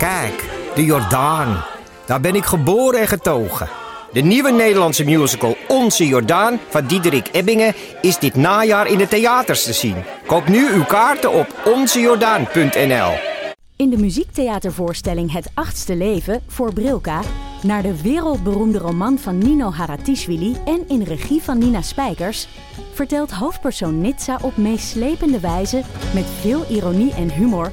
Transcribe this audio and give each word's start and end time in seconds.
Kijk, 0.00 0.44
de 0.74 0.84
Jordaan. 0.84 1.64
Daar 2.06 2.20
ben 2.20 2.34
ik 2.34 2.44
geboren 2.44 3.00
en 3.00 3.08
getogen. 3.08 3.68
De 4.12 4.20
nieuwe 4.20 4.50
Nederlandse 4.50 5.04
musical 5.04 5.56
Onze 5.68 6.06
Jordaan 6.06 6.58
van 6.68 6.86
Diederik 6.86 7.28
Ebbingen 7.32 7.74
is 8.00 8.18
dit 8.18 8.34
najaar 8.34 8.86
in 8.86 8.98
de 8.98 9.08
theaters 9.08 9.64
te 9.64 9.72
zien. 9.72 9.96
Koop 10.26 10.48
nu 10.48 10.72
uw 10.72 10.84
kaarten 10.84 11.32
op 11.32 11.46
onzejordaan.nl. 11.64 13.12
In 13.76 13.90
de 13.90 13.96
muziektheatervoorstelling 13.96 15.32
Het 15.32 15.50
Achtste 15.54 15.96
Leven 15.96 16.42
voor 16.46 16.72
Brilka... 16.72 17.20
naar 17.62 17.82
de 17.82 18.02
wereldberoemde 18.02 18.78
roman 18.78 19.18
van 19.18 19.38
Nino 19.38 19.70
Haratischvili 19.70 20.56
en 20.64 20.88
in 20.88 21.02
regie 21.02 21.42
van 21.42 21.58
Nina 21.58 21.82
Spijkers... 21.82 22.48
vertelt 22.92 23.30
hoofdpersoon 23.30 24.00
Nitsa 24.00 24.38
op 24.42 24.56
meeslepende 24.56 25.40
wijze, 25.40 25.82
met 26.14 26.26
veel 26.40 26.64
ironie 26.68 27.14
en 27.14 27.32
humor... 27.32 27.72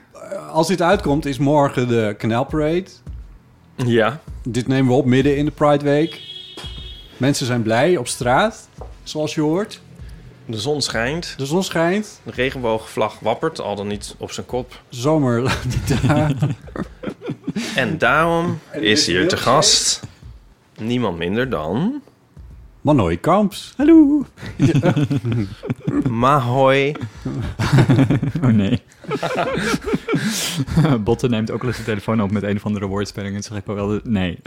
Als 0.51 0.67
dit 0.67 0.81
uitkomt, 0.81 1.25
is 1.25 1.37
morgen 1.37 1.87
de 1.87 2.15
Canal 2.17 2.45
Parade. 2.45 2.85
Ja. 3.75 4.19
Dit 4.43 4.67
nemen 4.67 4.91
we 4.91 4.97
op 4.97 5.05
midden 5.05 5.37
in 5.37 5.45
de 5.45 5.51
Pride 5.51 5.83
Week. 5.83 6.21
Mensen 7.17 7.45
zijn 7.45 7.61
blij 7.61 7.97
op 7.97 8.07
straat, 8.07 8.69
zoals 9.03 9.35
je 9.35 9.41
hoort. 9.41 9.81
De 10.45 10.59
zon 10.59 10.81
schijnt. 10.81 11.33
De 11.37 11.45
zon 11.45 11.63
schijnt. 11.63 12.21
De 12.23 12.31
regenboogvlag 12.31 13.19
wappert, 13.19 13.59
al 13.59 13.75
dan 13.75 13.87
niet 13.87 14.15
op 14.17 14.31
zijn 14.31 14.45
kop. 14.45 14.81
Zomer 14.89 15.41
laat 15.43 15.65
niet 15.65 16.07
daar. 16.07 16.33
En 17.75 17.97
daarom 17.97 18.59
En 18.69 18.83
is 18.83 19.05
hier 19.05 19.27
te 19.27 19.37
gast 19.37 19.99
niemand 20.77 21.17
minder 21.17 21.49
dan... 21.49 22.01
Manoy 22.81 23.17
Kamps. 23.17 23.73
Hallo. 23.77 24.25
Mahoi. 26.09 26.91
Oh 28.43 28.49
nee. 28.49 28.81
Botte 31.03 31.27
neemt 31.29 31.51
ook 31.51 31.61
wel 31.61 31.69
eens 31.69 31.77
de 31.79 31.83
telefoon 31.83 32.21
op 32.21 32.31
met 32.31 32.43
een 32.43 32.55
of 32.55 32.65
andere 32.65 32.85
woordspeling 32.85 33.35
en 33.35 33.43
zeg 33.43 33.57
ik 33.57 33.65
wel 33.65 33.87
de... 33.87 34.01
Nee. 34.03 34.39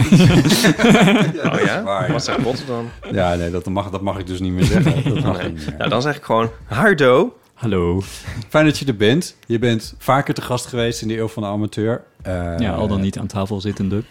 Oh 1.44 1.60
ja? 1.64 1.82
waar, 1.82 2.06
ja. 2.06 2.12
Wat 2.12 2.24
zegt 2.24 2.42
Botte 2.42 2.64
dan? 2.66 2.88
Ja, 3.12 3.34
nee, 3.34 3.50
dat 3.50 3.66
mag, 3.66 3.90
dat 3.90 4.00
mag 4.02 4.18
ik 4.18 4.26
dus 4.26 4.40
niet 4.40 4.52
meer 4.52 4.64
zeggen. 4.64 5.14
Dat 5.14 5.22
mag 5.24 5.38
Nee. 5.38 5.48
niet 5.52 5.66
meer. 5.66 5.74
Nou, 5.78 5.90
dan 5.90 6.02
zeg 6.02 6.16
ik 6.16 6.22
gewoon 6.22 6.50
Hardo. 6.64 7.36
Hallo. 7.54 8.02
Fijn 8.48 8.64
dat 8.64 8.78
je 8.78 8.84
er 8.86 8.96
bent. 8.96 9.36
Je 9.46 9.58
bent 9.58 9.94
vaker 9.98 10.34
te 10.34 10.42
gast 10.42 10.66
geweest 10.66 11.02
in 11.02 11.08
de 11.08 11.18
Eeuw 11.18 11.28
van 11.28 11.42
de 11.42 11.48
Amateur. 11.48 12.04
Eh, 12.22 12.58
Ja, 12.58 12.72
al 12.74 12.88
dan 12.88 13.00
niet 13.00 13.18
aan 13.18 13.26
tafel 13.26 13.60
zittende. 13.60 14.02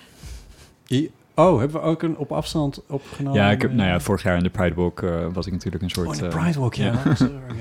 I- 0.90 1.12
Oh, 1.36 1.60
hebben 1.60 1.82
we 1.82 1.88
ook 1.88 2.02
een 2.04 2.18
op 2.18 2.32
afstand 2.32 2.82
opgenomen? 2.88 3.42
Ja, 3.42 3.52
ik 3.52 3.62
heb, 3.62 3.74
nou 3.74 3.90
ja, 3.90 4.00
vorig 4.00 4.24
jaar 4.24 4.38
in 4.38 4.44
de 4.44 4.50
Pride 4.50 4.76
Walk 4.76 5.02
eh, 5.02 5.26
was 5.34 5.46
ik 5.46 5.52
natuurlijk 5.52 5.84
een 5.84 5.90
soort... 5.90 6.08
Oh, 6.08 6.14
in 6.14 6.20
de 6.20 6.28
eh, 6.28 6.42
Pride 6.42 6.60
Walk, 6.60 6.74
ja. 6.74 6.94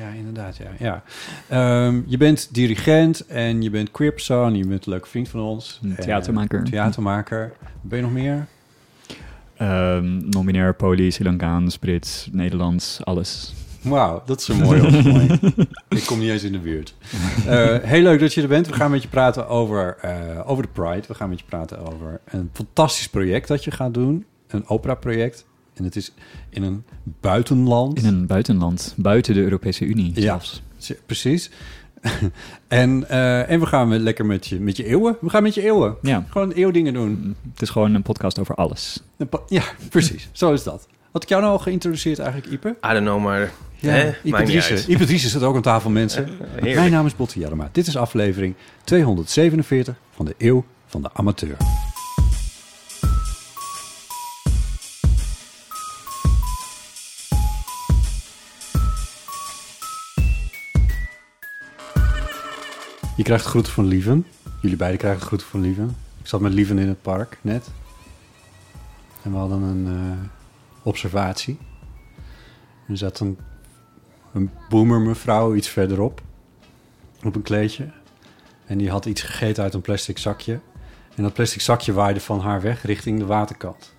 ja. 0.00 0.08
inderdaad, 0.16 0.56
ja. 0.56 0.70
ja. 0.78 1.02
Ehm, 1.48 2.00
je 2.06 2.16
bent 2.16 2.48
dirigent 2.54 3.26
en 3.26 3.62
je 3.62 3.70
bent 3.70 3.90
queer 3.90 4.12
persoon. 4.12 4.56
Je 4.56 4.66
bent 4.66 4.86
een 4.86 4.92
leuke 4.92 5.08
vriend 5.08 5.28
van 5.28 5.40
ons. 5.40 5.80
Een 5.82 5.96
En 5.96 6.02
theatermaker. 6.02 6.64
theatermaker. 6.64 7.52
Ben 7.80 7.98
je 7.98 8.04
nog 8.04 8.12
meer? 8.12 8.46
ehm, 9.56 10.28
non-binair, 10.28 10.74
poly, 10.74 11.10
Sri 11.10 11.24
Lankaans, 11.24 11.78
Brits, 11.78 12.28
Nederlands, 12.32 13.04
alles. 13.04 13.54
Wauw, 13.82 14.22
dat 14.26 14.40
is 14.40 14.48
een 14.48 14.56
mooie 14.56 15.38
ik 15.88 16.02
kom 16.06 16.18
niet 16.18 16.30
eens 16.30 16.42
in 16.42 16.52
de 16.52 16.58
buurt. 16.58 16.94
Eh, 17.46 17.76
heel 17.82 18.02
leuk 18.02 18.20
dat 18.20 18.34
je 18.34 18.42
er 18.42 18.48
bent. 18.48 18.66
We 18.66 18.72
gaan 18.72 18.90
met 18.90 19.02
je 19.02 19.08
praten 19.08 19.48
over, 19.48 19.96
eh, 20.00 20.50
over 20.50 20.62
de 20.62 20.68
Pride. 20.72 21.02
We 21.08 21.14
gaan 21.14 21.28
met 21.28 21.38
je 21.38 21.44
praten 21.48 21.78
over 21.92 22.20
een 22.24 22.50
fantastisch 22.52 23.08
project 23.08 23.48
dat 23.48 23.64
je 23.64 23.70
gaat 23.70 23.94
doen. 23.94 24.24
Een 24.48 24.66
opera-project. 24.68 25.44
En 25.74 25.84
het 25.84 25.96
is 25.96 26.12
in 26.50 26.62
een 26.62 26.84
buitenland. 27.20 27.98
In 27.98 28.04
een 28.06 28.26
buitenland, 28.26 28.94
buiten 28.96 29.34
de 29.34 29.40
Europese 29.42 29.84
Unie 29.84 30.12
Ja. 30.14 30.20
zelfs. 30.20 30.62
Precies. 31.06 31.50
en, 32.68 33.08
eh, 33.08 33.50
en 33.50 33.60
we 33.60 33.66
gaan 33.66 33.96
lekker 33.98 34.26
met 34.26 34.46
je, 34.46 34.60
met 34.60 34.76
je 34.76 34.84
eeuwen. 34.86 35.16
We 35.20 35.30
gaan 35.30 35.42
met 35.42 35.54
je 35.54 35.62
eeuwen. 35.62 35.96
Ja, 36.02 36.26
Gewoon 36.28 36.50
eeuwdingen 36.52 36.92
doen. 36.92 37.36
het 37.52 37.62
is 37.62 37.70
gewoon 37.70 37.94
een 37.94 38.02
podcast 38.02 38.38
over 38.38 38.54
alles. 38.54 39.02
Ja, 39.48 39.62
precies. 39.90 40.28
Zo 40.32 40.52
is 40.52 40.62
dat. 40.62 40.86
Had 41.12 41.22
ik 41.22 41.28
jou 41.28 41.40
nou 41.42 41.52
al 41.54 41.58
geïntroduceerd 41.58 42.18
eigenlijk, 42.18 42.52
Ipe? 42.52 42.68
I 42.68 42.92
don't 42.92 43.00
know, 43.04 43.22
maar... 43.22 43.52
Ja, 43.82 44.14
Driessen 44.98 45.30
zit 45.30 45.42
ook 45.42 45.56
aan 45.56 45.62
tafel, 45.62 45.90
mensen. 45.90 46.24
Heerlijk. 46.40 46.74
Mijn 46.74 46.90
naam 46.90 47.06
is 47.06 47.16
Botte 47.16 47.38
Jellema. 47.38 47.68
Dit 47.72 47.86
is 47.86 47.96
aflevering 47.96 48.54
247 48.84 49.96
van 50.14 50.24
de 50.24 50.34
Eeuw 50.38 50.64
van 50.86 51.02
de 51.02 51.10
Amateur. 51.12 51.56
Je 63.16 63.22
krijgt 63.22 63.44
groeten 63.44 63.72
van 63.72 63.86
Lieven. 63.86 64.26
Jullie 64.60 64.76
beiden 64.76 65.00
krijgen 65.00 65.22
groeten 65.22 65.46
van 65.46 65.60
Lieven. 65.60 65.96
Ik 66.20 66.26
zat 66.26 66.40
met 66.40 66.52
Lieven 66.52 66.78
in 66.78 66.88
het 66.88 67.02
park 67.02 67.38
net. 67.40 67.70
En 69.22 69.30
we 69.30 69.36
hadden 69.36 69.62
een 69.62 69.86
eh, 69.86 70.28
observatie. 70.82 71.58
Er 72.88 72.96
zat 72.96 73.20
een, 73.20 73.38
een 74.32 74.50
boomer 74.68 75.00
mevrouw 75.00 75.54
iets 75.54 75.68
verderop. 75.68 76.20
Op 77.24 77.34
een 77.34 77.42
kleedje. 77.42 77.90
En 78.66 78.78
die 78.78 78.90
had 78.90 79.06
iets 79.06 79.22
gegeten 79.22 79.62
uit 79.62 79.74
een 79.74 79.80
plastic 79.80 80.18
zakje. 80.18 80.60
En 81.14 81.22
dat 81.22 81.32
plastic 81.32 81.60
zakje 81.60 81.92
waaide 81.92 82.20
van 82.20 82.40
haar 82.40 82.60
weg 82.60 82.82
richting 82.82 83.18
de 83.18 83.26
waterkant. 83.26 83.94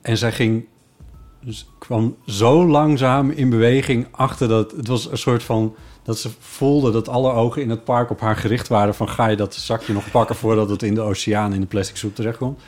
En 0.00 0.18
zij 0.18 0.32
ging, 0.32 0.66
kwam 1.78 2.16
zo 2.26 2.66
langzaam 2.66 3.30
in 3.30 3.50
beweging 3.50 4.06
achter 4.10 4.48
dat... 4.48 4.70
Het 4.70 4.86
was 4.86 5.10
een 5.10 5.18
soort 5.18 5.42
van... 5.42 5.74
Dat 6.02 6.18
ze 6.18 6.30
voelde 6.38 6.90
dat 6.90 7.08
alle 7.08 7.32
ogen 7.32 7.62
in 7.62 7.70
het 7.70 7.84
park 7.84 8.10
op 8.10 8.20
haar 8.20 8.36
gericht 8.36 8.68
waren... 8.68 8.94
van 8.94 9.08
ga 9.08 9.26
je 9.26 9.36
dat 9.36 9.54
zakje 9.54 9.92
nog 9.92 10.10
pakken 10.10 10.36
voordat 10.36 10.68
het 10.68 10.82
in 10.82 10.94
de 10.94 11.00
oceaan 11.00 11.52
in 11.52 11.60
de 11.60 11.66
plastic 11.66 11.96
soep 11.96 12.14
terechtkomt. 12.14 12.60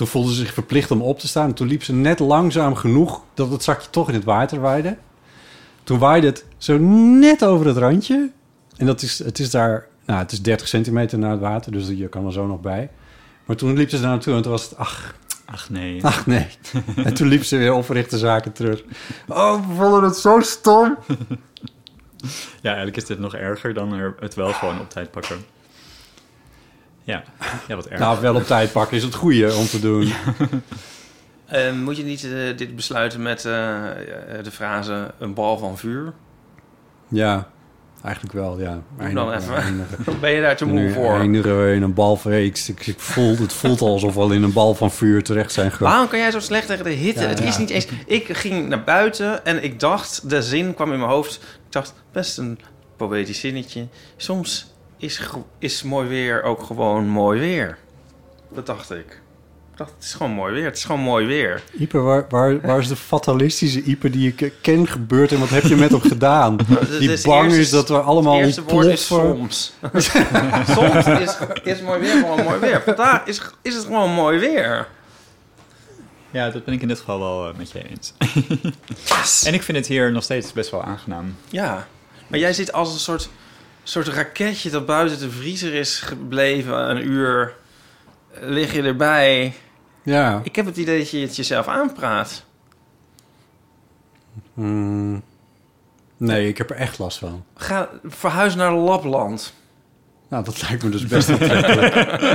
Toen 0.00 0.08
voelde 0.08 0.28
ze 0.28 0.34
zich 0.34 0.54
verplicht 0.54 0.90
om 0.90 1.02
op 1.02 1.18
te 1.18 1.28
staan. 1.28 1.54
Toen 1.54 1.66
liep 1.66 1.82
ze 1.82 1.92
net 1.92 2.18
langzaam 2.18 2.74
genoeg 2.74 3.22
dat 3.34 3.50
het 3.50 3.62
zakje 3.62 3.90
toch 3.90 4.08
in 4.08 4.14
het 4.14 4.24
water 4.24 4.60
waaide. 4.60 4.96
Toen 5.82 5.98
waaide 5.98 6.26
het 6.26 6.44
zo 6.58 6.78
net 6.78 7.44
over 7.44 7.66
het 7.66 7.76
randje. 7.76 8.30
En 8.76 8.86
dat 8.86 9.02
is, 9.02 9.18
het 9.18 9.38
is 9.38 9.50
daar, 9.50 9.86
nou, 10.06 10.18
het 10.18 10.32
is 10.32 10.42
30 10.42 10.68
centimeter 10.68 11.18
naar 11.18 11.30
het 11.30 11.40
water, 11.40 11.72
dus 11.72 11.88
je 11.88 12.08
kan 12.08 12.26
er 12.26 12.32
zo 12.32 12.46
nog 12.46 12.60
bij. 12.60 12.90
Maar 13.44 13.56
toen 13.56 13.76
liep 13.76 13.90
ze 13.90 14.00
daar 14.00 14.10
naartoe 14.10 14.34
en 14.34 14.42
toen 14.42 14.50
was 14.50 14.62
het, 14.62 14.76
ach, 14.76 15.14
Ach 15.44 15.70
nee. 15.70 16.04
ach 16.04 16.26
nee. 16.26 16.46
en 17.04 17.14
toen 17.14 17.28
liep 17.28 17.44
ze 17.44 17.56
weer 17.56 17.72
op 17.72 17.84
verrichte 17.84 18.18
zaken 18.18 18.52
terug. 18.52 18.82
Oh, 19.28 19.68
we 19.68 19.74
vonden 19.74 20.02
het 20.02 20.16
zo 20.16 20.40
stom. 20.40 20.98
Ja, 22.60 22.68
eigenlijk 22.68 22.96
is 22.96 23.04
dit 23.04 23.18
nog 23.18 23.34
erger 23.34 23.74
dan 23.74 23.92
er 23.92 24.14
het 24.20 24.34
wel 24.34 24.52
gewoon 24.52 24.80
op 24.80 24.90
tijd 24.90 25.10
pakken. 25.10 25.44
Ja, 27.02 27.22
ja 27.68 27.74
wat 27.76 27.86
erg. 27.86 28.00
Nou, 28.00 28.20
wel 28.20 28.34
op 28.34 28.46
tijd 28.46 28.72
pakken 28.72 28.96
is 28.96 29.02
het 29.02 29.14
goede 29.14 29.54
om 29.54 29.66
te 29.66 29.80
doen. 29.80 30.12
Eh, 31.46 31.72
moet 31.72 31.96
je 31.96 32.02
niet 32.04 32.24
eh, 32.24 32.56
dit 32.56 32.76
besluiten 32.76 33.22
met 33.22 33.44
eh, 33.44 33.90
eh, 33.90 34.44
de 34.44 34.50
frase 34.50 35.10
een 35.18 35.34
bal 35.34 35.58
van 35.58 35.78
vuur? 35.78 36.12
Ja, 37.08 37.48
eigenlijk 38.04 38.34
wel, 38.34 38.60
ja. 38.60 38.82
Dan 39.14 39.32
even. 39.32 39.54
eindigen- 39.54 40.20
Ben 40.20 40.30
je 40.30 40.40
daar 40.40 40.56
te 40.56 40.64
moe 40.66 40.78
Nu 40.80 40.92
voor? 40.92 41.18
eindigen 41.18 41.64
we 41.66 41.74
in 41.74 41.82
een 41.82 41.94
bal 41.94 42.16
van... 42.16 42.32
Ik, 42.32 42.58
ik, 42.66 42.86
ik 42.86 43.00
voel, 43.00 43.36
het 43.36 43.52
voelt 43.52 43.80
alsof 43.80 44.14
we 44.14 44.20
al 44.20 44.30
in 44.30 44.42
een 44.42 44.52
bal 44.52 44.74
van 44.74 44.90
vuur 44.90 45.22
terecht 45.22 45.52
zijn 45.52 45.70
gekomen. 45.70 45.92
Waarom 45.92 46.08
kan 46.10 46.18
jij 46.18 46.30
zo 46.30 46.40
slecht 46.40 46.66
tegen 46.66 46.84
de 46.84 46.90
hitte? 46.90 47.22
Ja, 47.22 47.28
het 47.28 47.38
ja. 47.38 47.44
is 47.44 47.58
niet 47.58 47.70
eens... 47.70 47.86
Ik 48.06 48.36
ging 48.36 48.68
naar 48.68 48.84
buiten 48.84 49.44
en 49.44 49.62
ik 49.64 49.80
dacht... 49.80 50.30
De 50.30 50.42
zin 50.42 50.74
kwam 50.74 50.92
in 50.92 50.98
mijn 50.98 51.10
hoofd. 51.10 51.34
Ik 51.34 51.72
dacht, 51.72 51.94
best 52.12 52.38
een 52.38 52.58
poëtisch 52.96 53.40
zinnetje. 53.40 53.86
Soms 54.16 54.74
is, 55.00 55.20
is 55.58 55.82
mooi 55.82 56.08
weer 56.08 56.42
ook 56.42 56.62
gewoon 56.62 57.08
mooi 57.08 57.40
weer. 57.40 57.78
Dat 58.48 58.66
dacht 58.66 58.90
ik. 58.90 59.20
Ik 59.72 59.76
dacht, 59.86 59.92
het 59.94 60.04
is 60.04 60.12
gewoon 60.12 60.32
mooi 60.32 60.52
weer. 60.54 60.64
Het 60.64 60.76
is 60.76 60.84
gewoon 60.84 61.00
mooi 61.00 61.26
weer. 61.26 61.62
Ipe, 61.78 61.98
waar, 61.98 62.26
waar, 62.28 62.60
waar 62.60 62.78
is 62.78 62.88
de 62.88 62.96
fatalistische 62.96 63.82
Ipe 63.82 64.10
die 64.10 64.34
ik 64.36 64.52
ken 64.60 64.86
gebeurd 64.88 65.32
en 65.32 65.38
wat 65.38 65.48
heb 65.48 65.62
je 65.62 65.76
met 65.76 65.90
hem 65.90 66.00
gedaan? 66.00 66.56
Die 66.98 67.10
het 67.10 67.22
bang 67.22 67.44
eerste- 67.44 67.60
is 67.60 67.70
dat 67.70 67.88
we 67.88 67.98
allemaal 68.00 68.36
Het 68.36 68.46
eerste 68.46 68.62
woord 68.62 68.86
is 68.86 69.06
soms. 69.06 69.72
soms 70.74 71.06
is, 71.06 71.36
is 71.62 71.80
mooi 71.80 72.00
weer 72.00 72.10
gewoon 72.20 72.44
mooi 72.44 72.58
weer. 72.58 72.82
Vandaag 72.82 73.26
is, 73.26 73.40
is 73.62 73.74
het 73.74 73.84
gewoon 73.84 74.10
mooi 74.12 74.38
weer. 74.38 74.88
Ja, 76.30 76.50
dat 76.50 76.64
ben 76.64 76.74
ik 76.74 76.82
in 76.82 76.88
dit 76.88 76.98
geval 76.98 77.18
wel 77.18 77.48
eh, 77.48 77.54
met 77.56 77.70
je 77.70 77.88
eens. 77.88 78.14
En 79.46 79.54
ik 79.54 79.62
vind 79.62 79.78
het 79.78 79.86
hier 79.86 80.12
nog 80.12 80.22
steeds 80.22 80.52
best 80.52 80.70
wel 80.70 80.82
aangenaam. 80.82 81.36
Ja, 81.48 81.86
maar 82.26 82.38
jij 82.38 82.52
zit 82.52 82.72
als 82.72 82.92
een 82.92 82.98
soort 82.98 83.28
soort 83.90 84.08
raketje 84.08 84.70
dat 84.70 84.86
buiten 84.86 85.18
de 85.18 85.30
vriezer 85.30 85.74
is 85.74 86.00
gebleven 86.00 86.90
een 86.90 87.06
uur. 87.06 87.54
eh, 88.34 88.40
Lig 88.48 88.72
je 88.72 88.82
erbij. 88.82 89.54
Ja. 90.02 90.40
Ik 90.44 90.56
heb 90.56 90.66
het 90.66 90.76
idee 90.76 90.98
dat 90.98 91.10
je 91.10 91.18
het 91.18 91.36
jezelf 91.36 91.68
aanpraat. 91.68 92.44
Hmm. 94.54 95.22
Nee, 96.16 96.48
ik 96.48 96.58
heb 96.58 96.70
er 96.70 96.76
echt 96.76 96.98
last 96.98 97.18
van. 97.18 97.44
Ga 97.56 97.88
verhuis 98.04 98.54
naar 98.54 98.72
Lapland. 98.74 99.54
Nou, 100.28 100.44
dat 100.44 100.62
lijkt 100.62 100.82
me 100.84 100.90
dus 100.90 101.06
best 101.06 101.28
aantrekkelijk. 101.30 101.94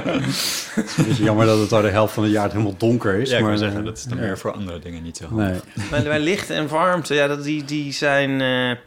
Het 0.76 0.86
is 0.86 0.98
een 0.98 1.06
beetje 1.06 1.24
jammer 1.24 1.46
dat 1.46 1.60
het 1.60 1.72
al 1.72 1.82
de 1.82 1.90
helft 1.90 2.14
van 2.14 2.24
het 2.24 2.32
jaar 2.32 2.52
helemaal 2.52 2.78
donker 2.78 3.14
is. 3.16 3.30
Ja, 3.30 3.38
ik 3.38 3.44
maar 3.44 3.58
zeggen, 3.58 3.80
eh, 3.80 3.86
dat 3.86 3.98
is 3.98 4.04
dan 4.04 4.18
ja. 4.18 4.24
meer 4.24 4.38
voor 4.38 4.52
andere 4.54 4.80
dingen 4.80 5.04
niet 5.04 5.18
zo 5.18 5.28
Nee. 5.36 5.60
Bij, 5.90 6.04
bij 6.04 6.20
licht 6.20 6.50
en 6.50 6.68
warmte, 6.68 7.14
ja, 7.14 7.28
dat, 7.28 7.44
die, 7.44 7.64
die 7.66 7.92
zijn... 7.94 8.42
eh, 8.42 8.78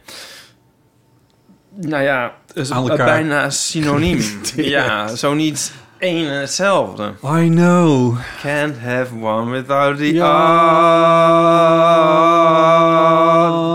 nou 1.75 2.03
ja, 2.03 2.33
is 2.53 2.71
Aan 2.71 2.89
elkaar. 2.89 3.05
bijna 3.05 3.49
synoniem. 3.49 4.19
ja, 4.55 5.15
zo 5.15 5.33
niet 5.33 5.71
één 5.97 6.27
en 6.29 6.39
hetzelfde. 6.39 7.13
I 7.23 7.49
know. 7.49 8.17
Can't 8.41 8.79
have 8.79 9.13
one 9.21 9.51
without 9.51 9.97
the 9.97 10.21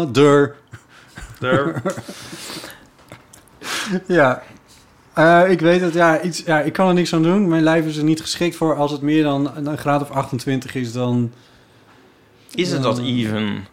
Other. 0.04 0.54
other. 1.42 1.82
Ja. 4.06 4.42
Eh, 5.14 5.50
ik 5.50 5.60
weet 5.60 5.80
het, 5.80 5.94
ja, 5.94 6.20
iets, 6.20 6.42
ja, 6.46 6.60
ik 6.60 6.72
kan 6.72 6.88
er 6.88 6.94
niks 6.94 7.14
aan 7.14 7.22
doen. 7.22 7.48
Mijn 7.48 7.62
lijf 7.62 7.86
is 7.86 7.96
er 7.96 8.04
niet 8.04 8.20
geschikt 8.20 8.56
voor. 8.56 8.76
Als 8.76 8.90
het 8.90 9.00
meer 9.00 9.22
dan 9.22 9.50
een 9.66 9.78
graad 9.78 10.02
of 10.02 10.10
28 10.10 10.74
is, 10.74 10.92
dan... 10.92 11.32
Is 12.54 12.70
het 12.72 12.82
dat 12.82 12.98
even? 12.98 13.66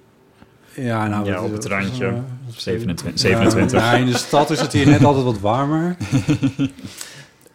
Ja, 0.76 1.08
nou, 1.08 1.26
Ja, 1.26 1.44
op 1.44 1.52
het 1.52 1.66
randje. 1.66 2.06
eh, 2.06 2.14
27. 2.56 3.20
27. 3.20 3.80
Ja, 3.80 3.94
in 3.94 4.06
de 4.06 4.18
stad 4.18 4.50
is 4.50 4.60
het 4.62 4.74
hier 4.74 4.88
net 4.88 5.04
altijd 5.04 5.26
wat 5.26 5.40
warmer. 5.40 5.96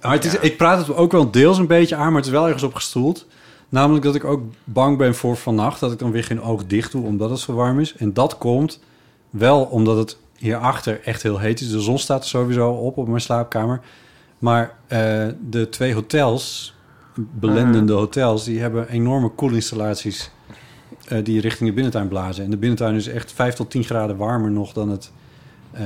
Maar 0.00 0.14
het 0.14 0.24
is, 0.24 0.38
Ik 0.38 0.56
praat 0.56 0.86
het 0.86 0.96
ook 0.96 1.12
wel 1.12 1.30
deels 1.30 1.58
een 1.58 1.66
beetje 1.66 1.96
aan, 1.96 2.06
maar 2.06 2.16
het 2.16 2.24
is 2.24 2.30
wel 2.30 2.44
ergens 2.44 2.62
op 2.62 2.74
gestoeld. 2.74 3.26
Namelijk 3.68 4.04
dat 4.04 4.14
ik 4.14 4.24
ook 4.24 4.40
bang 4.64 4.98
ben 4.98 5.14
voor 5.14 5.36
vannacht. 5.36 5.80
Dat 5.80 5.92
ik 5.92 5.98
dan 5.98 6.10
weer 6.10 6.24
geen 6.24 6.42
oog 6.42 6.66
dicht 6.66 6.92
doe, 6.92 7.04
omdat 7.04 7.30
het 7.30 7.38
zo 7.38 7.52
warm 7.54 7.80
is. 7.80 7.94
En 7.96 8.12
dat 8.12 8.38
komt 8.38 8.80
wel 9.30 9.62
omdat 9.62 9.96
het 9.96 10.16
hierachter 10.36 11.00
echt 11.04 11.22
heel 11.22 11.38
heet 11.38 11.60
is. 11.60 11.70
De 11.70 11.80
zon 11.80 11.98
staat 11.98 12.22
er 12.22 12.28
sowieso 12.28 12.70
op 12.70 12.96
op 12.96 13.08
mijn 13.08 13.20
slaapkamer. 13.20 13.80
Maar 14.38 14.74
eh, 14.86 15.26
de 15.50 15.68
twee 15.68 15.94
hotels, 15.94 16.74
belendende 17.14 17.92
hotels... 17.92 18.44
die 18.44 18.60
hebben 18.60 18.88
enorme 18.88 19.28
koelinstallaties... 19.28 20.30
eh, 21.08 21.24
die 21.24 21.40
richting 21.40 21.68
de 21.68 21.74
binnentuin 21.74 22.08
blazen. 22.08 22.44
En 22.44 22.50
de 22.50 22.56
binnentuin 22.56 22.94
is 22.94 23.06
echt 23.06 23.32
5 23.32 23.54
tot 23.54 23.70
10 23.70 23.84
graden 23.84 24.16
warmer 24.16 24.50
nog 24.50 24.72
dan 24.72 24.88
het 24.88 25.10
eh, 25.72 25.84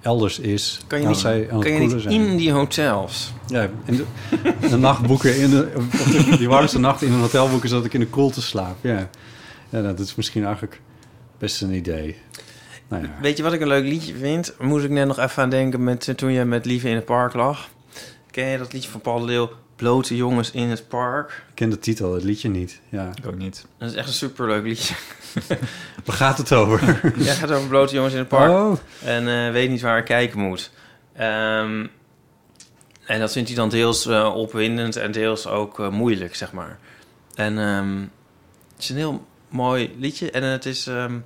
elders 0.00 0.38
is. 0.38 0.80
Kan 0.86 1.00
je 1.00 1.06
als 1.06 1.16
niet, 1.16 1.26
zij 1.26 1.50
aan 1.50 1.58
het 1.58 1.68
kan 1.68 1.78
koelen 1.78 1.96
niet 1.96 2.02
zijn. 2.02 2.14
in 2.14 2.36
die 2.36 2.52
hotels? 2.52 3.32
Ja, 3.46 3.68
in 3.84 3.96
de, 3.96 4.04
de 4.68 4.76
nacht 4.76 5.06
boeken 5.06 5.36
in 5.36 5.50
de, 5.50 5.72
die 6.38 6.48
warmste 6.48 6.78
nacht 6.78 7.02
in 7.02 7.12
een 7.12 7.20
hotel 7.20 7.48
boeken 7.48 7.68
zodat 7.68 7.84
ik 7.84 7.94
in 7.94 8.00
de 8.00 8.06
koelte 8.06 8.42
slaap. 8.42 8.76
Ja, 8.80 9.08
ja 9.68 9.80
nou, 9.80 9.96
dat 9.96 10.06
is 10.06 10.14
misschien 10.14 10.44
eigenlijk 10.44 10.80
best 11.38 11.62
een 11.62 11.74
idee. 11.74 12.16
Nou 12.88 13.02
ja. 13.02 13.10
Weet 13.20 13.36
je 13.36 13.42
wat 13.42 13.52
ik 13.52 13.60
een 13.60 13.68
leuk 13.68 13.84
liedje 13.84 14.14
vind? 14.14 14.54
Moest 14.58 14.84
ik 14.84 14.90
net 14.90 15.06
nog 15.06 15.18
even 15.18 15.42
aan 15.42 15.50
denken 15.50 15.84
met, 15.84 16.12
toen 16.16 16.32
je 16.32 16.44
met 16.44 16.64
Lieve 16.64 16.88
in 16.88 16.94
het 16.94 17.04
park 17.04 17.34
lag. 17.34 17.68
Ken 18.30 18.46
je 18.46 18.58
dat 18.58 18.72
liedje 18.72 18.90
van 18.90 19.00
Paul 19.00 19.20
de 19.20 19.26
Leeuw? 19.26 19.50
Blote 19.80 20.16
jongens 20.16 20.50
in 20.50 20.68
het 20.68 20.88
park. 20.88 21.44
Ik 21.48 21.54
ken 21.54 21.70
de 21.70 21.78
titel, 21.78 22.14
het 22.14 22.22
liedje 22.22 22.48
niet. 22.48 22.80
Ja. 22.88 23.12
Ik 23.14 23.26
ook 23.26 23.36
niet. 23.36 23.66
Dat 23.78 23.90
is 23.90 23.96
echt 23.96 24.06
een 24.08 24.14
superleuk 24.14 24.62
liedje. 24.64 24.94
Waar 26.04 26.16
gaat 26.16 26.38
het 26.38 26.52
over? 26.52 26.80
Ja, 27.16 27.24
het 27.24 27.38
gaat 27.38 27.50
over 27.50 27.68
blote 27.68 27.94
jongens 27.94 28.12
in 28.12 28.18
het 28.18 28.28
park. 28.28 28.50
Oh, 28.50 28.76
En 29.04 29.28
eh, 29.28 29.52
weet 29.52 29.70
niet 29.70 29.80
waar 29.80 29.98
ik 29.98 30.04
kijken 30.04 30.38
moet. 30.40 30.70
Ehm, 31.12 31.86
en 33.06 33.20
dat 33.20 33.32
vindt 33.32 33.48
hij 33.48 33.58
dan 33.58 33.68
deels 33.68 34.06
eh, 34.06 34.34
opwindend 34.36 34.96
en 34.96 35.12
deels 35.12 35.46
ook 35.46 35.80
eh, 35.80 35.88
moeilijk, 35.88 36.34
zeg 36.34 36.52
maar. 36.52 36.78
En 37.34 37.58
ehm, 37.58 38.00
het 38.72 38.82
is 38.82 38.88
een 38.88 38.96
heel 38.96 39.26
mooi 39.48 39.94
liedje. 39.98 40.30
En 40.30 40.42
het 40.42 40.66
is... 40.66 40.86
ehm 40.86 41.18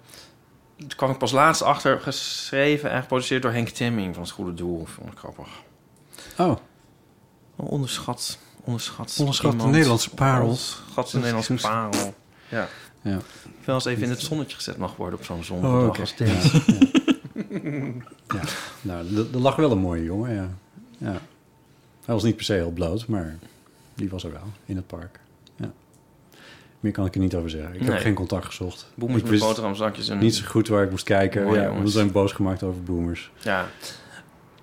daar 0.76 0.96
kwam 0.96 1.10
ik 1.10 1.18
pas 1.18 1.32
laatst 1.32 1.62
achter 1.62 2.00
geschreven 2.00 2.90
en 2.90 3.00
geproduceerd 3.00 3.42
door 3.42 3.52
Henk 3.52 3.68
Temming 3.68 4.14
van 4.14 4.22
Het 4.22 4.32
Goede 4.32 4.54
Doel. 4.54 4.84
Vond 4.84 5.12
ik 5.12 5.18
grappig. 5.18 5.48
oh. 6.38 6.56
Onderschat. 7.56 8.38
Onderschat. 8.64 9.16
Onderschat 9.18 9.60
de. 9.60 9.66
Nederlandse 9.66 10.10
parel. 10.10 10.46
Onderschat 10.46 11.10
de 11.10 11.16
Nederlandse 11.18 11.54
parel. 11.54 12.14
Ja. 12.48 12.68
Ja. 13.02 13.16
Ik 13.44 13.70
wil 13.70 13.74
eens 13.74 13.84
even 13.84 14.02
in 14.02 14.10
het 14.10 14.20
zonnetje 14.20 14.56
gezet 14.56 14.76
mag 14.76 14.96
worden 14.96 15.18
op 15.18 15.24
zo'n 15.24 15.36
Oh, 15.38 15.42
zondag 15.42 15.86
oké. 15.86 16.00
als 16.00 16.14
Ja. 16.16 16.26
Nou, 18.80 19.16
er- 19.32 19.38
lag 19.38 19.56
wel 19.56 19.70
een 19.70 19.78
mooie 19.78 20.04
jongen, 20.04 20.34
ja. 20.34 20.48
ja. 20.98 21.20
Hij 22.04 22.14
was 22.14 22.22
niet 22.22 22.36
per 22.36 22.44
se 22.44 22.52
heel 22.52 22.70
bloot, 22.70 23.06
maar 23.06 23.38
die 23.94 24.10
was 24.10 24.24
er 24.24 24.32
wel 24.32 24.52
in 24.66 24.76
het 24.76 24.86
park. 24.86 25.20
Ja. 25.56 25.72
Meer 26.80 26.92
kan 26.92 27.06
ik 27.06 27.14
er 27.14 27.20
niet 27.20 27.34
over 27.34 27.50
zeggen. 27.50 27.74
Ik 27.74 27.82
heb 27.86 27.98
geen 27.98 28.14
contact 28.14 28.44
gezocht. 28.44 28.86
Boemers 28.94 29.22
ik 29.22 29.30
met 29.30 29.40
boterhamzakjes 29.40 30.08
en... 30.08 30.18
niet 30.18 30.34
zo 30.34 30.44
goed 30.46 30.68
waar 30.68 30.84
ik 30.84 30.90
moest 30.90 31.04
kijken. 31.04 31.44
Mooi, 31.44 31.60
ja, 31.60 31.66
jongens. 31.66 31.82
we 31.84 31.90
zijn 31.90 32.12
boos 32.12 32.32
gemaakt 32.32 32.62
over 32.62 32.82
boomers. 32.82 33.30
Ja, 33.42 33.68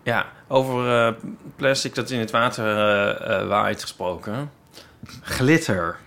ja 0.04 0.26
over 0.48 1.06
eh, 1.08 1.14
plastic 1.56 1.96
dat 1.96 2.10
in 2.10 2.20
het 2.20 2.32
water 2.32 2.66
eh, 2.66 3.40
eh, 3.42 3.48
waait 3.48 3.82
gesproken. 3.82 4.52
Glitter. 5.22 5.98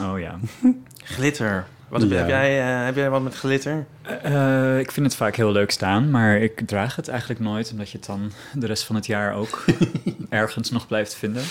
Oh 0.00 0.18
ja. 0.18 0.38
Glitter. 1.14 1.66
Wat 1.88 2.00
heb, 2.00 2.10
Ja. 2.10 2.16
heb 2.16 2.28
jij, 2.28 2.60
eh, 2.60 2.84
heb 2.84 2.94
jij 2.94 3.10
wat 3.10 3.22
met 3.22 3.34
glitter? 3.34 3.86
Eh, 4.22 4.78
ik 4.78 4.92
vind 4.92 5.06
het 5.06 5.14
vaak 5.14 5.36
heel 5.36 5.52
leuk 5.52 5.70
staan, 5.70 6.10
maar 6.10 6.36
ik 6.38 6.60
draag 6.66 6.96
het 6.96 7.08
eigenlijk 7.08 7.40
nooit, 7.40 7.70
omdat 7.70 7.90
je 7.90 7.96
het 7.96 8.06
dan 8.06 8.32
de 8.54 8.66
rest 8.66 8.84
van 8.84 8.94
het 8.96 9.06
jaar 9.06 9.34
ook 9.34 9.64
ergens 10.28 10.70
nog 10.70 10.86
blijft 10.86 11.14
vinden. 11.14 11.42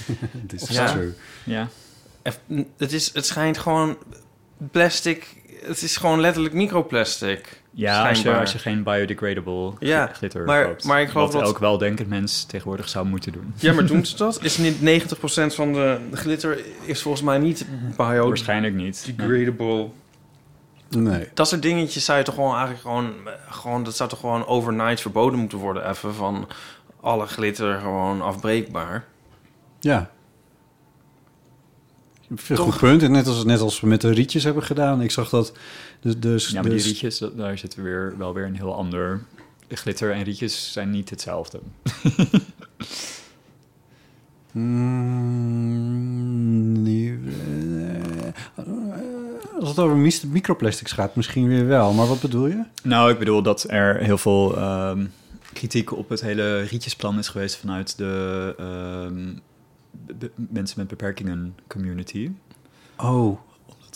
This 0.48 0.62
is 0.62 0.76
Ja. 0.76 0.92
true. 0.92 1.14
Ja. 1.44 1.68
Het, 2.76 2.92
is, 2.92 3.14
het 3.14 3.26
schijnt 3.26 3.58
gewoon 3.58 3.96
plastic... 4.70 5.42
Het 5.62 5.82
is 5.82 5.96
gewoon 5.96 6.20
letterlijk 6.20 6.54
microplastic. 6.54 7.62
Ja, 7.76 8.08
als 8.08 8.22
je, 8.22 8.38
als 8.38 8.52
je 8.52 8.58
geen 8.58 8.82
biodegradable 8.82 9.72
Ja, 9.78 10.06
glitter 10.06 10.44
maar- 10.44 10.64
koopt. 10.66 10.84
maar 10.84 11.00
ik 11.00 11.08
geloof 11.08 11.32
wat 11.32 11.40
dat- 11.40 11.50
elk 11.50 11.58
weldenkend 11.58 12.08
mens 12.08 12.44
tegenwoordig 12.44 12.88
zou 12.88 13.06
moeten 13.06 13.32
doen. 13.32 13.54
Ja, 13.56 13.72
maar 13.72 13.86
doen 13.86 14.06
ze 14.06 14.16
dat? 14.24 14.38
Is 14.42 14.58
niet 14.58 14.80
90% 14.80 15.54
van 15.54 15.72
de 15.72 15.98
glitter 16.12 16.58
is 16.84 17.02
volgens 17.02 17.22
mij 17.24 17.38
niet 17.38 17.66
Waarschijnlijk 17.96 18.74
niet. 18.74 19.12
biodegradable. 19.16 19.88
Nee. 20.88 21.28
Dat 21.34 21.48
soort 21.48 21.62
dingetjes 21.62 22.04
zou 22.04 22.18
je 22.18 22.24
toch 22.24 22.34
gewoon 22.34 22.50
eigenlijk 22.52 22.80
gewoon, 22.82 23.12
gewoon... 23.50 23.84
Dat 23.84 23.96
zou 23.96 24.08
toch 24.08 24.20
gewoon 24.20 24.46
overnight 24.46 25.00
verboden 25.00 25.38
moeten 25.38 25.58
worden 25.58 25.88
even 25.90 26.14
van 26.14 26.48
alle 27.00 27.26
glitter 27.26 27.80
gewoon 27.80 28.22
afbreekbaar. 28.22 29.04
Ja. 29.80 30.10
Veel 32.34 32.56
goed 32.56 32.76
punt. 32.76 33.02
En 33.02 33.10
net 33.12 33.26
als, 33.26 33.44
net 33.44 33.60
als 33.60 33.80
we 33.80 33.86
met 33.86 34.00
de 34.00 34.10
rietjes 34.12 34.44
hebben 34.44 34.62
gedaan. 34.62 35.02
Ik 35.02 35.10
zag 35.10 35.28
dat... 35.28 35.52
Dus, 36.04 36.18
dus, 36.18 36.48
Ja, 36.48 36.54
maar 36.54 36.62
die 36.62 36.72
dus- 36.72 36.84
rietjes, 36.86 37.18
daar 37.36 37.58
zit 37.58 37.74
weer, 37.74 38.14
wel 38.18 38.34
weer 38.34 38.44
een 38.44 38.56
heel 38.56 38.74
ander... 38.74 39.20
Glitter 39.68 40.12
en 40.12 40.22
rietjes 40.22 40.72
zijn 40.72 40.90
niet 40.90 41.10
hetzelfde. 41.10 41.60
Mm, 45.84 46.84
die- 46.84 47.18
eh, 48.56 48.64
als 49.60 49.68
het 49.68 49.78
over 49.78 49.96
microplastics 50.30 50.92
gaat, 50.92 51.16
misschien 51.16 51.48
weer 51.48 51.66
wel. 51.66 51.92
Maar 51.92 52.06
wat 52.06 52.20
bedoel 52.20 52.46
je? 52.46 52.62
Nou, 52.82 53.10
ik 53.10 53.18
bedoel 53.18 53.42
dat 53.42 53.64
er 53.70 53.96
heel 53.96 54.18
veel 54.18 54.56
ehm, 54.56 55.06
kritiek 55.52 55.92
op 55.92 56.08
het 56.08 56.20
hele 56.20 56.60
rietjesplan 56.60 57.18
is 57.18 57.28
geweest 57.28 57.56
vanuit 57.56 57.96
de 57.98 58.54
ehm, 58.58 59.32
mensen 60.34 60.78
met 60.78 60.88
beperkingen 60.88 61.54
community. 61.66 62.30
Oh, 62.96 63.38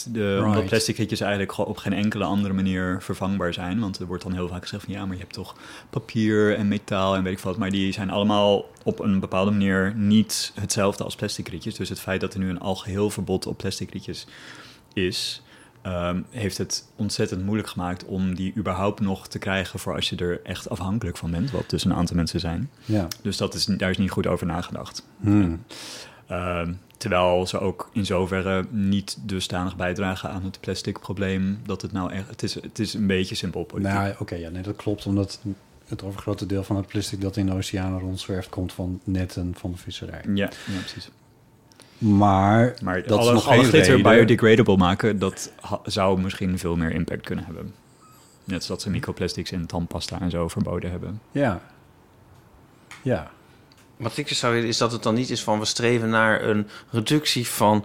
De, 0.08 0.34
Omdat 0.38 0.54
Right. 0.54 0.68
plastic 0.68 0.96
rietjes 0.96 1.20
eigenlijk 1.20 1.58
op 1.58 1.76
geen 1.76 1.92
enkele 1.92 2.24
andere 2.24 2.54
manier 2.54 3.02
vervangbaar 3.02 3.54
zijn. 3.54 3.80
Want 3.80 3.98
er 3.98 4.06
wordt 4.06 4.22
dan 4.22 4.32
heel 4.32 4.48
vaak 4.48 4.62
gezegd 4.62 4.84
van 4.84 4.92
ja, 4.94 5.06
maar 5.06 5.14
je 5.14 5.22
hebt 5.22 5.34
toch 5.34 5.56
papier 5.90 6.56
en 6.56 6.68
metaal 6.68 7.14
en 7.16 7.22
weet 7.22 7.32
ik 7.32 7.38
wat. 7.38 7.56
Maar 7.56 7.70
die 7.70 7.92
zijn 7.92 8.10
allemaal 8.10 8.64
op 8.84 8.98
een 9.00 9.20
bepaalde 9.20 9.50
manier 9.50 9.94
niet 9.96 10.52
hetzelfde 10.60 11.04
als 11.04 11.14
plastic 11.16 11.48
rietjes. 11.48 11.74
Dus 11.74 11.88
het 11.88 12.00
feit 12.00 12.20
dat 12.20 12.34
er 12.34 12.40
nu 12.40 12.48
een 12.48 12.60
algeheel 12.60 13.10
verbod 13.10 13.46
op 13.46 13.56
plastic 13.56 13.90
rietjes 13.92 14.26
is, 14.92 15.42
ehm, 15.82 16.20
heeft 16.30 16.58
het 16.58 16.84
ontzettend 16.96 17.44
moeilijk 17.44 17.68
gemaakt 17.68 18.04
om 18.04 18.34
die 18.34 18.52
überhaupt 18.56 19.00
nog 19.00 19.28
te 19.28 19.38
krijgen 19.38 19.78
voor 19.78 19.94
als 19.94 20.08
je 20.08 20.16
er 20.16 20.40
echt 20.42 20.68
afhankelijk 20.70 21.16
van 21.16 21.30
bent. 21.30 21.50
Wat 21.50 21.70
dus 21.70 21.84
een 21.84 21.94
aantal 21.94 22.16
mensen 22.16 22.40
zijn. 22.40 22.70
ja. 22.84 23.06
Dus 23.22 23.36
dat 23.36 23.54
is, 23.54 23.64
daar 23.64 23.90
is 23.90 23.98
niet 23.98 24.10
goed 24.10 24.26
over 24.26 24.46
nagedacht. 24.46 25.06
Hmm. 25.20 25.64
Ehm, 26.26 26.72
terwijl 26.98 27.46
ze 27.46 27.60
ook 27.60 27.88
in 27.92 28.06
zoverre 28.06 28.66
niet 28.70 29.18
dusdanig 29.20 29.76
bijdragen 29.76 30.30
aan 30.30 30.44
het 30.44 30.60
plastic 30.60 30.98
probleem. 31.00 31.60
Dat 31.66 31.82
het 31.82 31.92
nou 31.92 32.12
echt. 32.12 32.28
Het 32.28 32.42
is, 32.42 32.54
het 32.54 32.78
is 32.78 32.94
een 32.94 33.06
beetje 33.06 33.34
simpel 33.34 33.64
politiek. 33.64 33.92
Nou, 33.92 34.14
oké, 34.18 34.34
ja, 34.34 34.48
nee, 34.48 34.62
dat 34.62 34.76
klopt. 34.76 35.06
Omdat 35.06 35.40
het 35.86 36.02
overgrote 36.02 36.46
deel 36.46 36.64
van 36.64 36.76
het 36.76 36.86
plastic 36.86 37.20
dat 37.20 37.36
in 37.36 37.46
de 37.46 37.52
oceanen 37.54 38.00
rondzwerft... 38.00 38.48
komt 38.48 38.72
van 38.72 39.00
netten 39.04 39.54
van 39.58 39.70
de 39.70 39.78
visserij. 39.78 40.22
ja, 40.34 40.50
ja, 40.66 40.78
precies. 40.78 41.10
Maar, 41.98 42.76
Maar 42.82 43.02
dat 43.02 43.18
alle, 43.18 43.28
is 43.28 43.34
nog 43.34 43.46
alle 43.48 43.64
glitter 43.64 43.96
reden. 43.96 44.12
biodegradable 44.12 44.76
maken, 44.76 45.18
dat 45.18 45.52
zou 45.84 46.20
misschien 46.20 46.58
veel 46.58 46.76
meer 46.76 46.92
impact 46.92 47.26
kunnen 47.26 47.44
hebben. 47.44 47.74
Net 48.44 48.64
zoals 48.64 48.82
ze 48.82 48.90
microplastics 48.90 49.52
in 49.52 49.66
tandpasta 49.66 50.20
en 50.20 50.30
zo 50.30 50.48
verboden 50.48 50.90
hebben. 50.90 51.20
Ja. 51.32 51.60
Ja. 53.02 53.30
Wat 53.98 54.16
ik 54.16 54.28
zou 54.28 54.52
willen 54.54 54.68
is 54.68 54.78
dat 54.78 54.92
het 54.92 55.02
dan 55.02 55.14
niet 55.14 55.30
is 55.30 55.42
van 55.42 55.58
we 55.58 55.64
streven 55.64 56.10
naar 56.10 56.42
een 56.44 56.68
reductie 56.90 57.46
van 57.48 57.84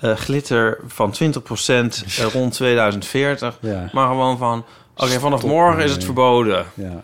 eh, 0.00 0.16
glitter 0.16 0.78
van 0.86 1.14
20% 1.14 1.16
eh, 1.66 2.24
rond 2.32 2.52
2040. 2.52 3.58
Ja. 3.60 3.90
Maar 3.92 4.08
gewoon 4.08 4.38
van, 4.38 4.64
oké, 4.96 5.20
vanaf 5.20 5.38
Stop 5.38 5.50
morgen 5.50 5.84
is 5.84 5.92
het 5.92 6.04
verboden. 6.04 6.66
Ja. 6.74 7.02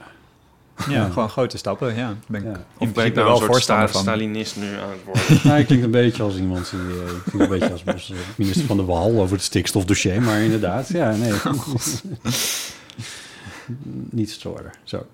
Ja, 0.88 1.08
gewoon 1.08 1.28
grote 1.28 1.56
stappen, 1.56 1.94
ja. 1.94 2.14
Ben 2.26 2.40
ik 2.40 2.46
Ja. 2.46 2.52
in 2.52 2.88
Of 2.88 2.92
ben 2.92 3.04
ik 3.06 3.14
nou 3.14 3.30
een 3.30 3.36
soort 3.36 3.62
sta 3.62 3.88
van. 3.88 4.00
Stalinist 4.00 4.56
nu 4.56 4.66
aan 4.76 4.90
het 4.90 5.04
worden? 5.28 5.40
Nou, 5.44 5.58
ik 5.60 5.66
klink 5.66 5.82
een 5.82 5.90
beetje 5.90 6.22
als 6.22 6.36
iemand 6.36 6.70
die... 6.70 6.80
eh, 6.80 7.12
ik 7.16 7.22
klink 7.24 7.42
een 7.42 7.58
beetje 7.58 7.72
als, 7.92 8.12
minister 8.36 8.66
van 8.66 8.76
de 8.76 8.84
Wal 8.84 9.20
over 9.20 9.36
het 9.36 9.44
stikstofdossier. 9.44 10.22
Maar 10.22 10.40
inderdaad, 10.40 10.88
ja, 10.88 11.10
nee. 11.14 11.32
Niet 14.10 14.30
storen. 14.30 14.72
Zo. 14.84 15.06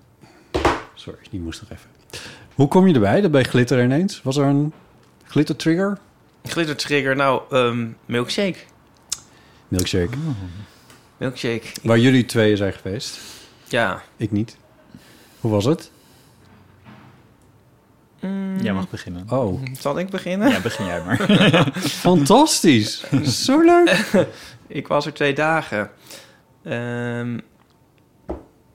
Sorry, 0.93 1.19
die 1.29 1.39
moest 1.39 1.61
nog 1.61 1.69
even. 1.71 1.89
Hoe 2.55 2.67
kom 2.67 2.87
je 2.87 2.93
erbij, 2.93 3.21
dat 3.21 3.31
bij 3.31 3.43
glitter 3.43 3.83
ineens? 3.83 4.21
Was 4.23 4.37
er 4.37 4.45
een 4.45 4.73
glitter 5.25 5.55
trigger? 5.55 5.97
Glitter 6.43 6.75
trigger, 6.75 7.15
nou, 7.15 7.41
ehm, 7.49 7.87
milkshake. 8.05 8.57
Milkshake. 9.67 10.17
Milkshake. 11.17 11.67
Waar 11.83 11.99
jullie 11.99 12.25
tweeën 12.25 12.57
zijn 12.57 12.73
geweest. 12.73 13.19
Ja. 13.67 14.01
Ik 14.17 14.31
niet. 14.31 14.57
Hoe 15.39 15.51
was 15.51 15.65
het? 15.65 15.91
Jij 18.61 18.73
mag 18.73 18.89
beginnen. 18.89 19.23
Mm. 19.29 19.37
Oh, 19.37 19.61
Zal 19.79 19.99
ik 19.99 20.09
beginnen? 20.09 20.49
Ja, 20.49 20.59
begin 20.59 20.85
jij 20.85 21.03
maar. 21.03 21.17
fantastisch. 22.07 23.03
Zo 23.23 23.61
leuk. 23.61 24.05
Ik 24.67 24.87
was 24.87 25.05
er 25.05 25.13
twee 25.13 25.33
dagen. 25.33 25.89
Ehm, 26.63 27.39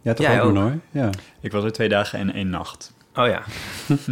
Ja, 0.03 0.15
toch 0.15 0.27
Jij 0.27 0.43
ook? 0.43 0.73
Ja. 0.91 1.11
ik 1.41 1.53
was 1.53 1.65
er 1.65 1.73
twee 1.73 1.89
dagen 1.89 2.19
en 2.19 2.33
één 2.35 2.49
nacht. 2.51 2.93
Oh 3.15 3.27
ja. 3.27 3.43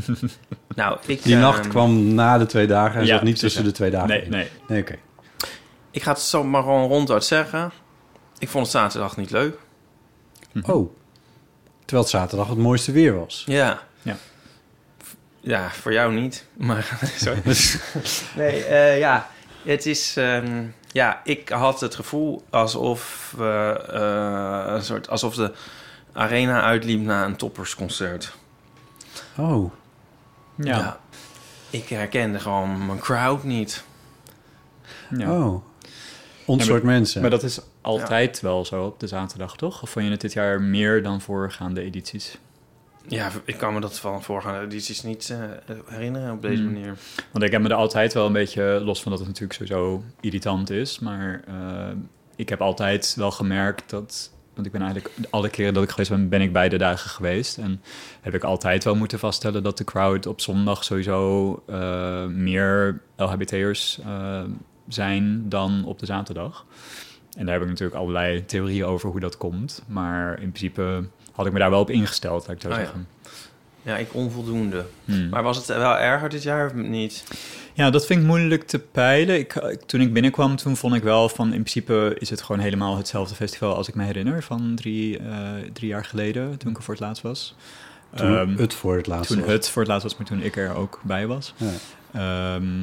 nou, 0.76 0.98
ik... 1.06 1.22
Die 1.22 1.32
ehm, 1.32 1.42
nacht 1.42 1.68
kwam 1.68 2.14
na 2.14 2.38
de 2.38 2.46
twee 2.46 2.66
dagen 2.66 3.00
en 3.00 3.06
Ja, 3.06 3.14
zat 3.14 3.22
niet 3.22 3.38
tussen 3.38 3.62
ja. 3.62 3.68
de 3.68 3.74
twee 3.74 3.90
dagen. 3.90 4.08
Nee, 4.08 4.22
in. 4.22 4.30
nee. 4.30 4.50
Nee, 4.68 4.80
oké. 4.80 4.98
Ik 5.90 6.02
ga 6.02 6.10
het 6.10 6.20
zo 6.20 6.44
maar 6.44 6.62
gewoon 6.62 6.88
ronduit 6.88 7.24
zeggen. 7.24 7.72
Ik 8.38 8.48
vond 8.48 8.64
het 8.64 8.74
zaterdag 8.74 9.16
niet 9.16 9.30
leuk. 9.30 9.58
Oh. 10.62 10.92
Terwijl 11.78 12.02
het 12.02 12.08
zaterdag 12.08 12.48
het 12.48 12.58
mooiste 12.58 12.92
weer 12.92 13.18
was. 13.18 13.42
Ja. 13.46 13.80
Ja. 14.02 14.16
Ja, 15.40 15.70
voor 15.70 15.92
jou 15.92 16.12
niet. 16.12 16.46
Maar, 16.56 16.98
sorry. 17.16 17.42
nee, 18.36 18.64
eh, 18.64 18.98
ja. 18.98 19.28
Het 19.64 19.86
is... 19.86 20.16
ehm, 20.16 20.64
ja, 20.92 21.20
ik 21.24 21.48
had 21.48 21.80
het 21.80 21.94
gevoel 21.94 22.44
alsof... 22.50 23.34
we, 23.36 23.84
eh, 23.92 24.74
een 24.74 24.82
soort, 24.82 25.08
alsof 25.08 25.34
de 25.34 25.52
arena 26.12 26.62
uitliep 26.62 27.00
na 27.00 27.24
een 27.24 27.36
toppersconcert. 27.36 28.36
Oh. 29.38 29.72
Ja. 30.54 31.00
Ik 31.70 31.88
herkende 31.88 32.38
gewoon 32.38 32.86
mijn 32.86 32.98
crowd 32.98 33.44
niet. 33.44 33.84
ja. 35.18 35.32
Oh. 35.38 35.64
Ons 36.46 36.62
Ja, 36.62 36.68
soort 36.68 36.82
mensen. 36.82 37.20
Maar 37.20 37.30
dat 37.30 37.42
is 37.42 37.60
altijd 37.80 38.40
wel 38.40 38.64
zo 38.64 38.84
op 38.84 39.00
de 39.00 39.06
zaterdag, 39.06 39.56
toch? 39.56 39.82
Of 39.82 39.90
vond 39.90 40.04
je 40.04 40.10
het 40.10 40.20
dit 40.20 40.32
jaar 40.32 40.60
meer 40.60 41.02
dan 41.02 41.20
voorgaande 41.20 41.80
edities? 41.80 42.38
Ja, 43.08 43.30
ik 43.44 43.56
kan 43.56 43.74
me 43.74 43.80
dat 43.80 43.98
van 43.98 44.22
voorgaande 44.22 44.60
edities 44.60 45.02
niet 45.02 45.30
eh, 45.30 45.38
herinneren 45.86 46.32
op 46.32 46.42
deze 46.42 46.62
Hmm. 46.62 46.72
manier. 46.72 46.96
Want 47.32 47.44
ik 47.44 47.52
heb 47.52 47.62
me 47.62 47.68
er 47.68 47.74
altijd 47.74 48.12
wel 48.12 48.26
een 48.26 48.32
beetje, 48.32 48.62
los 48.84 49.02
van 49.02 49.10
dat 49.10 49.20
het 49.20 49.28
natuurlijk 49.28 49.58
sowieso 49.58 50.02
irritant 50.20 50.70
is, 50.70 50.98
maar 50.98 51.42
eh, 51.46 51.88
ik 52.36 52.48
heb 52.48 52.60
altijd 52.60 53.14
wel 53.16 53.30
gemerkt 53.30 53.90
dat, 53.90 54.32
want 54.56 54.66
ik 54.66 54.72
ben 54.72 54.82
eigenlijk 54.82 55.14
alle 55.30 55.48
keren 55.48 55.74
dat 55.74 55.82
ik 55.82 55.90
geweest 55.90 56.10
ben, 56.10 56.28
ben 56.28 56.40
ik 56.40 56.52
beide 56.52 56.76
dagen 56.76 57.10
geweest. 57.10 57.58
En 57.58 57.82
heb 58.20 58.34
ik 58.34 58.44
altijd 58.44 58.84
wel 58.84 58.94
moeten 58.94 59.18
vaststellen 59.18 59.62
dat 59.62 59.78
de 59.78 59.84
crowd 59.84 60.26
op 60.26 60.40
zondag 60.40 60.84
sowieso 60.84 61.62
eh, 61.66 62.24
meer 62.26 63.00
LHBT'ers 63.16 63.98
eh, 64.04 64.42
zijn 64.88 65.48
dan 65.48 65.84
op 65.84 65.98
de 65.98 66.06
zaterdag. 66.06 66.64
En 67.36 67.44
daar 67.44 67.54
heb 67.54 67.62
ik 67.62 67.68
natuurlijk 67.68 67.98
allerlei 67.98 68.44
theorieën 68.44 68.84
over 68.84 69.10
hoe 69.10 69.20
dat 69.20 69.36
komt. 69.36 69.82
Maar 69.86 70.30
in 70.32 70.52
principe 70.52 71.04
had 71.32 71.46
ik 71.46 71.52
me 71.52 71.58
daar 71.58 71.70
wel 71.70 71.80
op 71.80 71.90
ingesteld, 71.90 72.46
laat 72.46 72.56
ik 72.56 72.62
zo 72.62 72.68
Oh 72.68 72.74
ja. 72.74 72.80
zeggen. 72.80 73.08
Ja, 73.82 73.96
ik 73.96 74.14
onvoldoende. 74.14 74.84
Hmm. 75.04 75.28
Maar 75.28 75.42
was 75.42 75.56
het 75.56 75.66
wel 75.66 75.98
erger 75.98 76.28
dit 76.28 76.42
jaar 76.42 76.66
of 76.66 76.74
niet? 76.74 77.24
Ja, 77.76 77.90
dat 77.90 78.06
vind 78.06 78.20
ik 78.20 78.26
moeilijk 78.26 78.66
te 78.66 78.78
peilen. 78.78 79.38
Ik, 79.38 79.76
toen 79.86 80.00
ik 80.00 80.12
binnenkwam, 80.12 80.56
toen 80.56 80.76
vond 80.76 80.94
ik 80.94 81.02
wel 81.02 81.28
van... 81.28 81.46
in 81.46 81.50
principe 81.60 82.16
is 82.18 82.30
het 82.30 82.42
gewoon 82.42 82.60
helemaal 82.60 82.96
hetzelfde 82.96 83.34
festival 83.34 83.74
als 83.74 83.88
ik 83.88 83.94
me 83.94 84.04
herinner... 84.04 84.42
van 84.42 84.72
drie, 84.74 85.18
eh, 85.18 85.48
drie 85.72 85.88
jaar 85.88 86.04
geleden, 86.04 86.58
toen 86.58 86.70
ik 86.70 86.76
er 86.76 86.82
voor 86.82 86.94
het 86.94 87.02
laatst 87.02 87.22
was. 87.22 87.54
Toen 88.14 88.36
Ehm, 88.36 88.56
het 88.56 88.74
voor 88.74 88.96
het 88.96 89.06
laatst 89.06 89.30
toen 89.30 89.40
was. 89.40 89.50
het 89.50 89.68
voor 89.68 89.82
het 89.82 89.90
laatst 89.90 90.06
was, 90.06 90.16
maar 90.16 90.26
toen 90.26 90.42
ik 90.42 90.56
er 90.56 90.74
ook 90.74 91.00
bij 91.02 91.26
was. 91.26 91.54
Ja. 91.56 91.72
Ehm, 92.54 92.82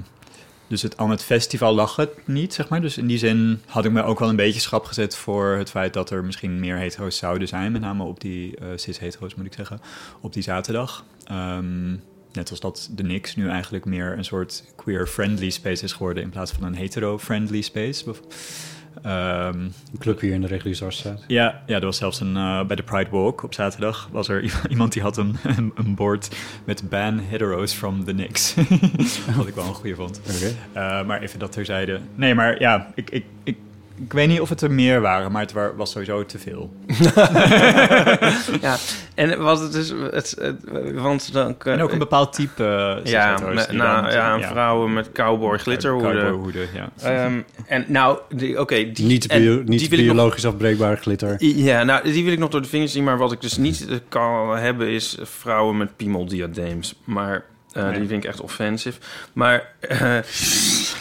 dus 0.67 0.81
het, 0.81 0.97
aan 0.97 1.09
het 1.09 1.23
festival 1.23 1.73
lag 1.73 1.95
het 1.95 2.27
niet, 2.27 2.53
zeg 2.53 2.69
maar. 2.69 2.81
Dus 2.81 2.97
in 2.97 3.07
die 3.07 3.17
zin 3.17 3.61
had 3.65 3.85
ik 3.85 3.91
me 3.91 4.03
ook 4.03 4.19
wel 4.19 4.29
een 4.29 4.35
beetje 4.35 4.59
schrap 4.59 4.85
gezet 4.85 5.15
voor 5.15 5.45
het 5.57 5.69
feit 5.69 5.93
dat 5.93 6.09
er 6.09 6.23
misschien 6.23 6.59
meer 6.59 6.77
hetero's 6.77 7.17
zouden 7.17 7.47
zijn. 7.47 7.71
Met 7.71 7.81
name 7.81 8.03
op 8.03 8.21
die 8.21 8.55
eh 8.57 8.67
cis-hetero's, 8.75 9.35
moet 9.35 9.45
ik 9.45 9.53
zeggen, 9.53 9.79
op 10.21 10.33
die 10.33 10.43
zaterdag. 10.43 11.05
Ehm, 11.23 11.95
net 12.33 12.49
als 12.49 12.59
dat 12.59 12.89
de 12.91 13.03
Nix 13.03 13.35
nu 13.35 13.49
eigenlijk 13.49 13.85
meer 13.85 14.17
een 14.17 14.25
soort 14.25 14.63
queer-friendly 14.75 15.49
space 15.49 15.83
is 15.83 15.93
geworden 15.93 16.23
in 16.23 16.29
plaats 16.29 16.51
van 16.51 16.63
een 16.63 16.75
hetero-friendly 16.75 17.61
space. 17.61 18.13
Ehm, 19.03 19.59
Een 19.59 19.73
club 19.99 20.19
hier 20.19 20.33
in 20.33 20.41
de 20.41 20.47
Reguliersarstraat. 20.47 21.23
ja, 21.27 21.63
ja, 21.65 21.75
er 21.75 21.85
was 21.85 21.97
zelfs 21.97 22.19
een, 22.19 22.37
eh, 22.37 22.65
bij 22.65 22.75
de 22.75 22.83
Pride 22.83 23.09
Walk 23.09 23.43
op 23.43 23.53
zaterdag 23.53 24.09
was 24.11 24.27
er 24.29 24.43
iemand 24.69 24.93
die 24.93 25.01
had 25.01 25.17
een, 25.17 25.35
een, 25.43 25.71
een 25.75 25.95
bord 25.95 26.35
met 26.63 26.89
ban 26.89 27.19
hetero's 27.19 27.73
from 27.73 28.03
the 28.03 28.11
Knicks. 28.11 28.53
Wat 29.37 29.47
ik 29.47 29.55
wel 29.55 29.65
een 29.67 29.73
goede 29.73 29.95
vond. 29.95 30.21
Eh, 30.73 31.05
maar 31.05 31.21
even 31.21 31.39
dat 31.39 31.51
terzijde. 31.51 31.99
Nee, 32.15 32.35
maar 32.35 32.59
ja, 32.59 32.91
ik, 32.95 33.09
ik, 33.09 33.25
ik, 33.43 33.57
ik 34.05 34.13
weet 34.13 34.27
niet 34.27 34.39
of 34.41 34.49
het 34.49 34.61
er 34.61 34.71
meer 34.71 35.01
waren, 35.01 35.31
maar 35.31 35.41
het 35.41 35.51
wa- 35.51 35.73
was 35.75 35.91
sowieso 35.91 36.25
te 36.25 36.39
veel. 36.39 36.73
ja, 38.61 38.75
en 39.15 39.41
was 39.41 39.59
het 39.59 39.71
dus... 39.71 39.89
Het, 40.11 40.35
het- 40.39 40.91
want 40.93 41.33
dan... 41.33 41.55
En 41.63 41.81
ook 41.81 41.91
een 41.91 41.97
bepaald 41.97 42.33
type 42.33 42.99
uh, 43.05 43.11
Ja, 43.11 43.37
met, 43.53 43.71
nou, 43.71 44.11
ja, 44.11 44.39
vrouwen 44.41 44.93
met 44.93 45.11
cowboy 45.11 45.57
glitterhoeden. 45.57 46.21
Cowboyhoeden, 46.21 46.67
ja. 46.73 46.89
Ehm, 47.03 47.41
en 47.67 47.85
nou, 47.87 48.17
die- 48.35 48.59
oké, 48.59 48.91
die, 48.91 49.05
Niet, 49.05 49.27
en 49.27 49.41
bio, 49.41 49.61
niet 49.65 49.79
die 49.79 49.89
wil 49.89 49.99
ik 49.99 50.05
nog- 50.05 50.15
biologisch 50.15 50.45
afbreekbare 50.45 50.95
glitter. 50.95 51.35
Ja, 51.43 51.83
nou, 51.83 52.11
die 52.11 52.23
wil 52.23 52.33
ik 52.33 52.39
nog 52.39 52.49
door 52.49 52.61
de 52.61 52.67
vingers 52.67 52.91
zien. 52.91 53.03
Maar 53.03 53.17
wat 53.17 53.31
ik 53.31 53.41
dus 53.41 53.57
niet 53.57 53.87
eh, 53.89 53.97
kan 54.09 54.57
hebben 54.57 54.87
is 54.89 55.17
vrouwen 55.21 55.77
met 55.77 55.95
piemeldiadeems. 55.95 56.95
Maar 57.03 57.43
eh, 57.71 57.83
Nee. 57.83 57.99
die 57.99 58.07
vind 58.07 58.23
ik 58.23 58.29
echt 58.29 58.41
offensive. 58.41 58.99
Maar 59.33 59.67
eh, 59.79 60.17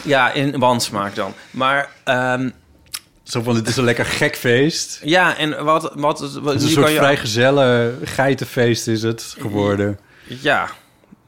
ja, 0.05 0.33
in 0.33 0.59
wansmaak 0.59 1.15
dan. 1.15 1.33
Maar 1.51 1.89
ehm, 2.05 2.49
Zo 3.33 3.43
van, 3.43 3.55
het 3.55 3.69
is 3.69 3.77
een 3.77 3.85
lekker 3.85 4.05
gek 4.05 4.37
feest. 4.37 5.01
ja, 5.05 5.37
en 5.37 5.65
wat... 5.65 5.93
wat, 5.95 6.21
wat 6.21 6.53
Het 6.53 6.63
is 6.63 6.63
een 6.63 6.71
soort 6.71 6.85
kan 6.85 6.93
je- 6.93 6.99
vrijgezelle 6.99 7.95
geitenfeest 8.05 8.87
is 8.87 9.03
het 9.03 9.35
geworden. 9.39 9.99
Ja, 10.27 10.71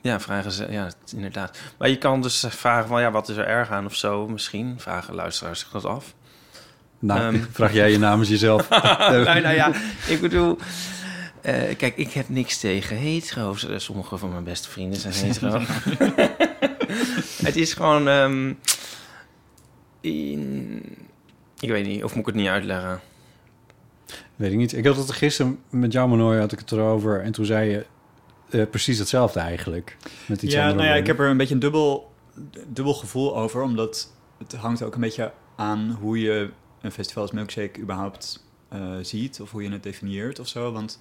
ja, 0.03 0.21
vrijgezel, 0.21 0.71
ja, 0.71 0.91
inderdaad. 1.15 1.59
Maar 1.79 1.89
je 1.89 1.99
kan 1.99 2.23
dus 2.23 2.45
vragen 2.49 2.89
van, 2.89 3.01
ja, 3.01 3.11
wat 3.11 3.29
is 3.29 3.37
er 3.37 3.47
erg 3.47 3.71
aan 3.71 3.85
of 3.87 3.95
zo? 3.95 4.29
Misschien 4.29 4.75
vragen 4.79 5.15
luisteraars 5.15 5.59
zich 5.61 5.69
dat 5.71 5.85
af. 5.85 6.15
Nou, 6.99 7.21
Ehm. 7.35 7.43
vraag 7.53 7.73
jij 7.73 7.91
je 7.91 7.99
namens 7.99 8.29
jezelf. 8.29 8.69
nou, 8.99 9.25
nou 9.41 9.55
ja, 9.55 9.73
ik 10.09 10.21
bedoel... 10.21 10.59
eh, 11.43 11.77
kijk, 11.77 11.97
ik 11.97 12.13
heb 12.13 12.29
niks 12.29 12.59
tegen 12.59 12.97
hetero's. 12.97 13.67
Eh, 13.69 13.79
Sommige 13.79 14.17
van 14.19 14.31
mijn 14.31 14.45
beste 14.45 14.69
vrienden 14.71 15.01
zijn 15.01 15.15
hetero. 15.15 15.61
het 17.49 17.57
is 17.57 17.73
gewoon... 17.73 18.09
ehm, 18.09 18.53
in- 20.01 20.97
ik 21.65 21.71
weet 21.71 21.87
niet, 21.87 22.05
of 22.05 22.11
moet 22.11 22.21
ik 22.21 22.27
het 22.27 22.35
niet 22.35 22.49
uitleggen? 22.49 23.01
Weet 24.37 24.53
ik 24.53 24.57
niet. 24.57 24.73
Ik 24.73 24.87
had 24.87 24.97
het 24.97 25.13
gisteren 25.13 25.59
met 25.71 25.93
jou, 25.93 26.09
Manoy, 26.09 26.39
had 26.39 26.53
ik 26.53 26.59
het 26.59 26.73
erover. 26.73 27.21
En 27.21 27.33
toen 27.33 27.45
zei 27.45 27.71
je 27.71 27.87
eh, 28.51 28.67
precies 28.71 28.99
hetzelfde 28.99 29.41
eigenlijk. 29.41 29.97
Met 30.27 30.43
iets 30.43 30.55
ja, 30.55 30.73
nou 30.73 30.87
ja, 30.87 30.95
ik 30.95 31.07
heb 31.07 31.19
er 31.19 31.29
een 31.29 31.37
beetje 31.37 31.55
een 31.55 31.61
dubbel, 31.61 32.13
dubbel 32.67 32.95
gevoel 32.95 33.37
over, 33.37 33.63
omdat 33.63 34.13
het 34.39 34.53
hangt 34.53 34.83
ook 34.83 34.95
een 34.95 35.01
beetje 35.01 35.33
aan 35.57 35.99
hoe 36.01 36.21
je 36.21 36.51
een 36.81 36.93
festival 36.93 37.23
als 37.23 37.33
Milkshake 37.33 37.81
überhaupt 37.81 38.45
eh, 38.69 38.97
ziet, 39.03 39.41
of 39.41 39.51
hoe 39.51 39.63
je 39.63 39.71
het 39.71 39.83
definieert 39.83 40.39
of 40.39 40.49
zo. 40.49 40.73
Want 40.73 40.99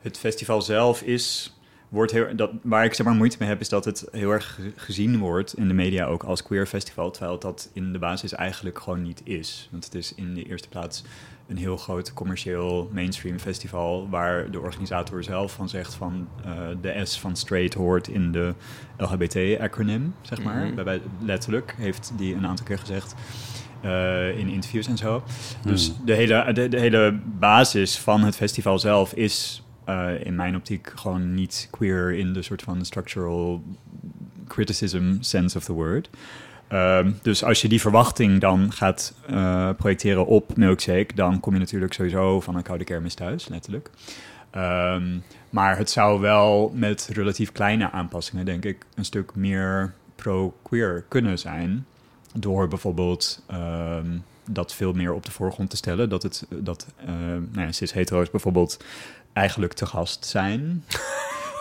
het 0.00 0.18
festival 0.18 0.62
zelf 0.62 1.02
is, 1.02 1.56
wordt 1.90 2.12
heel, 2.12 2.36
dat, 2.36 2.50
waar 2.62 2.84
ik 2.84 2.94
zeg 2.94 3.06
maar 3.06 3.14
moeite 3.14 3.36
mee 3.38 3.48
heb, 3.48 3.60
is 3.60 3.68
dat 3.68 3.84
het 3.84 4.06
heel 4.10 4.30
erg 4.30 4.54
ge- 4.54 4.72
gezien 4.76 5.18
wordt 5.18 5.56
in 5.56 5.68
de 5.68 5.74
media 5.74 6.04
ook 6.06 6.22
als 6.22 6.42
queer 6.42 6.66
festival, 6.66 7.10
terwijl 7.10 7.38
dat 7.38 7.70
in 7.72 7.92
de 7.92 7.98
basis 7.98 8.32
eigenlijk 8.32 8.78
gewoon 8.78 9.02
niet 9.02 9.20
is. 9.24 9.68
Want 9.70 9.84
het 9.84 9.94
is 9.94 10.14
in 10.14 10.34
de 10.34 10.42
eerste 10.42 10.68
plaats 10.68 11.04
een 11.48 11.56
heel 11.56 11.76
groot 11.76 12.12
commercieel 12.12 12.90
mainstream 12.92 13.38
festival 13.38 14.08
waar 14.10 14.50
de 14.50 14.60
organisator 14.60 15.24
zelf 15.24 15.52
van 15.52 15.68
zegt 15.68 15.94
van 15.94 16.28
eh, 16.44 16.52
de 16.80 17.00
S 17.04 17.18
van 17.18 17.36
straight 17.36 17.74
hoort 17.74 18.08
in 18.08 18.32
de 18.32 18.54
LHBT-acronym, 18.96 20.14
zeg 20.22 20.42
maar. 20.42 20.66
Mhm. 20.66 20.98
Letterlijk 21.24 21.74
heeft 21.78 22.12
die 22.16 22.34
een 22.34 22.46
aantal 22.46 22.66
keer 22.66 22.78
gezegd 22.78 23.14
eh, 23.82 24.38
in 24.38 24.48
interviews 24.48 24.86
en 24.86 24.96
zo. 24.96 25.22
Dus 25.64 25.92
de, 26.04 26.14
hele, 26.14 26.52
de, 26.52 26.68
de 26.68 26.78
hele 26.80 27.18
basis 27.38 27.98
van 27.98 28.22
het 28.22 28.36
festival 28.36 28.78
zelf 28.78 29.12
is 29.12 29.62
eh, 29.90 30.26
in 30.26 30.34
mijn 30.34 30.56
optiek 30.56 30.92
gewoon 30.94 31.34
niet 31.34 31.68
queer 31.70 32.12
in 32.12 32.32
de 32.32 32.42
soort 32.42 32.62
van 32.62 32.84
structural 32.84 33.62
criticism 34.46 35.16
sense 35.20 35.56
of 35.56 35.64
the 35.64 35.72
word. 35.72 36.10
Ehm, 36.68 37.12
dus 37.22 37.44
als 37.44 37.62
je 37.62 37.68
die 37.68 37.80
verwachting 37.80 38.40
dan 38.40 38.72
gaat 38.72 39.14
eh, 39.26 39.70
projecteren 39.76 40.26
op 40.26 40.56
Milkshake, 40.56 41.14
dan 41.14 41.40
kom 41.40 41.52
je 41.52 41.58
natuurlijk 41.58 41.92
sowieso 41.92 42.40
van 42.40 42.56
een 42.56 42.62
koude 42.62 42.84
kermis 42.84 43.14
thuis, 43.14 43.48
letterlijk. 43.48 43.90
Ehm, 44.50 45.18
maar 45.50 45.76
het 45.76 45.90
zou 45.90 46.20
wel 46.20 46.72
met 46.74 47.10
relatief 47.12 47.52
kleine 47.52 47.90
aanpassingen, 47.90 48.44
denk 48.44 48.64
ik, 48.64 48.86
een 48.94 49.04
stuk 49.04 49.34
meer 49.34 49.94
pro-queer 50.16 51.04
kunnen 51.08 51.38
zijn. 51.38 51.86
Door 52.34 52.68
bijvoorbeeld 52.68 53.44
ehm, 53.46 54.18
dat 54.44 54.74
veel 54.74 54.92
meer 54.92 55.12
op 55.12 55.24
de 55.24 55.32
voorgrond 55.32 55.70
te 55.70 55.76
stellen. 55.76 56.08
Dat, 56.08 56.22
het, 56.22 56.46
dat 56.48 56.86
uh, 57.02 57.08
nou 57.52 57.66
ja, 57.66 57.72
cis-hetero's 57.72 58.30
bijvoorbeeld 58.30 58.84
eigenlijk 59.32 59.72
te 59.72 59.86
gast 59.86 60.24
zijn. 60.26 60.84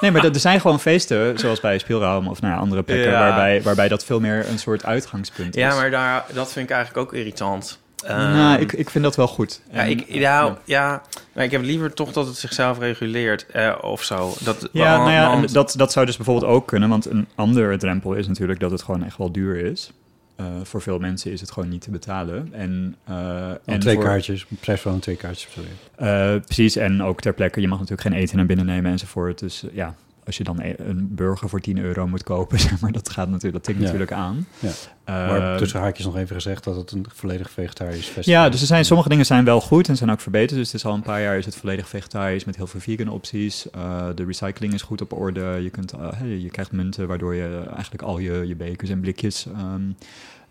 Nee, 0.01 0.11
maar 0.11 0.23
er 0.25 0.33
er 0.33 0.39
zijn 0.39 0.61
gewoon 0.61 0.79
feesten, 0.79 1.37
zoals 1.39 1.59
bij 1.59 1.77
Speelruim 1.79 2.27
of 2.27 2.41
naar 2.41 2.57
andere 2.57 2.83
plekken, 2.83 3.11
Ja. 3.11 3.19
waarbij, 3.19 3.61
waarbij 3.61 3.87
dat 3.87 4.05
veel 4.05 4.19
meer 4.19 4.49
een 4.49 4.59
soort 4.59 4.85
uitgangspunt 4.85 5.55
is. 5.55 5.61
Ja, 5.61 5.75
maar 5.75 5.91
daar, 5.91 6.25
dat 6.33 6.51
vind 6.51 6.69
ik 6.69 6.75
eigenlijk 6.75 7.07
ook 7.07 7.13
irritant. 7.13 7.79
nou, 8.07 8.53
Ehm, 8.53 8.61
ik, 8.61 8.71
ik 8.73 8.89
vind 8.89 9.03
dat 9.03 9.15
wel 9.15 9.27
goed. 9.27 9.61
Ja, 9.71 9.79
En, 9.79 9.89
ik, 9.89 10.05
ja, 10.07 10.57
ja. 10.63 11.01
maar 11.33 11.43
ik 11.43 11.51
heb 11.51 11.61
liever 11.61 11.93
toch 11.93 12.11
dat 12.11 12.27
het 12.27 12.37
zichzelf 12.37 12.79
reguleert 12.79 13.45
eh, 13.45 13.75
of 13.81 14.03
zo. 14.03 14.33
Dat, 14.39 14.69
Ja, 14.71 14.97
nou 14.97 15.11
ja, 15.11 15.29
want- 15.29 15.53
dat, 15.53 15.73
dat 15.77 15.91
zou 15.91 16.05
dus 16.05 16.15
bijvoorbeeld 16.17 16.51
ook 16.51 16.67
kunnen. 16.67 16.89
Want 16.89 17.05
een 17.05 17.27
andere 17.35 17.77
drempel 17.77 18.13
is 18.13 18.27
natuurlijk 18.27 18.59
dat 18.59 18.71
het 18.71 18.81
gewoon 18.83 19.03
echt 19.05 19.17
wel 19.17 19.31
duur 19.31 19.55
is. 19.71 19.91
Eh, 20.39 20.45
voor 20.63 20.81
veel 20.81 20.99
mensen 20.99 21.31
is 21.31 21.41
het 21.41 21.51
gewoon 21.51 21.69
niet 21.69 21.81
te 21.81 21.91
betalen. 21.91 22.49
En, 22.51 22.95
eh, 23.05 23.49
En 23.65 23.79
twee 23.79 23.95
voor- 23.95 24.03
kaartjes, 24.03 24.45
prijs 24.59 24.81
van 24.81 24.99
twee 24.99 25.15
kaartjes. 25.15 25.51
Sorry. 25.53 25.69
Eh, 25.95 26.41
precies, 26.41 26.75
en 26.75 27.01
ook 27.03 27.21
ter 27.21 27.33
plekke, 27.33 27.61
je 27.61 27.67
mag 27.67 27.79
natuurlijk 27.79 28.07
geen 28.07 28.17
eten 28.17 28.37
naar 28.37 28.45
binnen 28.45 28.65
nemen 28.65 28.91
enzovoort. 28.91 29.39
Dus 29.39 29.63
ja, 29.73 29.95
als 30.29 30.37
je 30.37 30.43
dan 30.43 30.59
e- 30.61 30.73
een 30.77 31.07
burger 31.15 31.49
voor 31.49 31.59
10 31.59 31.77
euro 31.77 32.07
moet 32.07 32.23
kopen, 32.23 32.59
zeg 32.69 32.79
maar, 32.79 32.91
dat 32.91 33.09
gaat 33.09 33.29
natuurlijk, 33.29 33.53
dat 33.53 33.63
tikt 33.63 33.79
natuurlijk 33.79 34.11
aan. 34.11 34.47
Ja. 34.59 34.71
Maar 35.05 35.57
tussen 35.57 35.79
haakjes 35.79 36.05
nog 36.05 36.17
even 36.17 36.35
gezegd 36.35 36.63
dat 36.63 36.75
het 36.75 36.91
een 36.91 37.05
volledig 37.15 37.51
vegetarisch 37.51 38.05
festival 38.05 38.43
Ja, 38.43 38.49
dus 38.49 38.61
er 38.61 38.67
zijn, 38.67 38.85
sommige 38.85 39.09
dingen 39.09 39.25
zijn 39.25 39.45
wel 39.45 39.61
goed 39.61 39.87
en 39.87 39.97
zijn 39.97 40.11
ook 40.11 40.19
verbeterd. 40.19 40.59
Dus 40.59 40.71
het 40.71 40.75
is 40.75 40.85
al 40.85 40.93
een 40.93 41.01
paar 41.01 41.21
jaar 41.21 41.37
is 41.37 41.45
het 41.45 41.55
volledig 41.55 41.87
vegetarisch 41.89 42.45
met 42.45 42.55
heel 42.55 42.67
veel 42.67 42.79
vegan 42.79 43.07
opties. 43.07 43.69
Eh, 43.69 44.07
de 44.15 44.25
recycling 44.25 44.73
is 44.73 44.81
goed 44.81 45.01
op 45.01 45.13
orde. 45.13 45.59
Je, 45.61 45.69
kunt, 45.69 45.91
eh, 45.91 46.11
hey, 46.13 46.37
je 46.37 46.49
krijgt 46.49 46.71
munten 46.71 47.07
waardoor 47.07 47.35
je 47.35 47.63
eigenlijk 47.73 48.01
al 48.01 48.17
je, 48.19 48.47
je 48.47 48.55
bekers 48.55 48.89
en 48.89 48.99
blikjes 48.99 49.47
ehm, 49.55 49.81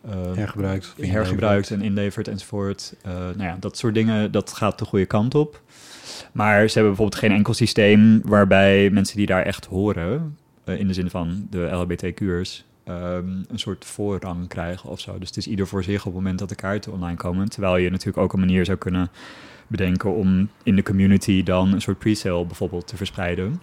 eh, 0.01 0.35
hergebruikt. 0.35 0.95
hergebruikt 1.01 1.71
en 1.71 1.83
inlevert 1.83 2.29
enzovoort. 2.29 2.95
Eh, 3.03 3.13
nou 3.13 3.43
ja, 3.43 3.57
dat 3.61 3.77
soort 3.77 3.95
dingen, 3.95 4.33
dat 4.33 4.53
gaat 4.53 4.79
de 4.79 4.85
goede 4.85 5.07
kant 5.07 5.35
op. 5.35 5.61
Maar 6.33 6.69
ze 6.69 6.75
hebben 6.79 6.95
bijvoorbeeld 6.95 7.21
geen 7.21 7.33
enkel 7.33 7.55
systeem 7.55 8.21
waarbij 8.25 8.91
mensen 8.91 9.17
die 9.17 9.27
daar 9.27 9.43
echt 9.43 9.67
horen, 9.67 10.37
eh, 10.65 10.79
in 10.79 10.87
de 10.87 10.95
zin 10.95 11.11
van 11.11 11.47
de 11.51 11.69
LHBTQ'ers, 11.71 12.65
ehm, 12.85 13.29
een 13.49 13.59
soort 13.59 13.85
voorrang 13.85 14.49
krijgen 14.49 14.91
of 14.91 15.01
zo. 15.01 15.19
Dus 15.19 15.29
het 15.29 15.37
is 15.37 15.47
ieder 15.47 15.67
voor 15.67 15.85
zich 15.85 15.99
op 15.99 16.05
het 16.05 16.15
moment 16.15 16.39
dat 16.39 16.49
de 16.49 16.55
kaarten 16.55 16.93
online 16.93 17.17
komen. 17.17 17.49
Terwijl 17.49 17.77
je 17.77 17.91
natuurlijk 17.91 18.19
ook 18.19 18.33
een 18.33 18.41
manier 18.41 18.65
zou 18.65 18.79
kunnen 18.79 19.11
bedenken 19.67 20.15
om 20.15 20.49
in 20.63 20.77
de 20.77 20.83
community 20.83 21.43
dan 21.43 21.73
een 21.73 21.81
soort 21.81 21.99
pre-sale 21.99 22.47
bijvoorbeeld 22.47 22.87
te 22.87 22.97
verspreiden. 22.97 23.61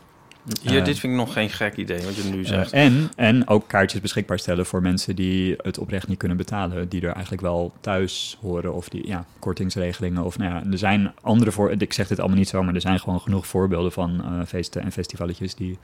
Hier, 0.62 0.80
eh, 0.80 0.86
dit 0.86 1.00
vind 1.00 1.14
ik 1.14 1.20
nog 1.20 1.34
geen 1.34 1.50
gek 1.50 1.76
idee, 1.78 2.02
wat 2.06 2.16
je 2.16 2.24
nu 2.24 2.42
Eh, 2.42 2.48
zegt. 2.48 2.72
en, 2.72 3.12
en 3.16 3.48
ook 3.48 3.68
kaartjes 3.68 4.02
beschikbaar 4.02 4.40
stellen 4.40 4.66
voor 4.66 4.82
mensen 4.82 5.16
die 5.16 5.56
het 5.58 5.78
oprecht 5.78 6.08
niet 6.08 6.18
kunnen 6.18 6.38
betalen. 6.38 6.90
Die 6.90 7.02
er 7.02 7.12
eigenlijk 7.12 7.42
wel 7.42 7.74
thuis 7.82 8.38
horen. 8.42 8.74
Of 8.74 8.90
die 8.90 9.08
ja, 9.08 9.26
kortingsregelingen. 9.40 10.24
Of 10.24 10.38
nou 10.38 10.54
ja, 10.54 10.64
er 10.72 10.78
zijn 10.78 11.14
andere 11.22 11.52
voor. 11.52 11.72
Ik 11.72 11.94
zeg 11.94 12.08
dit 12.08 12.20
allemaal 12.20 12.38
niet 12.38 12.48
zo, 12.50 12.64
maar 12.64 12.74
er 12.76 12.82
zijn 12.82 13.00
gewoon 13.00 13.20
genoeg 13.22 13.48
voorbeelden 13.48 13.92
van 13.92 14.22
eh, 14.24 14.46
feesten 14.48 14.82
en 14.82 14.92
festivaletjes 14.92 15.56
die 15.56 15.78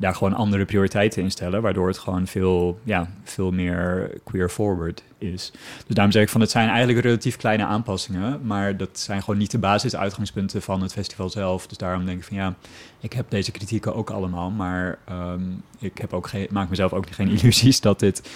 daar 0.00 0.14
gewoon 0.14 0.34
andere 0.34 0.64
prioriteiten 0.64 1.22
in 1.22 1.30
stellen. 1.30 1.62
Waardoor 1.62 1.88
het 1.88 1.98
gewoon 1.98 2.26
veel, 2.26 2.78
ja, 2.82 3.10
veel 3.24 3.50
meer 3.50 4.10
queer 4.24 4.48
forward 4.48 5.02
is. 5.18 5.50
Dus 5.86 5.94
daarom 5.94 6.12
zeg 6.12 6.22
ik 6.22 6.28
van 6.28 6.40
het 6.40 6.50
zijn 6.50 6.68
eigenlijk 6.68 7.00
relatief 7.04 7.36
kleine 7.36 7.64
aanpassingen. 7.64 8.40
Maar 8.42 8.76
dat 8.76 8.98
zijn 8.98 9.20
gewoon 9.22 9.38
niet 9.38 9.50
de 9.50 9.58
basisuitgangspunten 9.58 10.62
van 10.62 10.82
het 10.82 10.92
festival 10.92 11.30
zelf. 11.30 11.66
Dus 11.66 11.78
daarom 11.78 12.04
denk 12.04 12.18
ik 12.18 12.24
van 12.24 12.36
ja, 12.36 12.54
ik 13.00 13.12
heb 13.12 13.30
deze 13.30 13.50
kritieken 13.50 13.94
ook 13.94 14.10
allemaal. 14.10 14.50
Maar 14.50 14.98
ehm, 15.04 15.40
ik 15.78 15.98
heb 15.98 16.12
ook 16.12 16.26
geen, 16.28 16.46
maak 16.50 16.68
mezelf 16.68 16.92
ook 16.92 17.10
geen 17.10 17.28
illusies 17.38 17.80
dat 17.80 17.98
dit 18.00 18.30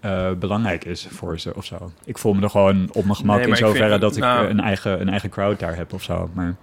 eh, 0.00 0.32
belangrijk 0.32 0.84
is 0.84 1.06
voor 1.10 1.40
ze 1.40 1.54
of 1.54 1.64
zo. 1.64 1.92
Ik 2.04 2.18
voel 2.18 2.32
me 2.34 2.42
er 2.42 2.50
gewoon 2.50 2.88
op 2.92 3.04
mijn 3.04 3.16
gemak 3.16 3.38
Nee, 3.38 3.48
in 3.48 3.56
zoverre 3.56 3.88
vind- 3.88 4.00
dat 4.00 4.16
ik 4.16 4.22
nou- 4.22 4.48
een, 4.48 4.60
eigen, 4.60 5.00
een 5.00 5.08
eigen 5.08 5.30
crowd 5.30 5.58
daar 5.58 5.76
heb 5.76 5.92
of 5.92 6.02
zo. 6.02 6.30
Maar 6.32 6.54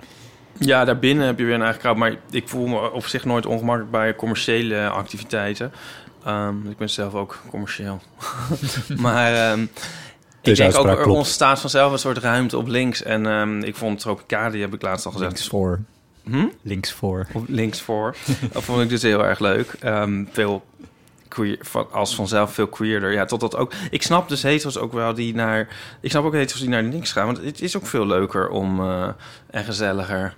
Ja, 0.59 0.85
daarbinnen 0.85 1.25
heb 1.25 1.39
je 1.39 1.45
weer 1.45 1.53
een 1.53 1.61
eigen 1.61 1.81
crowd. 1.81 1.97
Maar 1.97 2.15
ik 2.31 2.47
voel 2.47 2.67
me 2.67 2.91
op 2.91 3.05
zich 3.05 3.25
nooit 3.25 3.45
ongemakkelijk 3.45 3.91
bij 3.91 4.15
commerciële 4.15 4.89
activiteiten. 4.89 5.71
Ehm, 6.23 6.69
ik 6.69 6.77
ben 6.77 6.89
zelf 6.89 7.13
ook 7.13 7.41
commercieel. 7.49 8.01
maar 8.97 9.33
ehm, 9.33 9.61
ik 10.41 10.55
denk 10.55 10.75
ook, 10.75 10.87
er 10.87 10.95
klopt. 10.95 11.17
ontstaat 11.17 11.59
vanzelf 11.59 11.91
een 11.91 11.99
soort 11.99 12.17
ruimte 12.17 12.57
op 12.57 12.67
links. 12.67 13.03
En 13.03 13.25
ehm, 13.25 13.61
ik 13.61 13.75
vond 13.75 13.99
Tropicali, 13.99 14.61
heb 14.61 14.73
ik 14.73 14.81
laatst 14.81 15.05
al 15.05 15.11
gezegd. 15.11 15.31
links 15.31 15.47
voor. 15.47 15.79
Hm? 16.23 16.47
Links 16.61 16.91
voor. 16.91 17.27
Of 17.33 17.43
links 17.47 17.81
voor. 17.81 18.15
dat 18.51 18.63
vond 18.63 18.81
ik 18.81 18.89
dus 18.89 19.01
heel 19.01 19.25
erg 19.25 19.39
leuk. 19.39 19.77
Veel 20.31 20.63
queer, 21.27 21.57
van, 21.61 21.91
als 21.91 22.15
vanzelf 22.15 22.53
veel 22.53 22.67
queerder. 22.67 23.11
Ja, 23.11 23.25
tot 23.25 23.39
dat 23.39 23.55
ook. 23.55 23.71
Ik 23.89 24.01
snap 24.01 24.29
dus 24.29 24.41
hetero's 24.41 24.77
ook 24.77 24.93
wel 24.93 25.13
die 25.13 25.35
naar. 25.35 25.67
Ik 26.01 26.09
snap 26.09 26.23
ook 26.23 26.33
hetero's 26.33 26.61
die 26.61 26.69
naar 26.69 26.83
links 26.83 27.11
gaan. 27.11 27.25
Want 27.25 27.41
het 27.41 27.61
is 27.61 27.77
ook 27.77 27.85
veel 27.85 28.07
leuker 28.07 28.49
om 28.49 28.79
eh, 28.79 29.07
en 29.49 29.63
gezelliger 29.63 30.33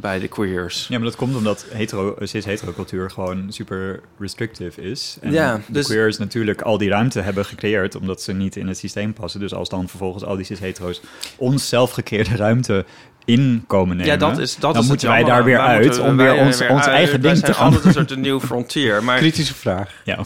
bij 0.00 0.18
de 0.18 0.28
queers. 0.28 0.86
Ja, 0.88 0.96
maar 0.98 1.06
dat 1.08 1.16
komt 1.16 1.36
omdat 1.36 1.66
hetero, 1.72 2.16
cis-hetero 2.20 2.72
cultuur 2.72 3.10
gewoon 3.10 3.46
super 3.52 4.00
restrictive 4.18 4.80
is. 4.82 5.16
En 5.20 5.32
Ja, 5.32 5.56
de 5.56 5.62
dus- 5.72 5.86
queers 5.86 6.18
natuurlijk 6.18 6.62
al 6.62 6.78
die 6.78 6.88
ruimte 6.88 7.20
hebben 7.20 7.44
gecreëerd 7.44 7.94
omdat 7.96 8.22
ze 8.22 8.32
niet 8.32 8.56
in 8.56 8.66
het 8.66 8.78
systeem 8.78 9.12
passen. 9.12 9.40
Dus 9.40 9.54
als 9.54 9.68
dan 9.68 9.88
vervolgens 9.88 10.24
al 10.24 10.36
die 10.36 10.44
cis-hetero's 10.44 11.00
ons 11.36 11.68
zelf 11.68 11.90
gecreëerde 11.90 12.36
ruimte 12.36 12.84
in 13.24 13.64
komen 13.66 13.96
nemen... 13.96 14.12
Ja, 14.12 14.18
dat 14.18 14.38
is 14.38 14.56
dat 14.56 14.72
dan 14.74 14.82
is 14.82 14.88
moeten 14.88 15.08
wij 15.08 15.24
daar 15.24 15.44
weer 15.44 15.56
Wij 15.56 15.66
uit 15.66 15.84
moeten- 15.86 16.04
om 16.04 16.16
weer 16.16 16.26
er 16.26 16.44
ons, 16.46 16.58
weer 16.58 16.70
ons 16.70 16.82
uit. 16.82 16.94
eigen 16.94 17.20
ding 17.20 17.38
te 17.38 17.54
gaan 17.54 17.64
altijd 17.64 17.84
een 17.84 17.92
soort 17.92 18.10
een 18.10 18.20
nieuw 18.20 18.40
frontier. 18.40 19.02
Maar 19.04 19.18
Kritische 19.18 19.54
vraag. 19.54 19.94
Ja, 20.04 20.18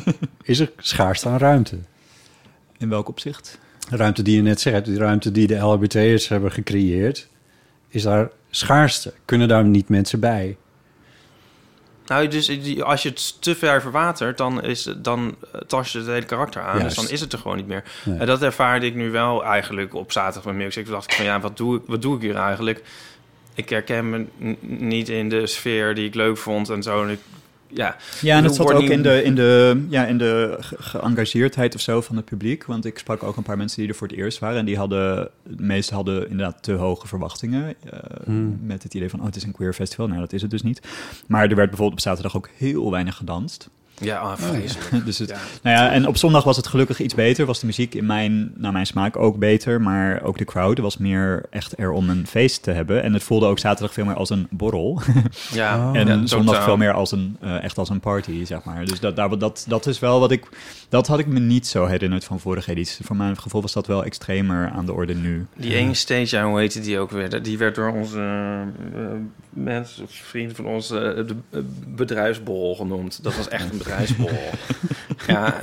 Is 0.42 0.58
er 0.60 0.70
schaarste 0.78 1.28
aan 1.28 1.38
ruimte? 1.38 1.78
in 2.78 2.88
welk 2.88 3.08
opzicht? 3.08 3.58
De 3.90 3.96
ruimte 3.96 4.22
die 4.22 4.36
je 4.36 4.42
net 4.42 4.60
zegt, 4.60 4.84
die 4.84 4.98
ruimte 4.98 5.30
die 5.32 5.46
de 5.46 5.56
LHBT'ers 5.56 6.28
hebben 6.28 6.52
gecreëerd, 6.52 7.28
is 7.88 8.02
daar 8.02 8.30
schaarste? 8.56 9.12
Kunnen 9.24 9.48
daar 9.48 9.64
niet 9.64 9.88
mensen 9.88 10.20
bij? 10.20 10.56
Nou, 12.06 12.28
dus 12.28 12.80
als 12.82 13.02
je 13.02 13.08
het 13.08 13.42
te 13.42 13.54
ver 13.54 13.80
verwatert, 13.80 14.38
dan, 14.38 14.62
is, 14.62 14.94
dan 14.96 15.36
eh, 15.52 15.60
tast 15.60 15.92
je 15.92 15.98
het 15.98 16.06
hele 16.06 16.24
karakter 16.24 16.62
aan. 16.62 16.78
Juist. 16.78 16.96
Dus 16.96 17.04
dan 17.04 17.14
is 17.14 17.20
het 17.20 17.32
er 17.32 17.38
gewoon 17.38 17.56
niet 17.56 17.66
meer. 17.66 17.84
Nee. 18.04 18.18
En 18.18 18.26
dat 18.26 18.42
ervaarde 18.42 18.86
ik 18.86 18.94
nu 18.94 19.10
wel 19.10 19.44
eigenlijk 19.44 19.94
op 19.94 20.12
zaterdag 20.12 20.44
met 20.44 20.54
Milkshake. 20.54 20.86
Toen 20.86 20.94
dacht 20.94 21.10
ik 21.10 21.16
van, 21.16 21.24
ja, 21.24 21.40
wat 21.40 21.56
doe 21.56 21.76
ik, 21.76 21.82
wat 21.86 22.02
doe 22.02 22.16
ik 22.16 22.22
hier 22.22 22.36
eigenlijk? 22.36 22.82
Ik 23.54 23.68
herken 23.68 24.10
me 24.10 24.26
niet 24.60 25.08
in 25.08 25.28
de 25.28 25.46
sfeer 25.46 25.94
die 25.94 26.06
ik 26.06 26.14
leuk 26.14 26.36
vond 26.36 26.70
en 26.70 26.82
zo. 26.82 27.02
En 27.02 27.08
ik, 27.08 27.20
ja, 27.74 27.96
Ja, 28.20 28.36
en 28.36 28.42
dat 28.42 28.54
zat 28.54 28.64
wordt 28.66 28.82
ook 28.82 28.88
in 28.90 29.02
de, 29.02 29.22
in 29.22 29.34
de, 29.34 29.84
ja, 29.88 30.06
in 30.06 30.18
de 30.18 30.56
ge- 30.60 30.76
geëngageerdheid 30.78 31.74
of 31.74 31.80
zo 31.80 32.00
van 32.00 32.16
het 32.16 32.24
publiek. 32.24 32.64
Want 32.64 32.84
ik 32.84 32.98
sprak 32.98 33.22
ook 33.22 33.36
een 33.36 33.42
paar 33.42 33.56
mensen 33.56 33.80
die 33.80 33.88
er 33.88 33.94
voor 33.94 34.06
het 34.08 34.16
eerst 34.16 34.38
waren. 34.38 34.58
En 34.58 34.64
die 34.64 34.76
hadden, 34.76 35.30
de 35.42 35.62
meeste 35.62 35.94
hadden 35.94 36.30
inderdaad 36.30 36.62
te 36.62 36.72
hoge 36.72 37.06
verwachtingen. 37.06 37.74
eh, 37.90 37.98
Hmm. 38.24 38.58
Met 38.62 38.82
het 38.82 38.94
idee 38.94 39.10
van, 39.10 39.20
oh, 39.20 39.26
het 39.26 39.36
is 39.36 39.42
een 39.42 39.52
queer 39.52 39.72
festival. 39.74 40.06
Nou, 40.06 40.20
dat 40.20 40.32
is 40.32 40.42
het 40.42 40.50
dus 40.50 40.62
niet. 40.62 40.80
Maar 41.26 41.42
er 41.42 41.56
werd 41.56 41.68
bijvoorbeeld 41.68 41.92
op 41.92 42.00
zaterdag 42.00 42.36
ook 42.36 42.48
heel 42.56 42.90
weinig 42.90 43.16
gedanst. 43.16 43.68
Ja 44.00 44.18
ah, 44.18 44.36
vreselijk. 44.36 45.04
dus 45.06 45.18
het, 45.18 45.28
Ja. 45.28 45.36
nou 45.62 45.76
ja, 45.76 45.92
en 45.92 46.06
op 46.08 46.16
zondag 46.16 46.44
was 46.44 46.56
het 46.56 46.66
gelukkig 46.66 47.00
iets 47.00 47.14
beter. 47.14 47.46
Was 47.46 47.60
de 47.60 47.66
muziek 47.66 47.94
in 47.94 48.06
mijn, 48.06 48.52
naar 48.56 48.72
mijn 48.72 48.86
smaak 48.86 49.16
ook 49.16 49.38
beter. 49.38 49.80
Maar 49.80 50.22
ook 50.22 50.38
de 50.38 50.44
crowd 50.44 50.78
was 50.78 50.96
meer 50.96 51.42
echt 51.50 51.78
er 51.78 51.90
om 51.90 52.10
een 52.10 52.26
feest 52.26 52.62
te 52.62 52.70
hebben. 52.70 53.02
En 53.02 53.12
het 53.12 53.22
voelde 53.22 53.46
ook 53.46 53.58
zaterdag 53.58 53.92
veel 53.94 54.04
meer 54.04 54.14
als 54.14 54.30
een 54.30 54.46
borrel. 54.50 55.00
Ja, 55.52 55.72
Oh. 55.74 55.96
En 55.96 56.06
ja, 56.06 56.26
zondag 56.26 56.46
totaal. 56.46 56.62
veel 56.62 56.76
meer 56.76 56.92
als 56.92 57.12
een, 57.12 57.36
eh, 57.40 57.62
echt 57.62 57.78
als 57.78 57.88
een 57.88 58.00
party, 58.00 58.44
zeg 58.44 58.64
maar. 58.64 58.84
Dus 58.84 59.00
dat, 59.00 59.16
dat, 59.16 59.40
dat, 59.40 59.64
dat 59.68 59.86
is 59.86 59.98
wel 59.98 60.20
wat 60.20 60.30
ik... 60.30 60.48
Dat 60.88 61.06
had 61.06 61.18
ik 61.18 61.26
me 61.26 61.40
niet 61.40 61.66
zo 61.66 61.86
herinnerd 61.86 62.24
van 62.24 62.40
vorige 62.40 62.70
editie. 62.70 63.04
Voor 63.04 63.16
mijn 63.16 63.38
gevoel 63.38 63.60
was 63.62 63.72
dat 63.72 63.86
wel 63.86 64.04
extremer 64.04 64.70
aan 64.70 64.86
de 64.86 64.92
orde 64.92 65.14
nu. 65.14 65.46
Die 65.56 65.74
ene 65.74 65.94
stage, 65.94 66.36
ja, 66.36 66.46
hoe 66.46 66.58
heette 66.58 66.80
die 66.80 66.98
ook 66.98 67.10
weer? 67.10 67.42
Die 67.42 67.58
werd 67.58 67.74
door 67.74 67.92
onze 67.92 68.18
eh, 68.94 69.00
mensen, 69.50 70.04
vrienden 70.08 70.56
van 70.56 70.66
ons, 70.66 70.88
de 70.88 71.36
bedrijfsbol 71.86 72.76
genoemd. 72.76 73.22
Dat 73.22 73.36
was 73.36 73.48
echt 73.48 73.72
een 73.72 73.78
bedrijfsbol. 73.84 74.30
ja, 75.26 75.62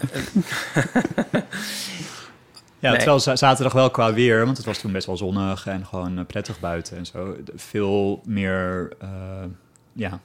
Ja, 2.80 2.90
Nee. 2.90 2.98
terwijl 2.98 3.20
za- 3.20 3.36
zaterdag 3.36 3.74
wel 3.74 3.90
qua 3.92 4.14
weer, 4.14 4.46
want 4.46 4.58
het 4.58 4.66
was 4.66 4.78
toen 4.78 4.92
best 4.92 5.06
wel 5.06 5.18
zonnig 5.18 5.68
en 5.68 5.86
gewoon 5.86 6.18
eh, 6.18 6.26
prettig 6.26 6.60
buiten 6.60 6.98
en 6.98 7.06
zo. 7.06 7.36
Veel 7.56 8.22
meer, 8.26 8.92
eh, 9.00 9.10
ja, 9.94 10.20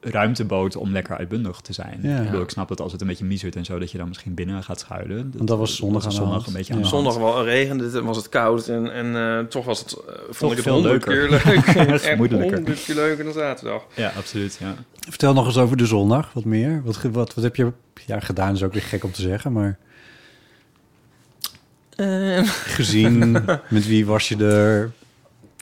ruimte 0.00 0.44
bood 0.44 0.76
om 0.76 0.92
lekker 0.92 1.16
uitbundig 1.16 1.60
te 1.60 1.72
zijn. 1.72 1.98
Ja. 2.02 2.18
Ik, 2.18 2.24
bedoel, 2.24 2.42
ik 2.42 2.50
snap 2.50 2.68
dat 2.68 2.80
als 2.80 2.92
het 2.92 3.00
een 3.00 3.06
beetje 3.06 3.24
miezert 3.24 3.56
en 3.56 3.64
zo, 3.64 3.78
dat 3.78 3.90
je 3.90 3.98
dan 3.98 4.08
misschien 4.08 4.34
binnen 4.34 4.62
gaat 4.64 4.80
schuilen. 4.80 5.32
Want 5.36 5.48
dat 5.48 5.58
was 5.58 5.76
zondag 5.76 6.04
een 6.46 6.52
beetje 6.52 6.72
Ja. 6.74 6.78
aan. 6.80 6.86
Zondag 6.86 7.16
wel 7.16 7.44
regende 7.44 7.84
het 7.84 7.94
en 7.94 8.04
was 8.04 8.16
het 8.16 8.28
koud. 8.28 8.68
En, 8.68 8.92
en 8.92 9.16
eh, 9.16 9.44
toch 9.44 9.64
was 9.64 9.78
het, 9.80 9.92
eh, 9.92 10.14
vond 10.14 10.38
Toch 10.38 10.50
ik 10.50 10.56
het 10.56 10.66
veel 10.66 10.82
leuker. 10.82 11.12
keer 11.12 11.30
leuk. 11.30 11.42
Echt 11.88 12.02
Vermoedelijker. 12.04 12.56
honderd 12.56 12.84
keer 12.84 12.94
leuker 13.04 13.24
dan 13.24 13.32
zaterdag. 13.32 13.82
Ja, 13.94 14.12
absoluut. 14.16 14.56
Ja. 14.60 14.74
Vertel 15.08 15.32
nog 15.32 15.46
eens 15.46 15.56
over 15.58 15.76
de 15.76 15.86
zondag, 15.86 16.32
wat 16.32 16.44
meer. 16.44 16.82
Wat, 16.84 16.96
ge- 16.96 17.10
wat, 17.10 17.34
wat 17.34 17.44
heb 17.44 17.56
je 17.56 17.72
ja, 18.06 18.20
gedaan, 18.20 18.54
is 18.54 18.62
ook 18.62 18.72
weer 18.72 18.82
gek 18.82 19.04
om 19.04 19.12
te 19.12 19.22
zeggen, 19.22 19.52
maar 19.52 19.78
Eh, 21.96 22.42
gezien, 22.48 23.30
met 23.68 23.86
wie 23.86 24.06
was 24.06 24.28
je 24.28 24.36
er? 24.46 24.90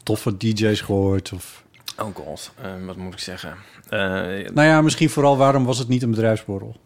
Toffe 0.02 0.36
DJ's 0.36 0.80
gehoord? 0.80 1.32
Of... 1.32 1.64
oh 1.98 2.14
god, 2.14 2.52
eh, 2.62 2.84
wat 2.84 2.96
moet 2.96 3.12
ik 3.12 3.18
zeggen? 3.18 3.56
Eh, 3.88 3.98
Nou 4.54 4.62
ja, 4.62 4.82
misschien 4.82 5.10
vooral 5.10 5.36
waarom 5.36 5.64
was 5.64 5.78
het 5.78 5.88
niet 5.88 6.02
een 6.02 6.10
bedrijfsborrel? 6.10 6.76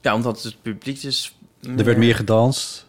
ja, 0.00 0.14
omdat 0.14 0.42
het 0.42 0.62
publiek 0.62 1.02
is... 1.02 1.36
Er 1.76 1.84
werd 1.84 1.98
meer 1.98 2.14
gedanst. 2.14 2.86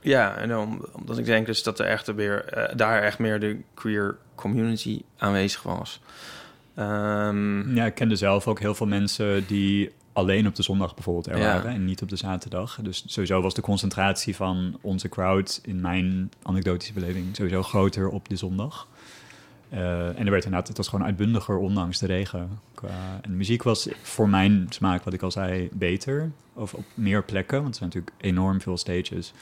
Ja, 0.00 0.36
en 0.36 0.56
om, 0.56 0.84
omdat 0.92 1.18
ik 1.18 1.24
denk 1.24 1.46
dus 1.46 1.62
dat 1.62 1.78
er 1.78 1.86
echt 1.86 2.14
weer, 2.14 2.44
eh, 2.44 2.76
daar 2.76 3.02
echt 3.02 3.18
meer 3.18 3.40
de 3.40 3.56
queer 3.74 4.16
community 4.34 5.02
aanwezig 5.16 5.62
was. 5.62 6.00
Ehm, 6.74 7.76
ja, 7.76 7.84
ik 7.84 7.94
kende 7.94 8.16
zelf 8.16 8.46
ook 8.46 8.60
heel 8.60 8.74
veel 8.74 8.86
mensen 8.86 9.46
die 9.46 9.90
alleen 10.12 10.46
op 10.46 10.54
de 10.54 10.62
zondag 10.62 10.94
bijvoorbeeld 10.94 11.26
er 11.26 11.38
Ja. 11.38 11.44
waren 11.54 11.70
en 11.72 11.84
niet 11.84 12.02
op 12.02 12.08
de 12.08 12.16
zaterdag. 12.16 12.78
Dus 12.82 13.02
sowieso 13.06 13.40
was 13.40 13.54
de 13.54 13.62
concentratie 13.62 14.36
van 14.36 14.78
onze 14.80 15.08
crowd 15.08 15.60
in 15.62 15.80
mijn 15.80 16.30
anekdotische 16.42 16.92
beleving 16.92 17.36
sowieso 17.36 17.62
groter 17.62 18.08
op 18.08 18.28
de 18.28 18.36
zondag. 18.36 18.88
Eh, 19.68 20.06
en 20.06 20.24
er 20.24 20.30
werd 20.30 20.44
inderdaad, 20.44 20.68
het 20.68 20.76
was 20.76 20.88
gewoon 20.88 21.06
uitbundiger 21.06 21.56
ondanks 21.56 21.98
de 21.98 22.06
regen. 22.06 22.58
Qua- 22.74 23.18
en 23.22 23.30
de 23.30 23.36
muziek 23.36 23.62
was 23.62 23.88
voor 24.02 24.28
mijn 24.28 24.66
smaak, 24.68 25.02
wat 25.02 25.12
ik 25.12 25.22
al 25.22 25.30
zei, 25.30 25.68
beter. 25.72 26.30
Of 26.52 26.74
op 26.74 26.84
meer 26.94 27.24
plekken, 27.24 27.62
want 27.62 27.68
er 27.68 27.78
zijn 27.78 27.90
natuurlijk 27.94 28.16
enorm 28.20 28.60
veel 28.60 28.76
stages. 28.76 29.32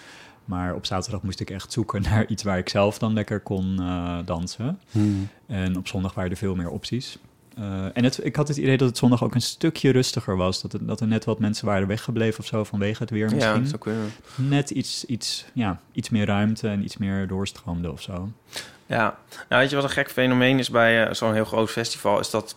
Maar 0.44 0.74
op 0.74 0.86
zaterdag 0.86 1.22
moest 1.22 1.40
ik 1.40 1.50
echt 1.50 1.72
zoeken 1.72 2.02
naar 2.10 2.26
iets 2.26 2.42
waar 2.42 2.58
ik 2.58 2.68
zelf 2.68 2.98
dan 2.98 3.12
lekker 3.12 3.40
kon 3.40 3.80
eh, 3.80 4.18
dansen. 4.24 4.78
Hmm. 4.90 5.28
En 5.46 5.76
op 5.76 5.88
zondag 5.88 6.14
waren 6.14 6.30
er 6.30 6.36
veel 6.36 6.54
meer 6.54 6.70
opties. 6.70 7.18
Eh, 7.54 7.96
en 7.96 8.04
het, 8.04 8.24
ik 8.24 8.36
had 8.36 8.48
het 8.48 8.56
idee 8.56 8.76
dat 8.76 8.88
het 8.88 8.98
zondag 8.98 9.24
ook 9.24 9.34
een 9.34 9.40
stukje 9.42 9.90
rustiger 9.90 10.36
was. 10.36 10.62
Dat, 10.62 10.72
het, 10.72 10.86
dat 10.86 11.00
er 11.00 11.06
net 11.06 11.24
wat 11.24 11.38
mensen 11.38 11.66
waren 11.66 11.88
weggebleven 11.88 12.40
of 12.40 12.46
zo 12.46 12.64
vanwege 12.64 13.02
het 13.02 13.10
weer 13.10 13.28
ja, 13.28 13.34
misschien. 13.34 13.60
dat 13.60 13.68
zou 13.68 13.80
kunnen. 13.80 14.12
Net 14.34 14.70
iets, 14.70 15.04
iets, 15.04 15.44
ja, 15.52 15.80
iets 15.92 16.08
meer 16.08 16.26
ruimte 16.26 16.68
en 16.68 16.84
iets 16.84 16.96
meer 16.96 17.26
doorstroomde 17.26 17.92
of 17.92 18.02
zo. 18.02 18.32
Ja, 18.86 19.16
nou, 19.48 19.60
weet 19.60 19.70
je 19.70 19.76
wat 19.76 19.84
een 19.84 19.90
gek 19.90 20.10
fenomeen 20.10 20.58
is 20.58 20.70
bij 20.70 21.06
eh, 21.06 21.14
zo'n 21.14 21.34
heel 21.34 21.44
groot 21.44 21.70
festival? 21.70 22.18
Is 22.18 22.30
dat 22.30 22.56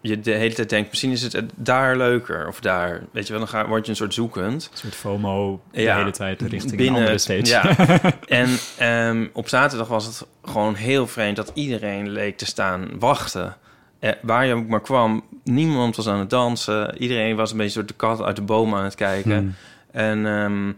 je 0.00 0.20
de 0.20 0.30
hele 0.30 0.54
tijd 0.54 0.68
denkt, 0.68 0.88
misschien 0.88 1.10
is 1.10 1.22
het 1.22 1.42
daar 1.54 1.96
leuker 1.96 2.48
of 2.48 2.60
daar. 2.60 3.02
Weet 3.10 3.26
je 3.26 3.30
wel, 3.32 3.38
dan 3.40 3.48
ga, 3.48 3.66
word 3.66 3.84
je 3.84 3.90
een 3.90 3.96
soort 3.96 4.14
zoekend. 4.14 4.68
Een 4.72 4.78
soort 4.78 4.94
FOMO 4.94 5.60
de 5.70 5.82
Ja, 5.82 5.96
hele 5.96 6.10
tijd 6.10 6.40
richting 6.42 6.76
binnen 6.76 6.94
andere 7.00 7.18
stage. 7.18 7.46
ja. 7.46 7.76
En 8.42 8.48
ehm, 8.78 9.26
op 9.32 9.48
zaterdag 9.48 9.88
was 9.88 10.04
het 10.06 10.26
gewoon 10.44 10.74
heel 10.74 11.06
vreemd 11.06 11.36
dat 11.36 11.50
iedereen 11.54 12.08
leek 12.10 12.36
te 12.38 12.46
staan 12.46 12.98
wachten. 12.98 13.56
Eh, 13.98 14.12
waar 14.22 14.46
je 14.46 14.54
ook 14.54 14.66
maar 14.66 14.80
kwam, 14.80 15.24
niemand 15.44 15.96
was 15.96 16.08
aan 16.08 16.18
het 16.18 16.30
dansen. 16.30 16.96
Iedereen 16.98 17.36
was 17.36 17.50
een 17.50 17.56
beetje 17.56 17.72
soort 17.72 17.88
de 17.88 17.94
kat 17.94 18.22
uit 18.22 18.36
de 18.36 18.42
boom 18.42 18.74
aan 18.74 18.84
het 18.84 18.94
kijken. 18.94 19.38
Hmm. 19.38 19.54
En 19.90 20.26
ehm, 20.26 20.72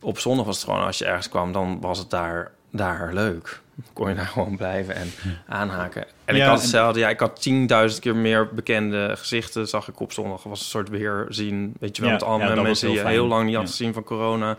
op 0.00 0.18
zondag 0.18 0.46
was 0.46 0.56
het 0.56 0.64
gewoon, 0.64 0.84
als 0.84 0.98
je 0.98 1.04
ergens 1.04 1.28
kwam, 1.28 1.52
dan 1.52 1.80
was 1.80 1.98
het 1.98 2.10
daar, 2.10 2.50
daar 2.70 3.14
leuk. 3.14 3.60
Kon 3.92 4.08
je 4.08 4.14
daar 4.14 4.26
gewoon 4.26 4.56
blijven 4.56 4.94
en 4.94 5.10
aanhaken. 5.46 6.04
En 6.24 6.36
ik 6.36 6.42
had 6.42 6.60
hetzelfde. 6.60 6.98
Ja, 7.00 7.08
ik 7.08 7.20
had 7.20 7.42
tienduizend 7.42 8.00
keer 8.02 8.16
meer 8.16 8.48
bekende 8.54 9.14
gezichten, 9.16 9.68
zag 9.68 9.88
ik 9.88 10.00
op 10.00 10.12
zondag. 10.12 10.42
Was 10.42 10.60
een 10.60 10.66
soort 10.66 10.88
weer 10.88 11.26
zien, 11.28 11.74
weet 11.80 11.96
je 11.96 12.02
wel, 12.02 12.10
Ja, 12.10 12.36
met 12.36 12.48
ja, 12.48 12.54
was 12.54 12.62
mensen 12.64 12.86
die 12.88 12.96
heel 12.96 13.06
je 13.06 13.10
fijn. 13.10 13.20
heel 13.20 13.26
lang 13.26 13.46
niet 13.46 13.56
had 13.56 13.66
gezien 13.70 13.92
van 13.92 14.04
corona. 14.04 14.56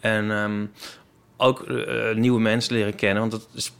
En 0.00 0.30
ehm, 0.30 0.66
ook 1.36 1.62
eh, 1.62 2.14
nieuwe 2.14 2.40
mensen 2.40 2.74
leren 2.74 2.94
kennen, 2.94 3.20
want 3.20 3.32
dat, 3.32 3.48
is, 3.54 3.72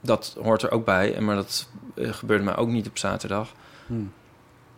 dat 0.00 0.36
hoort 0.42 0.62
er 0.62 0.70
ook 0.70 0.84
bij. 0.84 1.16
Maar 1.20 1.36
dat 1.36 1.68
eh, 1.94 2.12
gebeurde 2.12 2.44
mij 2.44 2.56
ook 2.56 2.68
niet 2.68 2.88
op 2.88 2.98
zaterdag. 2.98 3.52
Hmm. 3.86 4.12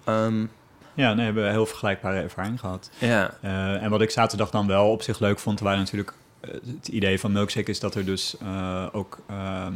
Ehm, 0.05 0.45
Ja, 0.95 1.15
nee, 1.15 1.25
hebben 1.25 1.45
we 1.45 1.51
heel 1.51 1.67
vergelijkbare 1.67 2.21
ervaring 2.21 2.61
gehad. 2.61 2.91
ja, 2.99 3.35
Eh, 3.41 3.83
en 3.83 3.91
wat 3.91 4.01
ik 4.01 4.11
zaterdag 4.11 4.51
dan 4.51 4.67
wel 4.67 4.91
op 4.91 5.03
zich 5.03 5.19
leuk 5.19 5.39
vond, 5.39 5.61
waren 5.61 5.79
natuurlijk 5.79 6.13
het 6.41 6.89
idee 6.89 7.21
van 7.21 7.33
Milkshake 7.33 7.71
is 7.71 7.81
dat 7.81 7.95
er 7.95 8.05
dus 8.05 8.37
eh, 8.39 8.87
ook 8.93 9.19
ehm, 9.27 9.75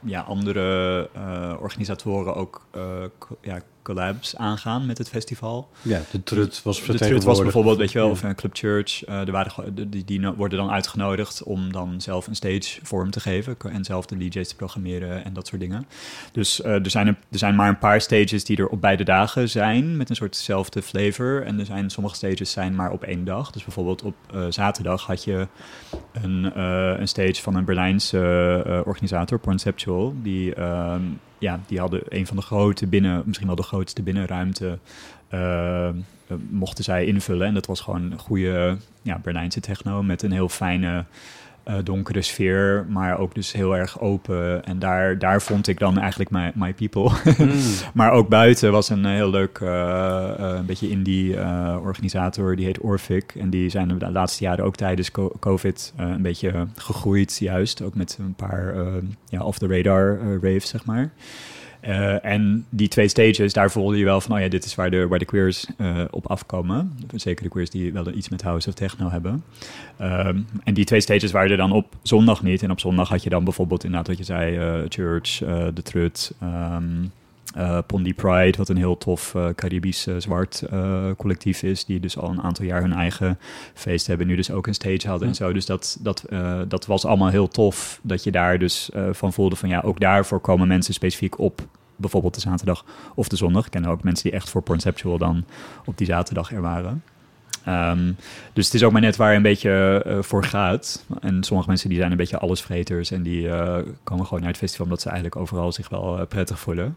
ja, 0.00 0.20
andere 0.20 1.08
eh, 1.12 1.56
organisatoren 1.60 2.34
ook 2.34 2.66
eh, 2.70 3.04
ja, 3.40 3.62
collabs 3.94 4.36
aangaan 4.36 4.86
met 4.86 4.98
het 4.98 5.08
festival. 5.08 5.68
Ja, 5.82 6.00
de 6.10 6.22
trut 6.22 6.62
was 6.62 6.82
De 6.82 6.94
Trut 6.94 7.24
was 7.24 7.40
bijvoorbeeld, 7.40 7.78
weet 7.78 7.92
je 7.92 7.98
wel, 7.98 8.06
Ja. 8.06 8.12
of 8.12 8.22
een 8.22 8.34
Club 8.34 8.56
Church. 8.56 9.04
eh, 9.04 9.20
er 9.20 9.32
waren, 9.32 9.90
die, 9.90 10.04
die 10.04 10.28
worden 10.30 10.58
dan 10.58 10.70
uitgenodigd 10.70 11.42
om 11.42 11.72
dan 11.72 12.00
zelf 12.00 12.26
een 12.26 12.34
stage 12.34 12.78
vorm 12.82 13.10
te 13.10 13.20
geven. 13.20 13.56
En 13.72 13.84
zelf 13.84 14.06
de 14.06 14.16
DJ's 14.28 14.48
te 14.48 14.56
programmeren 14.56 15.24
en 15.24 15.32
dat 15.32 15.46
soort 15.46 15.60
dingen. 15.60 15.86
Dus 16.32 16.62
eh, 16.62 16.72
er, 16.74 16.90
zijn 16.90 17.06
er 17.06 17.16
zijn 17.30 17.54
maar 17.54 17.68
een 17.68 17.78
paar 17.78 18.00
stages 18.00 18.44
die 18.44 18.56
er 18.56 18.68
op 18.68 18.80
beide 18.80 19.04
dagen 19.04 19.48
zijn. 19.48 19.96
Met 19.96 20.10
een 20.10 20.16
soortzelfde 20.16 20.82
flavor. 20.82 21.42
En 21.42 21.58
er 21.58 21.66
zijn 21.66 21.90
sommige 21.90 22.14
stages 22.16 22.50
zijn 22.50 22.74
maar 22.74 22.90
op 22.90 23.02
één 23.02 23.24
dag. 23.24 23.50
Dus 23.50 23.64
bijvoorbeeld 23.64 24.02
op 24.02 24.14
eh, 24.32 24.44
zaterdag 24.48 25.06
had 25.06 25.24
je 25.24 25.48
een, 26.12 26.52
eh, 26.54 26.94
een 26.98 27.08
stage 27.08 27.42
van 27.42 27.54
een 27.54 27.64
Berlijnse 27.64 28.18
eh, 28.66 28.80
organisator, 28.84 29.40
Conceptual. 29.40 30.14
Die, 30.22 30.54
ehm, 30.54 31.02
ja, 31.40 31.60
die 31.66 31.78
hadden 31.78 32.00
een 32.08 32.26
van 32.26 32.36
de 32.36 32.42
grote 32.42 32.86
binnen, 32.86 33.22
misschien 33.24 33.46
wel 33.46 33.56
de 33.56 33.62
grootste 33.62 34.02
binnenruimte 34.02 34.78
eh, 35.28 35.88
mochten 36.48 36.84
zij 36.84 37.04
invullen. 37.04 37.46
En 37.46 37.54
dat 37.54 37.66
was 37.66 37.80
gewoon 37.80 38.12
een 38.12 38.18
goede 38.18 38.76
ja, 39.02 39.18
Berlijnse 39.18 39.60
techno 39.60 40.02
met 40.02 40.22
een 40.22 40.32
heel 40.32 40.48
fijne 40.48 41.04
eh, 41.62 41.74
donkere 41.84 42.22
sfeer, 42.22 42.86
maar 42.88 43.18
ook 43.18 43.34
dus 43.34 43.52
heel 43.52 43.76
erg 43.76 44.00
open. 44.00 44.64
En 44.64 44.78
daar, 44.78 45.18
daar 45.18 45.42
vond 45.42 45.68
ik 45.68 45.78
dan 45.78 45.98
eigenlijk 45.98 46.30
my, 46.30 46.52
my 46.54 46.74
people. 46.74 47.10
maar 47.94 48.10
ook 48.10 48.28
buiten 48.28 48.72
was 48.72 48.88
een 48.88 49.04
eh, 49.04 49.10
heel 49.12 49.30
leuk, 49.30 49.58
eh, 49.58 50.32
een 50.36 50.66
beetje 50.66 50.88
indie 50.90 51.36
organisator, 51.80 52.56
die 52.56 52.64
heet 52.64 52.80
Orphic. 52.80 53.34
En 53.38 53.50
die 53.50 53.68
zijn 53.68 53.98
de 53.98 54.10
laatste 54.10 54.44
jaren 54.44 54.64
ook 54.64 54.76
tijdens 54.76 55.10
co- 55.10 55.32
COVID 55.40 55.92
een 55.96 56.22
beetje 56.22 56.66
gegroeid, 56.76 57.36
juist. 57.38 57.82
Ook 57.82 57.94
met 57.94 58.16
een 58.20 58.34
paar 58.34 58.74
ja, 59.26 59.42
off-the-radar 59.42 60.18
raves, 60.42 60.68
zeg 60.68 60.84
maar. 60.84 61.10
Eh, 61.80 62.24
en 62.24 62.66
die 62.68 62.88
twee 62.88 63.08
stages, 63.08 63.52
daar 63.52 63.70
voelde 63.70 63.98
je 63.98 64.04
wel 64.04 64.20
van, 64.20 64.36
oh 64.36 64.42
ja, 64.42 64.48
dit 64.48 64.64
is 64.64 64.74
waar 64.74 64.90
de, 64.90 65.08
waar 65.08 65.18
de 65.18 65.24
queers 65.24 65.66
eh, 65.76 66.04
op 66.10 66.26
afkomen. 66.26 66.92
Zeker 67.14 67.42
de 67.42 67.50
queers 67.50 67.70
die 67.70 67.92
wel 67.92 68.12
iets 68.12 68.28
met 68.28 68.42
house 68.42 68.68
of 68.68 68.74
techno 68.74 69.10
hebben. 69.10 69.44
Ehm, 69.96 70.40
en 70.64 70.74
die 70.74 70.84
twee 70.84 71.00
stages 71.00 71.30
waren 71.30 71.50
er 71.50 71.56
dan 71.56 71.72
op 71.72 71.86
zondag 72.02 72.42
niet. 72.42 72.62
En 72.62 72.70
op 72.70 72.80
zondag 72.80 73.08
had 73.08 73.22
je 73.22 73.30
dan 73.30 73.44
bijvoorbeeld 73.44 73.84
inderdaad 73.84 74.08
wat 74.08 74.18
je 74.18 74.24
zei, 74.24 74.56
eh, 74.56 74.88
Church, 74.88 75.36
The 75.74 75.82
Trut, 75.82 76.32
ehm 76.40 77.04
eh, 77.54 77.78
Pondy 77.86 78.14
Pride, 78.14 78.58
wat 78.58 78.68
een 78.68 78.76
heel 78.76 78.98
tof 78.98 79.34
eh, 79.34 79.48
Caribisch 79.54 80.06
eh, 80.06 80.14
zwart 80.18 80.62
collectief 81.16 81.62
is, 81.62 81.84
die 81.84 82.00
dus 82.00 82.18
al 82.18 82.30
een 82.30 82.42
aantal 82.42 82.64
jaar 82.64 82.80
hun 82.80 82.92
eigen 82.92 83.38
feest 83.74 84.06
hebben, 84.06 84.26
nu 84.26 84.36
dus 84.36 84.50
ook 84.50 84.66
een 84.66 84.74
stage 84.74 85.08
hadden 85.08 85.28
en 85.28 85.34
zo. 85.34 85.52
Dus 85.52 85.66
dat, 85.66 85.98
dat, 86.00 86.24
dat 86.68 86.86
was 86.86 87.04
allemaal 87.04 87.28
heel 87.28 87.48
tof, 87.48 88.00
dat 88.02 88.24
je 88.24 88.30
daar 88.30 88.58
dus 88.58 88.90
van 89.10 89.32
voelde 89.32 89.56
van 89.56 89.68
ja, 89.68 89.80
ook 89.80 90.00
daarvoor 90.00 90.40
komen 90.40 90.68
mensen 90.68 90.94
specifiek 90.94 91.38
op 91.38 91.60
bijvoorbeeld 91.96 92.34
de 92.34 92.40
zaterdag 92.40 92.84
of 93.14 93.28
de 93.28 93.36
zondag. 93.36 93.64
Ik 93.64 93.70
ken 93.70 93.86
ook 93.86 94.02
mensen 94.02 94.30
die 94.30 94.38
echt 94.38 94.50
voor 94.50 94.62
Conceptual 94.62 95.18
dan 95.18 95.44
op 95.84 95.98
die 95.98 96.06
zaterdag 96.06 96.52
er 96.52 96.60
waren. 96.60 97.02
Ehm, 97.64 98.12
dus 98.52 98.64
het 98.64 98.74
is 98.74 98.82
ook 98.82 98.92
maar 98.92 99.00
net 99.00 99.16
waar 99.16 99.30
je 99.30 99.36
een 99.36 99.42
beetje 99.42 100.16
voor 100.20 100.44
gaat. 100.44 101.04
En 101.20 101.44
sommige 101.44 101.68
mensen 101.68 101.88
die 101.88 101.98
zijn 101.98 102.10
een 102.10 102.16
beetje 102.16 102.38
allesvreters 102.38 103.10
en 103.10 103.22
die 103.22 103.48
komen 104.04 104.24
gewoon 104.24 104.40
naar 104.40 104.50
het 104.50 104.58
festival 104.58 104.84
omdat 104.84 105.00
ze 105.00 105.08
eigenlijk 105.08 105.40
overal 105.40 105.72
zich 105.72 105.88
wel 105.88 106.26
prettig 106.26 106.58
voelen. 106.58 106.96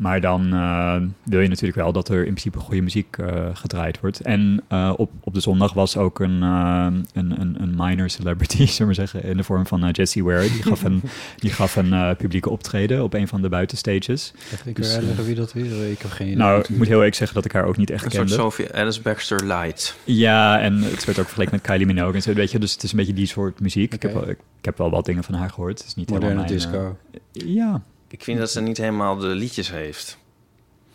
Maar 0.00 0.20
dan 0.20 0.52
eh, 0.52 0.96
wil 1.22 1.40
je 1.40 1.48
natuurlijk 1.48 1.78
wel 1.78 1.92
dat 1.92 2.08
er 2.08 2.18
in 2.18 2.22
principe 2.22 2.58
goede 2.58 2.80
muziek 2.80 3.16
eh, 3.16 3.48
gedraaid 3.52 4.00
wordt. 4.00 4.20
En 4.20 4.62
eh, 4.68 4.92
op, 4.96 5.10
op 5.20 5.34
de 5.34 5.40
zondag 5.40 5.72
was 5.72 5.96
ook 5.96 6.20
een, 6.20 6.42
een, 6.42 7.06
een, 7.14 7.62
een 7.62 7.74
minor 7.76 8.10
celebrity, 8.10 8.56
zullen 8.66 8.76
we 8.78 8.84
maar 8.84 8.94
zeggen, 8.94 9.22
in 9.22 9.36
de 9.36 9.42
vorm 9.42 9.66
van 9.66 9.84
uh, 9.84 9.88
Jessie 9.92 10.24
Ware. 10.24 10.40
Die 10.40 10.62
gaf 10.62 10.82
een, 10.82 11.02
die 11.36 11.50
gaf 11.50 11.76
een 11.76 12.16
publieke 12.16 12.50
optreden 12.50 13.02
op 13.02 13.14
een 13.14 13.28
van 13.28 13.42
de 13.42 13.48
buitenstages. 13.48 14.32
Echt, 14.52 14.66
ik 14.66 14.76
Dus, 14.76 14.98
wil 14.98 15.24
wie 15.24 15.34
dat 15.34 15.52
weer. 15.52 15.90
Ik 15.90 15.98
heb 15.98 16.10
geen 16.10 16.26
idee. 16.26 16.38
Nou, 16.38 16.60
ik 16.60 16.68
moet 16.68 16.86
heel 16.86 16.96
eerlijk 16.96 17.14
zeggen 17.14 17.36
dat 17.36 17.44
ik 17.44 17.52
haar 17.52 17.64
ook 17.64 17.76
niet 17.76 17.90
echt 17.90 18.04
een 18.04 18.10
soort 18.10 18.26
kende. 18.26 18.42
Sophie 18.42 18.74
Alice 18.74 19.02
Baxter 19.02 19.46
Light. 19.46 19.96
Ja, 20.04 20.60
en 20.60 20.82
het 20.82 21.04
werd 21.04 21.18
ook 21.18 21.24
vergeleken 21.24 21.54
met 21.54 21.62
Kylie 21.62 21.86
Minogue 21.86 22.14
en 22.14 22.22
zo, 22.22 22.32
weet 22.32 22.50
je. 22.50 22.58
Dus 22.58 22.72
het 22.72 22.82
is 22.82 22.90
een 22.90 22.98
beetje 22.98 23.14
die 23.14 23.26
soort 23.26 23.60
muziek. 23.60 23.94
Ik, 23.94 24.02
heb 24.02 24.12
wel, 24.12 24.28
ik, 24.28 24.38
ik 24.58 24.64
heb 24.64 24.78
wel 24.78 24.90
wat 24.90 25.04
dingen 25.04 25.24
van 25.24 25.34
haar 25.34 25.50
gehoord. 25.50 25.78
Het 25.78 25.86
is 25.86 25.94
niet 25.94 26.10
moderne 26.10 26.42
helemaal 26.42 26.70
mijn, 26.70 26.70
disco. 26.70 26.96
ja, 27.32 27.82
Ik 28.10 28.22
vind 28.24 28.38
dat 28.38 28.50
ze 28.50 28.60
niet 28.60 28.76
helemaal 28.76 29.16
de 29.16 29.26
liedjes 29.26 29.70
heeft. 29.70 30.18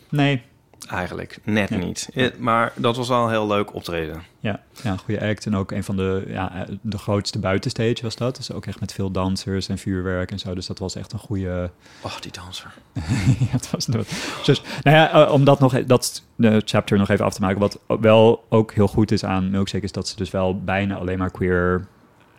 nee. 0.09 0.41
eigenlijk. 0.89 1.37
Net 1.43 1.69
Ja. 1.69 1.75
niet. 1.77 2.09
Eh, 2.13 2.27
Maar 2.37 2.73
dat 2.75 2.95
was 2.97 3.07
wel 3.07 3.23
een 3.23 3.29
heel 3.29 3.47
leuk 3.47 3.73
optreden. 3.73 4.23
Ja, 4.39 4.61
ja, 4.83 4.91
een 4.91 4.97
goede 4.97 5.21
act. 5.27 5.45
En 5.45 5.55
ook 5.55 5.71
een 5.71 5.83
van 5.83 5.95
de, 5.95 6.23
ja, 6.27 6.55
eh, 6.55 6.75
de 6.81 6.97
grootste 6.97 7.39
buitenstage 7.39 7.97
was 8.01 8.15
dat. 8.15 8.35
Dus 8.35 8.51
ook 8.51 8.65
echt 8.65 8.79
met 8.79 8.93
veel 8.93 9.11
dansers 9.11 9.67
en 9.69 9.77
vuurwerk 9.77 10.31
en 10.31 10.39
zo. 10.39 10.55
Dus 10.55 10.65
dat 10.65 10.79
was 10.79 10.95
echt 10.95 11.11
een 11.13 11.19
goede... 11.19 11.71
Oh, 12.01 12.19
die 12.19 12.31
danser. 12.31 12.73
ja, 13.39 13.45
het 13.51 13.71
was 13.71 13.85
dat. 13.85 14.07
Dus, 14.45 14.61
nou 14.83 14.97
ja, 14.97 15.25
eh, 15.25 15.31
om 15.31 15.43
dat 15.43 15.59
nog, 15.59 15.73
e- 15.73 15.85
dat 15.85 16.23
de 16.35 16.61
chapter 16.65 16.97
nog 16.97 17.09
even 17.09 17.25
af 17.25 17.33
te 17.33 17.41
maken. 17.41 17.59
Wat 17.59 17.79
wel 17.99 18.45
ook 18.49 18.73
heel 18.73 18.87
goed 18.87 19.11
is 19.11 19.23
aan 19.25 19.49
Milkshake 19.49 19.83
is 19.83 19.91
dat 19.91 20.07
ze 20.07 20.15
dus 20.15 20.31
wel 20.31 20.59
bijna 20.63 20.95
alleen 20.95 21.17
maar 21.17 21.31
queer 21.31 21.87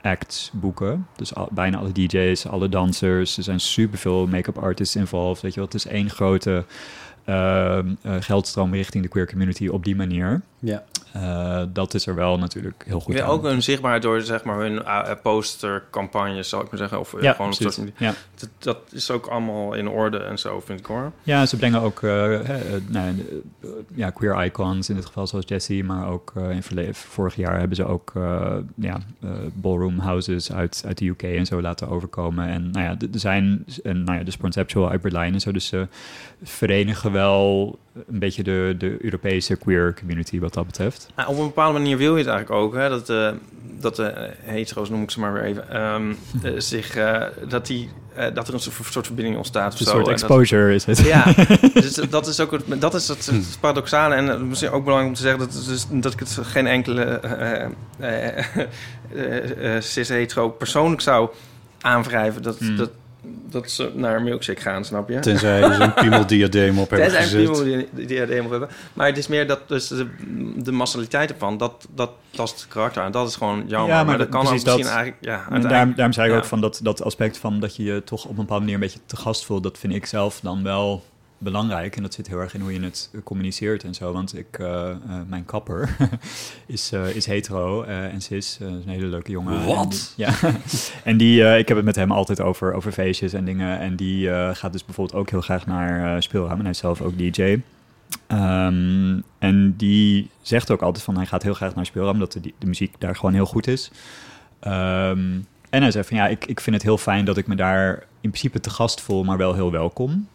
acts 0.06 0.50
boeken. 0.52 1.06
Dus 1.16 1.32
bijna 1.50 1.78
alle 1.78 1.92
DJ's, 1.92 2.46
alle 2.46 2.68
dansers. 2.68 3.36
Er 3.36 3.42
zijn 3.42 3.60
superveel 3.60 4.26
make-up 4.26 4.58
artists 4.58 4.96
involved. 4.96 5.42
Weet 5.42 5.54
je 5.54 5.60
wel, 5.60 5.68
het 5.68 5.74
is 5.74 5.86
één 5.86 6.10
grote 6.10 6.64
eh, 7.24 7.78
geldstroom 8.20 8.74
richting 8.74 9.02
de 9.02 9.08
queer 9.08 9.28
community 9.28 9.68
op 9.68 9.84
die 9.84 9.96
manier. 9.96 10.40
Ja. 10.58 10.84
Eh, 11.22 11.62
dat 11.72 11.94
is 11.94 12.06
er 12.06 12.14
wel 12.14 12.38
natuurlijk 12.38 12.84
heel 12.86 13.00
goed 13.00 13.14
Ja, 13.14 13.24
aan. 13.24 13.30
ook 13.30 13.42
hun 13.42 13.62
zichtbaarheid 13.62 14.02
door 14.02 14.20
zeg 14.20 14.44
maar, 14.44 14.58
hun 14.58 14.72
uh, 14.74 15.10
postercampagnes, 15.22 16.48
zal 16.48 16.60
ik 16.60 16.70
maar 16.70 16.78
zeggen. 16.78 17.00
Of 17.00 17.14
eh, 17.14 17.22
ja, 17.22 17.32
gewoon 17.32 17.50
op 17.52 17.88
ja. 17.96 18.14
Dat, 18.34 18.48
dat 18.58 18.78
is 18.90 19.10
ook 19.10 19.26
allemaal 19.26 19.74
in 19.74 19.88
orde 19.88 20.18
en 20.18 20.38
zo, 20.38 20.60
vind 20.60 20.80
ik 20.80 20.86
hoor. 20.86 21.12
Ja, 21.22 21.46
ze 21.46 21.56
brengen 21.56 21.80
ook 21.80 22.02
eh, 22.02 22.34
eh, 22.34 22.82
nou, 22.88 23.08
eh, 23.62 23.68
ja, 23.94 24.10
queer 24.10 24.44
icons, 24.44 24.88
in 24.88 24.94
dit 24.94 25.06
geval 25.06 25.26
zoals 25.26 25.44
Jessie, 25.48 25.84
maar 25.84 26.08
ook 26.08 26.32
eh, 26.36 26.50
in 26.50 26.94
vorig 26.94 27.36
jaar 27.36 27.58
hebben 27.58 27.76
ze 27.76 27.84
ook 27.84 28.12
eh, 28.14 28.56
ja, 28.74 28.98
eh, 29.20 29.30
ballroom 29.54 29.98
houses 29.98 30.52
uit, 30.52 30.82
uit 30.86 30.98
de 30.98 31.06
UK 31.06 31.22
en 31.22 31.46
zo 31.46 31.60
laten 31.60 31.88
overkomen. 31.88 32.48
En 32.48 32.70
nou 32.70 32.84
ja, 32.84 32.96
er 33.12 33.18
zijn 33.18 33.64
en, 33.84 34.04
nou 34.04 34.18
ja, 34.18 34.24
de 34.24 34.32
Conceptual 34.40 34.90
uit 34.90 35.00
Berlijn 35.00 35.32
en 35.32 35.40
zo, 35.40 35.52
dus 35.52 35.66
ze 35.66 35.88
verenigen 36.42 37.12
wel 37.12 37.78
een 38.08 38.18
beetje 38.18 38.42
de, 38.42 38.74
de 38.78 38.96
Europese 39.00 39.56
queer 39.56 39.94
community 39.98 40.38
wat 40.40 40.54
dat 40.54 40.66
betreft. 40.66 41.08
Nou, 41.16 41.28
op 41.28 41.38
een 41.38 41.44
bepaalde 41.46 41.78
manier 41.78 41.96
wil 41.96 42.12
je 42.16 42.24
het 42.24 42.32
eigenlijk 42.32 42.62
ook, 42.62 42.74
hè, 42.74 42.88
dat, 42.88 43.08
eh, 43.10 43.28
dat 43.80 43.96
de 43.96 44.30
hetero's, 44.40 44.90
noem 44.90 45.02
ik 45.02 45.10
ze 45.10 45.20
maar 45.20 45.32
weer 45.32 45.42
even, 45.42 45.70
ehm, 45.70 46.10
eh, 46.42 46.52
zich, 46.56 46.96
eh, 46.96 47.22
dat, 47.48 47.66
die, 47.66 47.88
eh, 48.14 48.34
dat 48.34 48.48
er 48.48 48.54
een 48.54 48.60
soort 48.60 48.76
soort 48.92 49.06
verbinding 49.06 49.36
ontstaat 49.36 49.72
of 49.72 49.80
Een 49.80 49.86
zo. 49.86 49.92
soort 49.92 50.04
dat- 50.04 50.14
exposure 50.14 50.74
is 50.74 50.84
het. 50.84 50.98
Ja, 50.98 51.24
dus 51.74 51.94
dat 51.94 52.26
is 52.26 52.40
ook 52.40 52.50
het, 52.50 52.80
dat 52.80 52.94
is 52.94 53.08
het, 53.08 53.26
het 53.26 53.56
paradoxale. 53.60 54.14
En 54.14 54.30
eh, 54.30 54.40
misschien 54.40 54.70
ook 54.70 54.84
belangrijk 54.84 55.08
om 55.08 55.14
te 55.14 55.22
zeggen 55.22 55.38
dat, 55.40 55.54
het 55.54 55.66
dus, 55.66 55.86
dat 55.90 56.12
ik 56.12 56.18
het 56.18 56.38
geen 56.42 56.66
enkele 56.66 57.02
eh, 57.04 57.62
eh, 57.98 58.44
eh, 59.14 59.76
eh, 59.76 59.82
cis-hetero 59.82 60.48
persoonlijk 60.48 61.00
zou 61.00 61.28
aanwrijven. 61.80 62.42
Dat, 62.42 62.58
Hmm. 62.58 62.76
dat, 62.76 62.90
dat 63.50 63.70
ze 63.70 63.90
naar 63.94 64.22
milkshake 64.22 64.60
gaan, 64.60 64.84
snap 64.84 65.08
je? 65.08 65.18
Tenzij 65.18 65.62
ze 65.62 65.82
een 65.82 65.94
piemeldiadeem 66.02 66.78
op 66.78 66.90
hebben 66.90 67.08
Tenzij 67.08 67.22
een 67.40 67.46
gezet. 67.46 67.64
piemel 67.64 67.64
die, 67.78 67.88
die 67.92 68.06
diadeem 68.06 68.44
op 68.44 68.50
hebben. 68.50 68.68
Maar 68.92 69.06
het 69.06 69.18
is 69.18 69.26
meer 69.26 69.46
dat 69.46 69.60
dus 69.68 69.88
de, 69.88 70.06
de 70.56 70.72
massaliteit 70.72 71.30
ervan, 71.30 71.56
dat, 71.56 71.86
dat 71.94 72.10
tast 72.30 72.60
het 72.60 72.68
karakter 72.68 73.02
aan. 73.02 73.12
Dat 73.12 73.28
is 73.28 73.36
gewoon 73.36 73.64
jammer. 73.66 73.90
Ja, 73.90 73.96
maar 73.96 74.04
maar, 74.06 74.18
dat- 74.18 74.28
kan 74.28 74.52
misschien 74.52 74.64
dat. 74.82 74.86
eigenlijk... 74.86 75.16
Ja, 75.20 75.30
uiteindelijk- 75.32 75.70
daarom, 75.70 75.94
daarom 75.94 76.12
zei 76.14 76.26
ik 76.26 76.32
ja. 76.32 76.38
ook 76.38 76.44
van 76.46 76.60
dat, 76.60 76.80
dat 76.82 77.02
aspect 77.02 77.38
van 77.38 77.60
dat 77.60 77.76
je 77.76 77.82
je 77.84 78.04
toch 78.04 78.24
op 78.24 78.30
een 78.30 78.36
bepaalde 78.36 78.60
manier 78.60 78.74
een 78.74 78.80
beetje 78.80 79.00
te 79.06 79.16
gast 79.16 79.44
voelt. 79.44 79.62
Dat 79.62 79.78
vind 79.78 79.94
ik 79.94 80.06
zelf 80.06 80.40
dan 80.40 80.62
wel 80.62 81.04
belangrijk. 81.38 81.96
En 81.96 82.02
dat 82.02 82.14
zit 82.14 82.28
heel 82.28 82.38
erg 82.38 82.54
in 82.54 82.60
hoe 82.60 82.72
je 82.72 82.80
het 82.80 83.10
eh, 83.12 83.20
communiceert 83.24 83.84
en 83.84 83.94
zo. 83.94 84.12
Want 84.12 84.38
ik, 84.38 84.58
eh, 84.58 84.90
eh, 84.90 84.96
mijn 85.26 85.44
kapper 85.44 85.96
is, 86.66 86.92
is 86.92 87.26
hetero 87.26 87.82
en 87.82 88.20
cis. 88.20 88.36
is 88.36 88.58
een 88.60 88.82
hele 88.88 89.06
leuke 89.06 89.30
jongen. 89.30 89.66
Wat? 89.66 90.14
Ja. 90.16 90.34
en 91.04 91.16
die, 91.16 91.58
ik 91.58 91.68
heb 91.68 91.76
het 91.76 91.86
met 91.86 91.96
hem 91.96 92.12
altijd 92.12 92.40
over, 92.40 92.72
over 92.74 92.92
feestjes 92.92 93.32
en 93.32 93.44
dingen. 93.44 93.78
En 93.78 93.96
die 93.96 94.30
gaat 94.54 94.72
dus 94.72 94.84
bijvoorbeeld 94.84 95.18
ook 95.18 95.30
heel 95.30 95.40
graag 95.40 95.66
naar 95.66 96.22
speelruim. 96.22 96.58
En 96.58 96.60
hij 96.60 96.70
is 96.70 96.78
zelf 96.78 97.00
ook 97.00 97.18
DJ. 97.18 97.60
Ehm, 98.26 99.20
en 99.38 99.74
die 99.76 100.30
zegt 100.40 100.70
ook 100.70 100.82
altijd 100.82 101.04
van 101.04 101.16
hij 101.16 101.26
gaat 101.26 101.42
heel 101.42 101.54
graag 101.54 101.74
naar 101.74 101.86
speelruim, 101.86 102.18
dat 102.18 102.32
de, 102.32 102.40
de 102.58 102.66
muziek 102.66 102.94
daar 102.98 103.16
gewoon 103.16 103.34
heel 103.34 103.46
goed 103.46 103.66
is. 103.66 103.90
Ehm, 104.60 105.38
en 105.70 105.82
hij 105.82 105.90
zei 105.90 106.04
van 106.04 106.16
ja, 106.16 106.26
ik, 106.26 106.46
ik 106.46 106.60
vind 106.60 106.76
het 106.76 106.84
heel 106.84 106.98
fijn 106.98 107.24
dat 107.24 107.36
ik 107.36 107.46
me 107.46 107.54
daar 107.54 107.92
in 108.20 108.30
principe 108.30 108.60
te 108.60 108.70
gast 108.70 109.00
voel, 109.00 109.24
maar 109.24 109.36
wel 109.36 109.54
heel 109.54 109.70
welkom. 109.70 110.28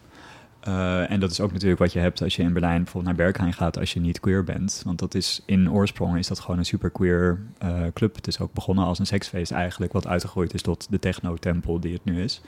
Eh, 0.62 1.10
en 1.10 1.20
dat 1.20 1.30
is 1.30 1.40
ook 1.40 1.52
natuurlijk 1.52 1.80
wat 1.80 1.92
je 1.92 1.98
hebt 1.98 2.22
als 2.22 2.36
je 2.36 2.42
in 2.42 2.52
Berlijn 2.52 2.82
bijvoorbeeld 2.82 3.16
naar 3.16 3.26
Berghain 3.26 3.52
gaat 3.52 3.78
als 3.78 3.92
je 3.92 4.00
niet 4.00 4.20
queer 4.20 4.44
bent. 4.44 4.82
Want 4.84 4.98
dat 4.98 5.14
is 5.14 5.42
in 5.46 5.72
oorsprong 5.72 6.18
is 6.18 6.26
dat 6.26 6.40
gewoon 6.40 6.58
een 6.58 6.64
super 6.64 6.90
queer 6.90 7.38
eh, 7.58 7.80
club. 7.94 8.14
Het 8.14 8.26
is 8.26 8.40
ook 8.40 8.52
begonnen 8.52 8.84
als 8.84 8.98
een 8.98 9.06
seksfeest 9.06 9.50
eigenlijk, 9.50 9.92
wat 9.92 10.06
uitgegroeid 10.06 10.54
is 10.54 10.62
tot 10.62 10.86
de 10.90 10.98
techno-tempel 10.98 11.80
die 11.80 11.92
het 11.92 12.04
nu 12.04 12.22
is. 12.22 12.40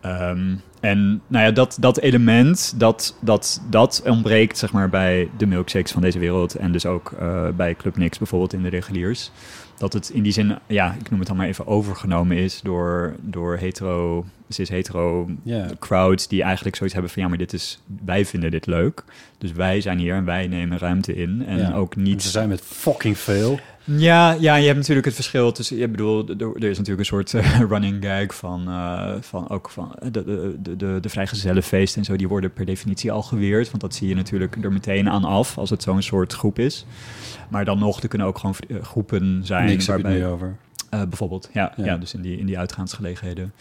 Ehm, 0.00 0.54
en 0.80 1.22
nou 1.26 1.44
ja, 1.44 1.50
dat, 1.50 1.76
dat 1.80 1.98
element, 1.98 2.74
dat, 2.76 3.16
dat, 3.20 3.62
dat 3.70 4.02
ontbreekt 4.06 4.58
zeg 4.58 4.72
maar 4.72 4.88
bij 4.88 5.28
de 5.36 5.46
milkshakes 5.46 5.92
van 5.92 6.02
deze 6.02 6.18
wereld. 6.18 6.54
En 6.54 6.72
dus 6.72 6.86
ook 6.86 7.12
eh, 7.12 7.48
bij 7.48 7.74
Club 7.74 7.96
Nix 7.96 8.18
bijvoorbeeld 8.18 8.52
in 8.52 8.62
de 8.62 8.68
reguliers. 8.68 9.30
Dat 9.78 9.92
het 9.92 10.08
in 10.08 10.22
die 10.22 10.32
zin, 10.32 10.58
ja, 10.66 10.96
ik 11.00 11.10
noem 11.10 11.18
het 11.18 11.28
dan 11.28 11.36
maar 11.36 11.46
even 11.46 11.66
overgenomen 11.66 12.36
is 12.36 12.60
door, 12.60 13.14
door 13.20 13.56
hetero, 13.56 14.24
cis-hetero 14.54 15.28
Ja. 15.42 15.66
crowds 15.78 16.28
die 16.28 16.42
eigenlijk 16.42 16.76
zoiets 16.76 16.94
hebben 16.94 17.12
van 17.12 17.22
ja, 17.22 17.28
maar 17.28 17.38
dit 17.38 17.52
is, 17.52 17.82
wij 18.04 18.24
vinden 18.24 18.50
dit 18.50 18.66
leuk. 18.66 19.04
Dus 19.38 19.52
wij 19.52 19.80
zijn 19.80 19.98
hier 19.98 20.14
en 20.14 20.24
wij 20.24 20.46
nemen 20.46 20.78
ruimte 20.78 21.14
in. 21.14 21.44
En 21.46 21.74
ook 21.74 21.94
En 21.94 22.02
niet 22.02 22.22
Ze 22.22 22.28
zijn 22.30 22.48
met 22.48 22.60
fucking 22.60 23.18
veel. 23.18 23.58
ja, 23.84 24.36
ja, 24.40 24.54
je 24.54 24.66
hebt 24.66 24.78
natuurlijk 24.78 25.06
het 25.06 25.14
verschil 25.14 25.52
tussen. 25.52 25.76
Je 25.76 25.88
bedoel, 25.88 26.28
er 26.28 26.64
is 26.64 26.78
natuurlijk 26.78 26.98
een 26.98 27.04
soort 27.04 27.34
eh, 27.34 27.60
running 27.70 28.04
gag 28.04 28.34
van, 28.34 28.68
eh, 28.68 29.12
van 29.20 29.48
ook 29.48 29.70
van 29.70 29.94
eh, 29.94 30.08
de, 30.12 30.24
de, 30.62 30.76
de, 30.76 30.98
de, 31.00 31.08
vrijgezellenfeesten 31.08 31.98
en 31.98 32.04
zo. 32.04 32.16
Die 32.16 32.28
worden 32.28 32.52
per 32.52 32.64
definitie 32.64 33.12
al 33.12 33.22
geweerd. 33.22 33.68
Want 33.70 33.80
dat 33.82 33.94
zie 33.94 34.08
je 34.08 34.14
natuurlijk 34.14 34.56
er 34.62 34.72
meteen 34.72 35.10
aan 35.10 35.24
af 35.24 35.58
als 35.58 35.70
het 35.70 35.82
zo'n 35.82 36.02
soort 36.02 36.32
groep 36.32 36.58
is. 36.58 36.86
Maar 37.48 37.64
dan 37.64 37.78
nog, 37.78 38.02
er 38.02 38.08
kunnen 38.08 38.26
ook 38.26 38.38
gewoon 38.38 38.56
groepen 38.82 39.40
zijn. 39.44 39.66
Niks 39.66 39.86
waarbij, 39.86 40.26
over. 40.26 40.56
Eh, 41.00 41.02
bijvoorbeeld, 41.08 41.48
ja, 41.52 41.72
ja. 41.76 41.84
Ja. 41.84 41.96
dus 41.96 42.14
in 42.14 42.22
die, 42.22 42.38
in 42.38 42.46
die 42.46 42.58
uitgaansgelegenheden. 42.58 43.52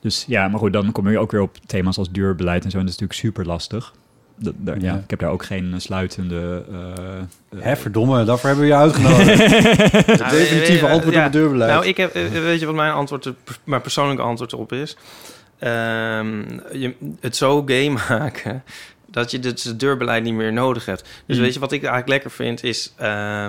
Dus 0.00 0.24
ja, 0.28 0.48
maar 0.48 0.58
goed, 0.58 0.72
dan 0.72 0.92
kom 0.92 1.10
je 1.10 1.18
ook 1.18 1.30
weer 1.30 1.40
op 1.40 1.56
thema's 1.66 1.98
als 1.98 2.10
duurbeleid 2.10 2.64
en 2.64 2.70
zo. 2.70 2.78
En 2.78 2.84
dat 2.84 2.92
is 2.94 3.00
natuurlijk 3.00 3.26
super 3.28 3.46
lastig. 3.52 3.92
Dat, 4.36 4.54
daar, 4.58 4.80
ja. 4.80 4.92
Ja. 4.92 4.98
ik 4.98 5.10
heb 5.10 5.18
daar 5.18 5.30
ook 5.30 5.44
geen 5.44 5.72
eh, 5.72 5.78
sluitende... 5.78 6.64
eh, 6.70 7.18
eh, 7.18 7.64
Hè, 7.64 7.76
verdomme, 7.76 8.24
daarvoor 8.24 8.48
hebben 8.48 8.66
we 8.66 8.72
je 8.72 8.76
uitgenodigd. 8.78 9.38
Nou, 10.20 10.30
definitieve 10.30 10.88
antwoord 10.88 11.14
ja. 11.14 11.18
op 11.18 11.24
het 11.24 11.32
deurbeleid. 11.32 11.70
Nou, 11.70 11.86
ik 11.86 11.96
heb, 11.96 12.12
weet 12.14 12.60
je 12.60 12.66
wat 12.66 12.74
mijn 12.74 12.92
antwoord, 12.92 13.32
mijn 13.64 13.80
persoonlijke 13.82 14.22
antwoord 14.22 14.52
erop 14.52 14.72
is? 14.72 14.96
Ehm, 15.58 16.42
je, 16.72 16.94
het 17.20 17.36
zo 17.36 17.62
gay 17.66 17.88
maken 18.08 18.62
dat 19.06 19.30
je 19.30 19.38
dus 19.38 19.64
het 19.64 19.80
deurbeleid 19.80 20.24
niet 20.24 20.34
meer 20.34 20.52
nodig 20.52 20.86
hebt. 20.86 21.08
Dus 21.26 21.36
Mm. 21.36 21.42
weet 21.42 21.54
je 21.54 21.60
wat 21.60 21.72
ik 21.72 21.80
eigenlijk 21.80 22.08
lekker 22.12 22.30
vind 22.30 22.62
is. 22.64 22.92
eh, 22.96 23.46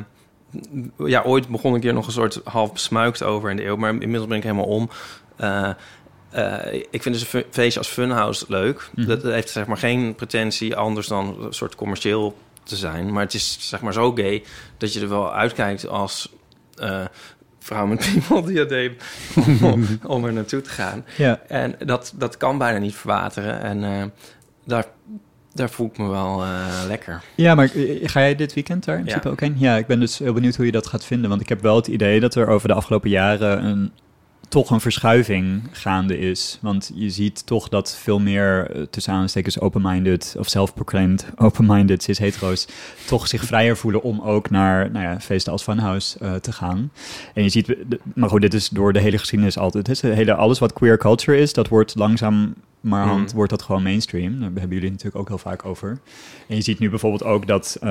ja, 0.97 1.21
ooit 1.21 1.47
begon 1.47 1.75
ik 1.75 1.83
hier 1.83 1.93
nog 1.93 2.05
een 2.05 2.11
soort 2.11 2.41
half 2.43 2.73
besmuikt 2.73 3.23
over 3.23 3.49
in 3.49 3.55
de 3.55 3.65
eeuw, 3.65 3.75
maar 3.75 3.89
inmiddels 3.89 4.27
ben 4.27 4.37
ik 4.37 4.43
helemaal 4.43 4.65
om. 4.65 4.89
Eh, 5.35 5.69
eh, 6.29 6.73
ik 6.89 7.01
vind 7.01 7.15
dus 7.15 7.33
een 7.33 7.43
feestje 7.49 7.79
als 7.79 7.87
Funhouse 7.87 8.45
leuk. 8.47 8.89
Mhm. 8.95 9.07
Dat 9.07 9.23
heeft 9.23 9.49
zeg 9.49 9.67
maar 9.67 9.77
geen 9.77 10.15
pretentie 10.15 10.75
anders 10.75 11.07
dan 11.07 11.37
een 11.41 11.53
soort 11.53 11.75
commercieel 11.75 12.37
te 12.63 12.75
zijn. 12.75 13.13
Maar 13.13 13.23
het 13.23 13.33
is 13.33 13.57
zeg 13.59 13.81
maar 13.81 13.93
zo 13.93 14.11
gay 14.11 14.43
dat 14.77 14.93
je 14.93 15.01
er 15.01 15.09
wel 15.09 15.33
uitkijkt 15.33 15.87
als 15.87 16.33
eh, 16.75 17.05
vrouw 17.59 17.85
met 17.85 18.09
piemeldiadeem 18.11 18.95
om, 19.61 19.99
om 20.03 20.25
er 20.25 20.33
naartoe 20.33 20.61
te 20.61 20.69
gaan. 20.69 21.05
ja. 21.17 21.41
En 21.47 21.75
dat, 21.85 22.13
dat 22.15 22.37
kan 22.37 22.57
bijna 22.57 22.77
niet 22.77 22.95
verwateren. 22.95 23.61
En 23.61 24.13
daar, 24.65 24.85
daar 25.53 25.69
voel 25.69 25.87
ik 25.87 25.97
me 25.97 26.07
wel 26.07 26.43
eh, 26.43 26.65
lekker. 26.87 27.23
Ja, 27.35 27.55
maar 27.55 27.67
ga 28.03 28.19
jij 28.19 28.35
dit 28.35 28.53
weekend 28.53 28.85
daar 28.85 28.97
in 28.97 29.05
Ja. 29.05 29.07
principe 29.07 29.29
ook 29.29 29.39
heen? 29.39 29.55
Ja, 29.57 29.75
ik 29.77 29.87
ben 29.87 29.99
dus 29.99 30.17
heel 30.19 30.33
benieuwd 30.33 30.55
hoe 30.55 30.65
je 30.65 30.71
dat 30.71 30.87
gaat 30.87 31.05
vinden. 31.05 31.29
Want 31.29 31.41
ik 31.41 31.49
heb 31.49 31.61
wel 31.61 31.75
het 31.75 31.87
idee 31.87 32.19
dat 32.19 32.35
er 32.35 32.47
over 32.47 32.67
de 32.67 32.73
afgelopen 32.73 33.09
jaren 33.09 33.65
een, 33.65 33.91
toch 34.49 34.69
een 34.69 34.81
verschuiving 34.81 35.61
gaande 35.71 36.19
is. 36.19 36.57
Want 36.61 36.91
je 36.95 37.09
ziet 37.09 37.45
toch 37.45 37.69
dat 37.69 37.95
veel 37.95 38.19
meer, 38.19 38.71
eh, 38.71 38.81
tussen 38.81 39.13
aanstekens 39.13 39.59
open-minded 39.59 40.35
of 40.39 40.47
self-proclaimed 40.47 41.25
open-minded 41.35 42.03
cis-hetero's... 42.03 42.67
toch 43.07 43.27
zich 43.27 43.43
vrijer 43.43 43.77
voelen 43.77 44.03
om 44.03 44.21
ook 44.21 44.49
naar 44.49 44.91
nou 44.91 45.05
ja, 45.05 45.19
feesten 45.19 45.51
als 45.51 45.63
Funhouse 45.63 46.19
eh, 46.19 46.33
te 46.33 46.51
gaan. 46.51 46.91
En 47.33 47.43
je 47.43 47.49
ziet, 47.49 47.75
maar 48.15 48.29
goed, 48.29 48.41
dit 48.41 48.53
is 48.53 48.69
door 48.69 48.93
de 48.93 48.99
hele 48.99 49.17
geschiedenis 49.17 49.57
altijd. 49.57 49.87
Het 49.87 50.01
hele, 50.01 50.33
alles 50.33 50.59
wat 50.59 50.73
queer 50.73 50.97
culture 50.97 51.37
is, 51.37 51.53
dat 51.53 51.67
wordt 51.67 51.95
langzaam 51.95 52.53
maar 52.83 53.07
hand 53.07 53.29
Mm. 53.29 53.35
wordt 53.35 53.49
dat 53.49 53.61
gewoon 53.61 53.83
mainstream. 53.83 54.31
Daar 54.39 54.41
hebben 54.41 54.61
jullie 54.61 54.83
het 54.83 54.91
natuurlijk 54.91 55.15
ook 55.15 55.27
heel 55.27 55.37
vaak 55.37 55.65
over. 55.65 55.99
En 56.47 56.55
je 56.55 56.61
ziet 56.61 56.79
nu 56.79 56.89
bijvoorbeeld 56.89 57.23
ook 57.23 57.47
dat 57.47 57.77
eh, 57.81 57.89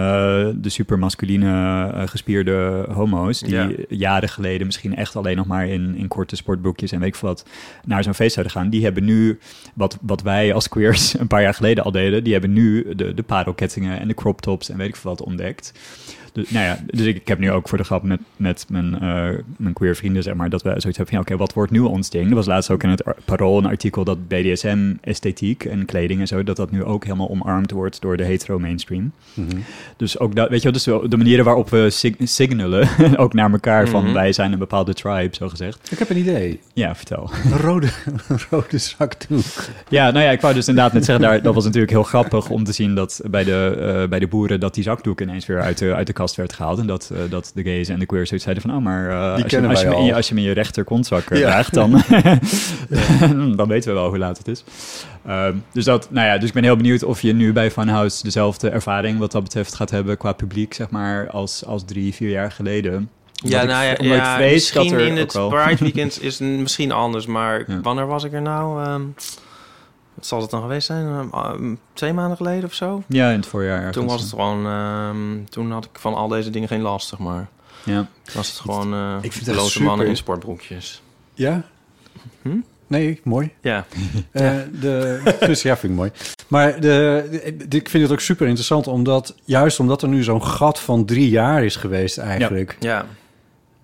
de 0.54 0.68
supermasculine 0.68 1.90
eh, 1.92 2.08
gespierde 2.08 2.86
homo's... 2.92 3.40
die 3.40 3.54
Ja. 3.54 3.70
jaren 3.88 4.28
geleden 4.28 4.66
misschien 4.66 4.96
echt 4.96 5.16
alleen 5.16 5.36
nog 5.36 5.46
maar 5.46 5.68
in, 5.68 5.94
in 5.96 6.08
korte 6.08 6.36
sportbroekjes... 6.36 6.92
en 6.92 6.98
weet 6.98 7.08
ik 7.08 7.14
veel 7.14 7.28
wat, 7.28 7.46
naar 7.84 8.02
zo'n 8.02 8.14
feest 8.14 8.34
zouden 8.34 8.54
gaan... 8.54 8.70
die 8.70 8.84
hebben 8.84 9.04
nu, 9.04 9.38
wat, 9.74 9.98
wat 10.00 10.22
wij 10.22 10.54
als 10.54 10.68
queers 10.68 11.14
een 11.18 11.26
paar 11.26 11.42
jaar 11.42 11.54
geleden 11.54 11.84
al 11.84 11.92
deden... 11.92 12.24
die 12.24 12.32
hebben 12.32 12.52
nu 12.52 12.94
de, 12.94 13.14
de 13.14 13.22
parelkettingen 13.22 14.00
en 14.00 14.08
de 14.08 14.14
crop 14.14 14.40
tops 14.40 14.68
en 14.68 14.76
weet 14.76 14.88
ik 14.88 14.96
veel 14.96 15.10
wat 15.10 15.22
ontdekt... 15.22 15.72
Dus, 16.32 16.50
nou 16.50 16.64
ja, 16.64 16.78
dus 16.86 17.06
ik, 17.06 17.16
ik 17.16 17.28
heb 17.28 17.38
nu 17.38 17.50
ook 17.50 17.68
voor 17.68 17.78
de 17.78 17.84
grap 17.84 18.02
met, 18.02 18.20
met 18.36 18.64
mijn, 18.68 18.94
eh, 19.00 19.28
mijn 19.56 19.74
queer 19.74 19.96
vrienden, 19.96 20.22
zeg 20.22 20.34
maar, 20.34 20.50
dat 20.50 20.62
we 20.62 20.68
zoiets 20.68 20.84
hebben 20.84 21.06
van, 21.06 21.16
ja, 21.16 21.20
oké, 21.20 21.36
wat 21.36 21.52
wordt 21.52 21.72
nu 21.72 21.78
ons 21.80 22.10
ding? 22.10 22.28
Er 22.28 22.34
was 22.34 22.46
laatst 22.46 22.70
ook 22.70 22.82
in 22.82 22.88
het 22.88 23.04
ar- 23.04 23.16
Parool 23.24 23.58
een 23.58 23.66
artikel 23.66 24.04
dat 24.04 24.28
BDSM 24.28 24.92
esthetiek 25.00 25.64
en 25.64 25.84
kleding 25.84 26.20
en 26.20 26.26
zo, 26.26 26.42
dat 26.44 26.56
dat 26.56 26.70
nu 26.70 26.84
ook 26.84 27.04
helemaal 27.04 27.28
omarmd 27.30 27.70
wordt 27.70 28.00
door 28.00 28.16
de 28.16 28.24
hetero 28.24 28.58
mainstream. 28.58 29.12
Mhm. 29.34 29.46
Dus 29.96 30.18
ook 30.18 30.34
dat, 30.34 30.48
weet 30.48 30.62
je 30.62 30.70
wel, 30.70 31.00
dus 31.00 31.10
de 31.10 31.16
manieren 31.16 31.44
waarop 31.44 31.70
we 31.70 31.90
sig- 31.90 32.14
signalen, 32.18 32.88
ook 33.16 33.32
naar 33.34 33.52
elkaar, 33.52 33.88
van 33.88 34.04
Mhm. 34.04 34.12
wij 34.12 34.32
zijn 34.32 34.52
een 34.52 34.58
bepaalde 34.58 34.94
tribe, 34.94 35.34
zo 35.36 35.48
gezegd. 35.48 35.88
Ik 35.92 35.98
heb 35.98 36.10
een 36.10 36.18
idee. 36.18 36.60
Ja, 36.74 36.94
vertel. 36.94 37.30
Een 37.44 37.58
rode, 37.58 37.88
een 38.28 38.38
rode 38.50 38.78
zakdoek. 38.78 39.44
Ja, 39.88 40.10
nou 40.10 40.24
ja, 40.24 40.30
ik 40.30 40.40
wou 40.40 40.54
dus 40.54 40.68
inderdaad 40.68 40.92
net 40.92 41.04
zeggen, 41.04 41.24
daar, 41.24 41.42
dat 41.42 41.54
was 41.54 41.64
natuurlijk 41.64 41.92
heel 41.92 42.02
grappig 42.02 42.48
om 42.50 42.64
te 42.64 42.72
zien 42.72 42.94
dat 42.94 43.20
bij 43.30 43.44
de, 43.44 43.76
eh, 44.02 44.08
bij 44.08 44.18
de 44.18 44.26
boeren 44.26 44.60
dat 44.60 44.74
die 44.74 44.82
zakdoek 44.82 45.20
ineens 45.20 45.46
weer 45.46 45.60
uit 45.60 45.78
de, 45.78 45.94
uit 45.94 46.06
de 46.06 46.12
kast 46.22 46.36
werd 46.36 46.52
gehaald. 46.52 46.78
En 46.78 46.86
dat, 46.86 47.10
eh, 47.12 47.18
dat 47.30 47.50
de 47.54 47.62
gays 47.62 47.88
en 47.88 47.98
de 47.98 48.06
queers 48.06 48.28
zoiets 48.28 48.44
zeiden 48.46 48.64
van, 48.70 48.76
oh, 48.76 48.84
maar 48.84 49.10
eh, 49.10 49.32
als, 49.42 49.50
je, 49.50 49.68
als, 49.68 49.80
je, 49.80 49.86
in 49.86 50.04
je, 50.04 50.10
al. 50.10 50.16
als 50.16 50.28
je 50.28 50.34
me 50.34 50.40
in 50.40 50.46
je 50.46 50.52
rechter 50.52 50.84
kontzak 50.84 51.30
eh, 51.30 51.38
Ja. 51.38 51.46
draagt, 51.46 51.74
dan, 51.74 51.90
dan 53.56 53.68
weten 53.68 53.88
we 53.88 53.98
wel 54.00 54.08
hoe 54.08 54.18
laat 54.18 54.38
het 54.38 54.48
is. 54.48 54.64
Ehm, 55.26 55.54
dus, 55.72 55.84
dat, 55.84 56.10
nou 56.10 56.26
ja, 56.26 56.38
dus 56.38 56.48
ik 56.48 56.54
ben 56.54 56.62
heel 56.64 56.76
benieuwd 56.76 57.02
of 57.04 57.22
je 57.22 57.32
nu 57.32 57.52
bij 57.52 57.70
Funhouse 57.70 58.22
dezelfde 58.22 58.68
ervaring 58.68 59.18
wat 59.18 59.32
dat 59.32 59.42
betreft 59.42 59.74
gaat 59.74 59.90
hebben 59.90 60.16
qua 60.16 60.32
publiek, 60.32 60.74
zeg 60.74 60.90
maar, 60.90 61.30
als, 61.30 61.64
als 61.66 61.84
drie, 61.84 62.14
vier 62.14 62.30
jaar 62.30 62.52
geleden. 62.52 62.94
Omdat 63.42 63.60
Ja, 63.60 63.60
ik- 63.62 63.68
nou 63.68 63.84
ja, 63.84 63.90
omdat 63.90 64.16
ik 64.16 64.22
ja 64.22 64.36
vrees 64.36 64.52
misschien 64.52 64.90
dat 64.90 65.00
er 65.00 65.06
in 65.06 65.16
het 65.16 65.32
Pride 65.32 65.84
Weekend 65.90 66.22
is 66.22 66.38
misschien 66.38 66.92
anders, 66.92 67.26
maar 67.26 67.64
Ja. 67.66 67.80
wanneer 67.80 68.06
was 68.06 68.24
ik 68.24 68.32
er 68.32 68.42
nou? 68.42 68.84
Ehm, 68.84 69.02
wat 70.22 70.30
zal 70.30 70.40
het 70.40 70.50
dan 70.50 70.60
geweest 70.60 70.86
zijn? 70.86 71.30
Ehm, 71.32 71.74
twee 71.92 72.12
maanden 72.12 72.36
geleden 72.36 72.64
of 72.64 72.74
zo? 72.74 73.02
Ja, 73.06 73.28
in 73.30 73.36
het 73.36 73.46
voorjaar. 73.46 73.76
ergens. 73.76 73.96
Toen 73.96 74.06
was 74.06 74.20
het 74.20 74.30
gewoon, 74.30 74.66
ehm, 74.66 75.44
toen 75.48 75.70
had 75.70 75.84
ik 75.84 75.90
van 75.98 76.14
al 76.14 76.28
deze 76.28 76.50
dingen 76.50 76.68
geen 76.68 76.80
last, 76.80 77.08
zeg 77.08 77.18
maar. 77.18 77.48
Ja. 77.84 78.08
Toen 78.22 78.34
was 78.34 78.48
het 78.48 78.58
gewoon 78.58 78.92
eh 78.94 79.16
Ik 79.20 79.32
vind 79.32 79.46
loze 79.46 79.70
super. 79.70 79.86
mannen 79.86 80.06
in 80.06 80.16
sportbroekjes. 80.16 81.02
Ja? 81.34 81.62
Hm? 82.42 82.56
Nee, 82.86 83.20
mooi. 83.24 83.50
Ja. 83.60 83.86
Eh, 84.32 84.56
de, 84.80 85.22
dus 85.40 85.62
ja, 85.62 85.76
vind 85.76 85.92
ik 85.92 85.98
mooi. 85.98 86.10
Maar 86.48 86.80
de, 86.80 87.26
de- 87.68 87.76
ik 87.76 87.88
vind 87.88 88.02
het 88.02 88.12
ook 88.12 88.20
super 88.20 88.46
interessant, 88.46 88.86
omdat 88.86 89.34
juist 89.44 89.80
omdat 89.80 90.02
er 90.02 90.08
nu 90.08 90.22
zo'n 90.22 90.44
gat 90.44 90.80
van 90.80 91.04
drie 91.04 91.28
jaar 91.28 91.64
is 91.64 91.76
geweest 91.76 92.18
eigenlijk. 92.18 92.76
Ja. 92.80 93.06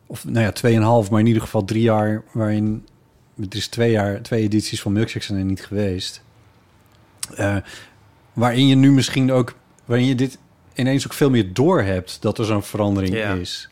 Of 0.06 0.24
nou 0.24 0.40
ja, 0.44 0.52
tweeënhalf, 0.52 1.10
maar 1.10 1.20
in 1.20 1.26
ieder 1.26 1.42
geval 1.42 1.64
drie 1.64 1.82
jaar 1.82 2.22
waarin... 2.32 2.86
Het 3.40 3.54
is 3.54 3.68
twee 3.68 3.90
jaar, 3.90 4.22
twee 4.22 4.42
edities 4.42 4.80
van 4.82 4.92
Milkshake 4.92 5.24
zijn 5.24 5.38
er 5.38 5.44
niet 5.44 5.64
geweest. 5.64 6.22
Eh, 7.36 7.56
waarin 8.32 8.66
je 8.66 8.74
nu 8.74 8.90
misschien 8.92 9.32
ook... 9.32 9.54
Waarin 9.84 10.06
je 10.06 10.14
dit 10.14 10.38
ineens 10.74 11.04
ook 11.06 11.12
veel 11.12 11.30
meer 11.30 11.52
door 11.52 11.82
hebt 11.82 12.22
dat 12.22 12.38
er 12.38 12.44
zo'n 12.44 12.62
verandering 12.62 13.14
Ja. 13.14 13.32
is. 13.32 13.68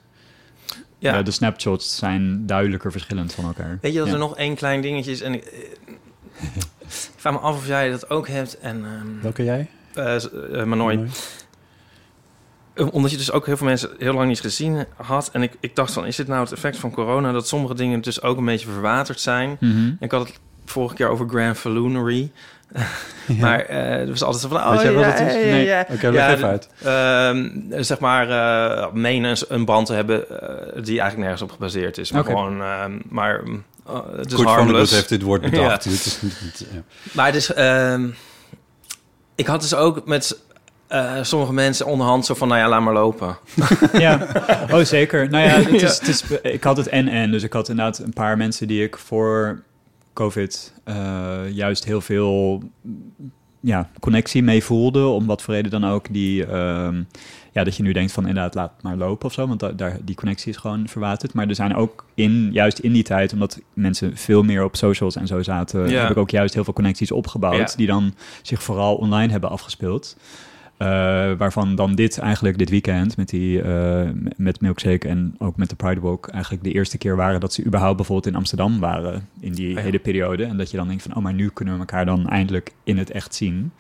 Ja. 0.99 1.15
Ja, 1.15 1.23
de 1.23 1.31
snapshots 1.31 1.97
zijn 1.97 2.47
duidelijker 2.47 2.93
verschillend 2.93 3.33
van 3.35 3.45
elkaar. 3.45 3.79
Weet 3.81 3.93
je 3.93 3.99
dat 3.99 4.07
Ja. 4.07 4.13
er 4.13 4.19
nog 4.19 4.37
één 4.37 4.55
klein 4.55 4.81
dingetje 4.81 5.11
is? 5.11 5.21
En 5.21 5.35
ik, 5.35 5.45
eh, 5.45 5.59
ik 6.39 6.89
vraag 7.17 7.33
me 7.33 7.39
af 7.39 7.57
of 7.57 7.67
jij 7.67 7.91
dat 7.91 8.11
ook 8.11 8.29
hebt. 8.29 8.59
En, 8.59 8.85
ehm 8.85 9.23
Welke 9.23 9.45
jij? 9.45 9.69
maar 10.65 10.77
nooit. 10.77 11.35
Eh, 12.75 12.87
Omdat 12.93 13.11
je 13.11 13.17
dus 13.17 13.31
ook 13.33 13.47
heel 13.47 13.57
veel 13.57 13.67
mensen 13.67 13.91
heel 13.99 14.13
lang 14.13 14.29
niet 14.29 14.41
gezien 14.41 14.87
had. 14.97 15.31
En 15.33 15.43
ik, 15.43 15.53
ik 15.61 15.77
dacht 15.77 15.93
van, 15.93 16.07
is 16.07 16.17
dit 16.17 16.27
nou 16.29 16.41
het 16.41 16.53
effect 16.53 16.77
van 16.77 16.91
corona... 16.91 17.33
dat 17.33 17.49
sommige 17.49 17.75
dingen 17.75 18.01
dus 18.01 18.23
ook 18.23 18.37
een 18.39 18.45
beetje 18.45 18.69
verwaterd 18.69 19.21
zijn? 19.21 19.57
Mhm. 19.61 19.77
En 19.77 19.97
ik 20.01 20.11
had 20.11 20.27
het 20.29 20.39
vorige 20.65 20.95
keer 20.95 21.09
over 21.09 21.29
Grand 21.29 21.57
Falloonery. 21.59 22.31
Maar 23.41 23.61
eh 23.61 24.01
er 24.01 24.07
was 24.09 24.23
altijd 24.23 24.43
zo 24.43 24.49
van... 24.49 24.59
Oh, 24.59 24.71
Weet 24.71 24.81
jij 24.81 24.93
wat 24.93 25.05
ja, 25.05 25.11
het 25.11 25.29
is? 25.29 25.35
Nee. 25.45 25.65
ja. 25.65 25.87
Oké, 25.91 26.07
leg 26.11 26.15
Ja, 26.15 26.33
even 26.35 26.49
uit. 26.49 26.69
Ehm, 26.85 27.83
zeg 27.83 27.99
maar, 27.99 28.31
eh 28.31 28.93
menen 28.93 29.37
een- 29.49 29.65
band 29.65 29.87
te 29.87 29.93
hebben 29.93 30.41
eh, 30.41 30.49
die 30.83 31.01
eigenlijk 31.01 31.17
nergens 31.19 31.43
op 31.43 31.51
gebaseerd 31.51 31.99
is. 31.99 32.13
Maar 32.13 32.21
Oké. 32.21 32.31
gewoon, 32.31 32.63
ehm, 32.63 32.99
maar 33.09 33.35
het 33.35 33.45
is 33.47 33.53
Kurt 34.15 34.29
Vonnegut 34.29 34.47
harmless. 34.55 34.93
heeft 34.93 35.09
dit 35.09 35.23
woord 35.23 35.41
bedacht. 35.41 35.85
Ja. 35.85 35.91
Dit 35.91 36.07
is 36.07 36.23
niet- 36.23 36.41
niet- 36.43 36.67
ja. 36.73 36.83
Maar 37.13 37.33
dus, 37.33 37.53
ehm, 37.55 38.07
ik 39.35 39.47
had 39.47 39.61
dus 39.61 39.75
ook 39.75 40.07
met 40.07 40.39
eh, 40.89 41.13
sommige 41.23 41.53
mensen 41.53 41.87
onderhand 41.87 42.27
zo 42.27 42.35
van, 42.35 42.49
nou 42.49 42.61
ja, 42.61 42.69
laat 42.69 42.81
maar 42.81 42.93
lopen. 42.95 43.39
Ja, 43.93 44.27
oh 44.71 44.81
zeker. 44.81 45.31
Nou 45.31 45.45
ja, 45.45 45.51
het 45.51 45.73
is, 45.73 45.81
Ja. 45.81 45.87
Het 45.89 46.09
is, 46.09 46.23
ik 46.53 46.65
had 46.65 46.77
het 46.77 46.89
en-en. 46.89 47.31
Dus 47.31 47.43
ik 47.43 47.53
had 47.53 47.69
inderdaad 47.69 47.99
een 47.99 48.13
paar 48.13 48.37
mensen 48.37 48.67
die 48.69 48.83
ik 48.85 48.97
voor 48.97 49.63
COVID 50.17 50.73
eh, 50.85 51.39
juist 51.53 51.85
heel 51.85 52.01
veel 52.01 52.63
ja, 53.61 53.91
connectie 54.01 54.43
mee 54.43 54.65
voelde. 54.65 55.07
Om 55.07 55.27
wat 55.27 55.43
voor 55.43 55.55
reden 55.55 55.71
dan 55.71 55.85
ook. 55.85 56.13
Die, 56.13 56.45
ehm, 56.47 57.03
ja, 57.53 57.65
dat 57.65 57.77
je 57.77 57.83
nu 57.83 57.93
denkt 57.93 58.13
van 58.13 58.27
inderdaad 58.27 58.55
laat 58.55 58.83
maar 58.83 58.97
lopen 58.97 59.27
of 59.27 59.33
zo. 59.33 59.47
Want 59.47 59.61
da- 59.61 59.73
daar, 59.73 59.99
die 60.05 60.15
connectie 60.15 60.51
is 60.51 60.57
gewoon 60.57 60.89
verwaterd. 60.89 61.33
Maar 61.33 61.49
er 61.49 61.55
zijn 61.55 61.75
ook 61.75 62.05
in, 62.15 62.49
juist 62.53 62.79
in 62.79 62.93
die 62.93 63.03
tijd, 63.03 63.33
omdat 63.33 63.61
mensen 63.73 64.17
veel 64.17 64.43
meer 64.43 64.65
op 64.65 64.77
socials 64.77 65.17
en 65.17 65.27
zo 65.27 65.43
zaten, 65.43 65.89
Ja. 65.91 66.01
heb 66.01 66.11
ik 66.11 66.17
ook 66.17 66.31
juist 66.31 66.55
heel 66.55 66.65
veel 66.65 66.73
connecties 66.73 67.11
opgebouwd. 67.11 67.71
Ja. 67.71 67.77
Die 67.77 67.87
dan 67.87 68.15
zich 68.43 68.63
vooral 68.63 68.95
online 68.97 69.33
hebben 69.33 69.51
afgespeeld. 69.51 70.17
Eh, 70.77 71.33
waarvan 71.33 71.75
dan 71.75 71.95
dit 71.95 72.19
eigenlijk 72.19 72.59
dit 72.59 72.71
weekend 72.71 73.17
met, 73.17 73.29
die, 73.29 73.63
eh, 73.63 74.11
met 74.37 74.61
Milkshake 74.61 75.09
en 75.09 75.35
ook 75.39 75.57
met 75.57 75.71
de 75.71 75.77
Pride 75.77 76.01
Walk 76.01 76.29
eigenlijk 76.29 76.65
de 76.65 76.73
eerste 76.73 76.99
keer 76.99 77.17
waren 77.17 77.41
dat 77.41 77.53
ze 77.53 77.65
überhaupt 77.65 77.97
bijvoorbeeld 77.97 78.27
in 78.27 78.35
Amsterdam 78.35 78.81
waren 78.81 79.29
in 79.41 79.53
die 79.53 79.69
ja. 79.69 79.81
hele 79.81 79.99
periode. 79.99 80.45
En 80.45 80.57
dat 80.57 80.71
je 80.71 80.77
dan 80.77 80.89
denkt 80.89 81.03
van, 81.03 81.17
oh, 81.17 81.23
maar 81.23 81.35
nu 81.35 81.49
kunnen 81.49 81.75
we 81.75 81.81
elkaar 81.81 82.05
dan 82.05 82.29
eindelijk 82.29 82.73
in 82.85 82.99
het 82.99 83.11
echt 83.11 83.35
zien. 83.35 83.73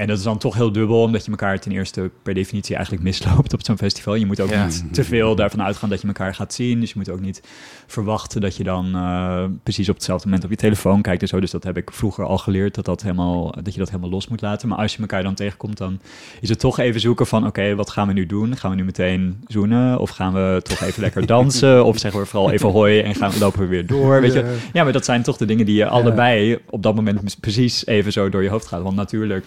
En 0.00 0.06
dat 0.06 0.18
is 0.18 0.24
dan 0.24 0.38
toch 0.38 0.54
heel 0.54 0.72
dubbel, 0.72 1.02
omdat 1.02 1.24
je 1.24 1.30
elkaar 1.30 1.58
ten 1.60 1.72
eerste 1.72 2.10
per 2.22 2.34
definitie 2.34 2.74
eigenlijk 2.74 3.04
misloopt 3.04 3.52
op 3.52 3.64
zo'n 3.64 3.76
festival. 3.78 4.14
Je 4.14 4.26
moet 4.26 4.40
ook 4.40 4.50
Ja. 4.50 4.64
niet 4.64 4.84
te 4.94 5.04
veel 5.04 5.34
daarvan 5.34 5.62
uitgaan 5.62 5.88
dat 5.88 6.00
je 6.00 6.06
elkaar 6.06 6.34
gaat 6.34 6.54
zien. 6.54 6.80
Dus 6.80 6.88
je 6.88 6.94
moet 6.98 7.10
ook 7.10 7.20
niet 7.20 7.42
verwachten 7.86 8.40
dat 8.40 8.56
je 8.56 8.64
dan 8.64 8.94
eh, 8.94 9.44
precies 9.62 9.88
op 9.88 9.94
hetzelfde 9.94 10.24
moment 10.26 10.44
op 10.44 10.50
je 10.50 10.56
telefoon 10.56 11.02
kijkt 11.02 11.22
en 11.22 11.28
zo. 11.28 11.40
Dus 11.40 11.50
dat 11.50 11.64
heb 11.64 11.76
ik 11.76 11.90
vroeger 11.92 12.24
al 12.24 12.38
geleerd, 12.38 12.74
dat, 12.74 12.84
dat, 12.84 13.02
helemaal, 13.02 13.54
dat 13.62 13.72
je 13.72 13.78
dat 13.78 13.88
helemaal 13.88 14.10
los 14.10 14.28
moet 14.28 14.40
laten. 14.40 14.68
Maar 14.68 14.78
als 14.78 14.94
je 14.94 15.00
elkaar 15.00 15.22
dan 15.22 15.34
tegenkomt, 15.34 15.76
dan 15.78 16.00
is 16.40 16.48
het 16.48 16.58
toch 16.58 16.78
even 16.78 17.00
zoeken 17.00 17.26
van... 17.26 17.46
oké, 17.46 17.74
wat 17.74 17.90
gaan 17.90 18.06
we 18.06 18.12
nu 18.12 18.26
doen? 18.26 18.56
Gaan 18.56 18.70
we 18.70 18.76
nu 18.76 18.84
meteen 18.84 19.44
zoenen? 19.46 19.98
Of 19.98 20.10
gaan 20.10 20.32
we 20.32 20.60
toch 20.62 20.80
even 20.80 21.02
lekker 21.02 21.26
dansen? 21.36 21.84
Of 21.84 21.98
zeggen 21.98 22.20
we 22.20 22.26
vooral 22.26 22.50
even 22.50 22.68
hoi 22.70 23.00
en 23.00 23.14
gaan, 23.14 23.32
lopen 23.38 23.60
we 23.60 23.66
weer 23.66 23.86
door? 23.86 24.20
Weet 24.20 24.32
je? 24.32 24.58
Ja, 24.72 24.82
maar 24.84 24.92
dat 24.92 25.04
zijn 25.04 25.22
toch 25.22 25.36
de 25.36 25.44
dingen 25.46 25.66
die 25.66 25.76
je 25.76 25.86
allebei 25.86 26.58
op 26.70 26.82
dat 26.82 26.94
moment 26.94 27.40
precies 27.40 27.86
even 27.86 28.12
zo 28.12 28.28
door 28.28 28.42
je 28.42 28.48
hoofd 28.48 28.66
gaat. 28.66 28.82
Want 28.82 28.96
natuurlijk, 28.96 29.46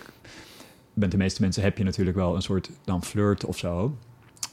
met 0.93 1.11
de 1.11 1.17
meeste 1.17 1.41
mensen 1.41 1.63
heb 1.63 1.77
je 1.77 1.83
natuurlijk 1.83 2.17
wel 2.17 2.35
een 2.35 2.41
soort 2.41 2.69
dan 2.83 3.03
flirt 3.03 3.45
of 3.45 3.57
zo. 3.57 3.97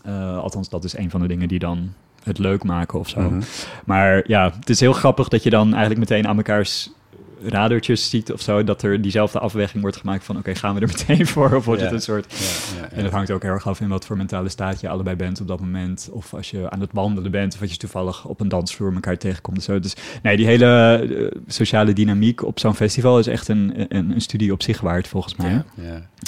Eh, 0.03 0.39
althans, 0.39 0.69
dat 0.69 0.85
is 0.85 0.97
een 0.97 1.11
van 1.11 1.21
de 1.21 1.27
dingen 1.27 1.49
die 1.49 1.59
dan 1.59 1.93
het 2.23 2.39
leuk 2.39 2.65
maken 2.65 2.99
of 2.99 3.09
zo. 3.09 3.21
Mhm. 3.21 3.41
Maar 3.85 4.23
ja, 4.27 4.53
het 4.59 4.71
is 4.71 4.81
heel 4.81 4.93
grappig 4.93 5.29
dat 5.29 5.43
je 5.43 5.51
dan 5.51 5.69
eigenlijk 5.69 5.99
meteen 5.99 6.29
aan 6.29 6.37
mekaars 6.37 6.91
radertjes 7.43 8.11
ziet 8.11 8.33
of 8.33 8.41
zo, 8.41 8.65
dat 8.65 8.83
er 8.83 9.01
diezelfde 9.03 9.39
afweging 9.39 9.83
wordt 9.83 9.97
gemaakt 9.97 10.25
van 10.25 10.37
oké, 10.37 10.55
gaan 10.55 10.75
we 10.75 10.81
er 10.81 10.87
meteen 10.87 11.27
voor? 11.35 11.55
Of 11.55 11.65
wordt 11.65 11.81
Ja. 11.81 11.87
het 11.87 11.95
een 11.97 12.03
soort... 12.03 12.33
Ja. 12.81 12.89
En 12.91 13.03
dat 13.03 13.13
hangt 13.13 13.31
ook 13.31 13.43
heel 13.43 13.51
erg 13.53 13.67
af 13.69 13.81
in 13.81 13.89
wat 13.89 14.07
voor 14.07 14.17
mentale 14.17 14.49
staat 14.49 14.81
je 14.81 14.89
allebei 14.89 15.17
bent 15.17 15.41
op 15.41 15.49
dat 15.49 15.61
moment. 15.61 16.09
Of 16.13 16.35
als 16.35 16.51
je 16.51 16.71
aan 16.71 16.81
het 16.81 16.91
wandelen 16.93 17.31
bent, 17.31 17.55
of 17.55 17.61
als 17.61 17.71
je 17.71 17.77
toevallig 17.77 18.25
op 18.25 18.41
een 18.41 18.49
dansvloer 18.49 18.95
elkaar 18.95 19.17
tegenkomt 19.19 19.57
en 19.57 19.63
zo. 19.63 19.81
Dus 19.81 19.95
nee, 20.23 20.37
die 20.37 20.47
hele 20.47 20.67
eh, 21.33 21.39
sociale 21.47 21.93
dynamiek 21.93 22.45
op 22.45 22.59
zo'n 22.59 22.75
festival 22.75 23.19
is 23.19 23.27
echt 23.27 23.49
een, 23.49 23.87
een, 23.89 24.11
een 24.11 24.21
studie 24.21 24.53
op 24.53 24.63
zich 24.63 24.81
waard, 24.81 25.09
volgens 25.09 25.37
mij. 25.37 25.63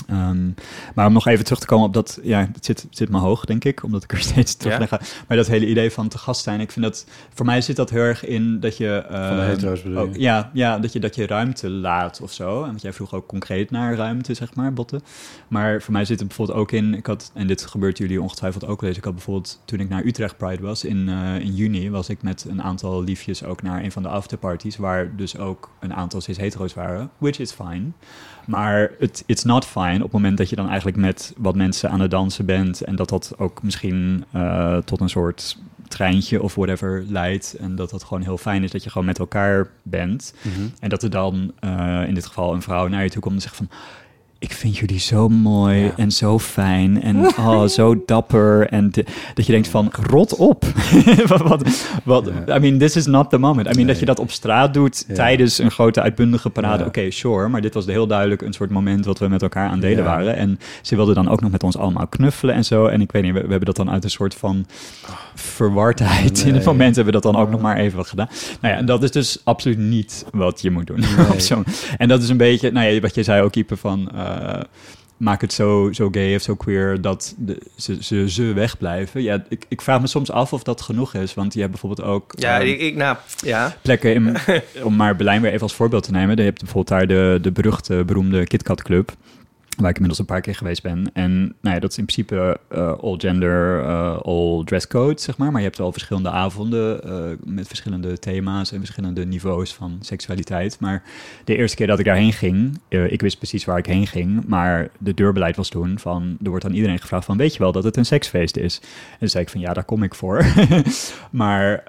Ehm, 0.07 0.47
maar 0.95 1.07
om 1.07 1.13
nog 1.13 1.27
even 1.27 1.45
terug 1.45 1.61
te 1.61 1.67
komen 1.67 1.87
op 1.87 1.95
dat, 1.95 2.19
ja, 2.23 2.49
het 2.53 2.65
zit, 2.65 2.83
het 2.83 2.97
zit 2.97 3.09
me 3.09 3.19
hoog, 3.19 3.45
denk 3.45 3.65
ik, 3.65 3.83
omdat 3.83 4.03
ik 4.05 4.13
er 4.13 4.19
steeds 4.33 4.55
terug 4.57 4.79
naar 4.79 4.89
ga. 4.89 5.01
Maar 5.29 5.37
dat 5.37 5.47
hele 5.47 5.67
idee 5.67 5.91
van 5.91 6.09
te 6.09 6.19
gast 6.19 6.43
zijn, 6.43 6.61
ik 6.61 6.73
vind 6.73 6.85
dat, 6.85 7.07
voor 7.35 7.47
mij 7.47 7.61
zit 7.61 7.77
dat 7.77 7.91
heel 7.91 8.01
erg 8.03 8.25
in 8.27 8.61
dat 8.61 8.77
je... 8.77 8.89
eh, 8.89 9.27
Van 9.29 9.37
de 9.37 9.43
hetero's 9.43 9.83
bedoel 9.83 10.03
je? 10.03 10.09
ook- 10.09 10.17
ja, 10.17 10.51
ja 10.53 10.79
dat, 10.79 10.93
je, 10.93 11.01
dat 11.03 11.15
je 11.15 11.27
ruimte 11.27 11.71
laat 11.71 12.21
of 12.21 12.33
zo. 12.33 12.61
En 12.61 12.67
want 12.67 12.83
jij 12.83 12.93
vroeg 12.93 13.15
ook 13.15 13.27
concreet 13.27 13.71
naar 13.71 13.95
ruimte, 13.95 14.35
zeg 14.35 14.55
maar, 14.55 14.73
botten. 14.73 15.03
Maar 15.49 15.83
voor 15.83 15.93
mij 15.93 16.05
zit 16.05 16.19
het 16.19 16.29
bijvoorbeeld 16.29 16.59
ook 16.59 16.73
in, 16.73 16.95
ik 16.95 17.07
had, 17.07 17.31
en 17.35 17.47
dit 17.47 17.67
gebeurt 17.67 17.99
jullie 17.99 18.23
ongetwijfeld 18.23 18.67
ook 18.67 18.81
wel 18.81 18.89
eens, 18.89 18.99
ik 18.99 19.05
had 19.05 19.15
bijvoorbeeld, 19.15 19.63
toen 19.65 19.81
ik 19.81 19.89
naar 19.89 20.05
Utrecht 20.05 20.37
Pride 20.37 20.63
was 20.63 20.85
in, 20.85 21.09
eh, 21.09 21.39
in 21.39 21.55
juni, 21.55 21.91
was 21.91 22.09
ik 22.09 22.23
met 22.23 22.47
een 22.49 22.63
aantal 22.63 23.03
liefjes 23.03 23.45
ook 23.45 23.63
naar 23.63 23.83
een 23.83 23.93
van 23.93 24.03
de 24.03 24.09
afterparties, 24.09 24.77
waar 24.77 25.17
dus 25.17 25.39
ook 25.39 25.71
een 25.81 25.95
aantal 25.95 26.21
cis-hetero's 26.21 26.75
waren, 26.75 27.11
which 27.19 27.39
is 27.39 27.53
fine. 27.53 27.91
Maar 28.47 28.91
het 28.99 29.23
it's 29.27 29.45
not 29.45 29.65
fine 29.65 29.97
op 29.97 30.03
het 30.03 30.13
moment 30.13 30.39
dat 30.39 30.49
je 30.49 30.57
dan 30.57 30.69
eigenlijk 30.69 30.97
met 30.97 31.35
wat 31.37 31.55
mensen 31.55 31.91
aan 31.91 32.01
het 32.01 32.11
dansen 32.11 32.47
bent 32.47 32.81
en 32.81 32.97
dat 32.97 33.09
dat 33.09 33.33
ook 33.39 33.63
misschien 33.63 34.25
eh, 34.33 34.77
tot 34.77 35.01
een 35.01 35.09
soort 35.09 35.59
treintje 35.93 36.43
of 36.43 36.55
whatever 36.55 37.05
leidt 37.09 37.55
en 37.61 37.77
dat 37.77 37.91
dat 37.91 38.05
gewoon 38.05 38.23
heel 38.23 38.39
fijn 38.39 38.63
is 38.63 38.71
dat 38.71 38.83
je 38.85 38.91
gewoon 38.91 39.07
met 39.07 39.19
elkaar 39.19 39.69
bent 39.83 40.35
Mhm. 40.43 40.61
en 40.81 40.89
dat 40.89 41.03
er 41.03 41.11
dan 41.11 41.53
eh, 41.61 42.03
in 42.07 42.15
dit 42.15 42.27
geval 42.27 42.55
een 42.55 42.63
vrouw 42.63 42.87
naar 42.89 43.03
je 43.03 43.11
toe 43.11 43.23
komt 43.23 43.35
en 43.35 43.41
zegt 43.41 43.57
van 43.57 43.69
ik 44.43 44.53
vind 44.53 44.79
jullie 44.79 44.99
zo 44.99 45.29
mooi 45.29 45.81
Ja. 45.83 45.93
en 45.97 46.11
zo 46.13 46.39
fijn 46.39 47.03
en 47.03 47.27
oh, 47.47 47.65
zo 47.67 48.03
dapper. 48.07 48.67
En 48.69 48.91
dat 49.35 49.47
je 49.47 49.53
denkt 49.53 49.69
van, 49.69 49.93
rot 50.11 50.37
op. 50.37 50.65
wat, 51.27 51.41
wat, 51.43 51.87
wat, 52.05 52.31
Ja. 52.47 52.57
I 52.57 52.61
mean, 52.61 52.79
this 52.79 52.97
is 52.97 53.07
not 53.07 53.31
the 53.31 53.39
moment. 53.39 53.67
I 53.69 53.75
mean, 53.75 53.87
dat 53.87 53.99
je 53.99 54.05
dat 54.05 54.19
op 54.19 54.31
straat 54.31 54.75
doet 54.75 55.05
Ja. 55.09 55.15
tijdens 55.15 55.59
een 55.59 55.71
grote 55.71 56.01
uitbundige 56.03 56.51
parade. 56.51 56.85
Oké, 56.85 57.11
sure, 57.11 57.49
maar 57.49 57.61
dit 57.61 57.75
was 57.75 57.87
heel 57.87 58.07
duidelijk 58.07 58.43
een 58.43 58.53
soort 58.53 58.71
moment 58.71 59.05
wat 59.05 59.19
we 59.19 59.29
met 59.29 59.43
elkaar 59.43 59.69
aan 59.69 59.81
delen 59.81 60.05
waren. 60.05 60.37
En 60.37 60.59
ze 60.83 60.97
wilden 60.97 61.15
dan 61.15 61.29
ook 61.29 61.41
nog 61.41 61.51
met 61.51 61.63
ons 61.63 61.77
allemaal 61.77 62.07
knuffelen 62.07 62.55
en 62.55 62.65
zo. 62.65 62.87
En 62.87 63.01
ik 63.01 63.13
weet 63.13 63.23
niet, 63.23 63.33
we, 63.33 63.41
we 63.41 63.49
hebben 63.49 63.67
dat 63.67 63.77
dan 63.77 63.91
uit 63.91 64.05
een 64.05 64.11
soort 64.11 64.35
van 64.35 64.67
verwardheid 65.35 66.45
in 66.45 66.55
het 66.55 66.65
moment 66.65 66.97
hebben 66.97 67.15
we 67.15 67.21
dat 67.21 67.33
dan 67.33 67.43
ook 67.43 67.51
nog 67.51 67.61
maar 67.61 67.77
even 67.77 67.97
wat 67.97 68.09
gedaan. 68.09 68.29
Nou 68.61 68.75
ja, 68.75 68.81
en 68.81 68.87
dat 68.87 69.03
is 69.03 69.11
dus 69.11 69.41
absoluut 69.45 69.79
niet 69.79 70.25
wat 70.33 70.63
je 70.63 70.71
moet 70.71 70.87
doen. 70.87 71.01
Nee. 71.01 71.63
En 71.99 72.09
dat 72.09 72.23
is 72.23 72.29
een 72.29 72.37
beetje, 72.37 72.71
nou 72.71 72.87
ja, 72.87 73.01
wat 73.01 73.15
je 73.15 73.23
zei 73.23 73.43
ook, 73.43 73.55
Ipe, 73.55 73.77
van 73.77 74.11
eh, 74.15 74.32
maak 75.23 75.41
het 75.41 75.53
zo, 75.53 75.93
zo 75.93 76.09
gay 76.11 76.35
of 76.35 76.43
zo 76.43 76.55
queer 76.55 77.01
dat 77.01 77.35
de, 77.39 77.59
ze, 77.77 77.97
ze, 78.03 78.31
ze 78.31 78.53
wegblijven. 78.53 79.23
Ja, 79.23 79.45
ik, 79.49 79.65
ik 79.69 79.81
vraag 79.81 80.01
me 80.01 80.07
soms 80.07 80.31
af 80.31 80.53
of 80.53 80.63
dat 80.63 80.81
genoeg 80.81 81.15
is, 81.15 81.35
want 81.35 81.55
je 81.55 81.61
hebt 81.61 81.73
bijvoorbeeld 81.73 82.09
ook 82.09 82.33
Ja, 82.37 82.61
eh, 82.61 82.69
ik, 82.69 82.81
ik, 82.81 82.97
nou, 82.97 83.17
ja. 83.45 83.77
plekken, 83.83 84.15
in, 84.15 84.37
om 84.89 84.97
maar 84.97 85.17
Berlijn 85.17 85.43
weer 85.43 85.51
even 85.51 85.63
als 85.63 85.75
voorbeeld 85.75 86.03
te 86.03 86.11
nemen. 86.11 86.37
Je 86.37 86.43
hebt 86.43 86.61
bijvoorbeeld 86.61 86.89
daar 86.89 87.07
de, 87.07 87.39
de 87.43 87.53
beruchte, 87.53 88.05
beroemde 88.07 88.47
KitKat 88.47 88.83
Club. 88.83 89.13
Waar 89.77 89.91
ik 89.91 89.97
inmiddels 89.97 90.19
een 90.19 90.35
paar 90.35 90.41
keer 90.41 90.55
geweest 90.55 90.83
ben. 90.83 91.11
En 91.13 91.41
nou 91.61 91.75
ja, 91.75 91.79
dat 91.79 91.91
is 91.91 91.99
in 91.99 92.05
principe 92.05 92.59
eh, 92.69 92.99
all 92.99 93.15
gender, 93.19 93.85
eh, 93.85 94.19
all 94.21 94.65
dress 94.65 94.87
code, 94.87 95.21
zeg 95.21 95.37
maar. 95.37 95.51
Maar 95.51 95.61
je 95.61 95.67
hebt 95.67 95.79
wel 95.79 95.93
verschillende 95.93 96.31
avonden 96.31 97.05
eh, 97.05 97.37
met 97.45 97.67
verschillende 97.67 98.19
thema's 98.19 98.73
en 98.73 98.79
verschillende 98.79 99.27
niveaus 99.27 99.75
van 99.75 99.99
seksualiteit. 100.01 100.81
Maar 100.81 101.03
de 101.45 101.57
eerste 101.57 101.77
keer 101.77 101.87
dat 101.87 101.99
ik 101.99 102.05
daarheen 102.05 102.33
ging, 102.33 102.79
ik 102.89 103.21
wist 103.21 103.39
precies 103.39 103.65
waar 103.65 103.79
ik 103.79 103.87
heen 103.87 104.07
ging. 104.07 104.47
Maar 104.47 104.91
de 104.99 105.15
deurbeleid 105.15 105.57
was 105.57 105.69
toen 105.69 105.99
van, 105.99 106.37
er 106.43 106.51
wordt 106.51 106.65
aan 106.65 106.75
iedereen 106.75 107.01
gevraagd 107.01 107.25
van, 107.25 107.37
weet 107.37 107.53
je 107.53 107.59
wel 107.59 107.73
dat 107.73 107.85
het 107.85 107.97
een 107.97 108.07
seksfeest 108.07 108.57
is? 108.57 108.81
En 109.19 109.31
zei 109.31 109.45
ik 109.45 109.51
van, 109.51 109.61
ja, 109.61 109.73
daar 109.73 109.85
kom 109.85 110.03
ik 110.03 110.15
voor. 110.15 110.45
maar 111.31 111.85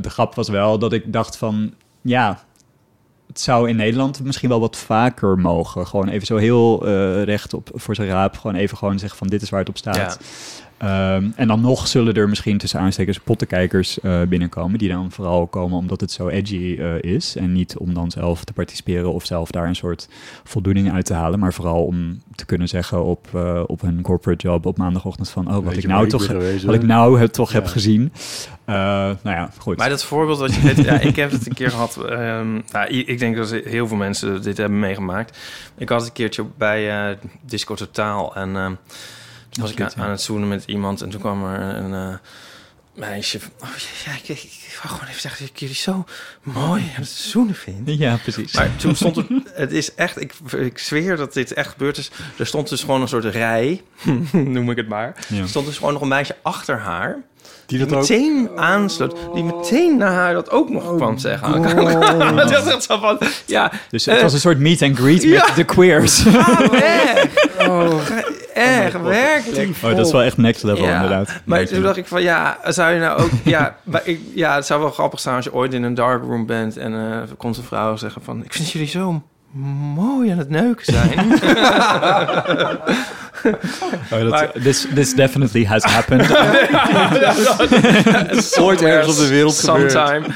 de 0.00 0.10
grap 0.10 0.34
was 0.34 0.48
wel 0.48 0.78
dat 0.78 0.92
ik 0.92 1.12
dacht 1.12 1.36
van, 1.36 1.74
ja, 2.02 2.44
het 3.32 3.40
zou 3.40 3.68
in 3.68 3.76
Nederland 3.76 4.24
misschien 4.24 4.48
wel 4.48 4.60
wat 4.60 4.76
vaker 4.76 5.38
mogen. 5.38 5.86
Gewoon 5.86 6.08
even 6.08 6.26
zo 6.26 6.36
heel 6.36 6.86
eh, 6.86 7.22
recht 7.22 7.54
op 7.54 7.70
voor 7.74 7.94
zijn 7.94 8.08
raap. 8.08 8.36
Gewoon 8.36 8.56
even 8.56 8.76
gewoon 8.76 8.98
zeggen 8.98 9.18
van 9.18 9.26
dit 9.26 9.42
is 9.42 9.50
waar 9.50 9.60
het 9.60 9.68
op 9.68 9.76
staat. 9.76 10.18
Ehm, 10.82 11.30
en 11.36 11.48
dan 11.48 11.60
nog 11.60 11.86
zullen 11.86 12.14
er 12.14 12.28
misschien 12.28 12.58
tussen 12.58 12.80
aanstekers 12.80 13.18
pottenkijkers 13.18 14.00
eh, 14.00 14.22
binnenkomen. 14.22 14.78
Die 14.78 14.88
dan 14.88 15.10
vooral 15.10 15.46
komen 15.46 15.78
omdat 15.78 16.00
het 16.00 16.10
zo 16.10 16.28
edgy 16.28 16.76
eh, 16.78 17.00
is. 17.00 17.36
En 17.36 17.52
niet 17.52 17.76
om 17.76 17.94
dan 17.94 18.10
zelf 18.10 18.44
te 18.44 18.52
participeren 18.52 19.12
of 19.12 19.26
zelf 19.26 19.50
daar 19.50 19.66
een 19.66 19.74
soort 19.74 20.08
voldoening 20.44 20.92
uit 20.92 21.04
te 21.04 21.14
halen. 21.14 21.38
Maar 21.38 21.52
vooral 21.52 21.84
om 21.84 22.22
te 22.34 22.44
kunnen 22.44 22.68
zeggen 22.68 23.04
op, 23.04 23.28
eh, 23.34 23.62
op 23.66 23.80
hun 23.80 24.02
corporate 24.02 24.46
job 24.46 24.66
op 24.66 24.76
maandagochtend 24.76 25.30
van... 25.30 25.54
Oh, 25.54 25.64
wat 25.64 25.76
ik 25.76 25.86
nou 25.86 26.08
toch, 26.08 26.26
geweest, 26.26 26.64
wat 26.64 26.74
ik 26.74 26.82
nou 26.82 27.20
het 27.20 27.32
toch 27.32 27.52
heb 27.52 27.66
gezien. 27.66 28.12
Eh, 28.64 28.74
nou 28.74 29.36
ja, 29.36 29.50
goed. 29.58 29.76
Maar 29.76 29.88
dat 29.88 30.04
voorbeeld 30.04 30.38
wat 30.38 30.54
je 30.54 30.60
weet, 30.60 30.84
ja, 30.84 31.00
ik 31.00 31.16
heb 31.16 31.30
het 31.30 31.46
een 31.46 31.54
keer 31.54 31.70
gehad. 31.70 31.96
ehm, 32.04 32.60
nou, 32.72 32.86
ik 32.88 33.18
denk 33.18 33.36
dat 33.36 33.50
heel 33.50 33.88
veel 33.88 33.96
mensen 33.96 34.42
dit 34.42 34.56
hebben 34.56 34.78
meegemaakt. 34.78 35.38
Ik 35.76 35.88
had 35.88 35.98
het 35.98 36.08
een 36.08 36.14
keertje 36.14 36.44
bij 36.58 37.10
eh, 37.10 37.16
Disco 37.46 37.74
Totaal 37.74 38.34
en 38.34 38.56
ehm, 38.56 38.74
toen 39.52 39.62
was 39.62 39.72
ik 39.72 39.80
aan, 39.80 39.90
ja. 39.96 40.02
aan 40.02 40.10
het 40.10 40.20
zoenen 40.20 40.48
met 40.48 40.64
iemand 40.66 41.00
en 41.02 41.10
toen 41.10 41.20
kwam 41.20 41.44
er 41.44 41.60
een 41.76 41.94
eh, 41.94 42.14
meisje. 42.94 43.40
van, 43.40 43.50
Oh, 43.60 43.68
ja, 44.04 44.12
ik, 44.12 44.28
ik, 44.28 44.42
ik 44.42 44.78
wou 44.82 44.94
gewoon 44.94 45.08
even 45.08 45.20
zeggen 45.20 45.40
dat 45.40 45.50
ik 45.50 45.58
jullie 45.60 45.74
zo 45.74 46.04
mooi 46.42 46.82
aan 46.82 47.00
het 47.02 47.08
zoenen 47.08 47.54
vind. 47.54 47.78
Ja, 47.98 48.16
precies. 48.22 48.52
Maar 48.52 48.76
toen 48.76 48.96
stond 48.96 49.16
er, 49.16 49.26
het 49.54 49.72
is 49.72 49.94
echt, 49.94 50.20
ik, 50.20 50.32
ik 50.56 50.78
zweer 50.78 51.16
dat 51.16 51.32
dit 51.32 51.52
echt 51.52 51.70
gebeurd 51.70 51.96
is. 51.98 52.10
Er 52.38 52.46
stond 52.46 52.68
dus 52.68 52.80
gewoon 52.80 53.00
een 53.00 53.08
soort 53.08 53.24
rij, 53.24 53.82
noem 54.32 54.70
ik 54.70 54.76
het 54.76 54.88
maar. 54.88 55.14
Ja. 55.28 55.40
Er 55.40 55.48
stond 55.48 55.66
dus 55.66 55.76
gewoon 55.78 55.92
nog 55.92 56.02
een 56.02 56.08
meisje 56.08 56.36
achter 56.42 56.78
haar. 56.78 57.18
Die 57.66 57.78
Die 57.78 57.86
dat 57.86 57.96
ook... 57.96 58.00
meteen 58.08 58.48
aansloot. 58.56 59.16
Die 59.34 59.44
meteen 59.44 59.96
naar 59.96 60.12
haar 60.12 60.32
dat 60.34 60.50
ook 60.50 60.68
nog 60.70 60.96
kwam 60.96 61.18
zeggen. 61.18 61.64
Is 62.44 62.66
echt 62.66 62.82
zo 62.82 62.98
van, 62.98 63.18
ja, 63.46 63.72
Dus 63.90 64.04
het 64.06 64.22
was 64.22 64.32
een 64.32 64.40
soort 64.40 64.58
meet 64.58 64.82
and 64.82 64.98
greet 64.98 65.26
met 65.26 65.52
de 65.56 65.64
queers. 65.64 66.18
ga 66.22 66.70
weg. 66.70 67.26
Ga- 67.58 68.24
Echt, 68.54 69.02
werkelijk. 69.02 69.70
Oh, 69.84 69.96
dat 69.96 70.06
is 70.06 70.12
wel 70.12 70.22
echt 70.22 70.36
next 70.36 70.62
level 70.62 70.84
Ja, 70.84 70.94
inderdaad. 70.94 71.32
Maar 71.44 71.66
toen 71.66 71.82
dacht 71.82 71.96
ik 71.96 72.06
van, 72.06 72.22
ja, 72.22 72.58
zou 72.64 72.92
je 72.92 73.00
nou 73.00 73.20
ook... 73.22 73.30
Ja, 73.44 73.76
maar 73.82 74.00
ik, 74.04 74.20
ja, 74.34 74.54
het 74.54 74.66
zou 74.66 74.80
wel 74.80 74.90
grappig 74.90 75.20
zijn 75.20 75.36
als 75.36 75.44
je 75.44 75.54
ooit 75.54 75.74
in 75.74 75.82
een 75.82 75.94
darkroom 75.94 76.46
bent... 76.46 76.76
en 76.76 76.92
eh, 76.92 77.00
er 77.16 77.34
komt 77.36 77.56
een 77.56 77.62
vrouw 77.62 77.96
zeggen 77.96 78.22
van... 78.22 78.44
ik 78.44 78.52
vind 78.52 78.70
jullie 78.70 78.88
zo 78.88 79.22
mooi 79.94 80.30
aan 80.30 80.38
het 80.38 80.50
neuken 80.50 80.84
zijn. 80.84 81.32
Oh, 84.12 84.18
dat, 84.20 84.28
Maar- 84.28 84.52
this, 84.52 84.86
this 84.94 85.14
definitely 85.14 85.64
has 85.64 85.82
happened. 85.82 86.30
Ooit 88.58 88.82
ergens 88.82 89.08
op 89.08 89.16
de 89.16 89.28
wereld 89.28 89.58
gebeurd. 89.58 89.92
Sometime. 89.92 90.26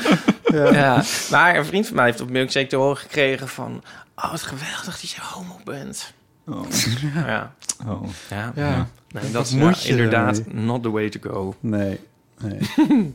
Ja. 0.73 1.03
Maar 1.31 1.57
een 1.57 1.65
vriend 1.65 1.87
van 1.87 1.97
mij 1.97 2.05
heeft 2.05 2.21
op 2.21 2.31
Milkshake 2.31 2.67
te 2.67 2.77
horen 2.77 2.97
gekregen 2.97 3.49
van... 3.49 3.83
Oh, 4.17 4.31
wat 4.31 4.43
geweldig 4.43 5.01
dat 5.01 5.11
je 5.11 5.21
homo 5.23 5.61
bent. 5.65 6.13
Oh. 6.49 6.63
Ja, 7.15 7.55
Oh. 7.87 8.03
ja. 8.31 8.53
Ja. 8.55 8.89
Nee, 9.13 9.31
dat 9.31 9.47
is 9.47 9.53
moet 9.55 9.83
je 9.83 9.89
inderdaad 9.91 10.39
ermee? 10.47 10.65
not 10.65 10.83
the 10.83 10.91
way 10.91 11.09
to 11.09 11.31
go. 11.31 11.55
Nee, 11.61 12.01
nee. 12.41 12.59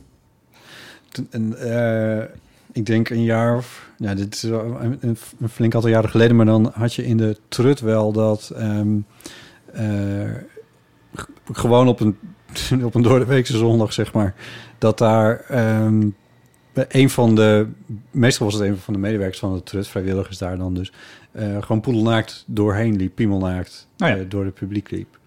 Toen- 1.08 1.26
en, 1.30 1.58
eh, 1.58 2.24
ik 2.72 2.86
denk 2.86 3.08
een 3.10 3.24
jaar 3.24 3.56
of... 3.56 3.90
Ja, 3.96 4.14
dit 4.14 4.34
is 4.34 4.42
een, 4.42 4.98
een, 5.00 5.48
flink 5.50 5.74
aantal 5.74 5.90
jaren 5.90 6.10
geleden... 6.10 6.36
maar 6.36 6.46
dan 6.46 6.70
had 6.74 6.94
je 6.94 7.06
in 7.06 7.16
de 7.16 7.36
trut 7.48 7.80
wel 7.80 8.12
dat... 8.12 8.52
ehm, 8.56 8.96
eh, 9.72 10.30
gewoon 11.52 11.88
op 11.88 12.00
een, 12.00 12.18
op 12.84 12.94
een 12.94 13.02
doordeweekse 13.02 13.56
zondag, 13.56 13.92
zeg 13.92 14.12
maar... 14.12 14.34
dat 14.78 14.98
daar 14.98 15.40
ehm, 15.40 16.08
een 16.72 17.10
van 17.10 17.34
de... 17.34 17.66
meestal 18.10 18.46
was 18.46 18.54
het 18.54 18.64
een 18.64 18.76
van 18.76 18.92
de 18.94 19.00
medewerkers 19.00 19.38
van 19.38 19.54
de 19.54 19.62
trut... 19.62 19.88
vrijwilligers 19.88 20.38
daar 20.38 20.56
dan 20.58 20.74
dus... 20.74 20.92
eh, 21.32 21.56
gewoon 21.60 21.80
poedelnaakt 21.80 22.44
doorheen 22.46 22.96
liep, 22.96 23.14
piemelnaakt... 23.14 23.86
Ja. 23.96 24.16
eh, 24.16 24.24
door 24.28 24.44
het 24.44 24.54
publiek 24.54 24.90
liep. 24.90 25.18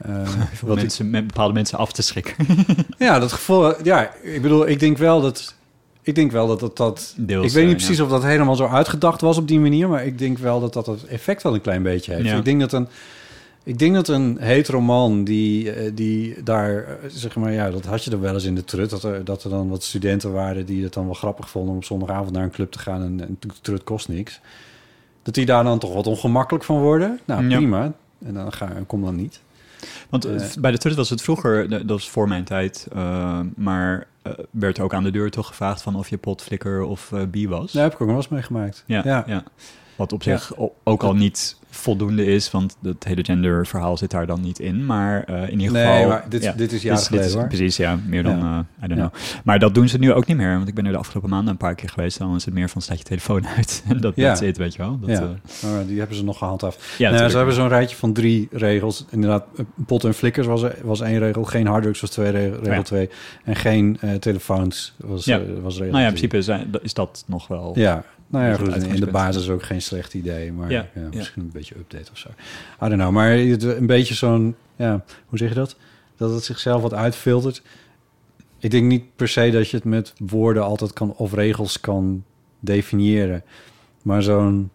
Om 0.06 0.14
wat 0.60 0.76
ik- 0.76 0.82
mensen, 0.82 1.10
met 1.10 1.26
bepaalde 1.26 1.54
mensen 1.54 1.78
af 1.78 1.92
te 1.92 2.02
schrikken. 2.02 2.34
ja, 2.98 3.18
dat 3.18 3.32
gevoel. 3.32 3.84
Ja, 3.84 4.14
ik 4.22 4.42
bedoel, 4.42 4.68
ik 4.68 4.80
denk 4.80 4.98
wel 4.98 5.20
dat. 5.20 5.54
Ik 6.02 6.14
denk 6.14 6.32
wel 6.32 6.46
dat 6.46 6.60
dat. 6.60 6.76
dat 6.76 7.14
Deels, 7.16 7.46
ik 7.46 7.52
weet 7.52 7.66
niet 7.66 7.76
precies 7.76 8.00
of 8.00 8.08
dat 8.08 8.22
helemaal 8.22 8.56
zo 8.56 8.66
uitgedacht 8.66 9.20
was 9.20 9.36
op 9.38 9.48
die 9.48 9.60
manier, 9.60 9.88
maar 9.88 10.06
ik 10.06 10.18
denk 10.18 10.38
wel 10.38 10.60
dat 10.60 10.72
dat 10.72 10.86
het 10.86 11.04
effect 11.04 11.42
wel 11.42 11.54
een 11.54 11.60
klein 11.60 11.82
beetje 11.82 12.14
heeft. 12.14 12.26
Ja. 12.26 12.36
Ik 12.36 12.44
denk 12.44 12.60
dat 12.60 12.72
een. 12.72 12.88
Ik 13.64 13.78
denk 13.78 13.94
dat 13.94 14.08
een 14.08 14.36
hetero 14.40 14.80
man 14.80 15.24
die, 15.24 15.72
eh, 15.72 15.90
die 15.94 16.42
daar, 16.42 16.84
eh, 16.84 16.94
zeg 17.08 17.36
maar, 17.36 17.52
ja, 17.52 17.70
dat 17.70 17.84
had 17.84 18.04
je 18.04 18.10
er 18.10 18.20
wel 18.20 18.34
eens 18.34 18.44
in 18.44 18.54
de 18.54 18.64
trut. 18.64 18.90
Dat 18.90 19.02
er, 19.02 19.24
dat 19.24 19.44
er 19.44 19.50
dan 19.50 19.68
wat 19.68 19.82
studenten 19.82 20.32
waren 20.32 20.66
die 20.66 20.82
het 20.82 20.92
dan 20.92 21.04
wel 21.04 21.14
grappig 21.14 21.50
vonden 21.50 21.70
om 21.70 21.76
op 21.76 21.84
zondagavond 21.84 22.32
naar 22.32 22.42
een 22.42 22.50
club 22.50 22.70
te 22.70 22.78
gaan 22.78 23.02
en, 23.02 23.20
en 23.20 23.36
de 23.40 23.48
trut 23.60 23.84
kost 23.84 24.08
niks. 24.08 24.40
Dat 25.22 25.34
die 25.34 25.46
daar 25.46 25.64
dan 25.64 25.78
toch 25.78 25.94
wat 25.94 26.06
ongemakkelijk 26.06 26.64
van 26.64 26.78
worden. 26.80 27.20
Nou, 27.24 27.48
Ja. 27.48 27.56
prima. 27.56 27.92
En 28.24 28.34
dan 28.34 28.52
ga, 28.52 28.72
kom 28.86 29.02
dan 29.02 29.16
niet. 29.16 29.40
Want 30.08 30.24
eh, 30.24 30.42
bij 30.58 30.70
de 30.70 30.78
Trut 30.78 30.96
was 30.96 31.10
het 31.10 31.22
vroeger, 31.22 31.68
dat 31.68 31.82
was 31.86 32.10
voor 32.10 32.28
mijn 32.28 32.44
tijd, 32.44 32.88
maar 33.56 34.06
werd 34.50 34.80
ook 34.80 34.94
aan 34.94 35.02
de 35.02 35.10
deur 35.10 35.30
toch 35.30 35.46
gevraagd 35.46 35.82
van 35.82 35.96
of 35.96 36.08
je 36.08 36.18
potflikker 36.18 36.82
of 36.82 37.12
bi 37.30 37.48
was. 37.48 37.72
Daar 37.72 37.82
heb 37.82 37.92
ik 37.92 38.00
ook 38.00 38.06
nog 38.06 38.16
wel 38.16 38.24
eens 38.24 38.32
meegemaakt. 38.32 38.84
Ja, 38.86 39.00
ja. 39.04 39.24
ja. 39.26 39.44
Wat 39.96 40.12
op 40.12 40.22
zich 40.22 40.52
ook 40.84 41.02
al 41.02 41.14
niet 41.14 41.56
voldoende 41.70 42.24
is, 42.24 42.50
want 42.50 42.76
het 42.82 43.04
hele 43.04 43.24
genderverhaal 43.24 43.96
zit 43.96 44.10
daar 44.10 44.26
dan 44.26 44.40
niet 44.40 44.58
in. 44.58 44.86
Maar 44.86 45.24
eh, 45.24 45.42
in 45.48 45.60
ieder 45.60 45.72
Nee, 45.72 45.86
geval... 45.92 46.08
maar 46.08 46.24
dit- 46.28 46.42
ja, 46.42 46.52
dit 46.52 46.72
is 46.72 46.82
jaren 46.82 46.98
dit 46.98 47.06
geleden, 47.08 47.28
is- 47.28 47.34
hoor. 47.34 47.46
Precies, 47.46 47.76
ja. 47.76 47.98
Meer 48.06 48.22
dan, 48.22 48.38
Ja. 48.38 48.66
eh, 48.80 48.84
I 48.84 48.88
don't 48.88 49.00
Ja. 49.00 49.08
know. 49.08 49.40
Maar 49.44 49.58
dat 49.58 49.74
doen 49.74 49.88
ze 49.88 49.98
nu 49.98 50.12
ook 50.12 50.26
niet 50.26 50.36
meer. 50.36 50.56
Want 50.56 50.68
ik 50.68 50.74
ben 50.74 50.86
er 50.86 50.92
de 50.92 50.98
afgelopen 50.98 51.30
maanden 51.30 51.50
een 51.50 51.56
paar 51.56 51.74
keer 51.74 51.88
geweest. 51.88 52.18
Dan 52.18 52.34
is 52.34 52.44
het 52.44 52.54
meer 52.54 52.68
van, 52.68 52.82
staat 52.82 52.98
je 52.98 53.04
telefoon 53.04 53.46
uit. 53.56 53.84
En 53.88 54.00
dat 54.06 54.16
Ja. 54.16 54.32
is 54.32 54.40
het, 54.40 54.56
weet 54.56 54.72
je 54.74 54.78
wel. 54.82 54.98
Dat, 55.00 55.10
ja, 55.10 55.20
eh, 55.62 55.70
maar 55.72 55.86
die 55.86 55.98
hebben 55.98 56.16
ze 56.16 56.24
nog 56.24 56.38
gehandhaafd. 56.38 56.84
ja, 56.98 57.10
nou, 57.10 57.28
ze 57.30 57.36
hebben 57.36 57.54
zo'n 57.54 57.68
rijtje 57.68 57.96
van 57.96 58.12
drie 58.12 58.48
regels. 58.50 59.04
Inderdaad, 59.10 59.44
pot 59.86 60.04
en 60.04 60.14
flikkers 60.14 60.46
was, 60.46 60.62
was 60.82 61.00
één 61.00 61.18
regel. 61.18 61.44
Geen 61.44 61.66
harddrugs 61.66 62.00
was 62.00 62.10
twee 62.10 62.30
regel, 62.30 62.82
twee. 62.82 63.10
En 63.44 63.56
geen 63.56 63.98
telefoons 64.20 64.94
was, 64.96 65.24
Ja. 65.24 65.40
was 65.62 65.74
regel 65.74 65.90
Nou 65.90 66.00
ja, 66.02 66.08
in 66.08 66.14
principe 66.14 66.42
zijn, 66.42 66.70
is 66.82 66.94
dat 66.94 67.24
nog 67.26 67.48
wel... 67.48 67.72
Ja, 67.74 68.04
nou 68.30 68.44
ja, 68.44 68.56
goed, 68.56 68.82
in 68.82 69.00
de 69.00 69.10
basis 69.10 69.48
ook 69.48 69.62
geen 69.62 69.82
slecht 69.82 70.14
idee. 70.14 70.52
Maar 70.52 70.70
Ja, 70.70 70.88
misschien 71.14 71.42
een 71.42 71.50
beetje 71.52 71.74
update 71.74 72.10
of 72.10 72.18
zo. 72.18 72.28
I 72.82 72.88
don't 72.88 72.94
know. 72.94 73.10
Maar 73.10 73.38
een 73.38 73.86
beetje 73.86 74.14
zo'n... 74.14 74.56
Ja, 74.76 75.04
hoe 75.26 75.38
zeg 75.38 75.48
je 75.48 75.54
dat? 75.54 75.76
Dat 76.16 76.32
het 76.32 76.44
zichzelf 76.44 76.82
wat 76.82 76.94
uitfiltert. 76.94 77.62
Ik 78.58 78.70
denk 78.70 78.86
niet 78.86 79.16
per 79.16 79.28
se 79.28 79.50
dat 79.50 79.70
je 79.70 79.76
het 79.76 79.84
met 79.84 80.12
woorden 80.18 80.62
altijd 80.64 80.92
kan... 80.92 81.14
of 81.16 81.32
regels 81.32 81.80
kan 81.80 82.24
definiëren. 82.60 83.42
Maar 84.02 84.22
zo'n 84.22 84.70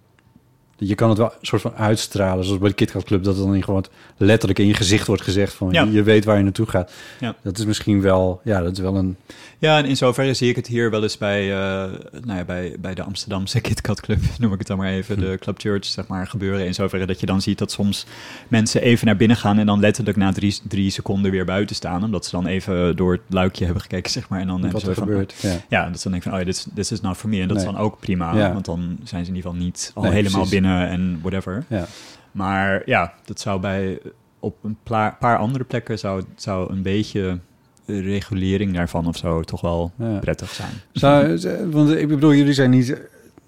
Je 0.77 0.95
kan 0.95 1.09
het 1.09 1.17
wel 1.17 1.27
een 1.39 1.45
soort 1.45 1.61
van 1.61 1.73
uitstralen, 1.75 2.43
zoals 2.45 2.59
bij 2.59 2.69
de 2.69 2.75
KitKat 2.75 3.03
Club, 3.03 3.23
dat 3.23 3.35
het 3.37 3.45
dan 3.45 3.63
gewoon 3.63 3.85
letterlijk 4.17 4.59
in 4.59 4.67
je 4.67 4.73
gezicht 4.73 5.07
wordt 5.07 5.21
gezegd 5.21 5.53
van 5.53 5.71
Ja. 5.71 5.83
je, 5.83 6.03
weet 6.03 6.25
waar 6.25 6.37
je 6.37 6.43
naartoe 6.43 6.67
gaat. 6.67 6.91
Ja. 7.19 7.35
Dat 7.41 7.57
is 7.57 7.65
misschien 7.65 8.01
wel, 8.01 8.41
ja, 8.43 8.61
dat 8.61 8.71
is 8.71 8.79
wel 8.79 8.95
een. 8.95 9.15
Ja, 9.59 9.77
en 9.77 9.85
in 9.85 9.97
zoverre 9.97 10.33
zie 10.33 10.49
ik 10.49 10.55
het 10.55 10.67
hier 10.67 10.89
wel 10.91 11.03
eens 11.03 11.17
bij, 11.17 11.51
eh, 11.51 11.91
nou 12.23 12.37
ja, 12.37 12.43
bij, 12.43 12.75
bij 12.79 12.93
de 12.93 13.03
Amsterdamse 13.03 13.61
KitKat 13.61 14.01
Club, 14.01 14.19
noem 14.39 14.51
ik 14.53 14.57
het 14.59 14.67
dan 14.67 14.77
maar 14.77 14.89
even, 14.91 15.19
de 15.19 15.37
Club 15.39 15.59
Church, 15.59 15.85
zeg 15.85 16.07
maar, 16.07 16.27
gebeuren. 16.27 16.65
In 16.65 16.73
zoverre 16.73 17.05
dat 17.05 17.19
je 17.19 17.25
dan 17.25 17.41
ziet 17.41 17.57
dat 17.57 17.71
soms 17.71 18.05
mensen 18.47 18.81
even 18.81 19.05
naar 19.05 19.15
binnen 19.17 19.37
gaan 19.37 19.57
en 19.57 19.65
dan 19.65 19.79
letterlijk 19.79 20.17
na 20.17 20.31
drie, 20.31 20.57
drie 20.67 20.89
seconden 20.89 21.31
weer 21.31 21.45
buiten 21.45 21.75
staan, 21.75 22.03
omdat 22.03 22.25
ze 22.25 22.31
dan 22.31 22.45
even 22.45 22.95
door 22.95 23.11
het 23.11 23.21
luikje 23.29 23.63
hebben 23.65 23.81
gekeken, 23.81 24.11
zeg 24.11 24.29
maar. 24.29 24.39
En 24.39 24.47
dan 24.47 24.61
hebben 24.61 24.73
Wat 24.73 24.81
ze 24.81 24.89
er 24.89 24.95
van, 24.95 25.07
gebeurt. 25.07 25.33
Ja. 25.41 25.49
Ja, 25.69 25.85
dat 25.89 25.97
ze 25.97 26.03
dan 26.03 26.11
denken 26.11 26.21
van, 26.21 26.31
oh 26.31 26.39
ja, 26.39 26.45
dit 26.51 26.55
is, 26.55 26.65
dit 26.73 26.91
is 26.91 27.01
not 27.01 27.17
for 27.17 27.29
me. 27.29 27.41
En 27.41 27.47
dat 27.47 27.57
is 27.57 27.63
dan 27.63 27.77
ook 27.77 27.99
prima, 27.99 28.53
want 28.53 28.65
dan 28.65 28.97
zijn 29.03 29.25
ze 29.25 29.29
in 29.31 29.35
ieder 29.35 29.51
geval 29.51 29.65
niet 29.65 29.91
al 29.93 30.01
Nee, 30.03 30.11
helemaal 30.11 30.31
precies. 30.31 30.49
binnen 30.51 30.64
en 30.65 31.19
whatever. 31.21 31.63
Ja. 31.67 31.85
Maar 32.31 32.81
ja, 32.85 33.13
dat 33.25 33.39
zou 33.39 33.59
bij 33.59 33.99
op 34.39 34.55
een 34.63 34.77
paar 35.19 35.37
andere 35.37 35.63
plekken 35.63 35.99
zou, 35.99 36.23
zou 36.35 36.71
een 36.71 36.81
beetje 36.81 37.39
regulering 37.85 38.73
daarvan 38.73 39.07
of 39.07 39.17
zo 39.17 39.41
toch 39.41 39.61
wel 39.61 39.91
Ja. 39.97 40.17
prettig 40.19 40.49
zijn. 40.49 40.71
Zou, 40.91 41.39
want 41.71 41.89
ik 41.91 42.07
bedoel, 42.07 42.33
jullie 42.33 42.53
zijn 42.53 42.69
niet, 42.69 43.01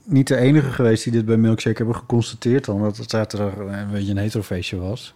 niet 0.04 0.28
de 0.28 0.36
enige 0.38 0.72
geweest 0.72 1.04
die 1.04 1.14
dit 1.14 1.26
bij 1.26 1.38
Milkshake 1.38 1.78
hebben 1.78 1.96
geconstateerd 1.96 2.66
dan, 2.66 2.82
dat 2.82 2.98
het 2.98 3.10
zaterdag 3.10 3.56
een 3.58 3.92
beetje 3.92 4.12
een 4.12 4.18
heterofeestje 4.18 4.78
was. 4.78 5.14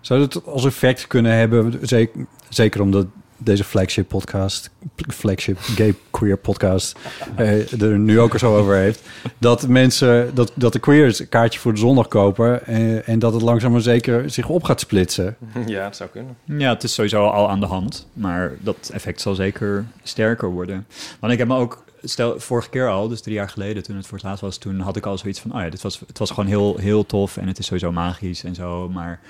Zou 0.00 0.20
het 0.20 0.46
als 0.46 0.64
effect 0.64 1.06
kunnen 1.06 1.32
hebben, 1.36 1.78
zeker, 1.82 2.26
zeker 2.48 2.80
omdat 2.80 3.06
deze 3.36 3.64
flagship 3.64 4.08
podcast, 4.08 4.70
flagship 5.08 5.58
gay 5.58 5.94
queer 6.10 6.36
podcast, 6.36 6.98
eh, 7.36 7.82
er 7.82 7.98
nu 7.98 8.20
ook 8.20 8.32
er 8.32 8.38
zo 8.38 8.56
over 8.56 8.74
heeft, 8.74 9.00
dat 9.38 9.68
mensen, 9.68 10.34
dat, 10.34 10.52
dat 10.54 10.72
de 10.72 10.78
queers 10.78 11.18
een 11.18 11.28
kaartje 11.28 11.60
voor 11.60 11.72
de 11.72 11.78
zondag 11.78 12.08
kopen 12.08 12.66
en, 12.66 13.06
en 13.06 13.18
dat 13.18 13.32
het 13.32 13.42
langzaam 13.42 13.72
maar 13.72 13.80
zeker 13.80 14.30
zich 14.30 14.48
op 14.48 14.64
gaat 14.64 14.80
splitsen. 14.80 15.36
Ja, 15.66 15.84
het 15.84 15.96
zou 15.96 16.10
kunnen. 16.10 16.36
Ja, 16.44 16.72
het 16.72 16.82
is 16.82 16.94
sowieso 16.94 17.26
al 17.26 17.48
aan 17.48 17.60
de 17.60 17.66
hand, 17.66 18.06
maar 18.12 18.52
dat 18.60 18.90
effect 18.92 19.20
zal 19.20 19.34
zeker 19.34 19.84
sterker 20.02 20.50
worden. 20.50 20.86
Want 21.20 21.32
ik 21.32 21.38
heb 21.38 21.48
me 21.48 21.56
ook, 21.56 21.84
stel 22.02 22.40
vorige 22.40 22.68
keer 22.68 22.88
al, 22.88 23.08
dus 23.08 23.20
drie 23.20 23.34
jaar 23.34 23.48
geleden 23.48 23.82
toen 23.82 23.96
het 23.96 24.06
voor 24.06 24.18
het 24.18 24.26
laatst 24.26 24.42
was, 24.42 24.58
toen 24.58 24.80
had 24.80 24.96
ik 24.96 25.06
al 25.06 25.18
zoiets 25.18 25.40
van, 25.40 25.54
oh 25.54 25.60
ja, 25.60 25.70
dit 25.70 25.82
was, 25.82 26.00
het 26.06 26.18
was 26.18 26.30
gewoon 26.30 26.46
heel, 26.46 26.76
heel 26.76 27.06
tof 27.06 27.36
en 27.36 27.48
het 27.48 27.58
is 27.58 27.66
sowieso 27.66 27.92
magisch 27.92 28.44
en 28.44 28.54
zo, 28.54 28.88
maar 28.88 29.20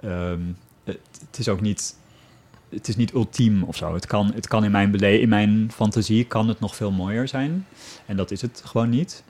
ehm, 0.00 0.40
het, 0.84 0.98
het 1.28 1.38
is 1.38 1.48
ook 1.48 1.60
niet, 1.60 1.96
het 2.74 2.88
is 2.88 2.96
niet 2.96 3.12
ultiem 3.12 3.62
of 3.62 3.76
zo. 3.76 3.94
Het 3.94 4.06
kan, 4.06 4.32
het 4.34 4.48
kan 4.48 4.64
in 4.64 4.70
mijn 4.70 4.90
bele 4.90 5.20
in 5.20 5.28
mijn 5.28 5.70
fantasie 5.74 6.24
kan 6.24 6.48
het 6.48 6.60
nog 6.60 6.76
veel 6.76 6.90
mooier 6.90 7.28
zijn 7.28 7.66
en 8.06 8.16
dat 8.16 8.30
is 8.30 8.42
het 8.42 8.62
gewoon 8.64 8.88
niet. 8.88 9.22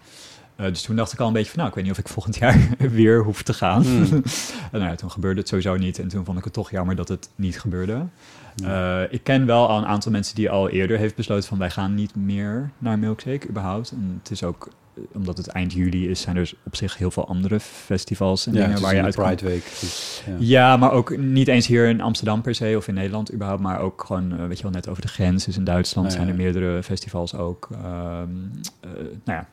Eh, 0.56 0.66
dus 0.66 0.82
toen 0.82 0.96
dacht 0.96 1.12
ik 1.12 1.20
al 1.20 1.26
een 1.26 1.32
beetje 1.32 1.50
van, 1.50 1.58
nou, 1.58 1.68
ik 1.68 1.74
weet 1.74 1.84
niet 1.84 1.92
of 1.92 1.98
ik 1.98 2.08
volgend 2.08 2.36
jaar 2.42 2.68
weer 2.78 3.22
hoef 3.22 3.42
te 3.42 3.54
gaan. 3.54 3.82
Hmm. 3.82 4.02
en 4.02 4.22
nou 4.80 4.84
ja, 4.84 4.94
toen 4.94 5.10
gebeurde 5.10 5.40
het 5.40 5.48
sowieso 5.48 5.76
niet. 5.76 5.98
En 5.98 6.08
toen 6.08 6.24
vond 6.24 6.38
ik 6.38 6.44
het 6.44 6.52
toch 6.52 6.70
jammer 6.70 6.96
dat 6.96 7.08
het 7.08 7.28
niet 7.34 7.60
gebeurde. 7.60 8.06
Eh, 8.64 9.00
ik 9.10 9.24
ken 9.24 9.46
wel 9.46 9.68
al 9.68 9.78
een 9.78 9.86
aantal 9.86 10.12
mensen 10.12 10.34
die 10.34 10.50
al 10.50 10.68
eerder 10.68 10.98
heeft 10.98 11.14
besloten 11.14 11.48
van, 11.48 11.58
wij 11.58 11.70
gaan 11.70 11.94
niet 11.94 12.14
meer 12.16 12.70
naar 12.78 12.98
Milkshake 12.98 13.48
überhaupt. 13.48 13.90
En 13.90 14.18
het 14.22 14.30
is 14.30 14.42
ook, 14.44 14.68
eh, 14.94 15.02
omdat 15.12 15.36
het 15.36 15.46
eind 15.46 15.72
juli 15.72 16.08
is, 16.10 16.20
zijn 16.20 16.36
er 16.36 16.52
op 16.64 16.76
zich 16.76 16.98
heel 16.98 17.10
veel 17.10 17.28
andere 17.28 17.60
festivals 17.60 18.46
en 18.46 18.52
Ja, 18.54 18.66
dingen 18.66 18.80
waar 18.82 18.94
je 18.94 19.02
uit. 19.02 19.14
Pride 19.14 19.44
Week. 19.44 19.64
dus, 19.80 20.22
ja. 20.26 20.34
Ja, 20.38 20.76
maar 20.76 20.90
ook 20.92 21.16
niet 21.16 21.48
eens 21.48 21.66
hier 21.66 21.86
in 21.88 22.00
Amsterdam 22.00 22.42
per 22.42 22.54
se 22.54 22.74
of 22.76 22.88
in 22.88 22.94
Nederland 22.94 23.32
überhaupt, 23.32 23.62
maar 23.62 23.80
ook 23.80 24.04
gewoon, 24.06 24.32
eh, 24.38 24.46
weet 24.46 24.56
je 24.56 24.62
wel, 24.62 24.72
net 24.72 24.88
over 24.88 25.02
de 25.02 25.08
grens. 25.08 25.44
Dus 25.44 25.56
in 25.56 25.64
Duitsland 25.64 26.06
Ja, 26.10 26.16
zijn 26.16 26.28
er 26.28 26.34
meerdere 26.34 26.82
festivals 26.82 27.34
ook. 27.34 27.68
Ehm, 27.72 27.82
eh, 28.80 28.90
nou 29.24 29.38
ja, 29.38 29.46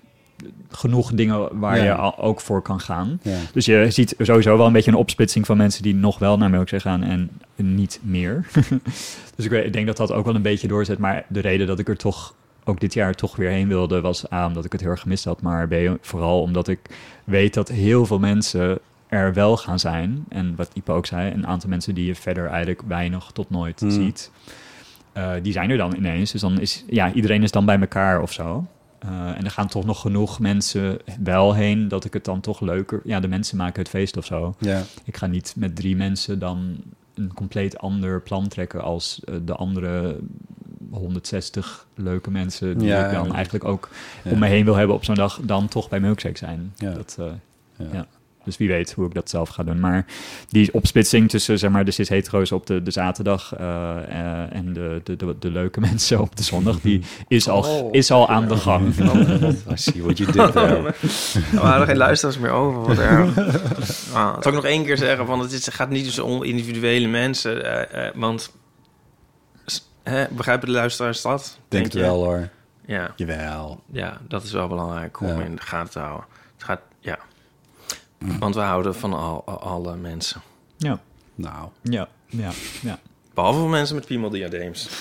genoeg 0.69 1.11
dingen 1.13 1.59
waar 1.59 1.77
Ja. 1.77 1.83
je 1.83 2.17
ook 2.17 2.41
voor 2.41 2.61
kan 2.61 2.79
gaan. 2.79 3.19
Ja. 3.21 3.37
Dus 3.53 3.65
je 3.65 3.85
ziet 3.89 4.15
sowieso 4.19 4.57
wel 4.57 4.65
een 4.67 4.73
beetje 4.73 4.91
een 4.91 4.97
opsplitsing 4.97 5.45
van 5.45 5.57
mensen 5.57 5.83
die 5.83 5.95
nog 5.95 6.19
wel 6.19 6.37
naar 6.37 6.49
Milkshake 6.49 6.83
gaan 6.83 7.03
en 7.03 7.29
niet 7.55 7.99
meer. 8.03 8.45
dus 9.35 9.45
ik, 9.45 9.51
weet- 9.51 9.65
ik 9.65 9.73
denk 9.73 9.87
dat 9.87 9.97
dat 9.97 10.11
ook 10.11 10.25
wel 10.25 10.35
een 10.35 10.41
beetje 10.41 10.67
doorzet. 10.67 10.97
Maar 10.97 11.25
de 11.29 11.39
reden 11.39 11.67
dat 11.67 11.79
ik 11.79 11.87
er 11.87 11.97
toch 11.97 12.33
ook 12.63 12.79
dit 12.79 12.93
jaar 12.93 13.13
toch 13.13 13.35
weer 13.35 13.49
heen 13.49 13.67
wilde, 13.67 14.01
was 14.01 14.31
A, 14.31 14.45
omdat 14.47 14.65
ik 14.65 14.71
het 14.71 14.81
heel 14.81 14.89
erg 14.89 15.01
gemist 15.01 15.25
had. 15.25 15.41
Maar 15.41 15.67
B, 15.67 15.73
vooral 16.01 16.41
omdat 16.41 16.67
ik 16.67 16.79
weet 17.23 17.53
dat 17.53 17.67
heel 17.67 18.05
veel 18.05 18.19
mensen 18.19 18.79
er 19.07 19.33
wel 19.33 19.57
gaan 19.57 19.79
zijn. 19.79 20.25
En 20.29 20.53
wat 20.55 20.69
Ipe 20.73 20.91
ook 20.91 21.05
zei, 21.05 21.31
een 21.33 21.47
aantal 21.47 21.69
mensen 21.69 21.95
die 21.95 22.05
je 22.05 22.15
verder 22.15 22.47
eigenlijk 22.47 22.81
weinig 22.87 23.29
tot 23.33 23.49
nooit 23.49 23.79
Hmm. 23.79 23.91
ziet. 23.91 24.31
eh, 25.13 25.31
die 25.41 25.51
zijn 25.53 25.69
er 25.69 25.77
dan 25.77 25.95
ineens. 25.95 26.31
Dus 26.31 26.41
dan 26.41 26.59
is, 26.59 26.83
ja, 26.89 27.11
iedereen 27.13 27.43
is 27.43 27.51
dan 27.51 27.65
bij 27.65 27.79
elkaar 27.79 28.21
of 28.21 28.31
zo. 28.33 28.65
Eh, 28.99 29.09
en 29.37 29.43
er 29.45 29.51
gaan 29.51 29.67
toch 29.67 29.85
nog 29.85 30.01
genoeg 30.01 30.39
mensen 30.39 30.99
wel 31.23 31.53
heen 31.53 31.87
dat 31.87 32.05
ik 32.05 32.13
het 32.13 32.25
dan 32.25 32.39
toch 32.41 32.59
leuker... 32.61 33.01
Ja, 33.03 33.19
de 33.19 33.27
mensen 33.27 33.57
maken 33.57 33.79
het 33.81 33.89
feest 33.89 34.17
of 34.17 34.25
zo. 34.25 34.55
Ja. 34.59 34.81
Ik 35.03 35.17
ga 35.17 35.27
niet 35.27 35.53
met 35.57 35.75
drie 35.75 35.95
mensen 35.95 36.39
dan 36.39 36.77
een 37.13 37.33
compleet 37.33 37.77
ander 37.77 38.21
plan 38.21 38.47
trekken 38.47 38.81
als 38.81 39.21
eh, 39.25 39.35
de 39.45 39.55
andere 39.55 40.17
160 40.91 41.87
leuke 41.95 42.31
mensen 42.31 42.77
die 42.77 42.87
Ja, 42.87 43.05
ik 43.05 43.11
dan 43.13 43.33
eigenlijk 43.33 43.63
ook 43.65 43.89
Ja. 44.23 44.31
om 44.31 44.39
me 44.39 44.47
heen 44.47 44.65
wil 44.65 44.75
hebben 44.75 44.95
op 44.95 45.03
zo'n 45.03 45.15
dag, 45.15 45.39
dan 45.43 45.67
toch 45.67 45.89
bij 45.89 45.99
Milkshake 45.99 46.37
zijn. 46.37 46.73
Ja. 46.75 46.91
Dat, 46.91 47.15
eh, 47.19 47.25
Ja. 47.91 48.07
Dus 48.43 48.57
wie 48.57 48.67
weet 48.67 48.91
hoe 48.93 49.05
ik 49.05 49.13
dat 49.13 49.29
zelf 49.29 49.49
ga 49.49 49.63
doen. 49.63 49.79
Maar 49.79 50.05
die 50.49 50.73
opsplitsing 50.73 51.29
tussen 51.29 51.59
zeg 51.59 51.71
maar, 51.71 51.85
de 51.85 51.91
cis-hetero's 51.91 52.51
op 52.51 52.65
de, 52.65 52.83
de 52.83 52.91
zaterdag 52.91 53.55
eh, 53.55 53.97
eh, 53.97 54.55
en 54.55 54.73
de, 54.73 55.01
de, 55.03 55.15
de, 55.15 55.35
de 55.39 55.51
leuke 55.51 55.79
mensen 55.89 56.19
op 56.19 56.35
de 56.35 56.43
zondag, 56.43 56.79
die 56.79 57.01
is 57.27 57.49
al, 57.49 57.63
Oh. 57.63 57.93
is 57.93 58.11
al 58.11 58.29
aan 58.29 58.47
de 58.47 58.55
gang. 58.57 58.87
I 59.71 59.75
see 59.75 60.03
what 60.03 60.17
you 60.17 60.31
did 60.31 60.51
there. 60.51 60.93
Er 61.55 61.61
waren 61.61 61.87
geen 61.87 61.97
luisteraars 61.97 62.37
meer 62.37 62.51
over. 62.51 62.81
Wat 62.81 62.97
erg. 62.97 63.37
Ah, 64.13 64.33
zal 64.41 64.51
ik 64.51 64.53
nog 64.53 64.65
één 64.65 64.85
keer 64.85 64.97
zeggen, 64.97 65.25
van 65.25 65.39
het 65.39 65.51
is, 65.51 65.65
het 65.65 65.75
gaat 65.75 65.89
niet 65.89 66.05
dus 66.05 66.19
om 66.19 66.43
individuele 66.43 67.07
mensen. 67.07 67.63
eh, 67.91 68.07
eh, 68.07 68.13
want 68.15 68.51
hè, 70.03 70.25
begrijpen 70.31 70.67
de 70.67 70.73
luisteraars 70.73 71.21
dat? 71.21 71.57
Denk 71.67 71.83
het 71.83 71.93
wel 71.93 72.23
hoor. 72.23 72.49
Ja, 72.85 73.11
Jawel. 73.15 73.79
ja, 73.91 74.17
dat 74.27 74.43
is 74.43 74.51
wel 74.51 74.67
belangrijk 74.67 75.19
om 75.21 75.27
Ja. 75.27 75.39
in 75.43 75.55
de 75.55 75.61
gaten 75.61 75.91
te 75.91 75.99
houden. 75.99 76.25
Het 76.53 76.63
gaat, 76.63 76.79
ja. 76.99 77.17
Want 78.39 78.55
we 78.55 78.61
houden 78.61 78.95
van 78.95 79.13
al, 79.13 79.41
al- 79.45 79.59
alle 79.61 79.95
mensen. 79.95 80.41
Ja, 80.77 80.99
Nou. 81.35 81.67
ja, 81.81 82.07
ja, 82.25 82.49
ja. 82.81 82.99
Behalve 83.33 83.59
voor 83.59 83.69
mensen 83.69 83.95
met 83.95 84.05
piemeldiadeems. 84.05 84.89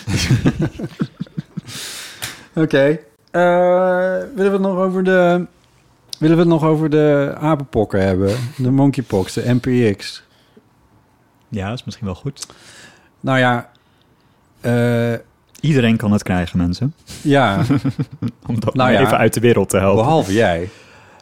Oké. 2.55 2.99
Eh, 3.31 3.41
willen 4.35 4.35
we 4.35 4.43
het 4.51 4.61
nog 4.61 4.77
over 4.79 5.05
de... 5.05 5.47
Willen 6.19 6.37
we 6.37 6.43
het 6.43 6.51
nog 6.53 6.65
over 6.65 6.91
de 6.91 7.35
apenpokken 7.41 8.03
hebben? 8.07 8.37
De 8.57 8.71
monkeypox, 8.71 9.33
de 9.33 9.55
MPX. 9.63 10.23
Ja, 11.49 11.73
is 11.73 11.85
misschien 11.85 12.07
wel 12.07 12.15
goed. 12.15 12.47
Nou 13.21 13.39
ja... 13.39 13.71
eh, 14.61 15.13
Iedereen 15.61 15.97
kan 15.97 16.13
het 16.13 16.23
krijgen, 16.23 16.59
mensen. 16.59 16.95
ja, 17.23 17.57
Om 18.49 18.61
dat 18.61 18.75
Nou 18.75 18.91
maar 18.91 18.93
ja, 18.93 19.01
even 19.07 19.19
uit 19.19 19.35
de 19.35 19.41
wereld 19.41 19.69
te 19.69 19.79
helpen. 19.79 20.05
behalve 20.05 20.33
jij. 20.33 20.69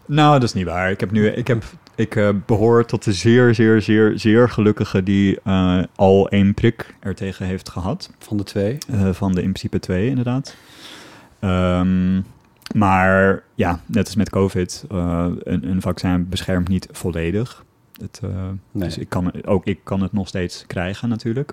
Nou, 0.07 0.33
dat 0.33 0.43
is 0.43 0.53
niet 0.55 0.67
waar. 0.67 0.91
Ik 0.91 1.01
heb 1.01 1.11
nu, 1.11 1.29
ik 1.29 1.47
heb, 1.47 1.65
ik 1.97 2.17
eh, 2.17 2.29
behoor 2.47 2.85
tot 2.85 3.05
de 3.05 3.13
zeer, 3.13 3.55
zeer, 3.55 3.83
zeer, 3.83 4.19
zeer 4.19 4.49
gelukkige 4.49 5.03
die 5.03 5.41
eh, 5.45 5.83
al 5.95 6.29
één 6.29 6.55
prik 6.55 6.95
ertegen 7.01 7.47
heeft 7.47 7.69
gehad. 7.69 8.11
Van 8.19 8.37
de 8.37 8.43
twee. 8.43 8.79
Eh, 8.91 9.13
van 9.13 9.33
de 9.33 9.43
in 9.43 9.53
principe 9.53 9.79
twee, 9.79 10.09
inderdaad. 10.09 10.57
Ehm, 11.41 12.21
maar 12.75 13.43
ja, 13.55 13.81
net 13.87 14.05
als 14.05 14.17
met 14.17 14.31
COVID, 14.31 14.85
een, 14.89 15.69
een 15.69 15.81
vaccin 15.81 16.29
beschermt 16.29 16.69
niet 16.69 16.89
volledig. 16.91 17.65
Het, 18.01 18.21
Nee. 18.23 18.89
Dus 18.89 18.99
ik 18.99 19.09
kan, 19.09 19.45
ook 19.45 19.67
ik 19.67 19.79
kan 19.83 20.01
het 20.01 20.13
nog 20.13 20.29
steeds 20.29 20.65
krijgen 20.67 21.09
natuurlijk. 21.09 21.53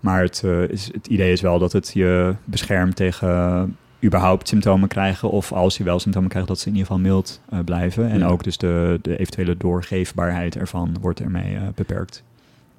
Maar 0.00 0.22
het, 0.22 0.42
is, 0.68 0.92
het 0.92 1.06
idee 1.06 1.32
is 1.32 1.40
wel 1.40 1.58
dat 1.58 1.72
het 1.72 1.90
je 1.94 2.34
beschermt 2.44 2.96
tegen 2.96 3.76
überhaupt 4.04 4.48
symptomen 4.48 4.88
krijgen. 4.88 5.30
Of 5.30 5.52
als 5.52 5.76
je 5.76 5.84
wel 5.84 5.98
symptomen 6.00 6.28
krijgt, 6.30 6.48
dat 6.48 6.58
ze 6.58 6.66
in 6.68 6.72
ieder 6.74 6.86
geval 6.86 7.02
mild 7.02 7.40
eh, 7.50 7.58
blijven. 7.64 8.10
En 8.10 8.18
Ja. 8.18 8.26
ook 8.26 8.44
dus 8.44 8.56
de, 8.58 8.98
de 9.02 9.18
eventuele 9.18 9.56
doorgeefbaarheid 9.56 10.56
ervan 10.56 10.96
wordt 11.00 11.20
ermee 11.20 11.54
eh, 11.56 11.62
beperkt. 11.74 12.22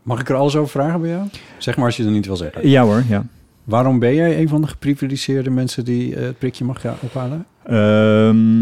Mag 0.04 0.20
ik 0.20 0.30
er 0.30 0.36
alles 0.36 0.56
over 0.56 0.70
vragen 0.70 1.02
bij 1.02 1.10
jou? 1.10 1.28
Zeg 1.58 1.76
maar 1.76 1.86
als 1.86 1.98
je 1.98 2.06
er 2.06 2.12
niet 2.12 2.26
wil 2.26 2.36
zeggen. 2.38 2.70
Ja 2.70 2.84
hoor, 2.84 3.04
ja. 3.08 3.26
Waarom 3.64 4.00
ben 4.00 4.16
jij 4.16 4.40
een 4.40 4.48
van 4.50 4.62
de 4.62 4.68
geprivilegeerde 4.68 5.50
mensen 5.50 5.86
die 5.86 6.16
eh, 6.16 6.24
het 6.24 6.38
prikje 6.38 6.66
mag 6.66 6.82
ophalen? 7.00 7.46
Ehm, 7.64 8.62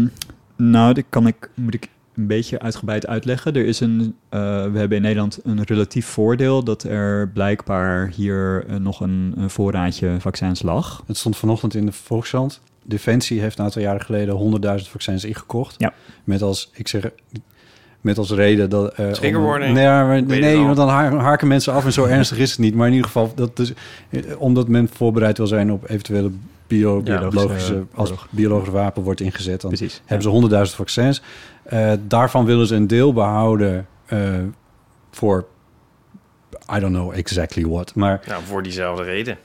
nou, 0.70 0.94
dat 0.94 1.04
kan 1.08 1.26
ik, 1.26 1.50
moet 1.54 1.74
ik 1.74 1.88
een 2.18 2.26
beetje 2.26 2.58
uitgebreid 2.60 3.06
uitleggen. 3.06 3.54
Er 3.54 3.64
is 3.66 3.80
een, 3.80 4.14
eh, 4.28 4.40
we 4.72 4.78
hebben 4.78 4.96
in 4.96 5.02
Nederland 5.02 5.38
een 5.44 5.62
relatief 5.62 6.06
voordeel 6.06 6.62
dat 6.64 6.82
er 6.82 7.28
blijkbaar 7.28 8.10
hier 8.14 8.64
eh, 8.68 8.76
nog 8.76 9.00
een, 9.00 9.32
een 9.36 9.50
voorraadje 9.50 10.16
vaccins 10.18 10.62
lag. 10.62 11.02
Het 11.06 11.16
stond 11.16 11.36
vanochtend 11.36 11.74
in 11.74 11.86
de 11.86 11.92
Volkskrant. 11.92 12.60
Defensie 12.84 13.40
heeft 13.40 13.58
een 13.58 13.64
aantal 13.64 13.82
jaren 13.82 14.00
geleden 14.00 14.60
100.000 14.80 14.90
vaccins 14.90 15.24
ingekocht. 15.24 15.74
Ja. 15.78 15.92
Met 16.24 16.42
als, 16.42 16.70
ik 16.74 16.88
zeg, 16.88 17.10
met 18.00 18.18
als 18.18 18.30
reden 18.30 18.70
dat... 18.70 18.94
eh, 18.94 19.10
Triggerwarning. 19.10 19.74
Nee, 19.74 19.86
maar, 19.86 20.22
nee 20.22 20.58
want 20.58 20.76
dan 20.76 20.88
ha- 20.88 21.16
haken 21.16 21.48
mensen 21.48 21.72
af 21.72 21.84
en 21.84 21.92
zo 21.92 22.04
ernstig 22.04 22.38
is 22.38 22.50
het 22.50 22.58
niet. 22.58 22.74
Maar 22.74 22.86
in 22.86 22.92
ieder 22.92 23.06
geval, 23.06 23.32
dat 23.34 23.56
dus, 23.56 23.72
omdat 24.38 24.68
men 24.68 24.88
voorbereid 24.92 25.36
wil 25.36 25.46
zijn 25.46 25.72
op 25.72 25.88
eventuele 25.90 26.30
bio- 26.66 27.00
Ja, 27.04 27.18
biologische, 27.28 27.84
als 27.94 28.12
biologisch 28.30 28.68
wapen 28.72 29.02
wordt 29.02 29.20
ingezet, 29.20 29.60
dan 29.60 29.70
Precies. 29.70 30.00
hebben 30.04 30.22
ze 30.22 30.28
honderdduizend 30.28 30.76
vaccins. 30.76 31.22
Eh, 31.68 31.92
daarvan 32.06 32.44
willen 32.44 32.66
ze 32.66 32.74
een 32.74 32.86
deel 32.86 33.12
behouden 33.12 33.86
eh, 34.06 34.34
voor, 35.10 35.46
I 36.76 36.80
don't 36.80 36.94
know 36.94 37.12
exactly 37.12 37.66
what, 37.66 37.94
maar 37.94 38.22
Nou, 38.26 38.42
voor 38.44 38.62
diezelfde 38.62 39.02
reden. 39.04 39.38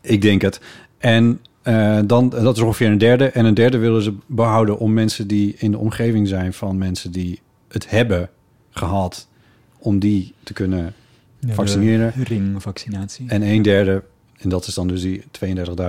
ik 0.00 0.22
denk 0.22 0.42
het. 0.42 0.60
En 0.98 1.40
eh, 1.62 1.98
dan, 2.04 2.28
dat 2.28 2.56
is 2.56 2.62
ongeveer 2.62 2.88
een 2.90 2.98
derde. 2.98 3.30
En 3.30 3.44
een 3.44 3.54
derde 3.54 3.78
willen 3.78 4.02
ze 4.02 4.14
behouden 4.26 4.78
om 4.78 4.92
mensen 4.92 5.26
die 5.26 5.54
in 5.58 5.70
de 5.70 5.78
omgeving 5.78 6.28
zijn 6.28 6.52
van 6.52 6.78
mensen 6.78 7.12
die 7.12 7.40
het 7.68 7.90
hebben 7.90 8.30
gehad, 8.70 9.28
om 9.78 9.98
die 9.98 10.34
te 10.42 10.52
kunnen 10.52 10.94
Ja, 11.38 11.54
vaccineren. 11.54 12.12
Ringvaccinatie. 12.24 13.28
En 13.28 13.42
een 13.42 13.62
derde, 13.62 14.02
en 14.38 14.48
dat 14.48 14.66
is 14.66 14.74
dan 14.74 14.88
dus 14.88 15.00
die 15.00 15.24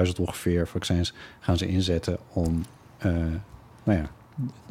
32.000 0.06 0.20
ongeveer 0.20 0.68
vaccins, 0.68 1.14
gaan 1.40 1.58
ze 1.58 1.68
inzetten 1.68 2.18
om, 2.34 2.66
eh, 2.98 3.12
nou 3.84 4.00
ja, 4.00 4.10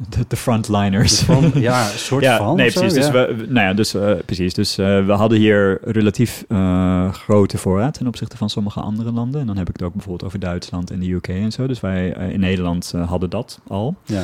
de, 0.09 0.25
de 0.27 0.35
frontliners. 0.35 1.19
van, 1.19 1.51
ja, 1.61 1.91
een 1.91 1.97
soort 1.97 2.23
ja, 2.23 2.37
van. 2.37 2.55
nee, 2.55 2.69
zo, 2.69 2.79
precies. 2.79 2.97
Dus, 2.97 3.05
ja. 3.05 3.11
we, 3.11 3.45
nou 3.49 3.67
ja, 3.67 3.73
dus, 3.73 3.93
eh, 3.93 4.11
precies. 4.25 4.53
Dus 4.53 4.77
eh, 4.77 5.05
we 5.05 5.11
hadden 5.11 5.37
hier 5.37 5.79
relatief 5.83 6.45
eh, 6.47 7.13
grote 7.13 7.57
voorraad 7.57 7.93
ten 7.93 8.07
opzichte 8.07 8.37
van 8.37 8.49
sommige 8.49 8.79
andere 8.79 9.11
landen. 9.11 9.41
En 9.41 9.47
dan 9.47 9.57
heb 9.57 9.69
ik 9.69 9.73
het 9.73 9.83
ook 9.83 9.93
bijvoorbeeld 9.93 10.23
over 10.23 10.39
Duitsland 10.39 10.91
en 10.91 10.99
de 10.99 11.11
UK 11.11 11.27
en 11.27 11.51
zo. 11.51 11.67
Dus 11.67 11.79
wij 11.79 12.07
in 12.09 12.39
Nederland 12.39 12.93
hadden 13.05 13.29
dat 13.29 13.59
al. 13.67 13.95
ja. 14.05 14.23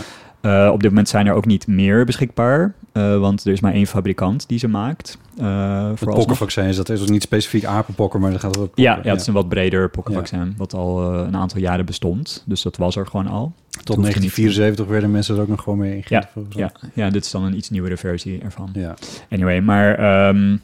Op 0.71 0.81
dit 0.81 0.89
moment 0.89 1.09
zijn 1.09 1.27
er 1.27 1.33
ook 1.33 1.45
niet 1.45 1.67
meer 1.67 2.05
beschikbaar. 2.05 2.73
want 2.93 3.45
er 3.45 3.51
is 3.51 3.59
maar 3.59 3.73
één 3.73 3.87
fabrikant 3.87 4.47
die 4.47 4.59
ze 4.59 4.67
maakt. 4.67 5.17
Eh 5.39 5.89
Het 5.89 5.99
pokkenvaccin, 6.09 6.71
dat 6.75 6.89
is 6.89 7.01
ook 7.01 7.09
niet 7.09 7.21
specifiek 7.23 7.65
apenpokken, 7.65 8.19
maar 8.19 8.31
dat 8.31 8.39
gaat 8.39 8.55
wel 8.55 8.69
Ja, 8.75 8.99
ja, 9.03 9.11
het 9.11 9.21
is 9.21 9.27
een 9.27 9.33
wat 9.33 9.49
breder 9.49 9.89
pokkenvaccin, 9.89 10.39
Ja. 10.39 10.51
wat 10.57 10.73
al 10.73 11.13
eh, 11.13 11.25
een 11.27 11.35
aantal 11.35 11.59
jaren 11.59 11.85
bestond. 11.85 12.43
Dus 12.47 12.61
dat 12.61 12.77
was 12.77 12.95
er 12.95 13.07
gewoon 13.07 13.27
al. 13.27 13.53
Tot 13.69 13.95
hoeft 13.95 14.15
er 14.15 14.21
niet- 14.21 14.31
1974 14.33 14.85
werden 14.85 15.11
mensen 15.11 15.35
er 15.35 15.41
ook 15.41 15.47
nog 15.47 15.61
gewoon 15.61 15.79
mee 15.79 15.95
ingeënt. 15.95 16.27
volgens 16.33 16.55
mij. 16.55 16.63
Ja, 16.81 16.89
ja, 17.05 17.09
dit 17.09 17.25
is 17.25 17.31
dan 17.31 17.43
een 17.43 17.55
iets 17.57 17.69
nieuwere 17.69 17.97
versie 17.97 18.39
ervan. 18.41 18.69
ja. 18.73 18.93
Anyway, 19.29 19.61
maar 19.61 19.95
ehm, 19.95 20.57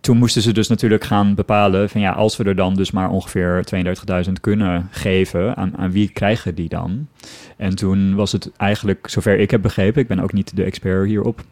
toen 0.00 0.16
moesten 0.16 0.42
ze 0.42 0.52
dus 0.52 0.68
natuurlijk 0.68 1.04
gaan 1.04 1.34
bepalen 1.34 1.88
van 1.90 2.00
ja, 2.00 2.12
als 2.12 2.36
we 2.36 2.44
er 2.44 2.56
dan 2.56 2.74
dus 2.74 2.90
maar 2.90 3.10
ongeveer 3.10 3.64
32.000 4.26 4.40
kunnen 4.40 4.88
geven, 4.90 5.56
aan, 5.56 5.76
aan 5.76 5.90
wie 5.90 6.08
krijgen 6.08 6.54
die 6.54 6.68
dan? 6.68 7.06
En 7.56 7.74
toen 7.76 8.14
was 8.14 8.32
het 8.32 8.50
eigenlijk, 8.56 9.08
zover 9.10 9.38
ik 9.38 9.50
heb 9.50 9.62
begrepen, 9.62 10.02
ik 10.02 10.08
ben 10.08 10.20
ook 10.20 10.32
niet 10.32 10.56
de 10.56 10.64
expert 10.64 11.06
hierop, 11.08 11.44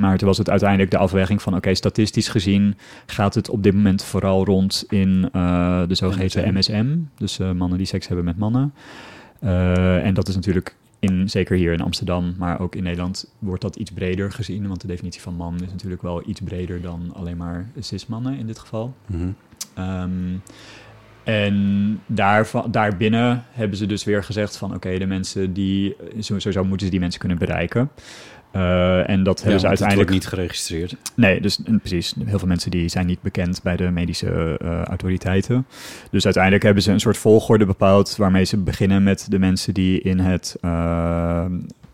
maar 0.00 0.18
toen 0.18 0.28
was 0.28 0.38
het 0.38 0.50
uiteindelijk 0.50 0.90
de 0.90 0.98
afweging 0.98 1.42
van 1.42 1.54
oké, 1.56 1.74
statistisch 1.74 2.28
gezien 2.28 2.76
gaat 3.06 3.34
het 3.34 3.48
op 3.50 3.62
dit 3.62 3.74
moment 3.74 4.04
vooral 4.04 4.44
rond 4.44 4.84
in 4.88 5.28
eh, 5.32 5.82
de 5.88 5.94
zogeheten 5.94 6.54
MSM. 6.54 6.96
Dus 7.16 7.38
eh, 7.38 7.52
mannen 7.52 7.78
die 7.78 7.86
seks 7.86 8.06
hebben 8.06 8.24
met 8.24 8.38
mannen. 8.38 8.72
Eh, 9.40 10.04
en 10.06 10.14
dat 10.14 10.28
is 10.28 10.34
natuurlijk 10.34 10.74
in, 10.98 11.30
zeker 11.30 11.56
hier 11.56 11.72
in 11.72 11.80
Amsterdam, 11.80 12.34
maar 12.38 12.60
ook 12.60 12.74
in 12.74 12.82
Nederland 12.82 13.32
wordt 13.38 13.62
dat 13.62 13.76
iets 13.76 13.90
breder 13.90 14.32
gezien. 14.32 14.68
Want 14.68 14.80
de 14.80 14.86
definitie 14.86 15.20
van 15.20 15.34
man 15.34 15.54
is 15.62 15.70
natuurlijk 15.70 16.02
wel 16.02 16.22
iets 16.28 16.40
breder 16.40 16.80
dan 16.80 17.12
alleen 17.14 17.36
maar 17.36 17.70
cis-mannen 17.78 18.38
in 18.38 18.46
dit 18.46 18.58
geval. 18.58 18.94
Mhm. 19.06 19.28
Ehm, 19.74 20.10
en 21.24 22.00
daarvan, 22.06 22.70
daarbinnen 22.70 23.44
hebben 23.50 23.78
ze 23.78 23.86
dus 23.86 24.04
weer 24.04 24.24
gezegd 24.24 24.56
van... 24.56 24.74
oké, 24.74 24.98
de 24.98 25.06
mensen 25.06 25.52
die... 25.52 25.96
zo- 26.20 26.38
Sowieso 26.38 26.64
moeten 26.64 26.86
ze 26.86 26.90
die 26.92 27.00
mensen 27.00 27.20
kunnen 27.20 27.38
bereiken. 27.38 27.90
Eh, 28.50 29.08
en 29.08 29.22
dat 29.22 29.38
Ja, 29.38 29.42
hebben 29.42 29.60
ze 29.60 29.68
uiteindelijk... 29.68 30.10
niet 30.10 30.26
geregistreerd. 30.26 30.96
Nee, 31.14 31.40
dus 31.40 31.60
precies. 31.80 32.14
Heel 32.24 32.38
veel 32.38 32.48
mensen 32.48 32.70
die 32.70 32.88
zijn 32.88 33.06
niet 33.06 33.22
bekend 33.22 33.62
bij 33.62 33.76
de 33.76 33.90
medische 33.90 34.58
eh, 34.60 34.82
autoriteiten. 34.82 35.66
Dus 36.10 36.24
uiteindelijk 36.24 36.64
hebben 36.64 36.82
ze 36.82 36.92
een 36.92 37.00
soort 37.00 37.16
volgorde 37.16 37.66
bepaald 37.66 38.16
waarmee 38.16 38.44
ze 38.44 38.56
beginnen 38.56 39.02
met 39.02 39.26
de 39.30 39.38
mensen 39.38 39.74
die 39.74 40.00
in 40.00 40.18
het 40.18 40.56
eh, 40.60 41.44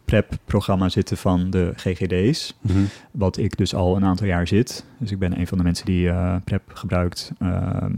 PrEP-programma 0.05 0.89
zitten 0.89 1.17
van 1.17 1.51
de 1.51 1.73
GGD's. 1.77 2.57
Mhm. 2.61 2.79
Wat 3.11 3.37
ik 3.37 3.57
dus 3.57 3.75
al 3.75 3.97
een 3.97 4.05
aantal 4.05 4.27
jaar 4.27 4.49
zit. 4.49 4.85
Dus 4.99 5.11
ik 5.11 5.19
ben 5.19 5.39
een 5.39 5.47
van 5.47 5.59
de 5.59 5.65
mensen 5.65 5.87
die 5.87 6.11
PrEP 6.45 6.63
gebruikt. 6.75 7.33
Ehm, 7.39 7.93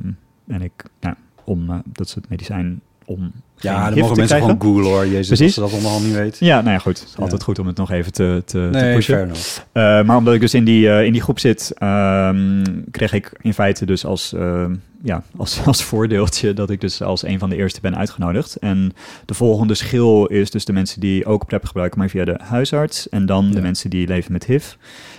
en 0.46 0.62
ik, 0.62 0.84
nou, 1.00 1.14
om, 1.46 1.70
eh, 1.70 1.78
dat 1.84 2.06
is 2.06 2.14
het 2.14 2.28
medicijn 2.28 2.80
om 3.06 3.32
Ja, 3.58 3.90
dan 3.90 3.98
mogen 3.98 4.16
mensen 4.16 4.40
gewoon 4.40 4.56
googlen 4.60 4.84
hoor. 4.84 5.06
Jezus, 5.06 5.26
Precies. 5.26 5.44
als 5.44 5.54
ze 5.54 5.60
dat 5.60 5.72
allemaal 5.72 6.00
niet 6.06 6.16
weet. 6.16 6.36
Ja, 6.40 6.60
nou 6.60 6.70
ja, 6.72 6.78
goed. 6.78 6.98
Het 6.98 7.08
is 7.08 7.14
Ja. 7.16 7.22
altijd 7.22 7.42
goed 7.42 7.58
om 7.58 7.66
het 7.66 7.76
nog 7.76 7.90
even 7.90 8.12
te, 8.12 8.42
te, 8.44 8.68
te 8.72 8.90
pushen. 8.94 9.30
Eh, 9.72 10.02
maar 10.02 10.16
omdat 10.16 10.34
ik 10.34 10.40
dus 10.40 10.54
in 10.54 10.64
die, 10.64 10.90
eh, 10.90 11.04
in 11.04 11.12
die 11.12 11.22
groep 11.22 11.38
zit, 11.38 11.72
ehm, 11.78 12.64
kreeg 12.90 13.12
ik 13.12 13.32
in 13.40 13.54
feite 13.54 13.86
dus 13.86 14.04
als, 14.04 14.32
ehm, 14.32 14.74
ja, 15.02 15.22
als, 15.36 15.60
als 15.66 15.84
voordeeltje 15.84 16.52
dat 16.54 16.70
ik 16.70 16.80
dus 16.80 17.02
als 17.02 17.22
een 17.26 17.38
van 17.38 17.50
de 17.50 17.56
eerste 17.56 17.80
ben 17.80 17.96
uitgenodigd. 17.96 18.56
En 18.56 18.92
de 19.24 19.34
volgende 19.34 19.74
schil 19.74 20.26
is 20.26 20.50
dus 20.50 20.64
de 20.64 20.72
mensen 20.72 21.00
die 21.00 21.26
ook 21.26 21.46
PrEP 21.46 21.64
gebruiken, 21.64 21.98
maar 21.98 22.08
via 22.08 22.24
de 22.24 22.38
huisarts. 22.42 23.08
En 23.08 23.26
dan 23.26 23.50
de 23.50 23.60
mensen 23.60 23.90
die 23.90 24.06
leven 24.06 24.32
met 24.32 24.46
HIV. 24.46 24.72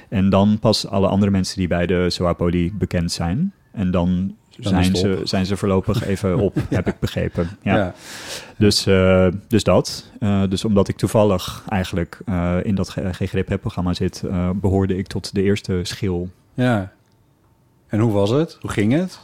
En 0.10 0.30
dan 0.30 0.58
pas 0.60 0.88
alle 0.88 1.08
andere 1.08 1.32
mensen 1.32 1.58
die 1.58 1.68
bij 1.68 1.86
de 1.86 2.10
SOAPODI 2.10 2.72
bekend 2.78 3.12
zijn. 3.12 3.54
En 3.72 3.92
dan, 3.92 4.36
zijn, 4.60 4.96
ze, 4.96 5.22
zijn 5.24 5.46
ze 5.46 5.58
voorlopig 5.58 6.06
even 6.06 6.38
op, 6.38 6.56
heb 6.70 6.88
ik 6.88 7.00
begrepen. 7.00 7.50
Ja. 7.62 7.76
Ja. 7.76 7.94
Dus, 8.58 8.86
eh, 8.86 9.28
dus 9.48 9.64
dat. 9.64 10.12
Eh, 10.20 10.44
dus 10.50 10.66
omdat 10.66 10.88
ik 10.88 10.98
toevallig 10.98 11.64
eigenlijk 11.70 12.20
eh, 12.26 12.56
in 12.64 12.76
dat 12.76 12.90
GGD-programma 12.90 13.94
zit, 13.94 14.24
eh, 14.24 14.50
behoorde 14.56 14.98
ik 14.98 15.08
tot 15.08 15.34
de 15.34 15.42
eerste 15.42 15.80
schil. 15.84 16.30
ja. 16.54 16.96
En 17.88 18.00
hoe 18.00 18.12
was 18.12 18.30
het? 18.30 18.58
Hoe 18.62 18.70
ging 18.70 18.94
het? 18.94 19.20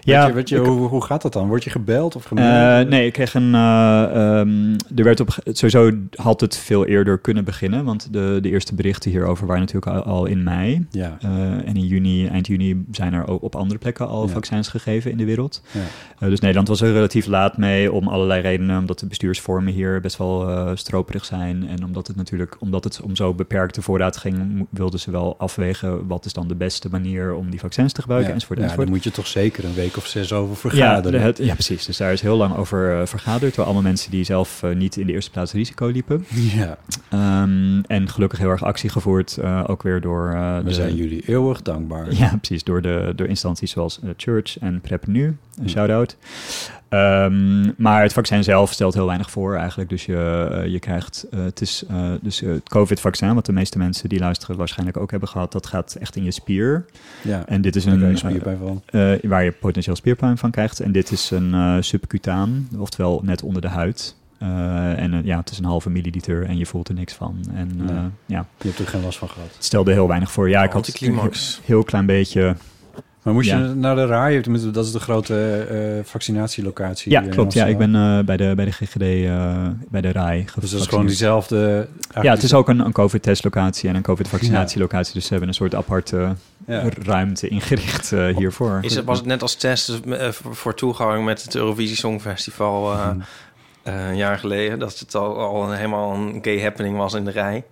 Ja, 0.00 0.18
Weet 0.20 0.28
je, 0.28 0.34
weet 0.34 0.48
je, 0.48 0.56
ik- 0.56 0.66
hoe, 0.66 0.88
hoe 0.88 1.04
gaat 1.04 1.22
dat 1.22 1.32
dan? 1.32 1.48
Word 1.48 1.64
je 1.64 1.70
gebeld 1.70 2.16
of 2.16 2.24
gemaild? 2.24 2.84
Eh, 2.84 2.90
nee, 2.90 3.06
ik 3.06 3.12
kreeg 3.12 3.34
een. 3.34 3.54
eh, 3.54 4.02
ehm, 4.38 4.72
er 4.96 5.04
werd 5.04 5.20
op. 5.20 5.36
Sowieso 5.44 5.90
had 6.14 6.40
het 6.40 6.56
veel 6.56 6.86
eerder 6.86 7.18
kunnen 7.18 7.44
beginnen. 7.44 7.84
Want 7.84 8.12
de, 8.12 8.38
de 8.42 8.48
eerste 8.50 8.74
berichten 8.74 9.10
hierover 9.10 9.46
waren 9.46 9.60
natuurlijk 9.62 9.92
al, 9.96 10.02
al 10.02 10.26
in 10.26 10.42
mei. 10.42 10.86
Ja. 10.90 11.16
Eh, 11.20 11.28
en 11.50 11.74
in 11.74 11.86
juni, 11.86 12.26
eind 12.26 12.46
juni, 12.46 12.84
zijn 12.90 13.12
er 13.12 13.28
ook 13.28 13.42
op 13.42 13.54
andere 13.56 13.78
plekken 13.78 14.08
al 14.08 14.26
Ja. 14.26 14.32
vaccins 14.32 14.68
gegeven 14.68 15.10
in 15.10 15.16
de 15.16 15.24
wereld. 15.24 15.62
Ja. 16.18 16.28
Dus 16.28 16.40
Nederland 16.40 16.68
was 16.68 16.80
er 16.80 16.92
relatief 16.92 17.26
laat 17.26 17.56
mee 17.58 17.92
om 17.92 18.08
allerlei 18.08 18.40
redenen. 18.40 18.78
Omdat 18.78 18.98
de 18.98 19.06
bestuursvormen 19.06 19.72
hier 19.72 20.00
best 20.00 20.16
wel 20.16 20.70
stroperig 20.76 21.24
zijn. 21.24 21.68
En 21.68 21.84
omdat 21.84 22.06
het 22.06 22.16
natuurlijk, 22.16 22.56
omdat 22.58 22.84
het 22.84 23.00
om 23.00 23.16
zo 23.16 23.34
beperkte 23.34 23.82
voorraad 23.82 24.16
ging, 24.16 24.66
wilden 24.70 25.00
ze 25.00 25.10
wel 25.10 25.34
afwegen 25.38 26.06
wat 26.06 26.24
is 26.24 26.32
dan 26.32 26.48
de 26.48 26.54
beste 26.54 26.88
manier 26.90 27.34
om 27.34 27.50
die 27.50 27.60
vaccins 27.60 27.92
te 27.92 28.02
gebruiken. 28.06 28.28
ja. 28.28 28.34
Enzovoort, 28.34 28.58
ja, 28.58 28.64
enzovoort. 28.64 28.86
dan 28.88 28.96
moet 28.96 29.04
je 29.04 29.10
toch 29.10 29.26
zeker 29.26 29.64
een 29.64 29.74
week 29.74 29.96
of 29.96 30.06
zes 30.06 30.32
over 30.32 30.56
vergaderen. 30.56 31.20
het- 31.22 31.38
ja, 31.38 31.52
precies. 31.54 31.84
Dus 31.86 31.96
daar 31.96 32.12
is 32.12 32.20
heel 32.20 32.36
lang 32.36 32.56
over 32.56 33.00
eh, 33.00 33.06
vergaderd 33.06 33.54
door 33.54 33.64
allemaal 33.64 33.82
mensen 33.82 34.10
die 34.10 34.24
zelf 34.24 34.62
eh, 34.62 34.74
niet 34.74 34.96
in 34.96 35.06
de 35.06 35.12
eerste 35.12 35.30
plaats 35.30 35.52
risico 35.52 35.86
liepen. 35.86 36.26
Ja, 36.56 36.78
Ehm, 37.10 37.80
en 37.86 38.08
gelukkig 38.08 38.38
heel 38.38 38.48
erg 38.50 38.64
actie 38.64 38.90
gevoerd, 38.90 39.36
eh, 39.36 39.64
ook 39.66 39.82
weer 39.82 40.00
door 40.00 40.28
we 40.30 40.60
de, 40.64 40.72
zijn 40.74 40.94
jullie 40.94 41.22
eeuwig 41.26 41.62
dankbaar. 41.62 42.12
Ja, 42.14 42.36
precies. 42.40 42.64
Door, 42.64 42.82
de, 42.82 43.12
door 43.16 43.26
instanties 43.26 43.70
zoals 43.70 44.00
Church 44.16 44.58
en 44.58 44.80
PrEP 44.80 45.06
Nu. 45.06 45.24
Een 45.24 45.38
Ja. 45.62 45.68
shout-out. 45.68 46.16
Ehm, 46.88 47.70
maar 47.76 48.02
het 48.02 48.12
vaccin 48.12 48.44
zelf 48.44 48.72
stelt 48.72 48.94
heel 48.94 49.06
weinig 49.06 49.30
voor 49.30 49.54
eigenlijk. 49.56 49.88
Dus 49.88 50.06
je, 50.06 50.48
eh, 50.62 50.66
je 50.66 50.78
krijgt, 50.78 51.26
eh, 51.30 51.44
het 51.44 51.60
is 51.60 51.84
eh, 51.88 52.10
dus 52.22 52.40
het 52.40 52.68
COVID-vaccin, 52.68 53.34
wat 53.34 53.46
de 53.46 53.52
meeste 53.52 53.78
mensen 53.78 54.08
die 54.08 54.18
luisteren 54.18 54.56
waarschijnlijk 54.56 54.98
ook 54.98 55.10
hebben 55.10 55.28
gehad, 55.28 55.52
dat 55.52 55.66
gaat 55.66 55.94
echt 56.00 56.16
in 56.16 56.24
je 56.24 56.30
spier. 56.30 56.84
Ja, 57.22 57.46
En 57.46 57.60
dit 57.60 57.76
is 57.76 57.84
een, 57.84 58.08
je 58.10 58.16
spierpijn 58.16 58.58
van. 58.58 58.82
eh, 58.86 59.12
waar 59.22 59.44
je 59.44 59.52
potentieel 59.52 59.96
spierpijn 59.96 60.38
van 60.38 60.50
krijgt. 60.50 60.80
En 60.80 60.92
dit 60.92 61.10
is 61.10 61.30
een 61.30 61.84
subcutaan, 61.84 62.68
oftewel 62.78 63.20
net 63.24 63.42
onder 63.42 63.62
de 63.62 63.68
huid. 63.68 64.16
Eh, 64.38 64.98
en 65.02 65.24
ja, 65.24 65.38
het 65.38 65.50
is 65.50 65.58
een 65.58 65.64
halve 65.64 65.90
milliliter 65.90 66.44
en 66.44 66.58
je 66.58 66.66
voelt 66.66 66.88
er 66.88 66.94
niks 66.94 67.12
van. 67.14 67.38
En 67.54 67.70
eh, 67.88 67.94
Nee. 67.94 68.10
ja, 68.26 68.46
Je 68.60 68.66
hebt 68.68 68.78
er 68.78 68.86
geen 68.86 69.02
last 69.02 69.18
van 69.18 69.28
gehad. 69.28 69.48
het 69.54 69.64
stelde 69.64 69.92
heel 69.92 70.08
weinig 70.08 70.30
voor. 70.30 70.48
Ja, 70.48 70.62
ik 70.64 70.70
had 70.72 71.00
een 71.00 71.30
heel 71.64 71.82
klein 71.82 72.06
beetje 72.06 72.56
Maar 73.26 73.34
moest 73.34 73.48
Ja. 73.48 73.58
je 73.58 73.64
naar 73.74 73.94
de 73.94 74.06
RAI? 74.06 74.40
Dat 74.72 74.84
is 74.84 74.92
de 74.92 75.00
grote 75.00 75.66
eh, 75.70 76.04
vaccinatielocatie. 76.04 77.10
Ja, 77.12 77.22
in 77.22 77.30
klopt. 77.30 77.52
Ja, 77.52 77.66
ik 77.66 77.78
ben 77.78 77.94
eh, 77.94 78.18
bij, 78.24 78.36
de, 78.36 78.52
bij 78.56 78.64
de 78.64 78.70
GGD, 78.72 79.00
eh, 79.02 79.68
bij 79.88 80.00
de 80.00 80.12
RAI. 80.12 80.44
Dus 80.60 80.70
dat 80.70 80.80
is 80.80 80.86
gewoon 80.86 81.06
diezelfde... 81.06 81.88
Ja, 82.22 82.32
het 82.34 82.42
is 82.42 82.54
ook 82.54 82.68
een, 82.68 82.78
een 82.80 82.92
COVID-testlocatie 82.92 83.88
en 83.88 83.94
een 83.94 84.02
COVID-vaccinatielocatie. 84.02 85.14
Dus 85.14 85.22
ze 85.24 85.30
hebben 85.30 85.48
een 85.48 85.54
soort 85.54 85.74
aparte 85.74 86.34
Ja. 86.66 86.82
ruimte 87.02 87.48
ingericht 87.48 88.12
eh, 88.12 88.36
hiervoor. 88.36 88.78
Is 88.82 88.94
het, 88.94 89.04
was 89.04 89.18
het 89.18 89.26
net 89.26 89.42
als 89.42 89.54
test 89.54 89.88
eh, 90.08 90.28
voor 90.30 90.74
toegang 90.74 91.24
met 91.24 91.42
het 91.42 91.54
Eurovisie 91.54 91.96
Songfestival 91.96 92.92
eh, 92.92 93.08
Hmm. 93.08 93.22
eh, 93.82 94.08
een 94.08 94.16
jaar 94.16 94.38
geleden? 94.38 94.78
Dat 94.78 94.98
het 94.98 95.14
al, 95.14 95.38
al 95.38 95.70
een- 95.70 95.76
helemaal 95.76 96.14
een 96.14 96.38
gay 96.42 96.60
happening 96.62 96.96
was 96.96 97.14
in 97.14 97.24
de 97.24 97.30
rij. 97.30 97.64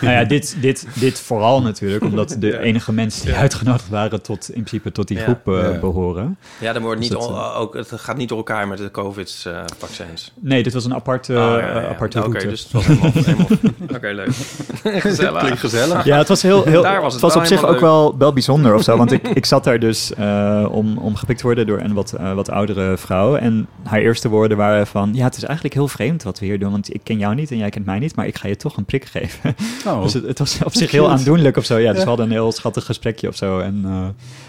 Nou 0.00 0.12
ja, 0.14 0.24
dit, 0.24 0.56
dit, 0.60 0.86
dit 0.94 1.20
vooral 1.20 1.62
natuurlijk, 1.62 2.04
omdat 2.04 2.36
de 2.38 2.58
enige 2.68 2.92
mensen 2.92 3.26
die 3.26 3.34
uitgenodigd 3.34 3.88
waren 3.88 4.22
tot 4.22 4.48
in 4.48 4.52
principe 4.62 4.92
tot 4.92 5.08
die 5.08 5.16
Ja. 5.16 5.22
groep 5.22 5.48
eh, 5.48 5.72
Ja. 5.72 5.78
behoren. 5.78 6.36
Ja, 6.60 6.72
dan 6.72 6.82
wordt 6.82 7.00
niet 7.00 7.10
Dus 7.10 7.18
dat, 7.18 7.28
on- 7.28 7.38
ook, 7.54 7.74
het 7.74 7.92
gaat 7.94 8.16
niet 8.16 8.28
door 8.28 8.38
elkaar 8.38 8.68
met 8.68 8.78
de 8.78 8.90
COVID-vaccins. 8.90 10.32
Nee, 10.40 10.62
dit 10.62 10.72
was 10.72 10.84
een 10.84 10.94
aparte, 10.94 11.32
Oh, 11.32 11.38
ja, 11.38 11.58
ja, 11.58 11.68
eh, 11.68 11.82
ja. 11.82 11.88
aparte 11.88 12.24
Oké, 12.24 12.48
dus 12.48 12.62
het 12.62 12.72
was 12.72 12.86
helemaal... 12.86 13.10
helemaal 13.12 13.46
Oké, 13.96 14.08
leuk. 14.08 14.30
Gezellig. 15.02 15.40
Klinkt 15.40 15.60
gezellig. 15.60 16.04
Ja, 16.04 16.18
het 16.18 16.28
was 16.28 16.42
heel, 16.42 16.64
heel 16.64 16.82
Daar 16.82 17.00
was 17.02 17.12
het 17.12 17.22
het 17.22 17.32
was 17.32 17.42
op 17.42 17.48
zich 17.48 17.64
ook 17.66 17.80
wel, 17.80 18.18
wel 18.18 18.32
bijzonder 18.32 18.74
of 18.74 18.82
zo. 18.82 18.96
Want 18.96 19.12
ik, 19.12 19.28
ik 19.28 19.46
zat 19.46 19.64
daar 19.64 19.78
dus 19.78 20.14
eh, 20.14 20.66
om, 20.70 20.98
om 20.98 21.16
gepikt 21.16 21.38
te 21.38 21.44
worden 21.44 21.66
door 21.66 21.80
een 21.80 21.92
wat, 21.94 22.12
eh, 22.12 22.32
wat 22.34 22.50
oudere 22.50 22.96
vrouw. 22.96 23.36
En 23.36 23.66
haar 23.82 24.00
eerste 24.00 24.28
woorden 24.28 24.56
waren 24.56 24.86
van... 24.86 25.10
Ja, 25.14 25.24
het 25.24 25.36
is 25.36 25.42
eigenlijk 25.44 25.74
heel 25.74 25.88
vreemd 25.88 26.22
wat 26.22 26.38
we 26.38 26.46
hier 26.46 26.58
doen. 26.58 26.70
Want 26.70 26.94
ik 26.94 27.00
ken 27.04 27.18
jou 27.18 27.34
niet 27.34 27.50
en 27.50 27.56
jij 27.58 27.70
kent 27.70 27.86
mij 27.86 27.98
niet. 27.98 28.16
Maar 28.16 28.26
ik 28.26 28.36
ga 28.38 28.48
je 28.48 28.56
toch 28.56 28.76
een 28.76 28.84
prik 28.84 29.04
geven. 29.04 29.51
Oh, 29.86 30.02
Dus 30.02 30.12
het, 30.12 30.26
het 30.26 30.38
was 30.38 30.58
op 30.64 30.74
zich 30.82 30.90
heel 30.90 31.10
aandoenlijk 31.10 31.56
of 31.56 31.64
zo. 31.64 31.78
Ja, 31.78 31.88
dus 31.88 31.96
Ja. 31.96 32.02
we 32.02 32.08
hadden 32.08 32.26
een 32.26 32.32
heel 32.32 32.52
schattig 32.52 32.84
gesprekje 32.84 33.28
of 33.28 33.36
zo. 33.36 33.58
En 33.58 33.80
eh, 33.84 34.06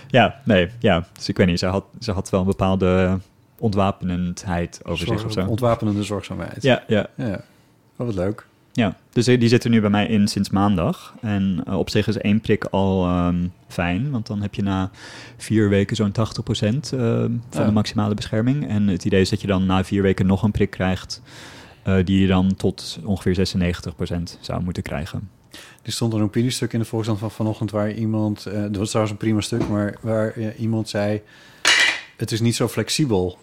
ja, 0.08 0.39
nee, 0.45 0.70
ja. 0.80 1.08
Dus 1.14 1.30
ik 1.30 1.38
weet 1.38 1.47
niet, 1.47 1.60
ze 1.60 1.66
had, 1.66 1.84
ze 1.99 2.12
had 2.12 2.30
wel 2.30 2.39
een 2.39 2.45
bepaalde 2.45 3.20
ontwapenendheid 3.58 4.80
over 4.84 5.08
zich 5.08 5.26
of 5.26 5.32
zo. 5.32 5.45
Ontwapenende 5.45 6.04
zorgzaamheid. 6.04 6.62
Ja, 6.64 6.84
ja, 6.88 7.08
ja. 7.16 7.41
Oh, 7.97 8.06
wat 8.06 8.16
leuk. 8.16 8.45
ja. 8.72 8.95
Dus 9.12 9.28
eh, 9.28 9.39
die 9.39 9.49
zitten 9.49 9.72
nu 9.72 9.82
bij 9.82 9.89
mij 9.89 10.08
in 10.08 10.28
sinds 10.28 10.49
maandag. 10.49 11.14
En 11.22 11.62
eh, 11.68 11.78
op 11.78 11.89
zich 11.89 12.08
is 12.08 12.18
één 12.18 12.41
prik 12.41 12.64
al 12.64 13.06
ehm, 13.06 13.47
fijn. 13.68 14.12
Want 14.12 14.28
dan 14.28 14.41
heb 14.41 14.54
je 14.56 14.62
na 14.64 14.89
vier 15.38 15.70
weken 15.70 15.95
zo'n 15.95 16.12
80% 16.12 16.14
ehm, 16.51 16.80
van 16.91 17.41
Ja. 17.51 17.66
de 17.66 17.72
maximale 17.72 18.14
bescherming. 18.14 18.68
En 18.70 18.88
het 18.88 19.06
idee 19.06 19.22
is 19.22 19.30
dat 19.30 19.41
je 19.41 19.47
dan 19.47 19.66
na 19.66 19.84
vier 19.84 20.01
weken 20.01 20.26
nog 20.26 20.43
een 20.43 20.51
prik 20.51 20.70
krijgt... 20.70 21.22
eh, 21.84 21.96
die 22.04 22.22
je 22.22 22.28
dan 22.28 22.56
tot 22.56 23.00
ongeveer 23.06 23.36
96% 23.36 24.38
zou 24.40 24.64
moeten 24.64 24.84
krijgen. 24.84 25.30
Er 25.82 25.92
stond 25.92 26.14
een 26.14 26.22
opiniestuk 26.22 26.74
in 26.74 26.80
de 26.80 26.86
Volkskrant 26.86 27.20
van 27.20 27.32
vanochtend 27.32 27.72
waar 27.72 27.92
iemand, 27.92 28.46
eh 28.46 28.62
dat 28.62 28.76
was 28.76 28.88
trouwens 28.90 29.12
een 29.16 29.22
prima 29.26 29.42
stuk, 29.42 29.68
maar 29.68 29.96
waar 30.02 30.32
eh, 30.32 30.60
iemand 30.60 30.90
zei: 30.90 31.22
het 32.18 32.32
is 32.32 32.42
niet 32.42 32.56
zo 32.56 32.68
flexibel 32.68 33.38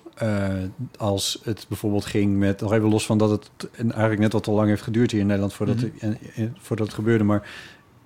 als 0.98 1.40
het 1.44 1.66
bijvoorbeeld 1.68 2.04
ging 2.04 2.36
met 2.36 2.60
nog 2.60 2.72
even 2.72 2.88
los 2.88 3.06
van 3.06 3.18
dat 3.18 3.30
het 3.30 3.50
en 3.72 3.90
eigenlijk 3.92 4.20
net 4.20 4.32
wat 4.32 4.42
te 4.42 4.50
lang 4.50 4.68
heeft 4.68 4.82
geduurd 4.82 5.10
hier 5.10 5.20
in 5.20 5.26
Nederland 5.26 5.52
voordat, 5.52 5.76
Mhm. 5.76 5.84
het, 5.84 6.02
en- 6.02 6.18
en- 6.34 6.56
voordat 6.60 6.86
het 6.86 6.94
gebeurde, 6.94 7.24
maar 7.24 7.48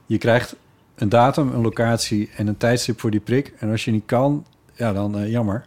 je 0.06 0.18
krijgt 0.18 0.56
een 0.94 1.08
datum, 1.08 1.48
een 1.52 1.60
locatie 1.60 2.30
en 2.36 2.46
een 2.46 2.56
tijdstip 2.56 3.00
voor 3.00 3.10
die 3.10 3.20
prik 3.20 3.54
en 3.58 3.70
als 3.70 3.84
je 3.84 3.90
niet 3.90 4.06
kan, 4.06 4.46
ja 4.74 4.92
dan 4.92 5.30
jammer. 5.30 5.66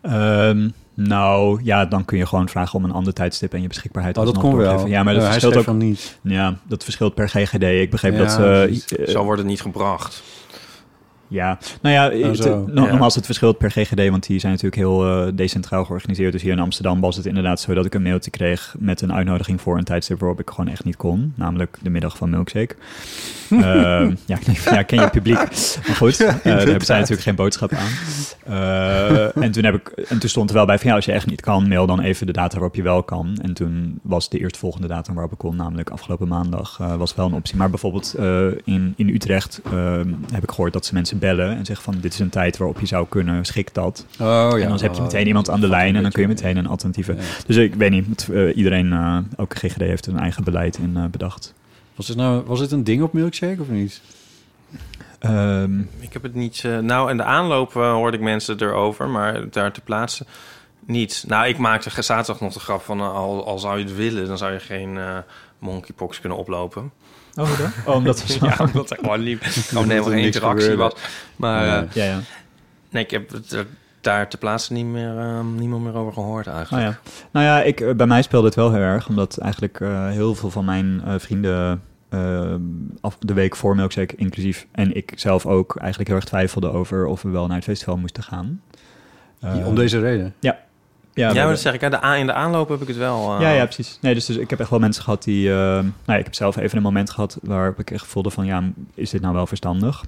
Ehm, 0.00 0.68
nou, 0.96 1.60
ja, 1.62 1.84
dan 1.84 2.04
kun 2.04 2.18
je 2.18 2.26
gewoon 2.26 2.48
vragen 2.48 2.78
om 2.78 2.84
een 2.84 2.92
ander 2.92 3.12
tijdstip 3.12 3.52
en 3.52 3.62
je 3.62 3.68
beschikbaarheid. 3.68 4.18
Oh, 4.18 4.24
dat 4.24 4.38
kon 4.38 4.56
wel. 4.56 4.86
Ja, 4.86 5.02
maar 5.02 5.14
dat 5.14 5.24
verschilt 5.24 5.56
ook. 5.56 5.64
van 5.64 5.76
niet. 5.76 6.18
Ja, 6.22 6.56
dat 6.62 6.84
verschilt 6.84 7.14
per 7.14 7.28
GGD. 7.28 7.62
Ik 7.62 7.90
begreep 7.90 8.12
Ja, 8.12 8.18
dat 8.18 8.38
eh, 8.98 9.06
Zo 9.08 9.24
wordt 9.24 9.38
het 9.38 9.48
niet 9.48 9.60
gebracht. 9.60 10.22
Ja, 11.28 11.58
nou 11.80 11.94
ja, 11.94 12.06
Oh, 12.26 12.30
het, 12.32 12.44
no- 12.44 12.66
Ja. 12.66 12.90
nogmaals, 12.90 13.14
het 13.14 13.24
verschilt 13.24 13.58
per 13.58 13.70
GGD, 13.70 14.08
want 14.08 14.26
die 14.26 14.38
zijn 14.38 14.52
natuurlijk 14.52 14.82
heel 14.82 15.06
eh, 15.26 15.32
decentraal 15.34 15.84
georganiseerd. 15.84 16.32
Dus 16.32 16.42
hier 16.42 16.52
in 16.52 16.58
Amsterdam 16.58 17.00
was 17.00 17.16
het 17.16 17.26
inderdaad 17.26 17.60
zo 17.60 17.74
dat 17.74 17.84
ik 17.86 17.94
een 17.94 18.02
mailtje 18.02 18.30
kreeg 18.30 18.74
met 18.78 19.00
een 19.00 19.12
uitnodiging 19.12 19.60
voor 19.60 19.78
een 19.78 19.84
tijdstip 19.84 20.18
waarop 20.20 20.40
ik 20.40 20.50
gewoon 20.50 20.68
echt 20.70 20.84
niet 20.84 20.96
kon, 20.96 21.32
namelijk 21.36 21.76
de 21.82 21.90
middag 21.90 22.16
van 22.16 22.30
Milkshake. 22.30 22.74
Ehm, 23.50 24.14
ja, 24.24 24.38
ja, 24.64 24.82
ken 24.82 25.00
je 25.00 25.10
publiek. 25.10 25.36
Maar 25.86 25.96
goed, 25.96 26.20
eh, 26.20 26.34
daar 26.42 26.56
hebben 26.58 26.84
zij 26.86 26.96
natuurlijk 26.96 27.22
geen 27.22 27.34
boodschap 27.34 27.72
aan. 27.72 27.88
Eh, 28.44 29.36
en, 29.42 29.50
toen 29.50 29.64
heb 29.64 29.74
ik, 29.74 29.88
en 29.88 30.18
toen 30.18 30.28
stond 30.28 30.48
er 30.50 30.56
wel 30.56 30.66
bij 30.66 30.78
van 30.78 30.88
ja, 30.88 30.94
als 30.94 31.04
je 31.04 31.12
echt 31.12 31.26
niet 31.26 31.40
kan, 31.40 31.68
mail 31.68 31.86
dan 31.86 32.00
even 32.00 32.26
de 32.26 32.32
data 32.32 32.54
waarop 32.54 32.74
je 32.74 32.82
wel 32.82 33.02
kan. 33.02 33.38
En 33.42 33.52
toen 33.52 33.98
was 34.02 34.28
de 34.28 34.38
eerstvolgende 34.38 34.86
datum 34.86 35.14
waarop 35.14 35.32
ik 35.32 35.38
kon, 35.38 35.56
namelijk 35.56 35.90
afgelopen 35.90 36.28
maandag, 36.28 36.78
eh, 36.80 36.96
was 36.96 37.14
wel 37.14 37.26
een 37.26 37.32
optie. 37.34 37.56
Maar 37.56 37.70
bijvoorbeeld 37.70 38.14
eh, 38.14 38.46
in, 38.64 38.92
in 38.96 39.08
Utrecht 39.08 39.60
ehm, 39.64 40.08
heb 40.32 40.42
ik 40.42 40.50
gehoord 40.50 40.72
dat 40.72 40.86
ze 40.86 40.94
mensen 40.94 41.15
bellen 41.18 41.56
en 41.56 41.64
zeggen 41.64 41.84
van 41.92 42.00
dit 42.00 42.12
is 42.12 42.18
een 42.18 42.28
tijd 42.28 42.56
waarop 42.56 42.80
je 42.80 42.86
zou 42.86 43.06
kunnen, 43.08 43.44
schik 43.44 43.74
dat. 43.74 44.06
Oh 44.20 44.26
ja. 44.26 44.50
en 44.52 44.60
dan 44.68 44.70
heb 44.80 44.92
je 44.92 44.96
Oh, 44.98 45.02
meteen 45.02 45.26
iemand 45.26 45.50
aan 45.50 45.60
de 45.60 45.68
lijn 45.68 45.96
en 45.96 46.02
dan 46.02 46.10
kun 46.10 46.22
je 46.22 46.28
meteen 46.28 46.56
een 46.56 46.66
alternatieve. 46.66 47.12
Ja. 47.14 47.20
Dus 47.46 47.56
ik 47.56 47.74
weet 47.74 47.90
niet, 47.90 48.28
eh, 48.32 48.56
iedereen, 48.56 48.92
eh, 48.92 49.18
elke 49.36 49.56
GGD 49.56 49.80
heeft 49.80 50.06
een 50.06 50.18
eigen 50.18 50.44
beleid 50.44 50.78
in 50.78 50.96
eh, 50.96 51.04
bedacht. 51.04 51.54
Was 51.94 52.08
het 52.08 52.16
nou 52.16 52.42
was 52.46 52.60
het 52.60 52.72
een 52.72 52.84
ding 52.84 53.02
op 53.02 53.12
milkshake 53.12 53.60
of 53.60 53.68
niet? 53.68 54.00
Ehm, 55.18 55.80
Ik 55.80 56.12
heb 56.12 56.22
het 56.22 56.34
niet... 56.34 56.62
eh, 56.64 56.78
nou, 56.78 57.10
in 57.10 57.16
de 57.16 57.22
aanloop 57.24 57.72
hoorde 57.72 58.16
ik 58.16 58.22
mensen 58.22 58.60
erover, 58.60 59.08
maar 59.08 59.50
daar 59.50 59.72
te 59.72 59.80
plaatsen 59.80 60.26
niet. 60.86 61.24
Nou, 61.28 61.46
ik 61.48 61.58
maakte 61.58 62.02
zaterdag 62.02 62.40
nog 62.42 62.52
de 62.52 62.60
grap 62.60 62.82
van... 62.82 63.00
al, 63.00 63.46
al 63.46 63.58
zou 63.58 63.78
je 63.78 63.84
het 63.84 63.96
willen, 63.96 64.26
dan 64.26 64.38
zou 64.38 64.52
je 64.52 64.58
geen 64.60 64.96
eh, 64.98 65.16
monkeypox 65.58 66.20
kunnen 66.20 66.38
oplopen. 66.38 66.92
Oh, 67.36 67.58
dan? 67.58 67.70
Oh, 67.86 67.94
omdat 67.98 68.26
we 68.26 68.32
zo... 68.38 68.46
ja, 68.46 68.56
omdat 68.60 68.90
er 68.90 68.96
gewoon, 69.00 69.22
niet, 69.22 69.38
gewoon 69.68 69.88
helemaal 69.88 70.10
geen 70.10 70.22
niks 70.22 70.34
interactie 70.36 70.70
gebeurde. 70.70 70.82
was. 70.94 71.02
Maar 71.36 71.60
Nee. 71.66 71.88
eh, 71.88 71.92
Ja, 71.92 72.04
ja. 72.04 72.20
nee, 72.90 73.02
ik 73.04 73.10
heb 73.10 73.30
het 73.30 73.52
er 73.52 73.66
daar 74.00 74.28
te 74.28 74.36
plaatsen 74.36 74.74
niet 74.74 74.86
meer, 74.86 75.18
eh, 75.18 75.40
niemand 75.56 75.82
meer 75.84 75.94
over 75.94 76.12
gehoord 76.12 76.46
Oh 76.46 76.54
eigenlijk. 76.54 76.86
ja. 76.86 76.98
Nou 77.30 77.46
ja, 77.46 77.62
ik, 77.62 77.80
eh, 77.80 77.94
bij 77.94 78.06
mij 78.06 78.22
speelde 78.22 78.46
het 78.46 78.54
wel 78.56 78.72
heel 78.72 78.80
erg, 78.82 79.08
omdat 79.08 79.38
eigenlijk 79.38 79.80
eh, 79.80 80.08
heel 80.08 80.34
veel 80.34 80.50
van 80.50 80.64
mijn 80.64 81.02
eh, 81.04 81.14
vrienden 81.18 81.82
eh, 82.08 82.54
af, 83.00 83.16
de 83.20 83.32
week 83.34 83.56
voor 83.56 83.74
Milkshake 83.76 84.16
inclusief 84.16 84.66
en 84.72 84.96
ik 84.96 85.12
zelf 85.16 85.46
ook 85.46 85.76
eigenlijk 85.76 86.08
heel 86.08 86.16
erg 86.18 86.26
twijfelden 86.28 86.72
over 86.72 87.06
of 87.06 87.22
we 87.22 87.28
wel 87.28 87.46
naar 87.46 87.56
het 87.56 87.64
festival 87.64 87.96
moesten 87.96 88.22
gaan. 88.22 88.60
Eh, 89.40 89.66
Om 89.66 89.74
deze 89.74 90.00
reden. 90.00 90.34
ja, 90.40 90.58
Ja, 91.16 91.32
maar 91.34 91.48
dat 91.48 91.60
zeg 91.60 91.74
ik. 91.74 91.80
hè, 91.80 91.90
De, 91.90 92.04
a- 92.04 92.14
in 92.16 92.26
de 92.26 92.32
aanloop 92.32 92.68
heb 92.68 92.80
ik 92.80 92.88
het 92.88 92.96
wel... 92.96 93.34
eh, 93.34 93.40
ja, 93.40 93.50
ja, 93.50 93.64
precies. 93.64 93.98
Nee, 94.00 94.14
dus, 94.14 94.26
dus 94.26 94.36
ik 94.36 94.50
heb 94.50 94.60
echt 94.60 94.70
wel 94.70 94.78
mensen 94.78 95.02
gehad 95.02 95.22
die... 95.24 95.48
eh, 95.50 95.56
nou 95.56 95.84
ja, 96.06 96.16
ik 96.16 96.24
heb 96.24 96.34
zelf 96.34 96.56
even 96.56 96.76
een 96.76 96.82
moment 96.82 97.10
gehad 97.10 97.38
waarop 97.42 97.78
ik 97.78 97.90
echt 97.90 98.06
voelde 98.06 98.30
van... 98.30 98.46
ja, 98.46 98.62
is 98.94 99.10
dit 99.10 99.20
nou 99.20 99.34
wel 99.34 99.46
verstandig? 99.46 100.04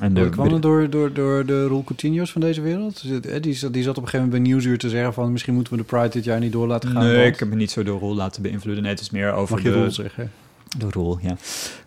En 0.00 0.14
Dat 0.14 0.28
kwam 0.30 0.52
het 0.52 0.62
door, 0.62 0.90
door, 0.90 1.12
door 1.12 1.46
de 1.46 1.66
Roel 1.66 1.84
Coutinho's 1.84 2.32
van 2.32 2.40
deze 2.40 2.60
wereld? 2.60 3.02
Dus 3.08 3.20
eh, 3.20 3.42
Die, 3.42 3.54
zat- 3.54 3.72
die 3.72 3.82
zat 3.82 3.96
op 3.96 4.02
een 4.02 4.08
gegeven 4.08 4.26
moment 4.26 4.30
bij 4.42 4.52
Nieuwsuur 4.52 4.78
te 4.78 4.88
zeggen 4.88 5.12
van... 5.14 5.32
misschien 5.32 5.54
moeten 5.54 5.72
we 5.72 5.78
de 5.78 5.84
Pride 5.84 6.08
dit 6.08 6.24
jaar 6.24 6.38
niet 6.40 6.52
door 6.52 6.66
laten 6.66 6.90
gaan. 6.90 7.02
Nee, 7.04 7.14
want- 7.16 7.26
ik 7.34 7.38
heb 7.38 7.48
me 7.48 7.54
niet 7.56 7.70
zo 7.70 7.82
door 7.82 7.98
Roel 8.00 8.14
laten 8.14 8.42
beïnvloeden. 8.42 8.82
Nee, 8.82 8.92
het 8.92 9.00
is 9.00 9.10
meer 9.10 9.32
over 9.32 9.54
Mag 9.54 9.64
je 9.64 9.70
de... 9.70 9.76
Roel 9.80 9.90
zeggen? 9.90 10.30
De 10.78 10.86
rol, 10.90 11.18
ja. 11.22 11.36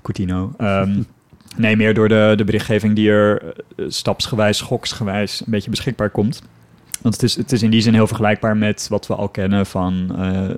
Coutinho. 0.01 0.53
Ehm, 0.57 1.01
nee, 1.57 1.75
meer 1.75 1.93
door 1.93 2.09
de, 2.09 2.33
de 2.37 2.43
berichtgeving 2.43 2.95
die 2.95 3.09
er 3.09 3.41
eh, 3.75 3.85
stapsgewijs, 3.87 4.57
schoksgewijs 4.57 5.39
een 5.39 5.45
beetje 5.51 5.69
beschikbaar 5.69 6.09
komt. 6.09 6.41
Want 7.01 7.13
het 7.13 7.23
is, 7.23 7.35
het 7.35 7.51
is 7.51 7.63
in 7.63 7.69
die 7.69 7.81
zin 7.81 7.93
heel 7.93 8.07
vergelijkbaar 8.07 8.57
met 8.57 8.87
wat 8.89 9.07
we 9.07 9.15
al 9.15 9.29
kennen 9.29 9.65
van, 9.65 10.07
eh, 10.11 10.17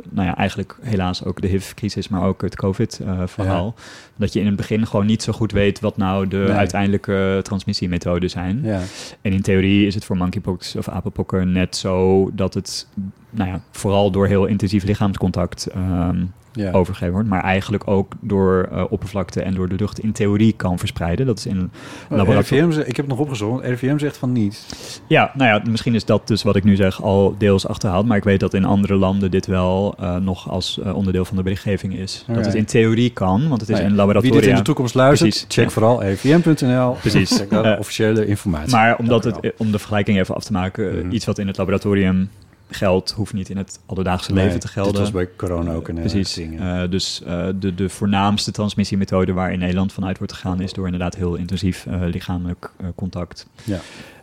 nou 0.10 0.28
ja, 0.28 0.36
eigenlijk 0.38 0.78
helaas 0.82 1.24
ook 1.24 1.42
de 1.42 1.48
HIV-crisis, 1.48 2.08
maar 2.08 2.24
ook 2.24 2.42
het 2.42 2.56
COVID-verhaal. 2.56 3.76
Dat 4.16 4.34
je 4.34 4.40
in 4.40 4.46
het 4.46 4.56
begin 4.56 4.88
gewoon 4.88 5.06
niet 5.06 5.24
zo 5.24 5.34
goed 5.34 5.52
weet 5.52 5.80
wat 5.80 5.98
nou 5.98 6.28
de 6.28 6.38
Nee. 6.38 6.50
uiteindelijke 6.52 7.40
transmissiemethoden 7.44 8.30
zijn. 8.30 8.60
Ja. 8.64 8.80
En 9.22 9.32
in 9.32 9.42
theorie 9.42 9.88
is 9.88 9.96
het 9.96 10.06
voor 10.06 10.18
monkeypox 10.18 10.76
of 10.76 10.88
apenpokken 10.88 11.52
net 11.52 11.76
zo 11.76 12.30
dat 12.34 12.54
het, 12.54 12.88
nou 13.30 13.50
ja, 13.50 13.62
vooral 13.72 14.12
door 14.12 14.28
heel 14.28 14.46
intensief 14.46 14.84
lichaamscontact 14.84 15.66
ehm, 15.66 16.24
ja. 16.54 16.72
overgegeven 16.72 17.14
wordt, 17.14 17.30
maar 17.30 17.44
eigenlijk 17.44 17.88
ook 17.88 18.14
door 18.22 18.68
eh, 18.72 18.84
oppervlakte 18.90 19.42
en 19.42 19.54
door 19.54 19.70
de 19.70 19.76
lucht 19.76 20.00
in 20.00 20.12
theorie 20.12 20.54
kan 20.54 20.80
verspreiden. 20.80 21.26
Dat 21.26 21.38
is 21.38 21.46
in 21.46 21.72
Oh, 22.10 22.18
laboratorium. 22.18 22.72
Ik 22.72 22.86
heb 22.86 22.96
het 22.96 23.08
nog 23.08 23.18
opgezocht. 23.20 23.64
RIVM 23.66 23.98
zegt 23.98 24.18
van 24.18 24.32
niet. 24.32 24.66
Ja, 25.08 25.32
nou 25.36 25.50
ja, 25.50 25.70
misschien 25.70 25.96
is 25.96 26.06
dat 26.06 26.28
dus 26.28 26.44
wat 26.44 26.56
ik 26.56 26.64
nu 26.64 26.76
zeg 26.76 27.02
al 27.02 27.36
deels 27.38 27.68
achterhaald, 27.68 28.06
maar 28.06 28.18
ik 28.18 28.24
weet 28.24 28.40
dat 28.40 28.54
in 28.54 28.66
andere 28.66 28.96
landen 28.96 29.32
dit 29.32 29.46
wel 29.46 29.96
eh, 30.00 30.16
nog 30.16 30.50
als 30.50 30.80
eh, 30.80 30.96
onderdeel 30.96 31.26
van 31.26 31.38
de 31.38 31.44
berichtgeving 31.44 31.94
is. 31.98 32.26
Dat 32.28 32.46
het 32.46 32.54
in 32.56 32.66
theorie 32.66 33.10
kan, 33.10 33.48
want 33.48 33.62
het 33.62 33.70
is 33.70 33.76
Nou 33.76 33.80
ja, 33.80 33.84
een 33.84 33.88
Wie 33.90 33.98
laboratoria. 33.98 34.40
dit 34.40 34.50
in 34.50 34.56
de 34.56 34.62
toekomst 34.62 34.96
luistert, 34.96 35.30
Precies, 35.30 35.46
check 35.50 35.64
ja. 35.66 35.70
vooral 35.72 36.04
rivm.nl. 36.04 36.92
Precies. 36.92 37.32
Check 37.50 37.78
officiële 37.80 38.26
informatie. 38.26 38.72
Maar 38.72 38.98
omdat 38.98 39.24
het, 39.24 39.54
om 39.58 39.72
de 39.72 39.80
vergelijking 39.80 40.18
even 40.20 40.36
af 40.36 40.44
te 40.44 40.52
maken, 40.52 40.98
Mhm. 41.06 41.12
iets 41.12 41.26
wat 41.26 41.38
in 41.38 41.48
het 41.48 41.58
laboratorium 41.58 42.30
geldt, 42.70 43.12
hoeft 43.12 43.34
niet 43.34 43.50
in 43.50 43.58
het 43.58 43.80
alledaagse 43.86 44.34
Nee, 44.34 44.46
leven 44.46 44.60
te 44.60 44.68
gelden. 44.68 44.92
Dit 44.92 45.02
was 45.02 45.12
bij 45.12 45.30
corona 45.36 45.74
ook 45.74 45.88
een 45.88 45.98
eh, 45.98 46.02
Precies. 46.02 46.34
ding. 46.34 46.60
Eh, 46.60 46.82
dus 46.90 47.24
eh, 47.24 47.48
de, 47.60 47.76
de 47.76 47.90
voornaamste 47.90 48.52
transmissiemethode 48.52 49.34
waar 49.34 49.52
in 49.52 49.60
Nederland 49.60 49.94
vanuit 49.94 50.18
wordt 50.18 50.34
gegaan, 50.34 50.62
is 50.62 50.74
door 50.74 50.86
inderdaad 50.86 51.16
heel 51.16 51.36
intensief 51.36 51.86
lichamelijk 51.90 52.72
contact. 52.96 53.48
Ja. 53.64 53.80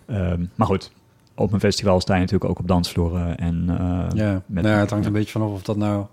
Ehm, 0.07 0.45
maar 0.55 0.67
goed, 0.67 0.91
op 1.35 1.53
een 1.53 1.61
festival 1.61 2.01
sta 2.01 2.15
je 2.15 2.21
natuurlijk 2.21 2.51
ook 2.51 2.59
op 2.59 2.69
dansvloeren. 2.69 3.39
En, 3.39 3.65
ja, 4.15 4.43
met- 4.47 4.63
nou 4.63 4.75
ja, 4.75 4.81
het 4.81 4.91
hangt 4.91 5.07
een 5.07 5.13
beetje 5.13 5.33
vanaf 5.33 5.51
of 5.51 5.63
dat 5.63 5.77
nou 5.77 6.07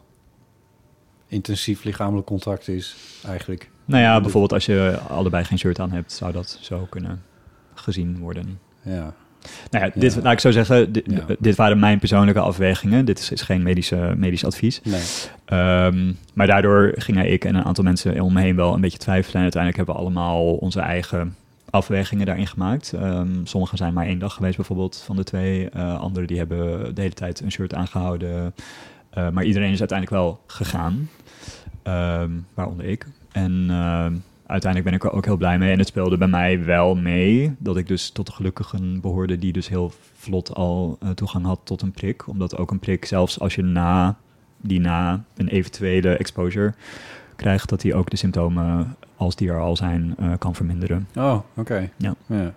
intensief 1.28 1.84
lichamelijk 1.84 2.28
contact 2.28 2.68
is, 2.68 2.96
eigenlijk. 3.26 3.70
Nou 3.86 4.04
ja, 4.04 4.22
bijvoorbeeld 4.22 4.54
als 4.54 4.66
je 4.66 5.00
allebei 5.08 5.44
geen 5.44 5.58
shirt 5.58 5.80
aan 5.80 5.92
hebt, 5.92 6.12
zou 6.12 6.32
dat 6.32 6.58
zo 6.62 6.88
kunnen 6.90 7.22
gezien 7.74 8.20
worden. 8.20 8.60
Ja. 8.82 9.14
Nou 9.72 9.86
ja, 9.86 9.92
dit, 9.96 10.20
laat 10.24 10.34
ik 10.34 10.40
zo 10.40 10.52
zeggen, 10.52 10.92
dit, 11.40 11.56
waren 11.56 11.80
mijn 11.80 12.00
persoonlijke 12.00 12.40
afwegingen. 12.40 13.06
Dit 13.06 13.20
is, 13.20 13.32
is 13.32 13.42
geen 13.42 13.64
medische, 13.64 14.14
medisch 14.18 14.46
advies. 14.46 14.82
Nee. 14.84 15.02
Ehm, 15.46 16.12
maar 16.34 16.48
daardoor 16.48 16.94
gingen 16.96 17.32
ik 17.32 17.46
en 17.46 17.56
een 17.56 17.64
aantal 17.64 17.84
mensen 17.84 18.22
om 18.22 18.34
me 18.34 18.42
heen 18.42 18.56
wel 18.56 18.74
een 18.74 18.82
beetje 18.82 18.98
twijfelen. 18.98 19.36
En 19.36 19.42
uiteindelijk 19.42 19.78
hebben 19.78 19.96
we 19.96 20.02
allemaal 20.02 20.54
onze 20.54 20.80
eigen 20.80 21.36
afwegingen 21.70 22.26
daarin 22.26 22.48
gemaakt. 22.48 22.94
Ehm 22.94 23.28
sommigen 23.44 23.78
zijn 23.78 23.94
maar 23.94 24.06
één 24.06 24.20
dag 24.20 24.34
geweest 24.34 24.56
bijvoorbeeld 24.56 25.04
van 25.06 25.16
de 25.16 25.24
twee. 25.24 25.70
Uh, 25.76 26.00
anderen 26.00 26.28
die 26.28 26.38
hebben 26.38 26.96
de 26.96 27.02
hele 27.02 27.14
tijd 27.14 27.40
een 27.40 27.52
shirt 27.52 27.74
aangehouden. 27.74 28.54
Uh, 29.18 29.30
maar 29.30 29.44
iedereen 29.44 29.72
is 29.72 29.80
uiteindelijk 29.80 30.22
wel 30.22 30.40
gegaan. 30.48 31.10
Ehm, 31.84 32.32
waaronder 32.54 32.86
ik. 32.86 33.08
En 33.32 33.70
uiteindelijk 34.46 34.92
ben 34.92 35.00
ik 35.00 35.04
er 35.04 35.18
ook 35.18 35.26
heel 35.26 35.38
blij 35.38 35.58
mee. 35.58 35.72
En 35.72 35.78
het 35.78 35.88
speelde 35.88 36.18
bij 36.18 36.28
mij 36.28 36.66
wel 36.66 36.96
mee 36.96 37.56
dat 37.60 37.78
ik 37.78 37.88
dus 37.88 38.10
tot 38.10 38.26
de 38.26 38.32
gelukkigen 38.32 39.02
behoorde 39.02 39.38
die 39.38 39.54
dus 39.54 39.70
heel 39.70 39.92
vlot 40.14 40.54
al 40.54 40.98
eh, 41.00 41.10
toegang 41.10 41.46
had 41.46 41.60
tot 41.64 41.82
een 41.82 41.92
prik. 41.92 42.28
Omdat 42.28 42.58
ook 42.58 42.72
een 42.72 42.80
prik, 42.80 43.06
zelfs 43.06 43.40
als 43.40 43.56
je 43.56 43.62
na 43.62 44.18
die 44.58 44.80
na 44.80 45.24
een 45.36 45.48
eventuele 45.48 46.18
exposure 46.18 46.74
krijgt, 47.36 47.70
dat 47.70 47.82
die 47.82 47.96
ook 47.96 48.10
de 48.10 48.18
symptomen, 48.18 48.96
als 49.16 49.36
die 49.36 49.50
er 49.50 49.60
al 49.60 49.76
zijn, 49.76 50.16
eh, 50.18 50.32
kan 50.40 50.56
verminderen. 50.56 51.08
Oh, 51.16 51.40
oké. 51.56 51.90
Ja. 51.98 52.16
ja. 52.26 52.54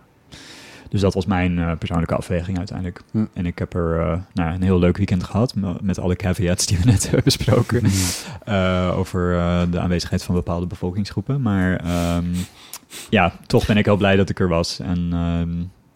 Dus 0.88 1.00
dat 1.00 1.14
was 1.14 1.26
mijn 1.26 1.58
eh, 1.58 1.72
persoonlijke 1.78 2.14
afweging 2.14 2.58
uiteindelijk. 2.58 3.00
En 3.32 3.46
ik 3.46 3.58
heb 3.58 3.74
er 3.74 4.00
eh, 4.00 4.18
nou, 4.34 4.54
een 4.54 4.62
heel 4.62 4.78
leuk 4.78 4.96
weekend 4.96 5.24
gehad, 5.24 5.54
me- 5.54 5.76
met 5.80 5.98
alle 5.98 6.16
caveats 6.16 6.66
die 6.66 6.78
we 6.78 6.84
net 6.84 7.02
hebben 7.10 7.24
besproken. 7.24 7.82
eh, 8.44 8.92
over 8.98 9.30
de 9.70 9.80
aanwezigheid 9.80 10.22
van 10.22 10.34
bepaalde 10.34 10.66
bevolkingsgroepen. 10.66 11.42
Maar 11.42 11.76
ehm, 11.76 12.24
ja, 13.10 13.32
toch 13.46 13.66
ben 13.66 13.76
ik 13.76 13.84
heel 13.84 13.96
blij 13.96 14.16
dat 14.16 14.28
ik 14.30 14.40
er 14.40 14.48
was. 14.48 14.78
En 14.80 15.08
ehm, 15.12 15.50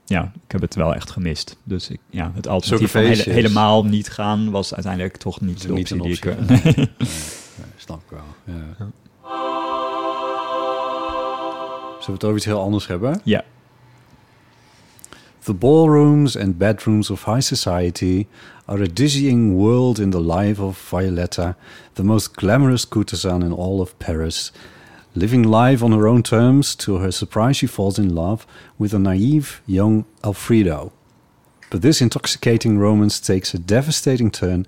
ja, 0.05 0.33
ik 0.45 0.53
heb 0.53 0.61
het 0.61 0.75
wel 0.75 0.95
echt 0.95 1.11
gemist. 1.11 1.57
Dus 1.65 1.91
ik, 1.91 2.01
ja, 2.11 2.33
het 2.35 2.49
alternatief 2.49 2.91
van 2.91 3.01
hele- 3.01 3.15
feestjes. 3.15 3.35
helemaal 3.35 3.85
niet 3.85 4.09
gaan 4.11 4.51
was 4.51 4.75
uiteindelijk 4.75 5.17
toch 5.17 5.41
niet 5.41 5.63
de 5.63 5.73
niet 5.73 5.79
optie 5.93 6.03
die 6.03 6.13
ik... 6.17 6.49
Nee, 6.49 6.61
nee, 6.77 6.91
snap 7.77 8.01
ik 8.03 8.11
wel. 8.11 8.55
Ja. 8.57 8.89
Zullen 12.01 12.07
we 12.07 12.13
het 12.13 12.25
over 12.25 12.37
iets 12.37 12.45
heel 12.45 12.61
anders 12.63 12.87
hebben? 12.87 13.21
Ja. 13.25 13.45
The 15.45 15.55
ballrooms 15.55 16.37
and 16.37 16.59
bedrooms 16.59 17.09
of 17.09 17.23
high 17.23 17.41
society 17.41 18.29
are 18.69 18.83
a 18.83 18.89
dizzying 18.89 19.57
world 19.57 19.99
in 19.99 20.11
the 20.11 20.21
life 20.21 20.61
of 20.61 20.77
Violetta, 20.79 21.57
the 21.95 22.05
most 22.05 22.37
glamorous 22.37 22.85
courtesan 22.85 23.43
in 23.43 23.51
all 23.53 23.81
of 23.81 23.99
Paris. 23.99 24.53
Living 25.15 25.43
life 25.43 25.83
on 25.83 25.93
her 25.93 26.07
own 26.07 26.23
terms, 26.23 26.75
to 26.77 26.99
her 26.99 27.11
surprise, 27.11 27.57
she 27.57 27.67
falls 27.67 27.99
in 27.99 28.15
love 28.15 28.47
with 28.79 28.93
a 28.93 28.99
naive 28.99 29.63
young 29.67 30.05
Alfredo. 30.23 30.93
But 31.71 31.81
this 31.83 32.03
intoxicating 32.03 32.79
romance 32.79 33.19
takes 33.19 33.55
a 33.55 33.59
devastating 33.59 34.31
turn 34.31 34.67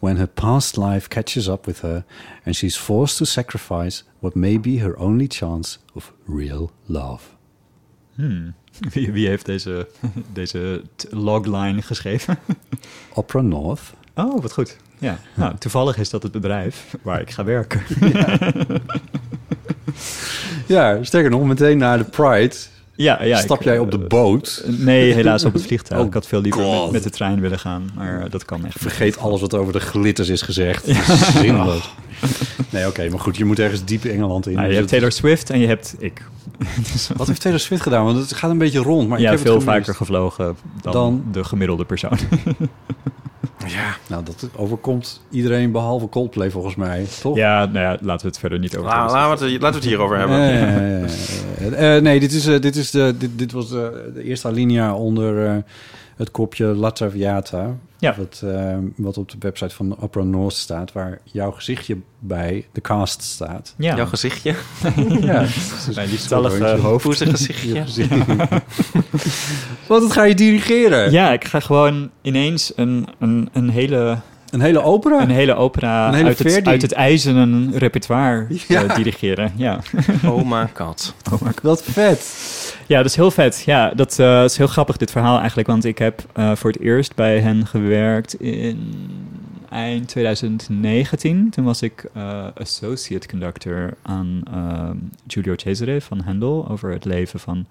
when 0.00 0.16
her 0.16 0.26
past 0.26 0.78
life 0.78 1.10
catches 1.10 1.48
up 1.48 1.66
with 1.66 1.80
her 1.80 2.04
and 2.46 2.56
she's 2.56 2.76
forced 2.76 3.18
to 3.18 3.26
sacrifice 3.26 4.04
what 4.20 4.36
may 4.36 4.56
be 4.56 4.78
her 4.78 4.98
only 4.98 5.28
chance 5.28 5.78
of 5.94 6.12
real 6.26 6.72
love. 6.88 7.36
Hmm. 8.16 8.50
Wie, 8.92 9.12
wie 9.12 9.28
heeft 9.28 9.46
deze, 9.46 9.88
deze 10.32 10.82
logline 11.10 11.82
geschreven? 11.82 12.38
Opera 13.14 13.40
North. 13.40 13.80
Oh, 14.14 14.42
wat 14.42 14.52
goed. 14.52 14.76
Ja, 14.98 15.18
nou, 15.34 15.56
toevallig 15.58 15.96
is 15.96 16.10
dat 16.10 16.22
het 16.22 16.32
bedrijf 16.32 16.96
waar 17.02 17.20
ik 17.20 17.30
ga 17.30 17.44
werken. 17.44 17.82
Ja, 20.68 21.04
sterker 21.04 21.30
nog, 21.30 21.44
meteen 21.44 21.78
na 21.78 21.96
de 21.96 22.04
Pride 22.04 22.54
Ja, 22.98 23.22
ja. 23.22 23.36
stap 23.38 23.58
ik, 23.58 23.64
jij 23.64 23.74
eh, 23.74 23.80
op 23.80 23.90
de 23.90 23.98
boot. 23.98 24.64
Nee, 24.66 25.12
helaas 25.12 25.44
op 25.44 25.52
het 25.52 25.62
vliegtuig. 25.62 26.00
Oh, 26.00 26.06
ik 26.06 26.12
had 26.14 26.26
veel 26.26 26.40
liever 26.40 26.62
met, 26.82 26.90
met 26.90 27.02
de 27.02 27.10
trein 27.10 27.40
willen 27.40 27.58
gaan, 27.58 27.90
maar 27.94 28.22
eh, 28.24 28.30
dat 28.30 28.44
kan 28.44 28.56
echt. 28.56 28.64
niet. 28.74 28.82
Vergeet 28.82 29.18
alles 29.18 29.40
wat 29.40 29.54
over 29.54 29.72
de 29.72 29.80
glitters 29.80 30.28
is 30.28 30.42
gezegd. 30.42 30.84
Zinloos. 31.40 31.94
Nee, 32.70 32.86
oké, 32.86 33.08
maar 33.08 33.20
goed, 33.20 33.36
je 33.36 33.44
moet 33.44 33.58
ergens 33.58 33.84
diep 33.84 34.04
Engeland 34.04 34.46
in. 34.46 34.52
Nou, 34.52 34.62
je 34.64 34.68
Dus 34.68 34.78
hebt 34.78 34.90
Taylor 34.90 35.12
Swift 35.12 35.50
en 35.50 35.58
je 35.58 35.66
hebt 35.66 35.94
ik. 35.98 36.22
Wat 37.16 37.26
heeft 37.26 37.40
Taylor 37.40 37.60
Swift 37.60 37.82
gedaan? 37.82 38.04
Want 38.04 38.18
het 38.18 38.34
gaat 38.34 38.50
een 38.50 38.58
beetje 38.58 38.78
rond, 38.78 39.08
maar 39.08 39.18
ik 39.18 39.24
ja, 39.24 39.30
heb 39.30 39.40
veel 39.40 39.60
vaker 39.60 39.94
gevlogen 39.94 40.56
dan, 40.82 40.92
Dan- 40.92 41.24
de 41.32 41.44
gemiddelde 41.44 41.84
persoon. 41.84 42.18
Ja, 43.72 43.96
nou, 44.06 44.24
dat 44.24 44.48
overkomt 44.56 45.22
iedereen 45.30 45.72
behalve 45.72 46.08
Coldplay 46.08 46.50
volgens 46.50 46.74
mij, 46.74 47.06
toch? 47.20 47.36
ja, 47.36 47.64
nou 47.64 47.78
ja, 47.78 47.90
laten 48.00 48.22
we 48.22 48.28
het 48.28 48.38
verder 48.38 48.58
niet 48.58 48.76
over 48.76 48.90
hebben. 48.90 49.12
laten, 49.12 49.46
we 49.46 49.52
het, 49.52 49.62
laten 49.62 49.80
we 49.80 49.86
het 49.86 49.88
hierover 49.88 50.18
hebben. 50.18 50.38
Eh, 51.58 52.02
nee, 52.02 52.20
dit, 52.20 52.32
is, 52.32 52.46
eh, 52.46 52.60
dit, 52.60 52.76
is 52.76 52.90
de, 52.90 53.14
dit, 53.18 53.30
dit 53.38 53.52
was 53.52 53.68
de, 53.68 54.10
de 54.14 54.22
eerste 54.22 54.48
alinea 54.48 54.94
onder 54.94 55.46
eh, 55.46 55.56
het 56.18 56.30
kopje 56.30 56.66
La 56.66 56.90
Traviata. 56.90 57.76
Ja. 57.98 58.14
Wat, 58.16 58.42
eh, 58.44 58.76
wat 58.96 59.18
op 59.18 59.30
de 59.30 59.36
website 59.40 59.74
van 59.74 60.00
Opera 60.00 60.24
North 60.24 60.54
staat, 60.54 60.92
waar 60.92 61.18
jouw 61.24 61.50
gezichtje 61.50 61.96
bij 62.18 62.66
de 62.72 62.80
cast 62.80 63.22
staat. 63.22 63.74
Ja, 63.76 63.96
Jouw 63.96 64.06
gezichtje. 64.06 64.54
ja, 65.20 65.46
hoofd. 66.80 67.04
Hoe 67.04 67.12
is 67.12 67.20
een 67.20 67.30
gezichtje? 67.30 67.84
Want 69.88 70.02
dat 70.02 70.12
ga 70.12 70.22
je 70.22 70.34
dirigeren. 70.34 71.12
Ja, 71.12 71.32
ik 71.32 71.44
ga 71.44 71.60
gewoon 71.60 72.10
ineens 72.22 72.72
een, 72.76 73.06
een, 73.18 73.48
een 73.52 73.68
hele 73.70 74.18
Een 74.50 74.60
hele 74.60 74.82
opera? 74.82 75.20
Een 75.22 75.30
hele 75.30 75.54
opera 75.54 76.08
Een 76.08 76.14
hele 76.14 76.26
uit, 76.26 76.38
het, 76.38 76.66
uit 76.66 76.82
het 76.82 76.92
ijzeren 76.92 77.72
repertoire 77.78 78.46
Ja. 78.68 78.84
eh, 78.84 78.94
dirigeren. 78.94 79.52
Ja. 79.56 79.80
Oh 80.26 80.50
my 80.50 80.66
god. 80.74 81.14
Wat 81.62 81.82
vet. 81.82 82.76
ja, 82.86 82.96
dat 82.96 83.06
is 83.06 83.16
heel 83.16 83.30
vet. 83.30 83.62
Ja, 83.66 83.90
dat 83.90 84.18
eh, 84.18 84.44
is 84.44 84.56
heel 84.56 84.66
grappig 84.66 84.96
dit 84.96 85.10
verhaal 85.10 85.38
eigenlijk. 85.38 85.68
Want 85.68 85.84
ik 85.84 85.98
heb 85.98 86.24
eh, 86.32 86.54
voor 86.54 86.70
het 86.70 86.80
eerst 86.80 87.14
bij 87.14 87.40
hen 87.40 87.66
gewerkt 87.66 88.40
in 88.40 88.94
eind 89.70 90.08
2019. 90.08 91.50
Toen 91.50 91.64
was 91.64 91.82
ik 91.82 92.06
eh, 92.14 92.44
associate 92.54 93.28
conductor 93.28 93.94
aan 94.02 94.40
ehm, 94.52 94.96
Giulio 95.26 95.54
Cesare 95.56 96.00
van 96.00 96.20
Handel... 96.20 96.66
over 96.70 96.92
het 96.92 97.04
leven 97.04 97.40
van 97.40 97.66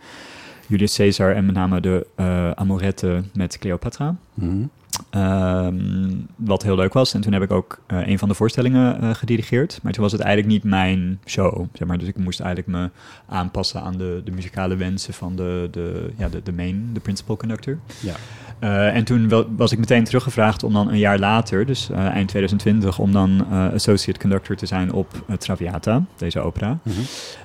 Julius 0.67 0.95
Caesar 0.95 1.35
en 1.35 1.45
met 1.45 1.55
name 1.55 1.79
de 1.79 2.05
eh 2.15 2.51
amorette 2.51 3.23
met 3.33 3.57
Cleopatra. 3.57 4.15
Mhm. 4.33 4.63
Ehm, 5.09 6.15
wat 6.35 6.63
heel 6.63 6.75
leuk 6.75 6.93
was. 6.93 7.13
En 7.13 7.21
toen 7.21 7.33
heb 7.33 7.41
ik 7.41 7.51
ook 7.51 7.79
eh, 7.87 8.07
een 8.07 8.19
van 8.19 8.27
de 8.27 8.33
voorstellingen 8.33 9.01
eh, 9.01 9.13
gedirigeerd. 9.13 9.79
Maar 9.83 9.93
toen 9.93 10.03
was 10.03 10.11
het 10.11 10.21
eigenlijk 10.21 10.53
niet 10.53 10.71
mijn 10.71 11.19
show. 11.25 11.65
Zeg 11.73 11.87
maar. 11.87 11.97
Dus 11.97 12.07
ik 12.07 12.17
moest 12.17 12.39
eigenlijk 12.39 12.77
me 12.77 12.89
aanpassen 13.25 13.81
aan 13.81 13.97
de, 13.97 14.21
de 14.25 14.31
muzikale 14.31 14.75
wensen 14.75 15.13
van 15.13 15.35
de, 15.35 15.67
de, 15.71 16.09
ja, 16.17 16.29
de, 16.29 16.43
de 16.43 16.53
main, 16.53 16.89
de 16.93 16.99
principal 16.99 17.37
conductor. 17.37 17.77
Ja. 17.99 18.15
Eh, 18.59 18.95
en 18.95 19.03
toen 19.03 19.29
wel- 19.29 19.45
was 19.57 19.71
ik 19.71 19.79
meteen 19.79 20.03
teruggevraagd 20.03 20.63
om 20.63 20.73
dan 20.73 20.89
een 20.89 20.97
jaar 20.97 21.19
later, 21.19 21.65
dus 21.65 21.89
eh, 21.89 21.97
eind 21.97 22.27
2020, 22.27 22.99
om 22.99 23.11
dan 23.11 23.45
eh, 23.51 23.73
associate 23.73 24.19
conductor 24.19 24.55
te 24.55 24.65
zijn 24.65 24.91
op 24.93 25.23
Traviata, 25.37 26.03
deze 26.17 26.39
opera. 26.39 26.77
Mhm. 26.83 26.95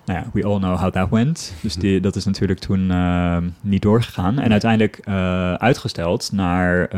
Nou 0.06 0.18
ja, 0.18 0.26
we 0.32 0.44
all 0.44 0.58
know 0.58 0.78
how 0.78 0.90
that 0.92 1.10
went. 1.10 1.54
Dus 1.60 1.74
die, 1.74 2.00
dat 2.00 2.16
is 2.16 2.24
natuurlijk 2.24 2.60
toen 2.60 2.90
eh, 2.90 3.36
niet 3.60 3.82
doorgegaan. 3.82 4.38
En 4.38 4.50
uiteindelijk 4.50 5.00
uitgesteld 5.58 6.32
naar, 6.32 6.88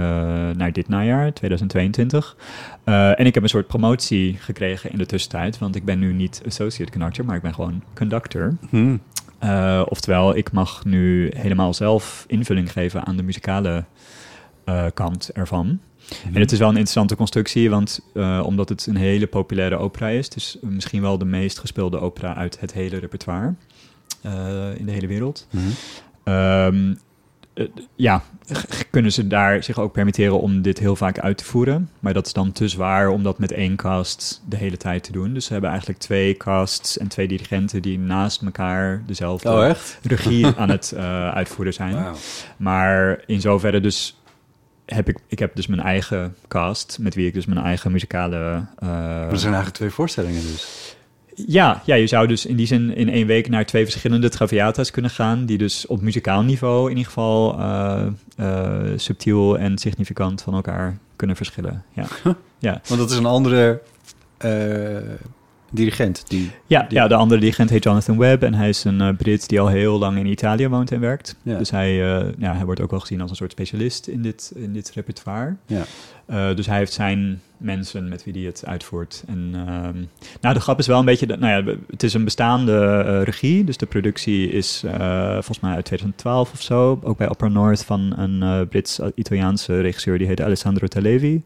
naar 0.57 0.73
dit 0.73 0.89
najaar, 0.89 1.33
2022. 1.33 2.37
Eh, 2.85 3.21
en 3.21 3.27
ik 3.27 3.35
heb 3.35 3.43
een 3.43 3.49
soort 3.49 3.67
promotie 3.67 4.37
gekregen 4.41 4.91
in 4.91 4.99
de 4.99 5.07
tussentijd. 5.07 5.59
Want 5.59 5.77
ik 5.77 5.85
ben 5.85 5.99
nu 5.99 6.13
niet 6.13 6.43
associate 6.47 6.93
conductor, 6.93 7.25
maar 7.25 7.37
ik 7.37 7.43
ben 7.43 7.55
gewoon 7.55 7.83
conductor. 7.95 8.57
Mhm. 8.71 8.97
Oftewel, 9.89 10.37
ik 10.37 10.53
mag 10.53 10.85
nu 10.85 11.31
helemaal 11.37 11.75
zelf 11.75 12.25
invulling 12.29 12.73
geven 12.73 13.05
aan 13.07 13.17
de 13.17 13.23
muzikale 13.23 13.85
eh, 14.65 14.87
kant 14.95 15.31
ervan. 15.33 15.81
En 16.35 16.41
het 16.41 16.53
is 16.53 16.59
wel 16.59 16.69
een 16.69 16.75
interessante 16.75 17.17
constructie, 17.17 17.71
want 17.71 18.01
eh, 18.15 18.43
omdat 18.45 18.69
het 18.69 18.87
een 18.87 18.97
hele 18.97 19.27
populaire 19.27 19.77
opera 19.77 20.09
is, 20.09 20.29
dus 20.29 20.57
misschien 20.61 21.03
wel 21.03 21.19
de 21.19 21.25
meest 21.25 21.59
gespeelde 21.59 22.01
opera 22.01 22.35
uit 22.35 22.61
het 22.61 22.73
hele 22.73 22.99
repertoire 22.99 23.55
eh, 24.23 24.77
in 24.77 24.87
de 24.87 24.93
hele 24.93 25.07
wereld. 25.07 25.47
Mhm. 25.51 25.65
Ehm, 26.25 26.95
eh, 27.55 27.67
ja, 27.97 28.23
kunnen 28.91 29.13
ze 29.13 29.27
daar 29.27 29.63
zich 29.63 29.79
ook 29.79 29.93
permitteren 29.93 30.41
om 30.41 30.63
dit 30.63 30.79
heel 30.79 30.97
vaak 30.97 31.19
uit 31.19 31.39
te 31.39 31.45
voeren. 31.45 31.91
Maar 32.01 32.13
dat 32.13 32.27
is 32.27 32.33
dan 32.33 32.53
te 32.53 32.69
zwaar 32.69 33.09
om 33.09 33.23
dat 33.23 33.39
met 33.39 33.53
één 33.53 33.77
cast 33.77 34.43
de 34.49 34.57
hele 34.57 34.77
tijd 34.77 35.05
te 35.05 35.13
doen. 35.13 35.35
Dus 35.35 35.45
ze 35.45 35.53
hebben 35.53 35.71
eigenlijk 35.71 36.01
twee 36.01 36.37
casts 36.37 36.99
en 36.99 37.09
twee 37.09 37.29
dirigenten 37.29 37.83
die 37.83 37.99
naast 37.99 38.43
elkaar 38.43 39.03
dezelfde 39.07 39.49
Oh, 39.49 39.71
regie 40.03 40.47
aan 40.57 40.69
het 40.69 40.95
uitvoeren 41.35 41.75
zijn. 41.75 42.15
Maar 42.57 43.23
in 43.27 43.41
zoverre 43.41 43.81
dus 43.81 44.17
heb 44.87 45.09
ik, 45.09 45.19
ik 45.27 45.39
heb 45.39 45.57
dus 45.57 45.67
mijn 45.67 45.81
eigen 45.81 46.37
cast, 46.49 46.99
met 47.01 47.15
wie 47.15 47.27
ik 47.27 47.35
dus 47.35 47.47
mijn 47.47 47.65
eigen 47.65 47.93
muzikale... 47.93 48.65
Maar 48.81 49.31
er 49.31 49.39
zijn 49.39 49.53
eigenlijk 49.53 49.75
twee 49.75 49.91
voorstellingen 49.91 50.41
dus. 50.41 50.97
ja, 51.35 51.83
ja, 51.85 51.95
je 51.95 52.07
zou 52.07 52.27
dus 52.27 52.47
in 52.47 52.57
die 52.57 52.67
zin 52.67 52.97
in 52.97 53.09
één 53.09 53.27
week 53.27 53.49
naar 53.49 53.67
twee 53.67 53.85
verschillende 53.85 54.29
Traviata's 54.29 54.91
kunnen 54.91 55.11
gaan, 55.11 55.47
die 55.47 55.59
dus 55.59 55.87
op 55.87 56.01
muzikaal 56.01 56.43
niveau 56.43 56.85
in 56.85 56.97
ieder 56.97 57.13
geval 57.13 57.59
eh, 57.59 58.07
eh, 58.37 58.93
subtiel 58.97 59.59
en 59.59 59.79
significant 59.79 60.43
van 60.43 60.55
elkaar 60.55 60.99
kunnen 61.17 61.37
verschillen. 61.37 61.85
Ja, 61.93 62.07
ja. 62.59 62.81
Want 62.87 63.01
dat 63.01 63.11
is 63.11 63.17
een 63.17 63.27
andere 63.27 63.81
dirigent. 65.75 66.25
Die, 66.29 66.51
Ja, 66.67 66.83
Die- 66.83 66.99
ja, 66.99 67.09
de 67.09 67.15
andere 67.15 67.41
dirigent 67.41 67.71
heet 67.71 67.85
Jonathan 67.85 68.19
Webb 68.19 68.43
en 68.43 68.55
hij 68.55 68.69
is 68.69 68.85
een 68.85 69.01
eh, 69.01 69.09
Brit 69.17 69.49
die 69.49 69.61
al 69.61 69.69
heel 69.69 69.99
lang 69.99 70.19
in 70.19 70.27
Italië 70.27 70.69
woont 70.69 70.93
en 70.93 71.01
werkt. 71.01 71.37
Ja. 71.43 71.59
Dus 71.59 71.71
hij, 71.71 71.91
eh, 72.17 72.27
ja, 72.39 72.55
hij 72.55 72.65
wordt 72.65 72.81
ook 72.81 72.91
wel 72.91 73.01
gezien 73.01 73.21
als 73.21 73.31
een 73.31 73.37
soort 73.37 73.51
specialist 73.53 74.07
in 74.07 74.23
dit, 74.23 74.53
in 74.55 74.73
dit 74.73 74.91
repertoire. 74.95 75.57
Ja. 75.67 75.83
Eh, 76.27 76.55
dus 76.57 76.67
hij 76.67 76.77
heeft 76.79 76.93
zijn 76.93 77.41
mensen 77.57 78.09
met 78.09 78.25
wie 78.25 78.33
hij 78.35 78.43
het 78.43 78.63
uitvoert. 78.67 79.25
En 79.27 79.51
ehm, 79.55 79.97
nou, 80.41 80.55
de 80.55 80.61
grap 80.61 80.79
is 80.79 80.87
wel 80.87 80.99
een 80.99 81.05
beetje, 81.05 81.27
dat, 81.27 81.39
nou 81.39 81.65
ja, 81.67 81.75
het 81.91 82.03
is 82.03 82.15
een 82.15 82.25
bestaande 82.25 83.05
eh, 83.07 83.23
regie. 83.23 83.65
Dus 83.65 83.77
de 83.77 83.87
productie 83.87 84.49
is 84.51 84.85
volgens 85.33 85.61
mij 85.61 85.75
uit 85.75 85.85
2012 85.85 86.53
of 86.53 86.63
zo. 86.63 87.01
Ook 87.03 87.17
bij 87.19 87.29
Opera 87.29 87.49
North 87.51 87.85
van 87.85 88.13
een 88.19 88.69
Brits-Italiaanse 88.69 89.81
regisseur 89.81 90.19
die 90.19 90.27
heet 90.27 90.41
Alessandro 90.41 90.87
Talevi. 90.87 91.43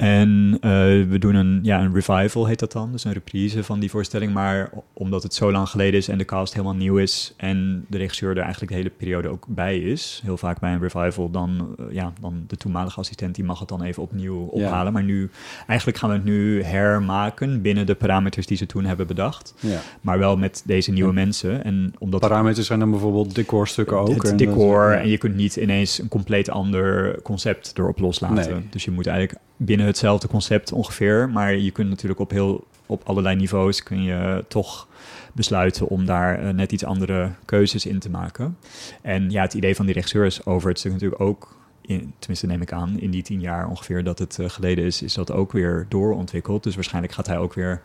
En 0.00 0.56
eh, 0.60 0.70
we 1.08 1.16
doen 1.18 1.34
een, 1.34 1.58
ja, 1.62 1.80
een 1.80 1.94
revival, 1.94 2.46
heet 2.46 2.58
dat 2.58 2.72
dan. 2.72 2.92
Dus 2.92 3.04
een 3.04 3.12
reprise 3.12 3.64
van 3.64 3.80
die 3.80 3.90
voorstelling. 3.90 4.32
Maar 4.32 4.70
omdat 4.92 5.22
het 5.22 5.34
zo 5.34 5.52
lang 5.52 5.68
geleden 5.68 5.98
is 6.00 6.08
en 6.08 6.18
de 6.18 6.24
cast 6.24 6.52
helemaal 6.52 6.74
nieuw 6.74 6.96
is... 6.96 7.34
en 7.36 7.84
de 7.88 7.98
regisseur 7.98 8.30
er 8.30 8.42
eigenlijk 8.42 8.72
de 8.72 8.78
hele 8.78 8.90
periode 8.90 9.28
ook 9.28 9.44
bij 9.48 9.78
is... 9.78 10.20
heel 10.24 10.36
vaak 10.36 10.60
bij 10.60 10.72
een 10.72 10.80
revival, 10.80 11.30
dan, 11.30 11.74
eh, 11.78 11.84
ja, 11.90 12.12
dan 12.20 12.44
de 12.46 12.56
toenmalige 12.56 13.00
assistent... 13.00 13.34
die 13.34 13.44
mag 13.44 13.58
het 13.58 13.68
dan 13.68 13.82
even 13.82 14.02
opnieuw 14.02 14.36
ophalen. 14.36 14.92
Maar 14.92 15.02
nu, 15.02 15.30
eigenlijk 15.66 15.98
gaan 15.98 16.08
we 16.10 16.14
het 16.16 16.24
nu 16.24 16.62
hermaken... 16.62 17.62
binnen 17.62 17.86
de 17.86 17.94
parameters 17.94 18.46
die 18.46 18.56
ze 18.56 18.66
toen 18.66 18.84
hebben 18.84 19.06
bedacht. 19.06 19.54
Ja. 19.60 19.80
Maar 20.00 20.18
wel 20.18 20.36
met 20.36 20.62
deze 20.66 20.92
nieuwe 20.92 21.12
mensen. 21.12 21.64
En 21.64 21.94
omdat 21.98 22.20
Parameters 22.20 22.66
zijn 22.66 22.78
dan 22.78 22.90
bijvoorbeeld 22.90 23.34
decorstukken 23.34 23.98
ook. 23.98 24.08
het 24.08 24.30
en 24.30 24.36
decor 24.36 24.90
dat- 24.90 25.00
en 25.00 25.08
je 25.08 25.18
kunt 25.18 25.36
niet 25.36 25.56
ineens 25.56 25.98
een 25.98 26.08
compleet 26.08 26.50
ander 26.50 27.18
concept 27.22 27.72
erop 27.78 27.98
loslaten. 27.98 28.52
Nee. 28.54 28.66
Dus 28.70 28.84
je 28.84 28.90
moet 28.90 29.06
eigenlijk 29.06 29.40
binnen 29.62 29.86
hetzelfde 29.86 30.28
concept 30.28 30.72
ongeveer, 30.72 31.28
maar 31.28 31.56
je 31.56 31.70
kunt 31.70 31.88
natuurlijk 31.88 32.20
op 32.20 32.30
heel 32.30 32.64
op 32.86 33.02
allerlei 33.04 33.36
niveaus 33.36 33.82
kun 33.82 34.02
je 34.02 34.44
toch 34.48 34.88
besluiten 35.32 35.88
om 35.88 36.06
daar 36.06 36.38
eh, 36.38 36.54
net 36.54 36.72
iets 36.72 36.84
andere 36.84 37.30
keuzes 37.44 37.86
in 37.86 37.98
te 37.98 38.10
maken. 38.10 38.56
En 39.02 39.30
ja, 39.30 39.42
het 39.42 39.54
idee 39.54 39.76
van 39.76 39.86
die 39.86 39.94
regisseur 39.94 40.26
is 40.26 40.46
over 40.46 40.68
het 40.68 40.78
stuk 40.78 40.92
natuurlijk 40.92 41.20
ook 41.20 41.56
in, 41.80 42.12
tenminste 42.18 42.46
neem 42.46 42.62
ik 42.62 42.72
aan, 42.72 43.00
in 43.00 43.10
die 43.10 43.22
tien 43.22 43.40
jaar 43.40 43.68
ongeveer 43.68 44.04
dat 44.04 44.18
het 44.18 44.38
eh, 44.38 44.48
geleden 44.48 44.84
is, 44.84 45.02
is 45.02 45.14
dat 45.14 45.32
ook 45.32 45.52
weer 45.52 45.86
doorontwikkeld. 45.88 46.62
Dus 46.62 46.74
waarschijnlijk 46.74 47.14
gaat 47.14 47.26
hij 47.26 47.38
ook 47.38 47.54
weer 47.54 47.80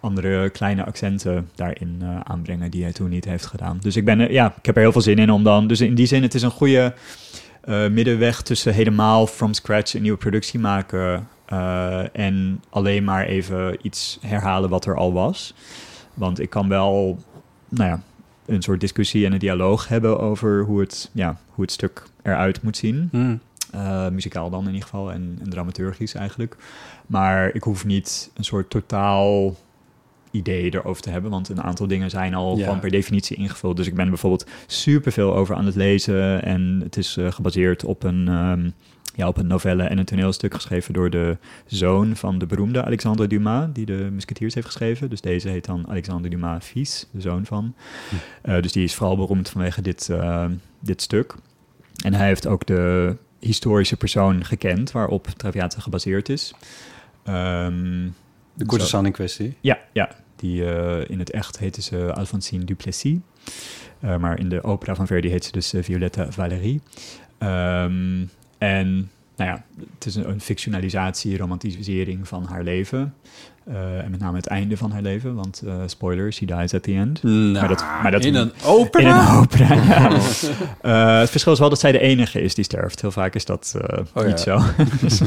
andere 0.00 0.50
kleine 0.50 0.84
accenten 0.84 1.50
daarin 1.54 1.96
eh, 2.00 2.20
aanbrengen 2.20 2.70
die 2.70 2.82
hij 2.82 2.92
toen 2.92 3.10
niet 3.10 3.24
heeft 3.24 3.46
gedaan. 3.46 3.78
Dus 3.80 3.96
ik 3.96 4.04
ben, 4.04 4.32
ja, 4.32 4.54
ik 4.58 4.66
heb 4.66 4.76
er 4.76 4.82
heel 4.82 4.92
veel 4.92 5.00
zin 5.00 5.18
in 5.18 5.30
om 5.30 5.44
dan, 5.44 5.66
dus 5.66 5.80
in 5.80 5.94
die 5.94 6.06
zin, 6.06 6.22
het 6.22 6.34
is 6.34 6.42
een 6.42 6.50
goede 6.50 6.94
eh, 7.60 7.88
middenweg 7.88 8.42
tussen 8.42 8.74
helemaal 8.74 9.26
from 9.26 9.54
scratch 9.54 9.94
een 9.94 10.02
nieuwe 10.02 10.18
productie 10.18 10.60
maken 10.60 11.28
eh, 11.44 12.16
en 12.16 12.62
alleen 12.70 13.04
maar 13.04 13.24
even 13.24 13.76
iets 13.82 14.18
herhalen 14.20 14.70
wat 14.70 14.86
er 14.86 14.96
al 14.96 15.12
was. 15.12 15.54
Want 16.14 16.40
ik 16.40 16.50
kan 16.50 16.68
wel, 16.68 17.18
nou 17.68 17.90
ja, 17.90 18.02
een 18.46 18.62
soort 18.62 18.80
discussie 18.80 19.26
en 19.26 19.32
een 19.32 19.38
dialoog 19.38 19.88
hebben 19.88 20.18
over 20.20 20.64
hoe 20.64 20.80
het, 20.80 21.10
ja, 21.12 21.36
hoe 21.50 21.64
het 21.64 21.72
stuk 21.72 22.02
eruit 22.22 22.62
moet 22.62 22.76
zien. 22.76 23.08
Uh, 23.74 24.08
muzikaal 24.08 24.50
dan 24.50 24.60
in 24.60 24.66
ieder 24.66 24.82
geval 24.82 25.12
en, 25.12 25.38
en 25.42 25.50
dramaturgisch 25.50 26.14
eigenlijk. 26.14 26.56
Maar 27.06 27.54
ik 27.54 27.62
hoef 27.62 27.84
niet 27.84 28.30
een 28.34 28.44
soort 28.44 28.70
totaal 28.70 29.56
idee 30.30 30.74
erover 30.74 31.02
te 31.02 31.10
hebben, 31.10 31.30
want 31.30 31.48
een 31.48 31.62
aantal 31.62 31.86
dingen 31.86 32.10
zijn 32.10 32.34
al 32.34 32.56
Ja. 32.58 32.66
van 32.66 32.78
per 32.80 32.90
definitie 32.90 33.36
ingevuld. 33.36 33.76
Dus 33.76 33.86
ik 33.86 33.94
ben 33.94 34.08
bijvoorbeeld 34.08 34.46
superveel 34.66 35.34
over 35.34 35.54
aan 35.54 35.66
het 35.66 35.74
lezen 35.74 36.42
en 36.42 36.80
het 36.82 36.96
is 36.96 37.16
eh, 37.16 37.32
gebaseerd 37.32 37.84
op 37.84 38.02
een, 38.02 38.28
ehm, 38.28 38.70
ja, 39.14 39.28
op 39.28 39.36
een 39.36 39.46
novelle 39.46 39.82
en 39.82 39.98
een 39.98 40.04
toneelstuk 40.04 40.54
geschreven 40.54 40.94
door 40.94 41.10
de 41.10 41.36
zoon 41.66 42.16
van 42.16 42.38
de 42.38 42.46
beroemde 42.46 42.84
Alexandre 42.84 43.26
Dumas, 43.26 43.66
die 43.72 43.86
de 43.86 44.08
Musketeers 44.12 44.54
heeft 44.54 44.66
geschreven. 44.66 45.10
Dus 45.10 45.20
deze 45.20 45.48
heet 45.48 45.64
dan 45.64 45.86
Alexandre 45.88 46.30
Dumas 46.30 46.64
fils, 46.64 47.06
de 47.10 47.20
zoon 47.20 47.44
van. 47.46 47.74
Eh, 48.42 48.62
dus 48.62 48.72
die 48.72 48.84
is 48.84 48.94
vooral 48.94 49.16
beroemd 49.16 49.48
vanwege 49.48 49.82
dit, 49.82 50.08
eh, 50.08 50.44
dit 50.80 51.02
stuk. 51.02 51.34
En 52.04 52.14
hij 52.14 52.26
heeft 52.26 52.46
ook 52.46 52.66
de 52.66 53.16
historische 53.40 53.96
persoon 53.96 54.44
gekend 54.44 54.92
waarop 54.92 55.26
Traviata 55.36 55.80
gebaseerd 55.80 56.28
is. 56.28 56.54
Ehm, 57.24 58.08
De 58.54 58.66
courtesan 58.66 59.06
in 59.06 59.12
kwestie. 59.12 59.56
ja, 59.60 59.78
ja. 59.92 60.10
Die 60.36 60.64
eh, 60.64 61.10
in 61.10 61.18
het 61.18 61.30
echt 61.30 61.58
heette 61.58 61.82
ze 61.82 62.12
Alphonsine 62.14 62.64
Duplessis. 62.64 63.16
Eh, 64.00 64.16
maar 64.16 64.38
in 64.38 64.48
de 64.48 64.62
opera 64.62 64.94
van 64.94 65.06
Verdi 65.06 65.28
heet 65.28 65.44
ze 65.44 65.52
dus 65.52 65.72
eh, 65.72 65.82
Violetta 65.82 66.32
Valérie. 66.32 66.80
Ehm, 67.38 68.24
en 68.58 69.10
nou 69.36 69.50
ja, 69.50 69.64
het 69.94 70.06
is 70.06 70.14
een, 70.14 70.28
een 70.28 70.40
fictionalisatie, 70.40 71.36
romantisering 71.36 72.28
van 72.28 72.44
haar 72.44 72.62
leven. 72.62 73.14
Eh, 73.64 73.98
en 74.04 74.10
met 74.10 74.20
name 74.20 74.36
het 74.36 74.46
einde 74.46 74.76
van 74.76 74.90
haar 74.90 75.02
leven, 75.02 75.34
want 75.34 75.62
eh, 75.66 75.74
spoilers, 75.86 76.36
she 76.36 76.46
dies 76.46 76.74
at 76.74 76.82
the 76.82 76.92
end. 76.94 77.22
maar 77.22 77.68
dat, 77.68 77.84
maar 78.02 78.10
dat 78.10 78.24
in 78.24 78.34
een 78.34 78.52
In 78.56 78.64
opera? 78.64 79.30
een 79.30 79.38
opera, 79.38 79.74
ja. 79.74 80.10
Eh, 80.80 81.18
het 81.18 81.30
verschil 81.30 81.52
is 81.52 81.58
wel 81.58 81.68
dat 81.68 81.80
zij 81.80 81.92
de 81.92 81.98
enige 81.98 82.40
is 82.42 82.54
die 82.54 82.64
sterft. 82.64 83.00
Heel 83.00 83.10
vaak 83.10 83.34
is 83.34 83.44
dat 83.44 83.74
Oh, 84.14 84.26
niet 84.26 84.44
ja. 84.44 84.60
zo. 84.60 84.60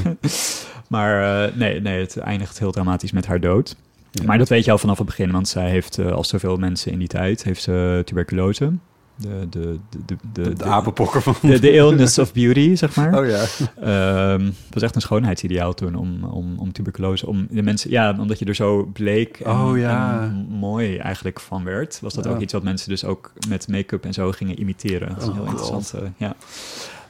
maar 0.88 1.52
nee, 1.56 1.82
nee, 1.82 2.00
het 2.00 2.18
eindigt 2.18 2.60
heel 2.60 2.72
dramatisch 2.72 3.12
met 3.12 3.26
haar 3.26 3.40
dood. 3.40 3.76
Ja. 4.12 4.24
Maar 4.26 4.38
dat 4.38 4.50
weet 4.50 4.66
je 4.66 4.72
al 4.72 4.78
vanaf 4.78 4.98
het 4.98 5.06
begin, 5.06 5.32
want 5.32 5.48
zij 5.48 5.70
heeft, 5.70 6.00
als 6.00 6.30
zoveel 6.30 6.58
mensen 6.58 6.92
in 6.92 7.00
die 7.00 7.08
tijd, 7.08 7.44
heeft 7.44 7.62
ze 7.62 8.02
tuberculose. 8.06 8.72
De, 9.16 9.48
de, 9.50 9.78
de, 10.06 10.16
de, 10.34 10.54
de, 10.54 10.64
apenpokker 10.64 11.22
van... 11.22 11.36
de, 11.42 11.60
de 11.60 11.72
illness 11.82 12.18
of 12.20 12.34
beauty, 12.34 12.76
zeg 12.76 12.96
maar. 12.96 13.20
Oh 13.20 13.28
ja. 13.28 13.46
Ehm, 13.82 14.46
het 14.46 14.74
was 14.74 14.84
echt 14.84 14.96
een 14.96 15.02
schoonheidsideaal 15.02 15.74
toen 15.74 15.96
om, 15.96 16.24
om, 16.24 16.54
om 16.58 16.72
tuberculose. 16.72 17.28
Om 17.28 17.48
de 17.50 17.62
mensen, 17.64 17.90
ja, 17.90 18.16
omdat 18.20 18.40
je 18.40 18.46
er 18.46 18.56
zo 18.56 18.84
bleek 18.94 19.40
en, 19.40 19.52
Oh, 19.52 19.78
ja. 19.78 20.22
en 20.22 20.48
mooi 20.50 20.98
eigenlijk 20.98 21.40
van 21.40 21.64
werd, 21.64 22.00
was 22.02 22.14
dat 22.14 22.24
Ja. 22.26 22.32
ook 22.32 22.40
iets 22.42 22.54
wat 22.54 22.64
mensen 22.64 22.90
dus 22.90 23.06
ook 23.06 23.32
met 23.50 23.68
make-up 23.68 24.06
en 24.06 24.14
zo 24.14 24.32
gingen 24.32 24.60
imiteren. 24.60 25.08
Dat 25.10 25.22
is 25.22 25.28
Oh, 25.28 25.34
heel 25.34 25.46
God. 25.46 25.52
interessant. 25.52 25.94
eh, 25.94 26.10
ja. 26.18 26.36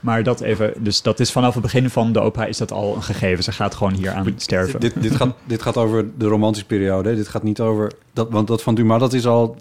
Maar 0.04 0.24
dat 0.24 0.42
even, 0.42 0.74
dus 0.78 1.02
dat 1.02 1.20
is 1.20 1.32
vanaf 1.32 1.54
het 1.54 1.64
begin 1.64 1.90
van 1.90 2.12
de 2.12 2.20
opera 2.20 2.46
is 2.46 2.58
dat 2.58 2.72
al 2.72 2.96
een 2.96 3.04
gegeven. 3.04 3.44
Ze 3.44 3.52
gaat 3.52 3.76
gewoon 3.76 3.94
hier 3.94 4.12
aan 4.12 4.34
sterven. 4.36 4.80
Dit, 4.80 5.02
dit, 5.02 5.16
gaat, 5.16 5.36
dit 5.46 5.62
gaat 5.62 5.78
over 5.78 6.06
de 6.18 6.28
romantische 6.28 6.66
periode. 6.68 7.10
hè? 7.10 7.16
Dit 7.16 7.28
gaat 7.28 7.44
niet 7.44 7.60
over... 7.60 7.92
Dat, 8.14 8.30
want 8.30 8.48
dat 8.48 8.64
van 8.64 8.76
Dumas, 8.76 9.00
dat 9.00 9.14
is 9.14 9.26
al... 9.28 9.58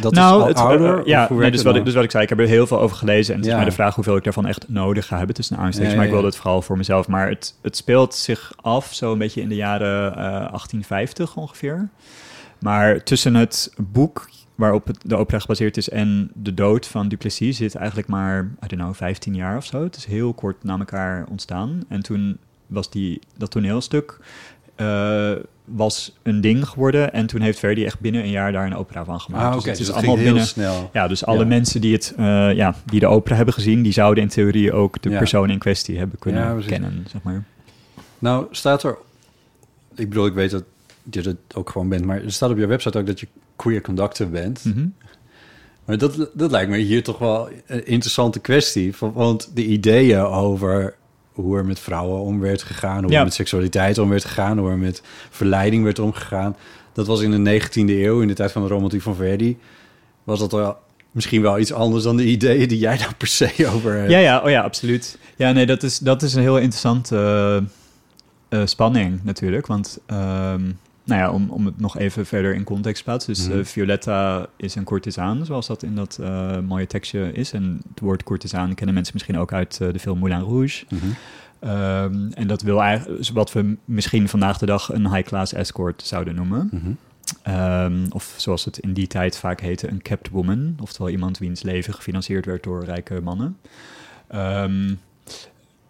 Dat 0.00 0.12
is 0.12 0.18
al 0.18 0.38
Nou, 0.38 0.48
het, 0.48 0.58
ouder? 0.58 0.94
eh, 0.94 1.00
Of 1.00 1.06
ja, 1.06 1.28
nee, 1.32 1.50
dus, 1.50 1.62
wat 1.62 1.76
ik, 1.76 1.84
dus 1.84 1.94
wat 1.94 2.04
ik 2.04 2.10
zei, 2.10 2.22
ik 2.22 2.28
heb 2.28 2.38
er 2.38 2.46
heel 2.46 2.66
veel 2.66 2.80
over 2.80 2.96
gelezen. 2.96 3.34
En 3.34 3.38
het 3.40 3.48
Ja. 3.48 3.52
is 3.54 3.60
maar 3.60 3.68
de 3.70 3.74
vraag 3.76 3.94
hoeveel 3.94 4.16
ik 4.16 4.24
daarvan 4.24 4.46
echt 4.46 4.64
nodig 4.68 5.06
ga 5.06 5.16
hebben 5.16 5.34
tussen 5.34 5.56
aanstekens. 5.56 5.90
Ja, 5.90 5.96
maar 5.96 6.04
ik 6.06 6.12
wilde 6.12 6.26
het 6.26 6.36
vooral 6.36 6.62
voor 6.62 6.76
mezelf. 6.76 7.08
Maar 7.08 7.28
het, 7.28 7.54
het 7.62 7.76
speelt 7.76 8.14
zich 8.14 8.52
af 8.60 8.94
zo 8.94 9.12
een 9.12 9.18
beetje 9.18 9.40
in 9.40 9.48
de 9.48 9.54
jaren 9.54 10.10
eh, 10.12 10.16
1850 10.16 11.36
ongeveer. 11.36 11.88
Maar 12.58 13.02
tussen 13.02 13.34
het 13.34 13.72
boek 13.76 14.28
waarop 14.54 14.86
het, 14.86 14.98
de 15.02 15.16
opera 15.16 15.38
gebaseerd 15.38 15.76
is 15.76 15.88
en 15.88 16.30
de 16.34 16.54
dood 16.54 16.86
van 16.86 17.08
Duplessis 17.08 17.56
zit 17.56 17.74
eigenlijk 17.74 18.08
maar, 18.08 18.44
I 18.44 18.66
don't 18.66 18.82
know, 18.82 18.94
15 18.94 19.34
jaar 19.34 19.56
of 19.56 19.64
zo. 19.64 19.82
Het 19.82 19.96
is 19.96 20.04
heel 20.04 20.32
kort 20.32 20.64
na 20.64 20.78
elkaar 20.78 21.26
ontstaan. 21.30 21.80
En 21.88 22.02
toen 22.02 22.38
was 22.66 22.90
die, 22.90 23.20
dat 23.36 23.50
toneelstuk 23.50 24.18
eh, 24.74 25.32
was 25.64 26.16
een 26.22 26.40
ding 26.40 26.68
geworden. 26.68 27.12
En 27.12 27.26
toen 27.26 27.40
heeft 27.40 27.58
Verdi 27.58 27.84
echt 27.84 28.00
binnen 28.00 28.22
een 28.22 28.30
jaar 28.30 28.52
daar 28.52 28.66
een 28.66 28.74
opera 28.76 29.04
van 29.04 29.20
gemaakt. 29.20 29.44
Ah, 29.44 29.50
Dus 29.52 29.60
oké. 29.60 29.68
het 29.68 29.78
Dus 29.78 29.88
is 29.88 29.94
dat 29.94 30.02
allemaal 30.04 30.24
binnen... 30.24 30.46
snel. 30.46 30.90
Ja, 30.92 31.08
dus 31.08 31.24
alle 31.26 31.38
Ja. 31.38 31.44
mensen 31.46 31.80
die, 31.80 31.92
het, 31.92 32.14
eh, 32.16 32.52
ja, 32.54 32.74
die 32.84 33.00
de 33.00 33.06
opera 33.06 33.34
hebben 33.36 33.54
gezien, 33.54 33.82
die 33.82 33.92
zouden 33.92 34.22
in 34.22 34.28
theorie 34.28 34.72
ook 34.72 35.02
de 35.02 35.10
Ja. 35.10 35.18
persoon 35.18 35.50
in 35.50 35.58
kwestie 35.58 35.98
hebben 35.98 36.18
kunnen 36.18 36.42
Ja, 36.58 36.66
kennen, 36.66 37.04
zeg 37.10 37.22
maar. 37.22 37.44
Nou, 38.18 38.46
staat 38.50 38.82
er... 38.82 38.96
Ik 39.94 40.08
bedoel, 40.08 40.26
ik 40.26 40.34
weet 40.34 40.50
dat 40.50 40.64
je 41.10 41.20
dat 41.22 41.36
ook 41.54 41.70
gewoon 41.70 41.88
bent. 41.88 42.04
Maar 42.04 42.22
er 42.22 42.32
staat 42.32 42.50
op 42.50 42.58
je 42.58 42.66
website 42.66 42.98
ook 42.98 43.06
dat 43.06 43.20
je 43.20 43.28
queer 43.56 43.80
conductor 43.80 44.28
bent. 44.30 44.64
Mhm. 44.64 44.86
Maar 45.84 45.98
dat, 45.98 46.30
dat 46.34 46.50
lijkt 46.50 46.70
me 46.70 46.76
hier 46.76 47.02
toch 47.02 47.18
wel 47.18 47.48
een 47.66 47.86
interessante 47.86 48.40
kwestie. 48.40 48.96
Van- 48.96 49.12
Want 49.12 49.50
de 49.54 49.64
ideeën 49.64 50.18
over 50.20 50.94
hoe 51.32 51.56
er 51.58 51.64
met 51.64 51.78
vrouwen 51.78 52.20
om 52.20 52.40
werd 52.40 52.62
gegaan... 52.62 53.02
hoe 53.02 53.12
Ja. 53.12 53.18
er 53.18 53.24
met 53.24 53.34
seksualiteit 53.34 53.98
om 53.98 54.08
werd 54.08 54.24
gegaan... 54.24 54.58
hoe 54.58 54.70
er 54.70 54.78
met 54.78 55.02
verleiding 55.30 55.84
werd 55.84 55.98
omgegaan... 55.98 56.56
dat 56.92 57.06
was 57.06 57.20
in 57.20 57.44
de 57.44 57.60
19e 57.62 57.72
eeuw, 57.74 58.20
in 58.20 58.28
de 58.28 58.34
tijd 58.34 58.52
van 58.52 58.62
de 58.62 58.68
romantiek 58.68 59.02
van 59.02 59.14
Verdi... 59.14 59.58
was 60.24 60.38
dat 60.38 60.52
wel 60.52 60.76
misschien 61.10 61.42
wel 61.42 61.58
iets 61.58 61.72
anders 61.72 62.04
dan 62.04 62.16
de 62.16 62.24
ideeën 62.26 62.68
die 62.68 62.78
jij 62.78 62.96
daar 62.96 63.14
per 63.18 63.26
se 63.28 63.54
over 63.74 63.94
hebt. 63.94 64.10
Ja, 64.10 64.18
ja, 64.18 64.40
oh 64.42 64.50
ja, 64.50 64.62
absoluut. 64.62 65.18
Ja, 65.36 65.52
nee, 65.52 65.66
dat 65.66 65.82
is, 65.82 65.98
dat 65.98 66.22
is 66.22 66.34
een 66.34 66.42
heel 66.42 66.56
interessante 66.58 67.16
eh, 68.48 68.60
eh, 68.60 68.66
spanning 68.66 69.20
natuurlijk. 69.24 69.66
Want, 69.66 69.98
ehm, 70.06 70.62
nou 71.04 71.20
ja, 71.20 71.30
om, 71.30 71.50
om 71.50 71.66
het 71.66 71.80
nog 71.80 71.98
even 71.98 72.26
verder 72.26 72.54
in 72.54 72.64
context 72.64 72.98
te 72.98 73.04
plaatsen. 73.04 73.34
Dus 73.34 73.48
Mhm. 73.48 73.58
eh, 73.58 73.64
Violetta 73.64 74.46
is 74.56 74.74
een 74.74 74.84
courtisaan, 74.84 75.44
zoals 75.46 75.66
dat 75.66 75.82
in 75.82 75.94
dat 75.94 76.18
eh, 76.20 76.58
mooie 76.60 76.86
tekstje 76.86 77.32
is. 77.32 77.52
En 77.52 77.80
het 77.88 78.00
woord 78.00 78.22
courtisaan 78.22 78.74
kennen 78.74 78.94
mensen 78.94 79.14
misschien 79.14 79.38
ook 79.38 79.52
uit 79.52 79.78
eh, 79.80 79.92
de 79.92 79.98
film 79.98 80.18
Moulin 80.18 80.40
Rouge. 80.40 80.84
Mhm. 80.88 81.04
Ehm, 81.58 82.30
en 82.34 82.46
dat 82.46 82.62
wil 82.62 82.80
eigenlijk, 82.82 83.18
dus 83.18 83.30
wat 83.30 83.52
we 83.52 83.76
misschien 83.84 84.28
vandaag 84.28 84.58
de 84.58 84.66
dag 84.66 84.92
een 84.92 85.14
high-class 85.14 85.52
escort 85.52 86.02
zouden 86.02 86.34
noemen. 86.34 86.68
Mhm. 86.72 86.90
Ehm, 87.42 88.06
of 88.10 88.34
zoals 88.36 88.64
het 88.64 88.78
in 88.78 88.92
die 88.92 89.06
tijd 89.06 89.36
vaak 89.38 89.60
heette, 89.60 89.88
een 89.90 90.02
kept 90.02 90.28
woman. 90.30 90.76
Oftewel 90.80 91.10
iemand 91.10 91.38
wiens 91.38 91.62
leven 91.62 91.94
gefinancierd 91.94 92.46
werd 92.46 92.62
door 92.62 92.84
rijke 92.84 93.20
mannen. 93.20 93.56
Ehm, 94.28 94.94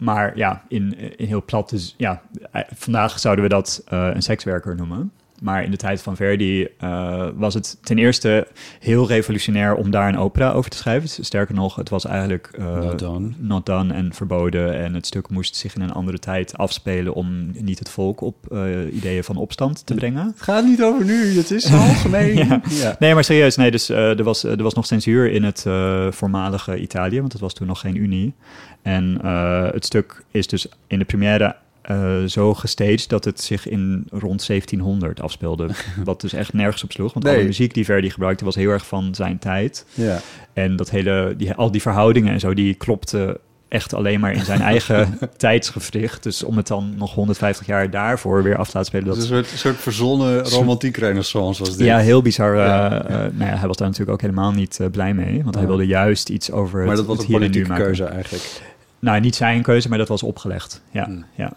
maar 0.05 0.37
ja, 0.37 0.63
in, 0.67 1.17
in 1.17 1.27
heel 1.27 1.43
plat, 1.43 1.69
dus 1.69 1.93
ja, 1.97 2.21
eh, 2.51 2.61
vandaag 2.73 3.19
zouden 3.19 3.43
we 3.43 3.49
dat 3.49 3.83
eh, 3.87 4.09
een 4.13 4.21
sekswerker 4.21 4.75
noemen. 4.75 5.11
Maar 5.41 5.63
in 5.63 5.71
de 5.71 5.77
tijd 5.77 6.01
van 6.01 6.15
Verdi 6.15 6.67
eh, 6.77 7.27
was 7.35 7.53
het 7.53 7.77
ten 7.81 7.97
eerste 7.97 8.47
heel 8.79 9.07
revolutionair 9.07 9.75
om 9.75 9.91
daar 9.91 10.07
een 10.07 10.17
opera 10.17 10.51
over 10.51 10.69
te 10.69 10.77
schrijven. 10.77 11.09
Sterker 11.25 11.55
nog, 11.55 11.75
het 11.75 11.89
was 11.89 12.05
eigenlijk 12.05 12.49
eh, 12.57 12.79
Not 12.79 12.99
done. 12.99 13.29
not 13.37 13.65
done 13.65 13.93
en 13.93 14.13
verboden. 14.13 14.73
En 14.75 14.93
het 14.93 15.05
stuk 15.05 15.29
moest 15.29 15.55
zich 15.55 15.75
in 15.75 15.81
een 15.81 15.91
andere 15.91 16.19
tijd 16.19 16.57
afspelen 16.57 17.13
om 17.13 17.51
niet 17.57 17.79
het 17.79 17.89
volk 17.89 18.21
op 18.21 18.35
eh, 18.51 18.95
ideeën 18.95 19.23
van 19.23 19.35
opstand 19.35 19.85
te 19.85 19.93
brengen. 19.93 20.25
Het 20.25 20.41
gaat 20.41 20.65
niet 20.65 20.83
over 20.83 21.05
nu, 21.05 21.37
het 21.37 21.51
is 21.51 21.71
algemeen. 21.73 22.35
Ja. 22.35 22.61
ja. 22.69 22.95
Nee, 22.99 23.13
maar 23.13 23.23
serieus, 23.23 23.55
nee, 23.55 23.71
dus 23.71 23.89
er, 23.89 24.23
was, 24.23 24.43
er 24.43 24.63
was 24.63 24.73
nog 24.73 24.85
censuur 24.85 25.31
in 25.31 25.43
het 25.43 25.65
voormalige 26.09 26.79
Italië, 26.79 27.19
want 27.19 27.31
het 27.31 27.41
was 27.41 27.53
toen 27.53 27.67
nog 27.67 27.79
geen 27.79 27.95
Unie. 27.95 28.33
En 28.81 29.25
het 29.73 29.85
stuk 29.85 30.23
is 30.31 30.47
dus 30.47 30.67
in 30.87 30.99
de 30.99 31.05
première 31.05 31.55
eh, 31.87 32.23
zo 32.23 32.53
gestaged 32.53 33.09
dat 33.09 33.25
het 33.25 33.41
zich 33.41 33.67
in 33.67 34.07
rond 34.11 34.47
1700 34.47 35.21
afspeelde. 35.21 35.67
wat 36.03 36.21
dus 36.21 36.33
echt 36.33 36.53
nergens 36.53 36.83
op 36.83 36.91
sloeg. 36.91 37.13
Want 37.13 37.25
Nee. 37.25 37.35
alle 37.35 37.43
muziek 37.43 37.73
die 37.73 37.85
Verdi 37.85 38.09
gebruikte 38.09 38.45
was 38.45 38.55
heel 38.55 38.69
erg 38.71 38.85
van 38.87 39.15
zijn 39.15 39.39
tijd. 39.39 39.85
Ja. 39.93 40.19
En 40.53 40.75
dat 40.75 40.89
hele, 40.89 41.33
die, 41.37 41.53
al 41.53 41.71
die 41.71 41.81
verhoudingen 41.81 42.33
en 42.33 42.39
zo, 42.39 42.53
die 42.53 42.73
klopten 42.73 43.37
echt 43.67 43.93
alleen 43.93 44.19
maar 44.19 44.33
in 44.33 44.45
zijn 44.45 44.61
eigen 44.61 45.19
tijdsgevricht. 45.37 46.23
Dus 46.23 46.43
om 46.43 46.57
het 46.57 46.67
dan 46.67 46.93
nog 46.97 47.13
150 47.13 47.65
jaar 47.65 47.89
daarvoor 47.89 48.43
weer 48.43 48.57
af 48.57 48.69
te 48.69 48.77
laten 48.77 48.89
spelen. 48.91 49.07
Dat 49.07 49.23
is 49.23 49.29
een 49.29 49.35
soort, 49.45 49.59
soort 49.59 49.75
verzonnen 49.75 50.43
romantiek 50.49 50.97
renaissance 50.97 51.63
was 51.63 51.77
dit. 51.77 51.85
ja, 51.87 51.97
heel 51.97 52.21
bizar. 52.21 52.53
eh, 52.53 52.65
Ja. 52.65 53.03
eh, 53.05 53.09
nou 53.15 53.51
ja, 53.51 53.57
hij 53.57 53.67
was 53.67 53.77
daar 53.77 53.87
natuurlijk 53.87 54.11
ook 54.11 54.21
helemaal 54.21 54.51
niet 54.51 54.79
eh, 54.79 54.87
blij 54.91 55.13
mee. 55.13 55.43
Want 55.43 55.55
hij 55.55 55.65
wilde 55.67 55.85
juist 55.87 56.29
iets 56.29 56.51
over 56.51 56.77
het, 56.79 56.87
maar 56.87 56.95
dat 56.95 57.05
was 57.05 57.17
het 57.17 57.27
een 57.27 57.33
politieke 57.33 57.73
keuze 57.73 58.03
eigenlijk. 58.05 58.61
Nou, 58.99 59.19
niet 59.19 59.35
zijn 59.35 59.61
keuze, 59.61 59.89
maar 59.89 59.97
dat 59.97 60.07
was 60.07 60.23
opgelegd. 60.23 60.81
Ja, 60.91 61.03
Hmm. 61.05 61.25
ja. 61.35 61.53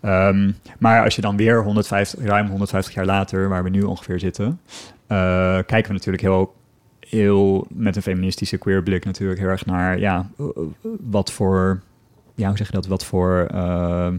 Ehm, 0.00 0.50
maar 0.78 1.04
als 1.04 1.16
je 1.16 1.20
dan 1.20 1.36
weer 1.36 1.62
150, 1.62 2.24
ruim 2.24 2.48
150 2.48 2.94
jaar 2.94 3.06
later, 3.06 3.48
waar 3.48 3.62
we 3.62 3.70
nu 3.70 3.82
ongeveer 3.82 4.18
zitten, 4.18 4.60
eh, 5.06 5.58
kijken 5.66 5.86
we 5.86 5.92
natuurlijk 5.92 6.22
heel, 6.22 6.54
heel 7.00 7.66
met 7.68 7.96
een 7.96 8.02
feministische 8.02 8.56
queer 8.56 8.82
blik 8.82 9.04
natuurlijk 9.04 9.40
heel 9.40 9.48
erg 9.48 9.66
naar, 9.66 9.98
ja, 9.98 10.30
eh, 10.38 10.46
wat 11.00 11.32
voor, 11.32 11.80
ja, 12.34 12.48
hoe 12.48 12.56
zeg 12.56 12.66
je 12.66 12.72
dat, 12.72 12.86
wat 12.86 13.04
voor 13.04 13.46
ehm, 13.50 14.16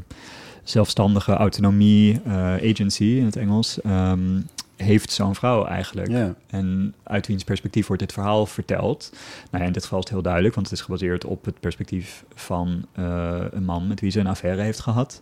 zelfstandige 0.64 1.34
autonomie, 1.34 2.22
eh, 2.26 2.54
agency 2.72 3.04
in 3.04 3.26
het 3.26 3.36
Engels, 3.36 3.82
ehm, 3.82 4.39
heeft 4.82 5.11
zo'n 5.11 5.36
vrouw 5.36 5.65
eigenlijk. 5.65 6.36
En 6.47 6.95
uit 7.03 7.27
wiens 7.27 7.43
perspectief 7.43 7.88
wordt 7.88 8.01
dit 8.01 8.13
verhaal 8.13 8.45
verteld? 8.45 9.13
Nou 9.51 9.61
ja, 9.61 9.67
in 9.67 9.73
dit 9.73 9.84
geval 9.84 9.97
is 9.97 10.03
het 10.03 10.13
heel 10.13 10.23
duidelijk, 10.23 10.55
want 10.55 10.69
het 10.69 10.77
is 10.77 10.84
gebaseerd 10.84 11.25
op 11.25 11.45
het 11.45 11.59
perspectief 11.59 12.25
van 12.34 12.86
eh, 12.91 13.43
een 13.51 13.65
man 13.65 13.88
met 13.88 13.99
wie 13.99 14.11
ze 14.11 14.19
een 14.19 14.27
affaire 14.27 14.61
heeft 14.61 14.79
gehad. 14.79 15.21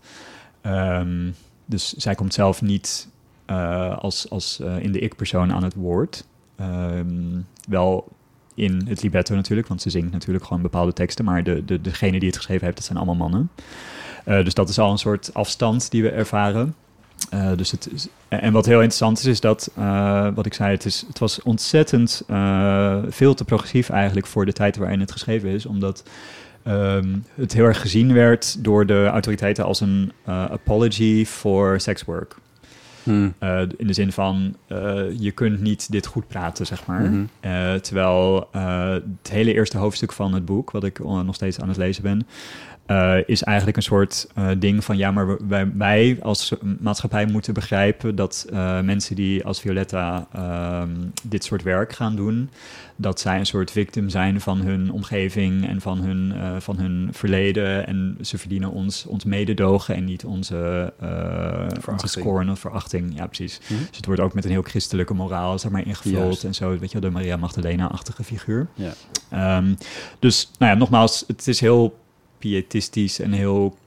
Ehm, 0.62 1.32
dus 1.66 1.94
zij 1.94 2.16
komt 2.16 2.34
zelf 2.34 2.62
niet 2.62 3.10
eh, 3.46 3.98
als, 3.98 4.30
als 4.30 4.60
eh, 4.60 4.80
in 4.80 4.92
de 4.92 5.00
ik-persoon 5.00 5.54
aan 5.54 5.64
het 5.64 5.74
woord. 5.74 6.28
Ehm, 6.56 7.42
wel 7.68 8.08
in 8.56 8.82
het 8.88 9.02
libretto 9.02 9.36
natuurlijk, 9.36 9.68
want 9.68 9.82
ze 9.82 9.90
zingt 9.90 10.12
natuurlijk 10.12 10.46
gewoon 10.46 10.62
bepaalde 10.62 10.94
teksten, 10.94 11.26
maar 11.26 11.44
de, 11.44 11.66
de, 11.66 11.82
degene 11.82 12.20
die 12.20 12.28
het 12.28 12.38
geschreven 12.38 12.64
heeft, 12.64 12.78
dat 12.78 12.86
zijn 12.86 12.98
allemaal 12.98 13.30
mannen. 13.30 13.50
Dus 14.26 14.54
dat 14.54 14.70
is 14.70 14.80
al 14.80 14.92
een 14.92 14.98
soort 14.98 15.34
afstand 15.34 15.92
die 15.92 16.02
we 16.02 16.10
ervaren. 16.10 16.76
Eh, 17.30 17.52
dus 17.56 17.72
het 17.72 17.90
is, 17.94 18.08
en 18.28 18.54
wat 18.54 18.66
heel 18.66 18.82
interessant 18.82 19.20
is, 19.20 19.26
is 19.26 19.40
dat, 19.40 19.72
eh, 19.76 20.28
wat 20.36 20.46
ik 20.46 20.54
zei, 20.54 20.72
het, 20.72 20.86
is, 20.86 21.04
het 21.08 21.20
was 21.20 21.42
ontzettend 21.42 22.24
eh, 22.28 22.98
veel 23.10 23.34
te 23.34 23.46
progressief 23.46 23.90
eigenlijk 23.90 24.28
voor 24.28 24.46
de 24.46 24.54
tijd 24.54 24.78
waarin 24.78 25.00
het 25.00 25.12
geschreven 25.12 25.50
is, 25.50 25.66
omdat 25.66 26.04
ehm, 26.64 27.18
het 27.36 27.54
heel 27.54 27.66
erg 27.66 27.82
gezien 27.82 28.14
werd 28.14 28.64
door 28.64 28.86
de 28.86 29.06
autoriteiten 29.06 29.66
als 29.66 29.80
een 29.80 30.12
apology 30.26 31.26
voor 31.26 31.80
sekswork. 31.80 32.36
Hm. 33.04 33.30
Eh, 33.40 33.62
in 33.78 33.88
de 33.88 33.94
zin 33.94 34.12
van, 34.12 34.56
je 35.18 35.32
kunt 35.34 35.62
niet 35.62 35.92
dit 35.92 36.06
goed 36.06 36.28
praten, 36.28 36.66
zeg 36.66 36.86
maar. 36.86 37.12
Eh, 37.40 37.74
terwijl 37.74 38.50
het 38.52 39.30
hele 39.32 39.54
eerste 39.54 39.78
hoofdstuk 39.78 40.12
van 40.12 40.34
het 40.34 40.46
boek, 40.46 40.72
wat 40.72 40.84
ik 40.84 41.00
nog 41.00 41.36
steeds 41.36 41.60
aan 41.60 41.68
het 41.68 41.78
lezen 41.78 42.04
ben, 42.04 42.28
eh, 42.90 43.18
is 43.26 43.44
eigenlijk 43.44 43.78
een 43.78 43.84
soort 43.84 44.28
eh, 44.36 44.50
ding 44.58 44.84
van 44.84 44.98
ja, 44.98 45.12
maar 45.12 45.48
wij, 45.48 45.72
wij 45.76 46.18
als 46.22 46.54
maatschappij 46.80 47.26
moeten 47.26 47.54
begrijpen 47.54 48.16
dat 48.16 48.46
eh, 48.52 48.82
mensen 48.82 49.16
die 49.16 49.46
als 49.46 49.62
Violetta 49.62 50.28
ehm, 50.34 50.90
dit 51.24 51.44
soort 51.44 51.64
werk 51.64 51.94
gaan 51.94 52.16
doen, 52.16 52.50
dat 52.96 53.20
zij 53.20 53.40
een 53.40 53.46
soort 53.46 53.72
victim 53.72 54.10
zijn 54.10 54.42
van 54.42 54.62
hun 54.62 54.92
omgeving 54.92 55.68
en 55.68 55.82
van 55.82 56.00
hun, 56.00 56.34
van 56.62 56.78
hun 56.78 57.10
verleden. 57.12 57.88
En 57.88 58.18
ze 58.22 58.38
verdienen 58.38 58.72
ons, 58.72 59.06
ons 59.06 59.24
mededogen 59.24 59.96
en 59.96 60.04
niet 60.04 60.26
onze, 60.26 60.94
onze 61.88 62.08
scorn 62.08 62.52
of 62.52 62.60
verachting. 62.60 63.16
Ja, 63.16 63.26
precies. 63.26 63.60
Mhm. 63.64 63.80
Dus 63.88 63.98
het 63.98 64.06
wordt 64.06 64.22
ook 64.22 64.34
met 64.34 64.46
een 64.46 64.52
heel 64.52 64.62
christelijke 64.62 65.14
moraal 65.14 65.60
zeg 65.60 65.72
maar, 65.72 65.86
ingevuld 65.86 66.24
Juist. 66.24 66.44
en 66.44 66.54
zo. 66.54 66.70
Weet 66.70 66.92
je, 66.92 67.00
wel, 67.00 67.10
de 67.10 67.18
Maria 67.18 67.38
Magdalena-achtige 67.38 68.24
figuur. 68.24 68.68
Ja. 68.74 68.92
Ehm, 69.30 69.74
dus, 70.20 70.52
nou 70.58 70.72
ja, 70.72 70.78
nogmaals, 70.78 71.24
het 71.28 71.48
is 71.48 71.60
heel 71.60 71.98
pietistisch 72.40 73.20
en 73.20 73.32
heel 73.32 73.78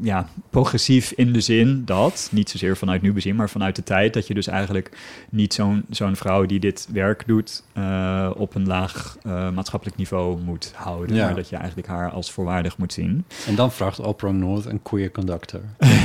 ja, 0.00 0.28
progressief 0.50 1.12
in 1.12 1.32
de 1.32 1.40
zin 1.40 1.82
dat, 1.84 2.28
niet 2.32 2.50
zozeer 2.50 2.76
vanuit 2.76 3.02
nu 3.02 3.12
bezien, 3.12 3.36
maar 3.36 3.50
vanuit 3.50 3.76
de 3.76 3.82
tijd, 3.82 4.14
dat 4.14 4.26
je 4.26 4.34
dus 4.34 4.46
eigenlijk 4.46 4.96
niet 5.30 5.54
zo'n 5.54 5.84
zo'n 5.90 6.16
vrouw 6.16 6.46
die 6.46 6.60
dit 6.60 6.88
werk 6.92 7.26
doet 7.26 7.62
eh, 7.72 8.30
op 8.36 8.54
een 8.54 8.66
laag 8.66 9.16
eh, 9.22 9.50
maatschappelijk 9.50 9.96
niveau 9.96 10.40
moet 10.40 10.72
houden, 10.74 11.16
Ja. 11.16 11.24
maar 11.24 11.34
dat 11.34 11.48
je 11.48 11.56
eigenlijk 11.56 11.88
haar 11.88 12.10
als 12.10 12.30
voorwaardig 12.32 12.78
moet 12.78 12.92
zien. 12.92 13.24
En 13.46 13.54
dan 13.54 13.72
vraagt 13.72 14.02
Opera 14.02 14.30
North 14.30 14.64
een 14.64 14.82
queer 14.82 15.10
conductor. 15.10 15.60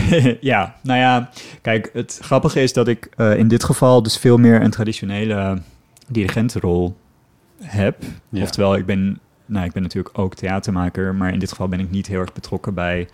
ja, 0.42 0.76
nou 0.84 1.00
ja, 1.00 1.30
kijk, 1.62 1.90
het 1.94 2.20
grappige 2.22 2.62
is 2.62 2.74
dat 2.74 2.88
ik 2.88 3.10
eh, 3.16 3.38
in 3.38 3.48
dit 3.48 3.64
geval 3.64 4.04
dus 4.04 4.18
veel 4.18 4.38
meer 4.38 4.62
een 4.62 4.72
traditionele 4.72 5.62
dirigentenrol 6.08 6.96
heb. 7.62 8.04
Ja. 8.30 8.42
Oftewel, 8.44 8.76
ik 8.76 8.86
ben, 8.86 9.20
nou, 9.50 9.66
ik 9.66 9.72
ben 9.72 9.82
natuurlijk 9.82 10.18
ook 10.18 10.36
theatermaker, 10.36 11.16
maar 11.16 11.34
in 11.34 11.40
dit 11.40 11.50
geval 11.50 11.68
ben 11.68 11.80
ik 11.80 11.92
niet 11.92 12.08
heel 12.08 12.20
erg 12.20 12.34
betrokken 12.34 12.74
bij 12.74 13.08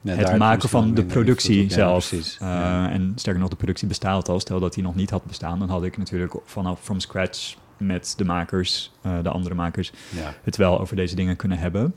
Ja, 0.00 0.14
het 0.14 0.38
maken 0.38 0.68
van 0.68 0.94
de 0.94 1.04
productie 1.04 1.64
op. 1.64 1.70
Zelf. 1.70 2.12
Eh. 2.12 2.84
En 2.84 3.12
sterker 3.14 3.40
nog, 3.40 3.50
de 3.50 3.56
productie 3.56 3.88
bestaat 3.88 4.28
al. 4.28 4.40
Stel 4.40 4.60
dat 4.60 4.74
die 4.74 4.82
nog 4.82 4.94
niet 4.94 5.10
had 5.10 5.24
bestaan, 5.24 5.58
dan 5.58 5.68
had 5.68 5.84
ik 5.84 5.98
natuurlijk 5.98 6.34
vanaf 6.44 6.80
from 6.82 7.00
scratch 7.00 7.56
met 7.76 8.14
de 8.16 8.24
makers, 8.24 8.92
eh, 9.02 9.12
de 9.22 9.28
andere 9.28 9.54
makers, 9.54 9.92
Ja. 10.08 10.34
het 10.42 10.56
wel 10.56 10.80
over 10.80 10.96
deze 10.96 11.14
dingen 11.16 11.36
kunnen 11.36 11.58
hebben. 11.58 11.94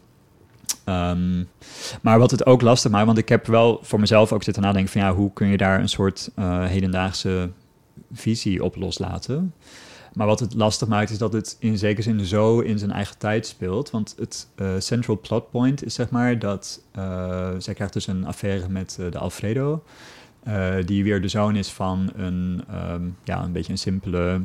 Ehm, 0.84 1.44
maar 2.02 2.20
wat 2.20 2.32
het 2.32 2.46
ook 2.46 2.62
lastig 2.62 2.92
maakt, 2.92 3.06
want 3.06 3.18
ik 3.18 3.30
heb 3.30 3.48
wel 3.48 3.80
voor 3.82 4.00
mezelf 4.00 4.32
ook 4.32 4.44
zitten 4.44 4.64
nadenken 4.64 4.92
van 4.92 5.02
ja, 5.02 5.14
hoe 5.14 5.34
kun 5.34 5.48
je 5.48 5.58
daar 5.58 5.80
een 5.80 5.90
soort 5.90 6.30
eh, 6.36 6.66
hedendaagse 6.66 7.50
visie 8.14 8.64
op 8.64 8.76
loslaten? 8.76 9.54
Maar 10.14 10.28
wat 10.28 10.40
het 10.40 10.54
lastig 10.54 10.88
maakt 10.88 11.10
is 11.10 11.18
dat 11.18 11.34
het 11.34 11.56
in 11.60 11.78
zekere 11.78 12.02
zin 12.02 12.26
zo 12.26 12.60
in 12.60 12.80
zijn 12.80 12.92
eigen 12.92 13.18
tijd 13.18 13.48
speelt. 13.48 13.92
Want 13.92 14.16
het 14.18 14.48
eh, 14.56 14.68
central 14.78 15.20
plot 15.20 15.52
point 15.52 15.86
is 15.86 15.94
zeg 15.94 16.10
maar 16.10 16.40
dat 16.40 16.82
eh, 16.92 17.50
zij 17.58 17.74
krijgt 17.74 17.94
dus 17.94 18.08
een 18.08 18.26
affaire 18.26 18.70
met 18.70 18.98
eh, 19.00 19.12
de 19.12 19.18
Alfredo. 19.18 19.84
die 20.86 21.04
weer 21.04 21.22
de 21.22 21.28
zoon 21.28 21.56
is 21.56 21.70
van 21.70 22.12
een, 22.16 22.64
ehm, 22.70 23.02
ja, 23.24 23.44
een 23.44 23.52
beetje 23.52 23.72
een 23.72 23.78
simpele, 23.78 24.42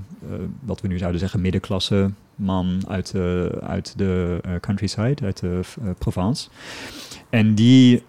wat 0.61 0.81
we 0.81 0.89
nu 0.89 0.99
zouden 0.99 1.21
zeggen, 1.21 1.41
middenklasse 1.41 2.11
man 2.35 2.83
uit 2.89 3.13
de, 3.13 3.59
uit 3.63 3.99
de 3.99 4.39
countryside, 4.61 5.25
uit 5.25 5.41
de 5.41 5.61
Provence. 5.99 6.49
En 7.31 7.55
die 7.55 8.03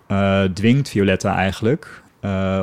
dwingt 0.54 0.90
Violetta 0.90 1.36
eigenlijk 1.36 2.04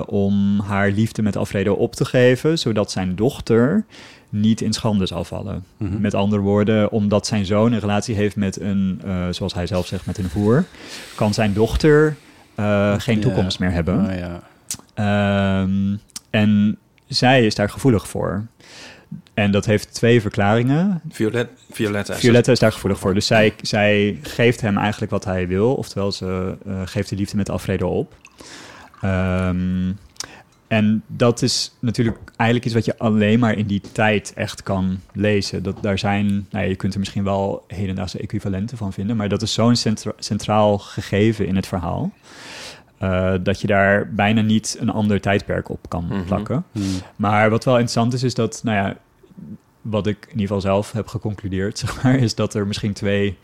om 0.07 0.61
haar 0.61 0.90
liefde 0.90 1.22
met 1.22 1.36
Alfredo 1.36 1.74
op 1.74 1.94
te 1.94 2.05
geven, 2.05 2.59
zodat 2.59 2.90
zijn 2.90 3.16
dochter 3.16 3.84
niet 4.41 4.61
in 4.61 4.72
schande 4.72 5.07
zal 5.07 5.24
vallen. 5.24 5.64
Mhm. 5.76 6.01
Met 6.01 6.14
andere 6.14 6.43
woorden, 6.43 6.91
omdat 6.91 7.26
zijn 7.26 7.45
zoon 7.47 7.72
een 7.72 7.80
relatie 7.80 8.14
heeft 8.14 8.37
met 8.37 8.61
een, 8.61 9.01
eh, 9.05 9.26
zoals 9.30 9.55
hij 9.55 9.66
zelf 9.66 9.87
zegt, 9.87 10.07
met 10.07 10.18
een 10.18 10.30
hoer, 10.32 10.64
kan 11.14 11.34
zijn 11.34 11.53
dochter 11.53 12.16
eh, 12.55 12.95
geen 12.99 13.16
Ja. 13.16 13.22
toekomst 13.22 13.59
meer 13.59 13.70
hebben. 13.70 14.09
Ah, 14.09 14.18
ja. 14.18 14.41
Ehm, 14.95 15.97
en 16.30 16.76
zij 17.07 17.47
is 17.47 17.55
daar 17.55 17.70
gevoelig 17.70 18.09
voor. 18.09 18.47
En 19.34 19.51
dat 19.51 19.64
heeft 19.66 19.95
twee 19.95 20.20
verklaringen. 20.20 21.01
Violet, 21.11 21.49
Violetta. 21.70 22.14
is 22.14 22.20
Violetta 22.20 22.53
is 22.53 22.59
daar 22.59 22.72
gevoelig 22.72 22.99
voor. 22.99 23.14
Dus 23.14 23.26
zij, 23.26 23.55
zij 23.62 24.18
geeft 24.22 24.61
hem 24.61 24.78
eigenlijk 24.78 25.12
wat 25.12 25.24
hij 25.24 25.49
wil. 25.49 25.74
Oftewel, 25.74 26.12
ze 26.12 26.57
eh, 26.66 26.80
geeft 26.84 27.09
de 27.09 27.16
liefde 27.16 27.37
met 27.37 27.51
Alfredo 27.51 27.89
op. 27.89 28.14
Ehm, 29.01 29.93
en 30.69 31.03
dat 31.07 31.43
is 31.43 31.75
natuurlijk 31.81 32.19
eigenlijk 32.37 32.64
iets 32.64 32.75
wat 32.75 32.85
je 32.85 32.99
alleen 32.99 33.39
maar 33.39 33.59
in 33.59 33.67
die 33.67 33.81
tijd 33.93 34.33
echt 34.35 34.62
kan 34.62 35.01
lezen. 35.12 35.62
Dat, 35.62 35.77
daar 35.83 35.99
zijn, 35.99 36.27
nou 36.27 36.47
ja, 36.64 36.71
je 36.71 36.77
kunt 36.77 36.93
er 36.93 36.99
misschien 36.99 37.25
wel 37.25 37.64
hedendaagse 37.67 38.19
equivalenten 38.19 38.77
van 38.77 38.93
vinden, 38.93 39.17
maar 39.17 39.29
dat 39.29 39.43
is 39.43 39.53
zo'n 39.53 39.77
centra- 39.77 40.12
centraal 40.19 40.79
gegeven 40.79 41.47
in 41.47 41.57
het 41.57 41.67
verhaal. 41.67 42.12
eh, 42.99 43.35
dat 43.43 43.61
je 43.61 43.67
daar 43.67 44.12
bijna 44.14 44.41
niet 44.41 44.77
een 44.81 44.91
ander 44.91 45.21
tijdperk 45.21 45.69
op 45.69 45.89
kan 45.89 46.05
Mhm. 46.09 46.25
plakken. 46.25 46.64
Hm. 46.73 46.81
Maar 47.17 47.51
wat 47.51 47.64
wel 47.64 47.75
interessant 47.75 48.12
is, 48.12 48.23
is 48.23 48.35
dat, 48.35 48.61
nou 48.64 48.77
ja, 48.77 48.97
wat 49.83 50.07
ik 50.07 50.17
in 50.25 50.29
ieder 50.31 50.41
geval 50.47 50.61
zelf 50.61 50.93
heb 50.93 51.07
geconcludeerd, 51.07 51.79
zeg 51.85 52.03
maar, 52.03 52.14
is 52.17 52.35
dat 52.35 52.55
er 52.55 52.67
misschien 52.67 52.93
twee 52.93 53.37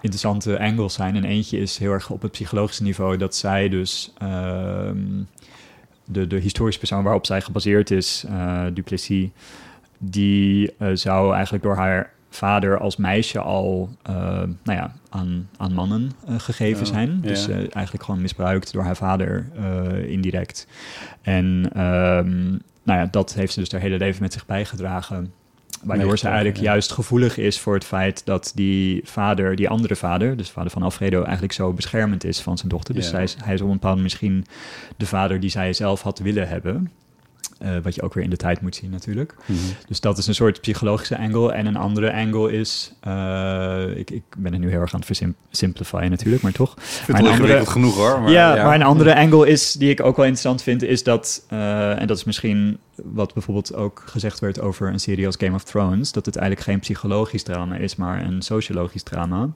interessante 0.00 0.58
angles 0.58 0.94
zijn. 0.94 1.16
En 1.16 1.24
eentje 1.24 1.58
is 1.58 1.78
heel 1.78 1.92
erg 1.92 2.10
op 2.10 2.22
het 2.22 2.30
psychologische 2.32 2.82
niveau, 2.82 3.16
dat 3.16 3.34
zij 3.36 3.68
dus 3.68 4.12
ehm, 4.18 4.98
de, 6.12 6.26
de 6.26 6.36
historische 6.36 6.78
persoon 6.78 7.02
waarop 7.02 7.26
zij 7.26 7.40
gebaseerd 7.40 7.90
is, 7.90 8.24
eh 8.28 8.64
Duplessis, 8.72 9.28
die 9.98 10.72
eh, 10.78 10.88
zou 10.92 11.34
eigenlijk 11.34 11.64
door 11.64 11.76
haar 11.76 12.12
vader 12.30 12.78
als 12.78 12.96
meisje 12.96 13.38
al 13.40 13.90
eh, 14.02 14.14
nou 14.62 14.78
ja, 14.78 14.92
aan, 15.08 15.48
aan 15.56 15.72
mannen 15.74 16.12
gegeven 16.26 16.86
Oh, 16.86 16.92
zijn. 16.92 17.10
ja. 17.22 17.28
Dus 17.28 17.48
eigenlijk 17.48 18.04
gewoon 18.04 18.20
misbruikt 18.20 18.72
door 18.72 18.82
haar 18.82 18.96
vader 18.96 19.46
indirect. 20.06 20.66
En 21.22 21.70
ehm, 21.74 22.48
nou 22.82 22.98
ja, 22.98 23.08
dat 23.10 23.34
heeft 23.34 23.52
ze 23.52 23.60
dus 23.60 23.72
haar 23.72 23.80
hele 23.80 23.98
leven 23.98 24.22
met 24.22 24.32
zich 24.32 24.46
bijgedragen. 24.46 25.32
Waardoor 25.82 26.18
ze 26.18 26.26
eigenlijk 26.26 26.56
ja. 26.56 26.62
juist 26.62 26.92
gevoelig 26.92 27.36
is 27.36 27.58
voor 27.58 27.74
het 27.74 27.84
feit 27.84 28.22
dat 28.24 28.52
die 28.54 29.00
vader, 29.04 29.56
die 29.56 29.68
andere 29.68 29.96
vader, 29.96 30.36
dus 30.36 30.46
de 30.46 30.52
vader 30.52 30.70
van 30.70 30.82
Alfredo, 30.82 31.22
eigenlijk 31.22 31.52
zo 31.52 31.72
beschermend 31.72 32.24
is 32.24 32.40
van 32.40 32.56
zijn 32.56 32.68
dochter. 32.68 32.94
Dus 32.94 33.04
Ja. 33.04 33.10
zij 33.10 33.22
is, 33.22 33.36
hij 33.44 33.54
is 33.54 33.60
op 33.60 33.66
een 33.66 33.72
bepaalde 33.72 34.02
misschien 34.02 34.46
de 34.96 35.06
vader 35.06 35.40
die 35.40 35.50
zij 35.50 35.72
zelf 35.72 36.02
had 36.02 36.18
willen 36.18 36.48
hebben. 36.48 36.90
Eh, 37.58 37.70
wat 37.82 37.94
je 37.94 38.02
ook 38.02 38.14
weer 38.14 38.24
in 38.24 38.30
de 38.30 38.36
tijd 38.36 38.60
moet 38.60 38.74
zien 38.76 38.90
natuurlijk. 38.90 39.34
Mhm. 39.46 39.58
Dus 39.88 40.00
dat 40.00 40.18
is 40.18 40.26
een 40.26 40.34
soort 40.34 40.60
psychologische 40.60 41.18
angle. 41.18 41.52
En 41.52 41.66
een 41.66 41.76
andere 41.76 42.12
angle 42.12 42.52
is... 42.52 42.92
eh, 43.00 43.84
ik, 43.96 44.10
ik 44.10 44.22
ben 44.38 44.52
het 44.52 44.60
nu 44.60 44.70
heel 44.70 44.80
erg 44.80 44.94
aan 44.94 45.00
het 45.06 45.18
versimplifyen 45.48 46.10
natuurlijk, 46.10 46.42
maar 46.42 46.52
toch. 46.52 46.74
Ik 46.76 46.82
vind 46.82 47.06
Maar 47.08 47.16
het 47.16 47.16
een 47.18 47.22
wel 47.24 47.32
andere- 47.32 47.52
ingewikkeld 47.58 47.68
genoeg 47.76 47.94
hoor. 47.96 48.20
Maar, 48.20 48.30
ja, 48.30 48.64
maar 48.64 48.74
een 48.74 48.82
andere 48.82 49.14
angle 49.16 49.48
is, 49.48 49.72
die 49.72 49.90
ik 49.90 50.00
ook 50.00 50.16
wel 50.16 50.24
interessant 50.24 50.62
vind, 50.62 50.82
is 50.82 51.02
dat, 51.02 51.44
eh, 51.48 52.00
en 52.00 52.06
dat 52.06 52.16
is 52.16 52.24
misschien 52.24 52.78
wat 52.94 53.32
bijvoorbeeld 53.34 53.74
ook 53.74 54.02
gezegd 54.06 54.38
werd 54.38 54.60
over 54.60 54.88
een 54.92 55.00
serie 55.00 55.26
als 55.26 55.36
Game 55.38 55.54
of 55.54 55.64
Thrones, 55.64 56.12
dat 56.12 56.26
het 56.26 56.36
eigenlijk 56.36 56.66
geen 56.68 56.80
psychologisch 56.80 57.42
drama 57.42 57.76
is, 57.76 57.96
maar 57.96 58.24
een 58.24 58.42
sociologisch 58.42 59.02
drama. 59.02 59.48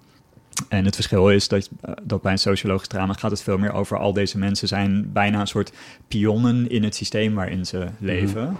En 0.69 0.85
het 0.85 0.95
verschil 0.95 1.31
is 1.31 1.49
dat, 1.49 1.71
eh, 1.81 1.93
dat 2.03 2.23
bij 2.23 2.33
een 2.33 2.39
sociologisch 2.39 2.89
drama 2.89 3.13
gaat 3.13 3.31
het 3.31 3.43
veel 3.43 3.59
meer 3.59 3.73
over 3.73 3.99
al 3.99 4.13
deze 4.13 4.39
mensen 4.39 4.69
zijn 4.69 5.13
bijna 5.13 5.41
een 5.41 5.47
soort 5.47 5.73
pionnen 6.09 6.71
in 6.71 6.83
het 6.83 6.95
systeem 6.95 7.35
waarin 7.35 7.67
ze 7.67 7.87
leven. 7.99 8.57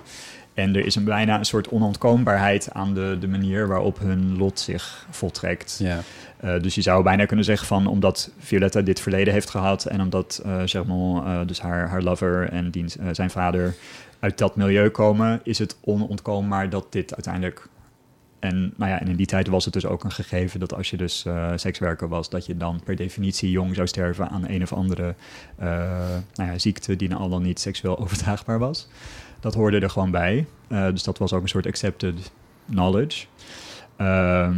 En 0.55 0.77
er 0.77 0.87
is 0.87 0.95
een 0.95 1.05
bijna 1.05 1.39
een 1.39 1.45
soort 1.45 1.69
onontkoombaarheid 1.69 2.69
aan 2.73 2.95
de, 2.95 3.17
de 3.21 3.29
manier 3.29 3.69
waarop 3.69 3.99
hun 3.99 4.37
lot 4.37 4.61
zich 4.61 5.07
voltrekt. 5.11 5.77
Ja. 5.79 6.01
Eh, 6.37 6.61
dus 6.61 6.75
je 6.75 6.83
zou 6.83 7.03
bijna 7.03 7.27
kunnen 7.27 7.45
zeggen 7.45 7.67
van 7.67 7.87
omdat 7.87 8.31
Violetta 8.39 8.81
dit 8.81 9.01
verleden 9.01 9.33
heeft 9.33 9.51
gehad 9.51 9.85
en 9.85 10.01
omdat 10.01 10.43
uh, 10.47 10.63
Germont, 10.65 11.27
uh, 11.27 11.41
dus 11.47 11.61
haar, 11.61 11.89
haar 11.89 12.03
lover 12.03 12.49
en 12.49 12.71
diens, 12.71 12.97
zijn 13.13 13.31
vader 13.31 13.75
uit 14.21 14.39
dat 14.39 14.57
milieu 14.57 14.89
komen, 14.89 15.41
is 15.43 15.59
het 15.59 15.77
onontkoombaar 15.81 16.71
dat 16.71 16.87
dit 16.91 17.15
uiteindelijk. 17.15 17.69
En, 18.45 18.75
nou 18.77 18.91
ja, 18.91 19.01
en 19.01 19.09
in 19.09 19.17
die 19.17 19.27
tijd 19.27 19.49
was 19.49 19.65
het 19.65 19.75
dus 19.75 19.87
ook 19.87 20.05
een 20.05 20.13
gegeven 20.13 20.61
dat 20.61 20.75
als 20.75 20.91
je 20.91 20.97
dus 20.97 21.25
uh, 21.27 21.53
sekswerker 21.55 22.09
was, 22.09 22.29
dat 22.29 22.47
je 22.47 22.57
dan 22.57 22.81
per 22.85 22.97
definitie 22.97 23.51
jong 23.51 23.75
zou 23.75 23.87
sterven 23.87 24.29
aan 24.29 24.49
een 24.49 24.63
of 24.63 24.73
andere 24.73 25.15
uh, 25.61 25.67
nou 26.35 26.51
ja, 26.51 26.59
ziekte 26.59 26.97
die 26.97 27.15
al 27.15 27.29
dan 27.29 27.43
niet 27.43 27.61
seksueel 27.61 27.99
overdraagbaar 28.03 28.59
was. 28.59 28.89
Dat 29.41 29.55
hoorde 29.55 29.81
er 29.81 29.91
gewoon 29.91 30.11
bij. 30.11 30.47
Uh, 30.69 30.87
dus 30.87 31.03
dat 31.03 31.19
was 31.19 31.33
ook 31.33 31.43
een 31.43 31.49
soort 31.49 31.67
accepted 31.67 32.33
knowledge. 32.71 33.27
Um, 34.01 34.07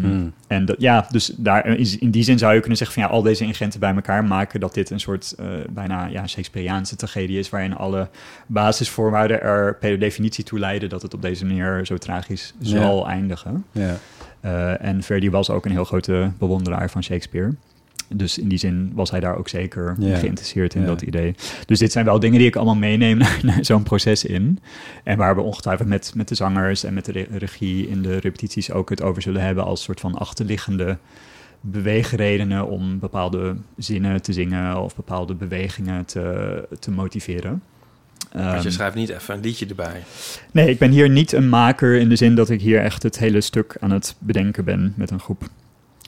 hmm. 0.02 0.32
En 0.46 0.64
dat, 0.64 0.76
ja, 0.78 1.06
dus 1.10 1.32
daar, 1.36 1.66
in 1.98 2.10
die 2.10 2.22
zin 2.22 2.38
zou 2.38 2.54
je 2.54 2.60
kunnen 2.60 2.78
zeggen 2.78 3.00
van 3.00 3.08
ja, 3.10 3.16
al 3.16 3.22
deze 3.22 3.44
ingrediënten 3.44 3.80
bij 3.80 3.94
elkaar 3.94 4.24
maken 4.24 4.60
dat 4.60 4.74
dit 4.74 4.90
een 4.90 5.00
soort 5.00 5.34
uh, 5.40 5.46
bijna 5.70 6.06
ja, 6.06 6.26
Shakespeareaanse 6.26 6.96
tragedie 6.96 7.38
is, 7.38 7.50
waarin 7.50 7.76
alle 7.76 8.08
basisvoorwaarden 8.46 9.42
er 9.42 9.76
per 9.76 9.98
definitie 9.98 10.44
toe 10.44 10.58
leiden 10.58 10.88
dat 10.88 11.02
het 11.02 11.14
op 11.14 11.22
deze 11.22 11.46
manier 11.46 11.86
zo 11.86 11.96
tragisch 11.96 12.54
zal 12.60 13.04
Ja. 13.04 13.10
eindigen. 13.10 13.64
Ja. 13.72 13.96
Uh, 14.44 14.84
en 14.84 15.02
Verdi 15.02 15.30
was 15.30 15.50
ook 15.50 15.64
een 15.64 15.70
heel 15.70 15.84
grote 15.84 16.30
bewonderaar 16.38 16.90
van 16.90 17.02
Shakespeare. 17.02 17.54
Dus 18.14 18.38
in 18.38 18.48
die 18.48 18.58
zin 18.58 18.90
was 18.94 19.10
hij 19.10 19.20
daar 19.20 19.36
ook 19.36 19.48
zeker 19.48 19.94
Ja. 19.98 20.16
geïnteresseerd 20.16 20.74
in 20.74 20.80
Ja. 20.80 20.86
dat 20.86 21.02
idee. 21.02 21.34
Dus 21.66 21.78
dit 21.78 21.92
zijn 21.92 22.04
wel 22.04 22.20
dingen 22.20 22.38
die 22.38 22.46
ik 22.48 22.56
allemaal 22.56 22.74
meeneem 22.76 23.18
naar, 23.24 23.38
naar 23.42 23.64
zo'n 23.64 23.82
proces 23.82 24.24
in. 24.24 24.58
En 25.04 25.16
waar 25.18 25.34
we 25.34 25.40
ongetwijfeld 25.40 25.88
met, 25.88 26.12
met 26.14 26.28
de 26.28 26.34
zangers 26.34 26.84
en 26.84 26.94
met 26.94 27.04
de 27.04 27.12
re- 27.12 27.26
regie 27.30 27.88
in 27.88 28.02
de 28.02 28.16
repetities 28.16 28.70
ook 28.72 28.90
het 28.90 29.02
over 29.02 29.22
zullen 29.22 29.42
hebben 29.42 29.64
als 29.64 29.82
soort 29.82 30.00
van 30.00 30.14
achterliggende 30.14 30.98
beweegredenen 31.60 32.66
om 32.68 32.98
bepaalde 32.98 33.56
zinnen 33.76 34.22
te 34.22 34.32
zingen 34.32 34.82
of 34.82 34.96
bepaalde 34.96 35.34
bewegingen 35.34 36.04
te, 36.04 36.68
te 36.80 36.90
motiveren. 36.90 37.62
Want 38.32 38.52
je 38.52 38.58
Ehm, 38.58 38.70
schrijft 38.70 38.94
niet 38.96 39.08
even 39.08 39.34
een 39.34 39.40
liedje 39.40 39.66
erbij. 39.66 40.02
Nee, 40.52 40.70
ik 40.70 40.78
ben 40.78 40.90
hier 40.90 41.08
niet 41.08 41.32
een 41.32 41.48
maker 41.48 41.94
in 41.96 42.08
de 42.08 42.16
zin 42.16 42.34
dat 42.34 42.50
ik 42.50 42.60
hier 42.60 42.80
echt 42.80 43.02
het 43.02 43.18
hele 43.18 43.40
stuk 43.40 43.76
aan 43.80 43.90
het 43.90 44.14
bedenken 44.18 44.64
ben 44.64 44.92
met 44.96 45.10
een 45.10 45.20
groep. 45.20 45.48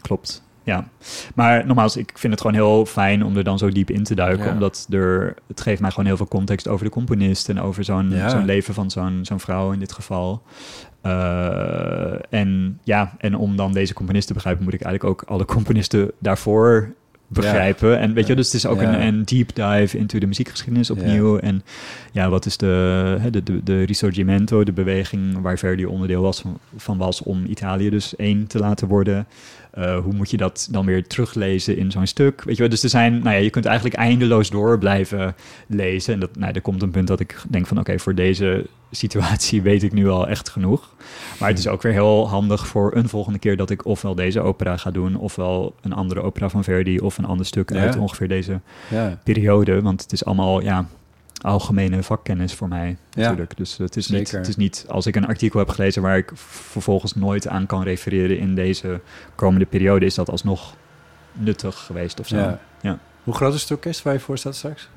Klopt. 0.01 0.43
Ja, 0.69 0.89
maar 1.35 1.67
nogmaals, 1.67 1.97
ik 1.97 2.11
vind 2.15 2.33
het 2.33 2.41
gewoon 2.43 2.57
heel 2.57 2.87
fijn 2.87 3.25
om 3.25 3.37
er 3.37 3.45
dan 3.45 3.59
zo 3.59 3.69
diep 3.69 3.91
in 3.91 4.03
te 4.05 4.15
duiken, 4.15 4.45
Ja. 4.47 4.53
omdat 4.53 4.87
er, 4.91 5.35
het 5.47 5.61
geeft 5.61 5.81
mij 5.81 5.91
gewoon 5.91 6.07
heel 6.07 6.17
veel 6.17 6.29
context 6.29 6.69
over 6.69 6.85
de 6.85 6.91
componist 6.91 7.49
en 7.49 7.61
over 7.61 7.85
zo'n 7.85 8.11
Ja. 8.11 8.29
zo'n 8.29 8.45
leven 8.45 8.75
van 8.75 8.91
zo'n 8.91 9.19
zo'n 9.23 9.41
vrouw 9.41 9.73
in 9.73 9.79
dit 9.79 9.93
geval. 9.93 10.43
Eh, 11.01 12.13
en 12.31 12.79
ja, 12.85 13.13
en 13.19 13.35
om 13.37 13.57
dan 13.57 13.73
deze 13.73 13.95
componist 13.95 14.27
te 14.27 14.33
begrijpen, 14.35 14.65
moet 14.65 14.75
ik 14.75 14.83
eigenlijk 14.83 15.21
ook 15.21 15.29
alle 15.31 15.45
componisten 15.45 16.11
daarvoor 16.19 16.95
begrijpen. 17.31 17.99
En 17.99 18.13
weet 18.13 18.27
je, 18.27 18.35
dus 18.37 18.47
het 18.47 18.55
is 18.55 18.67
ook 18.67 18.81
Ja. 18.81 18.95
een, 18.95 19.07
een 19.07 19.25
deep 19.25 19.55
dive 19.55 19.99
into 19.99 20.19
de 20.19 20.27
muziekgeschiedenis 20.27 20.91
opnieuw. 20.91 21.39
En 21.39 21.63
ja, 22.13 22.29
wat 22.29 22.47
is 22.47 22.57
de, 22.57 23.19
de, 23.31 23.43
de, 23.43 23.63
de 23.63 23.83
Risorgimento, 23.83 24.65
de 24.65 24.73
beweging 24.73 25.41
waar 25.41 25.59
Verdi 25.59 25.87
onderdeel 25.87 26.23
was 26.23 26.45
van 26.77 26.99
was 26.99 27.23
om 27.23 27.45
Italië 27.45 27.91
dus 27.91 28.17
één 28.17 28.47
te 28.47 28.59
laten 28.59 28.89
worden. 28.89 29.27
Uh, 29.79 29.99
hoe 29.99 30.13
moet 30.15 30.31
je 30.31 30.37
dat 30.37 30.69
dan 30.71 30.87
weer 30.87 31.07
teruglezen 31.07 31.77
in 31.77 31.91
zo'n 31.91 32.07
stuk? 32.07 32.43
Weet 32.43 32.55
je 32.55 32.61
wel, 32.63 32.71
dus 32.71 32.83
er 32.83 32.89
zijn, 32.89 33.13
nou 33.13 33.31
ja, 33.37 33.43
je 33.43 33.51
kunt 33.51 33.65
eigenlijk 33.65 33.97
eindeloos 33.97 34.51
door 34.51 34.79
blijven 34.79 35.35
lezen. 35.67 36.15
En 36.15 36.21
dat, 36.21 36.37
nou, 36.37 36.53
er 36.53 36.61
komt 36.61 36.83
een 36.83 36.91
punt 36.91 37.07
dat 37.09 37.21
ik 37.21 37.43
denk 37.49 37.67
van, 37.67 37.79
oké, 37.79 37.99
voor 37.99 38.15
deze 38.15 38.67
situatie 38.91 39.63
weet 39.63 39.83
ik 39.83 39.93
nu 39.93 40.09
al 40.09 40.29
echt 40.29 40.49
genoeg. 40.49 40.95
Maar 41.41 41.49
het 41.49 41.59
is 41.59 41.69
ook 41.69 41.83
weer 41.83 41.93
heel 41.93 42.29
handig 42.29 42.67
voor 42.67 42.97
een 42.97 43.09
volgende 43.09 43.39
keer 43.39 43.57
dat 43.57 43.71
ik 43.71 43.85
ofwel 43.87 44.15
deze 44.15 44.41
opera 44.41 44.77
ga 44.77 44.91
doen, 44.91 45.17
ofwel 45.17 45.75
een 45.81 45.93
andere 45.93 46.21
opera 46.21 46.49
van 46.49 46.65
Verdi, 46.65 46.99
of 46.99 47.19
een 47.19 47.25
ander 47.25 47.47
stuk 47.47 47.71
Ja. 47.73 47.81
uit 47.81 47.97
ongeveer 47.97 48.29
deze 48.29 48.61
Ja. 48.91 49.19
periode. 49.25 49.83
Want 49.83 50.03
het 50.03 50.13
is 50.13 50.25
allemaal, 50.25 50.63
ja, 50.63 50.87
algemene 51.41 52.03
vakkennis 52.03 52.55
voor 52.55 52.69
mij 52.69 52.89
Ja. 52.89 53.23
natuurlijk. 53.23 53.57
Dus 53.57 53.77
het 53.77 53.97
is, 53.97 54.09
niet, 54.09 54.31
het 54.31 54.49
is 54.49 54.57
niet 54.57 54.85
als 54.89 55.07
ik 55.07 55.17
een 55.17 55.27
artikel 55.27 55.59
heb 55.59 55.69
gelezen 55.69 56.03
waar 56.03 56.17
ik 56.17 56.31
vervolgens 56.35 57.15
nooit 57.15 57.49
aan 57.49 57.67
kan 57.67 57.83
refereren 57.83 58.39
in 58.39 58.55
deze 58.55 59.01
komende 59.35 59.67
periode, 59.67 60.07
is 60.07 60.15
dat 60.15 60.31
alsnog 60.31 60.75
nuttig 61.33 61.79
geweest 61.79 62.21
of 62.21 62.27
zo. 62.29 62.37
Ja. 62.37 62.61
Ja. 62.81 62.99
Hoe 63.25 63.35
groot 63.35 63.55
is 63.55 63.63
het 63.63 63.71
orkest 63.71 64.03
waar 64.03 64.13
je 64.13 64.21
voor 64.21 64.39
staat 64.39 64.57
straks? 64.57 64.89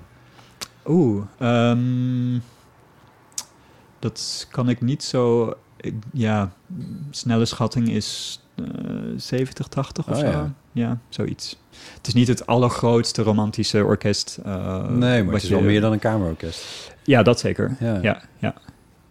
Oeh, 0.85 1.23
ehm, 1.37 2.39
dat 3.99 4.47
kan 4.51 4.69
ik 4.69 4.81
niet 4.81 5.03
zo. 5.03 5.53
ik- 5.77 5.93
ja, 6.13 6.51
snelle 7.11 7.45
schatting 7.45 7.89
is 7.89 8.39
eh 8.55 8.65
70, 9.15 9.67
80 9.67 10.07
of 10.09 10.15
Oh, 10.15 10.19
zo. 10.21 10.27
ja. 10.27 10.53
Ja. 10.71 10.99
zoiets. 11.09 11.60
Het 11.97 12.07
is 12.07 12.13
niet 12.13 12.27
het 12.27 12.45
allergrootste 12.47 13.21
romantische 13.23 13.83
orkest. 13.85 14.39
eh, 14.45 14.87
nee, 14.87 14.97
maar 14.99 15.25
wat 15.25 15.33
het 15.33 15.43
is 15.43 15.49
je- 15.49 15.55
wel 15.55 15.63
meer 15.63 15.81
dan 15.81 15.91
een 15.91 15.99
kamerorkest. 15.99 16.65
Ja, 17.03 17.23
dat 17.23 17.39
zeker. 17.39 17.75
Ja. 17.79 17.99
Ja, 18.01 18.21
ja. 18.39 18.53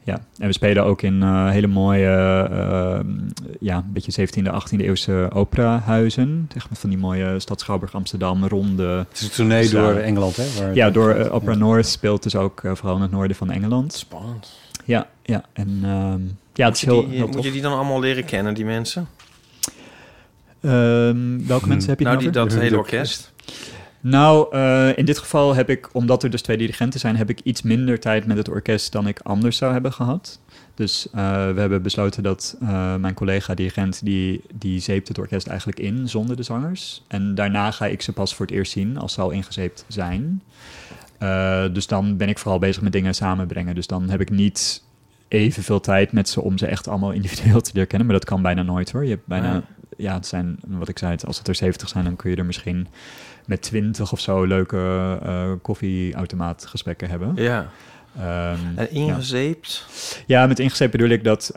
ja. 0.02 0.20
En 0.38 0.46
we 0.46 0.52
spelen 0.52 0.84
ook 0.84 1.02
in 1.02 1.22
eh, 1.22 1.48
hele 1.50 1.66
mooie, 1.66 2.08
eh, 2.50 3.00
ja, 3.60 3.76
een 3.76 3.92
beetje 3.92 4.12
17e, 4.12 4.50
18e 4.50 4.76
eeuwse 4.84 5.28
operahuizen. 5.32 6.48
Echt 6.54 6.68
met 6.70 6.78
van 6.78 6.90
die 6.90 6.98
mooie 6.98 7.40
stad 7.40 7.60
Schouwburg 7.60 7.94
Amsterdam, 7.94 8.46
ronde. 8.46 8.82
Het 8.86 9.06
is 9.12 9.22
een 9.22 9.30
tournee 9.30 9.68
door 9.68 9.92
Engeland, 9.94 10.36
hè? 10.36 10.44
waar 10.58 10.74
Ja, 10.74 10.90
door 10.90 11.10
eh, 11.10 11.34
Opera 11.34 11.52
Ja. 11.52 11.58
North 11.58 11.86
speelt 11.86 12.22
dus 12.22 12.36
ook 12.36 12.60
vooral 12.74 12.96
in 12.96 13.02
het 13.02 13.10
noorden 13.10 13.36
van 13.36 13.50
Engeland. 13.50 13.92
Spannend. 13.92 14.58
Ja, 14.84 15.06
ja. 15.22 15.42
En 15.52 15.78
ehm, 15.82 16.20
ja, 16.54 16.66
het 16.66 16.76
is 16.76 16.84
heel, 16.84 17.06
die- 17.06 17.16
heel 17.16 17.26
moet 17.26 17.32
tof. 17.36 17.44
je 17.44 17.52
die 17.52 17.62
dan 17.62 17.72
allemaal 17.72 18.00
leren 18.00 18.24
kennen, 18.24 18.54
die 18.54 18.64
mensen? 18.64 19.08
Ehm, 20.60 21.46
welke 21.46 21.68
mensen 21.68 21.90
heb 21.90 21.98
je 21.98 22.04
het 22.04 22.14
nou, 22.14 22.18
die, 22.18 22.30
dat 22.30 22.54
hele 22.54 22.78
orkest. 22.78 23.32
Nou, 24.00 24.54
eh, 24.54 24.98
in 24.98 25.04
dit 25.04 25.18
geval 25.18 25.54
heb 25.54 25.70
ik, 25.70 25.88
omdat 25.92 26.22
er 26.22 26.30
dus 26.30 26.42
twee 26.42 26.56
dirigenten 26.56 27.00
zijn, 27.00 27.16
heb 27.16 27.30
ik 27.30 27.40
iets 27.40 27.62
minder 27.62 28.00
tijd 28.00 28.26
met 28.26 28.36
het 28.36 28.48
orkest 28.48 28.92
dan 28.92 29.08
ik 29.08 29.20
anders 29.20 29.56
zou 29.56 29.72
hebben 29.72 29.92
gehad. 29.92 30.40
Dus 30.80 31.08
eh, 31.12 31.52
we 31.52 31.60
hebben 31.60 31.82
besloten 31.82 32.22
dat 32.22 32.56
eh, 32.60 32.96
mijn 32.96 33.14
collega-dirigent, 33.14 34.04
die, 34.04 34.42
die 34.54 34.80
zeept 34.80 35.08
het 35.08 35.18
orkest 35.18 35.46
eigenlijk 35.46 35.80
in 35.80 36.08
zonder 36.08 36.36
de 36.36 36.42
zangers. 36.42 37.02
En 37.08 37.34
daarna 37.34 37.70
ga 37.70 37.86
ik 37.86 38.02
ze 38.02 38.12
pas 38.12 38.34
voor 38.34 38.46
het 38.46 38.54
eerst 38.54 38.72
zien, 38.72 38.98
als 38.98 39.12
ze 39.12 39.20
al 39.20 39.30
ingezeept 39.30 39.84
zijn. 39.88 40.42
Eh, 41.18 41.64
dus 41.72 41.86
dan 41.86 42.16
ben 42.16 42.28
ik 42.28 42.38
vooral 42.38 42.58
bezig 42.58 42.82
met 42.82 42.92
dingen 42.92 43.14
samenbrengen. 43.14 43.74
Dus 43.74 43.86
dan 43.86 44.08
heb 44.08 44.20
ik 44.20 44.30
niet 44.30 44.82
evenveel 45.28 45.80
tijd 45.80 46.12
met 46.12 46.28
ze 46.28 46.40
om 46.40 46.58
ze 46.58 46.66
echt 46.66 46.88
allemaal 46.88 47.12
individueel 47.20 47.60
te 47.60 47.70
leren 47.72 47.88
kennen. 47.88 48.08
Maar 48.08 48.16
dat 48.16 48.28
kan 48.28 48.42
bijna 48.42 48.62
nooit 48.62 48.92
hoor. 48.92 49.04
Je 49.04 49.10
hebt 49.10 49.26
bijna, 49.26 49.52
Ja. 49.52 49.62
Ja, 50.00 50.14
het 50.14 50.26
zijn, 50.26 50.58
wat 50.66 50.88
ik 50.88 50.98
zei, 50.98 51.16
als 51.26 51.38
het 51.38 51.48
er 51.48 51.54
70 51.54 51.88
zijn, 51.88 52.04
dan 52.04 52.16
kun 52.16 52.30
je 52.30 52.36
er 52.36 52.44
misschien 52.44 52.86
met 53.46 53.62
20 53.62 54.12
of 54.12 54.20
zo 54.20 54.44
leuke 54.44 55.18
eh 55.22 55.52
koffieautomaatgesprekken 55.62 57.08
hebben. 57.10 57.32
Ja. 57.34 57.66
Ehm, 58.18 58.58
En 58.76 58.90
ingezeept. 58.92 59.86
Ja, 60.26 60.46
met 60.46 60.58
ingezet 60.58 60.90
bedoel 60.90 61.08
ik 61.08 61.24
dat 61.24 61.48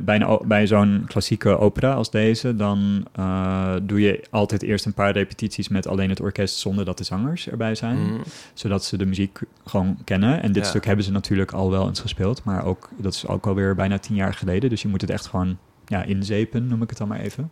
bij, 0.00 0.20
een 0.20 0.38
bij 0.44 0.66
zo'n 0.66 1.04
klassieke 1.06 1.58
opera 1.58 1.92
als 1.92 2.10
deze, 2.10 2.56
dan 2.56 3.06
eh, 3.12 3.74
doe 3.82 4.00
je 4.00 4.24
altijd 4.30 4.62
eerst 4.62 4.86
een 4.86 4.94
paar 4.94 5.12
repetities 5.12 5.68
met 5.68 5.86
alleen 5.86 6.08
het 6.08 6.20
orkest 6.20 6.56
zonder 6.58 6.84
dat 6.84 6.98
de 6.98 7.04
zangers 7.04 7.48
erbij 7.48 7.74
zijn, 7.74 7.98
Mm. 7.98 8.22
zodat 8.54 8.84
ze 8.84 8.96
de 8.96 9.06
muziek 9.06 9.38
gewoon 9.66 9.98
kennen. 10.04 10.42
En 10.42 10.52
dit 10.52 10.62
Ja. 10.64 10.68
stuk 10.68 10.84
hebben 10.84 11.04
ze 11.04 11.12
natuurlijk 11.12 11.52
al 11.52 11.70
wel 11.70 11.88
eens 11.88 12.00
gespeeld, 12.00 12.44
maar 12.44 12.64
ook 12.64 12.88
dat 12.98 13.14
is 13.14 13.26
ook 13.26 13.46
alweer 13.46 13.74
bijna 13.74 13.98
tien 13.98 14.16
jaar 14.16 14.34
geleden, 14.34 14.70
dus 14.70 14.82
je 14.82 14.88
moet 14.88 15.00
het 15.00 15.10
echt 15.10 15.26
gewoon 15.26 15.58
ja, 15.90 16.02
inzepen, 16.02 16.66
noem 16.66 16.82
ik 16.82 16.88
het 16.88 16.98
dan 16.98 17.08
maar 17.08 17.20
even. 17.20 17.50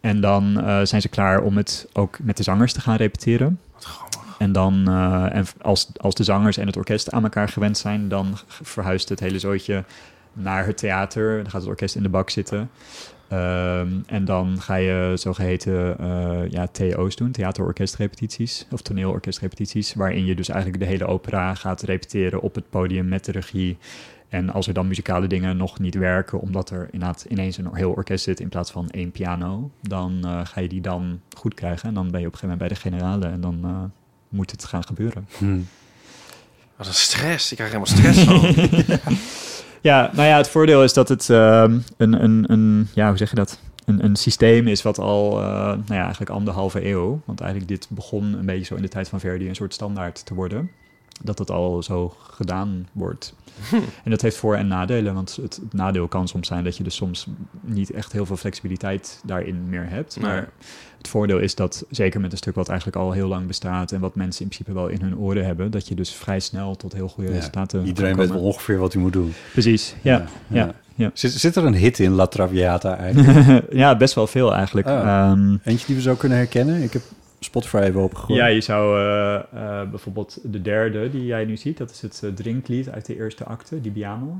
En 0.00 0.20
dan 0.20 0.60
eh, 0.60 0.80
zijn 0.82 1.00
ze 1.00 1.08
klaar 1.08 1.42
om 1.42 1.56
het 1.56 1.88
ook 1.92 2.18
met 2.22 2.36
de 2.36 2.42
zangers 2.42 2.72
te 2.72 2.80
gaan 2.80 2.96
repeteren. 2.96 3.60
Wat 3.72 3.84
grappig. 3.84 4.34
En 4.38 4.52
dan, 4.52 4.88
eh, 4.88 5.34
en 5.34 5.46
als, 5.60 5.90
als 5.96 6.14
de 6.14 6.24
zangers 6.24 6.56
en 6.56 6.66
het 6.66 6.76
orkest 6.76 7.10
aan 7.10 7.22
elkaar 7.22 7.48
gewend 7.48 7.78
zijn, 7.78 8.08
dan 8.08 8.38
verhuist 8.46 9.08
het 9.08 9.20
hele 9.20 9.38
zootje 9.38 9.84
naar 10.32 10.66
het 10.66 10.76
theater. 10.76 11.36
Dan 11.36 11.50
gaat 11.50 11.60
het 11.60 11.70
orkest 11.70 11.94
in 11.94 12.02
de 12.02 12.08
bak 12.08 12.30
zitten. 12.30 12.70
Ehm, 13.28 13.88
en 14.06 14.24
dan 14.24 14.60
ga 14.60 14.74
je 14.74 15.12
zogeheten 15.14 15.98
eh 15.98 16.50
ja, 16.50 16.66
TO's 16.66 17.16
doen, 17.16 17.30
theaterorkestrepetities 17.30 18.66
of 18.70 18.82
toneelorkestrepetities, 18.82 19.94
waarin 19.94 20.24
je 20.24 20.34
dus 20.34 20.48
eigenlijk 20.48 20.82
de 20.82 20.88
hele 20.88 21.06
opera 21.06 21.54
gaat 21.54 21.82
repeteren 21.82 22.40
op 22.40 22.54
het 22.54 22.70
podium 22.70 23.08
met 23.08 23.24
de 23.24 23.32
regie. 23.32 23.78
En 24.32 24.50
als 24.50 24.66
er 24.66 24.74
dan 24.74 24.86
muzikale 24.86 25.26
dingen 25.26 25.56
nog 25.56 25.78
niet 25.78 25.94
werken, 25.94 26.40
omdat 26.40 26.70
er 26.70 26.88
inderdaad 26.90 27.26
ineens 27.28 27.56
een 27.56 27.74
heel 27.74 27.90
orkest 27.90 28.24
zit 28.24 28.40
in 28.40 28.48
plaats 28.48 28.70
van 28.70 28.90
één 28.90 29.10
piano, 29.10 29.70
dan 29.80 30.18
eh, 30.24 30.40
ga 30.44 30.60
je 30.60 30.68
die 30.68 30.80
dan 30.80 31.20
goed 31.36 31.54
krijgen. 31.54 31.88
En 31.88 31.94
dan 31.94 32.10
ben 32.10 32.20
je 32.20 32.26
op 32.26 32.32
een 32.32 32.38
gegeven 32.38 32.58
moment 32.58 32.58
bij 32.58 32.68
de 32.68 32.96
generale 32.96 33.26
en 33.26 33.40
dan 33.40 33.60
eh, 33.64 33.82
moet 34.28 34.50
het 34.50 34.64
gaan 34.64 34.84
gebeuren. 34.84 35.28
Hm. 35.38 35.60
Wat 36.76 36.86
een 36.86 36.94
stress. 36.94 37.50
Ik 37.50 37.56
krijg 37.56 37.72
helemaal 37.72 37.96
stress 37.96 38.24
van. 38.24 39.20
Ja, 39.80 40.10
nou 40.12 40.28
ja, 40.28 40.36
het 40.36 40.48
voordeel 40.48 40.84
is 40.84 40.92
dat 40.92 41.08
het 41.08 41.30
ehm, 41.30 41.78
een, 41.96 42.24
een, 42.24 42.44
een, 42.52 42.88
ja, 42.94 43.08
hoe 43.08 43.16
zeg 43.16 43.30
je 43.30 43.36
dat? 43.36 43.58
Een, 43.84 44.04
een 44.04 44.16
systeem 44.16 44.68
is 44.68 44.82
wat 44.82 44.98
al, 44.98 45.40
eh, 45.40 45.46
nou 45.66 45.82
ja, 45.86 46.02
eigenlijk 46.02 46.30
anderhalve 46.30 46.86
eeuw, 46.86 47.20
want 47.24 47.40
eigenlijk 47.40 47.70
dit 47.70 47.86
begon 47.90 48.32
een 48.32 48.46
beetje 48.46 48.64
zo 48.64 48.74
in 48.74 48.82
de 48.82 48.88
tijd 48.88 49.08
van 49.08 49.20
Verdi 49.20 49.48
een 49.48 49.54
soort 49.54 49.74
standaard 49.74 50.26
te 50.26 50.34
worden, 50.34 50.70
dat 51.22 51.38
het 51.38 51.50
al 51.50 51.82
zo 51.82 52.14
gedaan 52.30 52.88
wordt. 52.92 53.34
En 54.04 54.10
dat 54.10 54.20
heeft 54.20 54.36
voor- 54.36 54.54
en 54.56 54.66
nadelen, 54.66 55.14
want 55.14 55.36
het, 55.42 55.56
het 55.56 55.72
nadeel 55.72 56.08
kan 56.08 56.28
soms 56.28 56.48
zijn 56.48 56.64
dat 56.64 56.76
je 56.76 56.82
dus 56.84 56.94
soms 56.94 57.26
niet 57.60 57.90
echt 57.90 58.12
heel 58.12 58.26
veel 58.26 58.36
flexibiliteit 58.36 59.20
daarin 59.24 59.68
meer 59.68 59.86
hebt. 59.88 60.16
Nee. 60.20 60.30
Maar 60.30 60.48
het 60.98 61.08
voordeel 61.08 61.38
is 61.38 61.54
dat, 61.54 61.84
zeker 61.90 62.20
met 62.20 62.32
een 62.32 62.38
stuk 62.38 62.54
wat 62.54 62.68
eigenlijk 62.68 62.98
al 62.98 63.12
heel 63.12 63.28
lang 63.28 63.46
bestaat 63.46 63.92
en 63.92 64.00
wat 64.00 64.14
mensen 64.14 64.42
in 64.42 64.48
principe 64.48 64.72
wel 64.74 64.88
in 64.88 65.00
hun 65.00 65.18
oren 65.18 65.44
hebben, 65.44 65.70
dat 65.70 65.88
je 65.88 65.94
dus 65.94 66.10
vrij 66.14 66.40
snel 66.40 66.76
tot 66.76 66.92
heel 66.92 67.08
goede 67.08 67.30
Ja, 67.30 67.36
resultaten 67.36 67.86
Iedereen 67.86 68.16
weet 68.16 68.28
wel 68.28 68.40
ongeveer 68.40 68.78
wat 68.78 68.92
hij 68.92 69.02
moet 69.02 69.12
doen. 69.12 69.32
Precies, 69.52 69.94
ja. 70.02 70.24
ja, 70.48 70.74
ja. 70.94 71.10
Zit, 71.14 71.32
zit 71.32 71.56
er 71.56 71.64
een 71.64 71.74
hit 71.74 71.98
in 71.98 72.10
La 72.10 72.26
Traviata 72.26 72.96
eigenlijk? 72.96 73.64
ja, 73.82 73.96
best 73.96 74.14
wel 74.14 74.26
veel 74.26 74.54
eigenlijk. 74.54 74.86
Oh. 74.86 74.98
Ehm, 74.98 75.56
Eentje 75.64 75.86
die 75.86 75.96
we 75.96 76.02
zo 76.02 76.14
kunnen 76.14 76.38
herkennen? 76.38 76.82
Ik 76.82 76.92
heb 76.92 77.02
Spotify 77.44 77.76
even 77.76 78.02
opgegooid. 78.02 78.38
ja, 78.38 78.46
je 78.46 78.60
zou 78.60 79.00
eh, 79.00 79.34
eh, 79.34 79.90
bijvoorbeeld 79.90 80.38
de 80.42 80.62
derde 80.62 81.10
die 81.10 81.24
jij 81.24 81.44
nu 81.44 81.56
ziet, 81.56 81.78
dat 81.78 81.90
is 81.90 82.02
het 82.02 82.20
eh, 82.24 82.30
drinklied 82.30 82.90
uit 82.90 83.06
de 83.06 83.16
eerste 83.16 83.44
acte, 83.44 83.80
die 83.80 83.92
piano. 83.92 84.36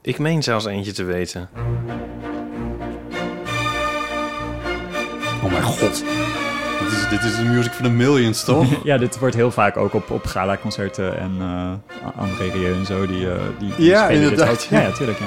Ik 0.00 0.18
meen 0.18 0.42
zelfs 0.42 0.64
eentje 0.64 0.92
te 0.92 1.04
weten. 1.04 1.48
Oh 5.44 5.50
mijn 5.50 5.62
god. 5.62 6.04
Dit 6.80 6.92
is, 6.92 7.08
dit 7.08 7.22
is 7.22 7.36
de 7.36 7.44
music 7.44 7.72
van 7.72 7.84
de 7.84 7.90
millions, 7.90 8.44
toch? 8.44 8.66
ja, 8.84 8.98
dit 8.98 9.18
wordt 9.18 9.34
heel 9.34 9.50
vaak 9.50 9.76
ook 9.76 9.94
op, 9.94 10.10
op 10.10 10.24
gala-concerten 10.24 11.18
en 11.18 11.32
uh, 11.38 11.72
André 12.16 12.50
Rieu 12.50 12.74
en 12.74 12.86
zo, 12.86 13.06
die, 13.06 13.30
eh, 13.30 13.40
die, 13.58 13.74
die 13.76 13.86
Ja, 13.86 14.08
inderdaad, 14.08 14.64
ja. 14.70 14.80
Ja, 14.80 14.86
ja, 14.86 14.92
tuurlijk. 14.92 15.18
Ja. 15.18 15.26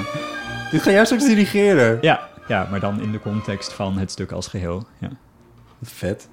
Dit 0.70 0.82
ga 0.82 0.90
jij 0.90 1.04
straks 1.04 1.26
dirigeren. 1.26 1.98
Ja, 2.00 2.28
ja, 2.48 2.66
maar 2.70 2.80
dan 2.80 3.00
in 3.00 3.12
de 3.12 3.20
context 3.20 3.72
van 3.72 3.98
het 3.98 4.10
stuk 4.10 4.32
als 4.32 4.46
geheel. 4.46 4.86
Ja. 4.98 5.10
Vet. 5.82 6.28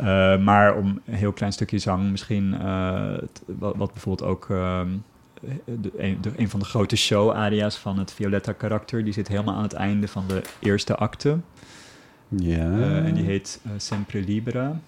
Uh, 0.00 0.38
maar 0.38 0.76
om 0.76 1.00
een 1.06 1.14
heel 1.14 1.32
klein 1.32 1.52
stukje 1.52 1.78
zang 1.78 2.10
misschien, 2.10 2.54
uh, 2.62 3.14
t- 3.32 3.42
wat, 3.46 3.76
wat, 3.76 3.92
bijvoorbeeld 3.92 4.30
ook 4.30 4.50
ehm, 4.50 4.88
de, 5.64 5.92
een, 5.96 6.18
de, 6.20 6.30
een, 6.36 6.48
van 6.48 6.60
de 6.60 6.66
grote 6.66 6.96
show-aria's 6.96 7.76
van 7.76 7.98
het 7.98 8.12
Violetta-karakter, 8.12 9.04
die 9.04 9.12
zit 9.12 9.28
helemaal 9.28 9.54
aan 9.54 9.62
het 9.62 9.72
einde 9.72 10.08
van 10.08 10.24
de 10.26 10.42
eerste 10.58 10.96
acte. 10.96 11.38
Ja. 12.28 12.66
Uh, 12.66 13.06
en 13.06 13.14
die 13.14 13.24
heet 13.24 13.60
Sempre 13.76 14.20
Libera. 14.20 14.80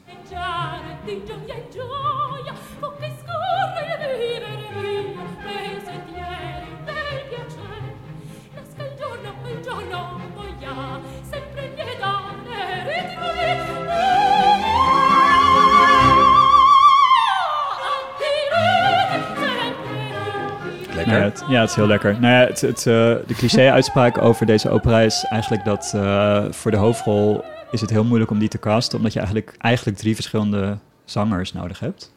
Ja, 21.50 21.60
het, 21.60 21.70
is 21.70 21.76
heel 21.76 21.86
lekker. 21.86 22.20
Nou 22.20 22.34
ja, 22.34 22.46
het, 22.46 22.60
het, 22.60 22.78
uh, 22.78 22.84
de 23.26 23.34
cliché-uitspraak 23.34 24.22
over 24.22 24.46
deze 24.46 24.70
opera 24.70 25.00
is 25.00 25.24
eigenlijk 25.28 25.64
dat 25.64 25.92
uh, 25.96 26.44
voor 26.50 26.70
de 26.70 26.76
hoofdrol 26.76 27.44
is 27.70 27.80
het 27.80 27.90
heel 27.90 28.04
moeilijk 28.04 28.30
om 28.30 28.38
die 28.38 28.48
te 28.48 28.58
casten, 28.58 28.98
omdat 28.98 29.12
je 29.12 29.18
eigenlijk, 29.18 29.54
eigenlijk 29.58 29.98
drie 29.98 30.14
verschillende 30.14 30.78
zangers 31.04 31.52
nodig 31.52 31.80
hebt. 31.80 32.12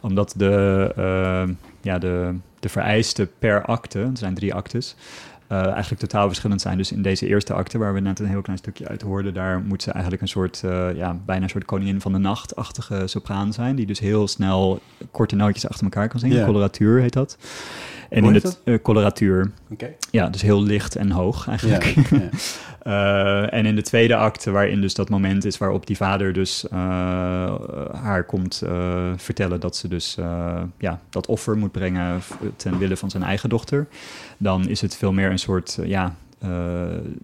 Omdat 0.00 0.34
de, 0.36 0.92
uh, 0.98 1.54
ja, 1.80 1.98
de, 1.98 2.34
de 2.60 2.68
vereisten 2.68 3.30
per 3.38 3.64
acte, 3.64 4.00
er 4.00 4.10
zijn 4.12 4.34
drie 4.34 4.54
actes, 4.54 4.96
uh, 5.52 5.66
eigenlijk 5.66 6.00
totaal 6.00 6.26
verschillend 6.26 6.60
zijn. 6.60 6.76
Dus 6.76 6.92
in 6.92 7.02
deze 7.02 7.26
eerste 7.26 7.52
acte, 7.52 7.78
waar 7.78 7.94
we 7.94 8.00
net 8.00 8.18
een 8.18 8.26
heel 8.26 8.42
klein 8.42 8.58
stukje 8.58 8.88
uit 8.88 9.02
hoorden, 9.02 9.34
daar 9.34 9.60
moet 9.60 9.82
ze 9.82 9.90
eigenlijk 9.90 10.22
een 10.22 10.28
soort, 10.28 10.62
uh, 10.64 10.96
ja, 10.96 11.16
bijna 11.26 11.42
een 11.42 11.50
soort 11.50 11.64
koningin 11.64 12.00
van 12.00 12.12
de 12.12 12.18
nacht-achtige 12.18 13.06
sopraan 13.06 13.52
zijn, 13.52 13.76
die 13.76 13.86
dus 13.86 13.98
heel 13.98 14.28
snel 14.28 14.80
korte 15.10 15.36
nootjes 15.36 15.68
achter 15.68 15.84
elkaar 15.84 16.08
kan 16.08 16.20
zingen. 16.20 16.44
Coloratuur 16.44 17.00
heet 17.00 17.12
dat. 17.12 17.38
En 18.08 18.24
in 18.24 18.32
de 18.32 18.52
uh, 18.64 18.78
coloratuur. 18.82 19.50
Okay. 19.70 19.96
Ja, 20.10 20.28
dus 20.28 20.42
heel 20.42 20.62
licht 20.62 20.96
en 20.96 21.10
hoog 21.10 21.48
eigenlijk. 21.48 21.84
Ja, 21.84 22.02
ja. 22.10 22.28
uh, 23.44 23.58
en 23.58 23.66
in 23.66 23.74
de 23.76 23.82
tweede 23.82 24.16
acte, 24.16 24.50
waarin 24.50 24.80
dus 24.80 24.94
dat 24.94 25.08
moment 25.08 25.44
is 25.44 25.58
waarop 25.58 25.86
die 25.86 25.96
vader 25.96 26.32
dus 26.32 26.64
uh, 26.72 26.78
haar 27.92 28.24
komt 28.24 28.62
uh, 28.64 29.12
vertellen 29.16 29.60
dat 29.60 29.76
ze 29.76 29.88
dus 29.88 30.16
ja, 30.78 31.00
dat 31.10 31.26
offer 31.26 31.56
moet 31.56 31.72
brengen 31.72 32.20
ten 32.56 32.78
wille 32.78 32.96
van 32.96 33.10
zijn 33.10 33.22
eigen 33.22 33.48
dochter, 33.48 33.86
dan 34.38 34.68
is 34.68 34.80
het 34.80 34.96
veel 34.96 35.12
meer 35.12 35.30
een 35.30 35.38
soort 35.38 35.78
ja, 35.84 36.14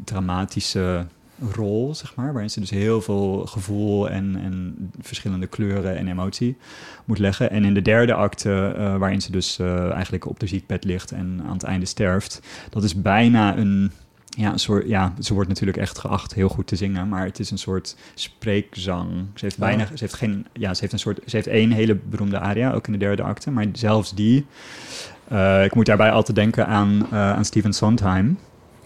dramatische 0.05 1.07
rol, 1.53 1.95
zeg 1.95 2.15
maar, 2.15 2.33
waarin 2.33 2.51
ze 2.51 2.61
dus 2.61 2.71
heel 2.71 3.01
veel 3.01 3.47
gevoel 3.47 4.11
en, 4.11 4.37
en 4.37 4.75
verschillende 5.01 5.47
kleuren 5.47 5.97
en 5.97 6.09
emotie 6.09 6.57
moet 7.05 7.19
leggen. 7.19 7.51
En 7.51 7.65
in 7.65 7.75
de 7.75 7.83
derde 7.83 8.15
acte, 8.15 8.75
uh, 8.79 8.97
waarin 8.97 9.23
ze 9.23 9.31
dus 9.31 9.59
uh, 9.59 9.91
eigenlijk 9.91 10.27
op 10.27 10.41
de 10.41 10.47
ziekbed 10.47 10.85
ligt 10.85 11.13
en 11.13 11.43
aan 11.47 11.53
het 11.53 11.63
einde 11.63 11.87
sterft, 11.87 12.41
dat 12.71 12.85
is 12.85 13.03
bijna 13.03 13.57
een, 13.57 13.91
ja, 14.29 14.53
een 14.53 14.59
soort, 14.59 14.89
ja, 14.89 15.15
ze 15.21 15.35
wordt 15.35 15.49
natuurlijk 15.49 15.79
echt 15.79 15.99
geacht 15.99 16.35
heel 16.35 16.49
goed 16.49 16.67
te 16.67 16.77
zingen, 16.77 17.09
maar 17.09 17.25
het 17.25 17.39
is 17.39 17.51
een 17.51 17.59
soort 17.59 17.97
spreekzang. 18.15 19.11
Ze 19.35 19.45
heeft 19.45 19.59
bijna, 19.59 19.87
ze 19.87 19.93
heeft 19.97 20.15
geen, 20.15 20.47
ja, 20.53 20.75
ze 20.75 20.81
heeft 20.81 20.93
een 20.93 20.99
soort, 20.99 21.21
ze 21.27 21.37
heeft 21.37 21.49
één 21.49 21.71
hele 21.71 21.95
beroemde 21.95 22.39
aria, 22.39 22.73
ook 22.73 22.87
in 22.87 22.93
de 22.93 22.99
derde 22.99 23.23
acte, 23.23 23.51
maar 23.51 23.67
zelfs 23.73 24.15
die, 24.15 24.47
uh, 25.33 25.65
ik 25.65 25.75
moet 25.75 25.87
daarbij 25.87 26.11
altijd 26.11 26.37
denken 26.37 26.67
aan, 26.67 27.07
aan 27.11 27.45
Stephen 27.45 27.73
Sondheim. 27.73 28.39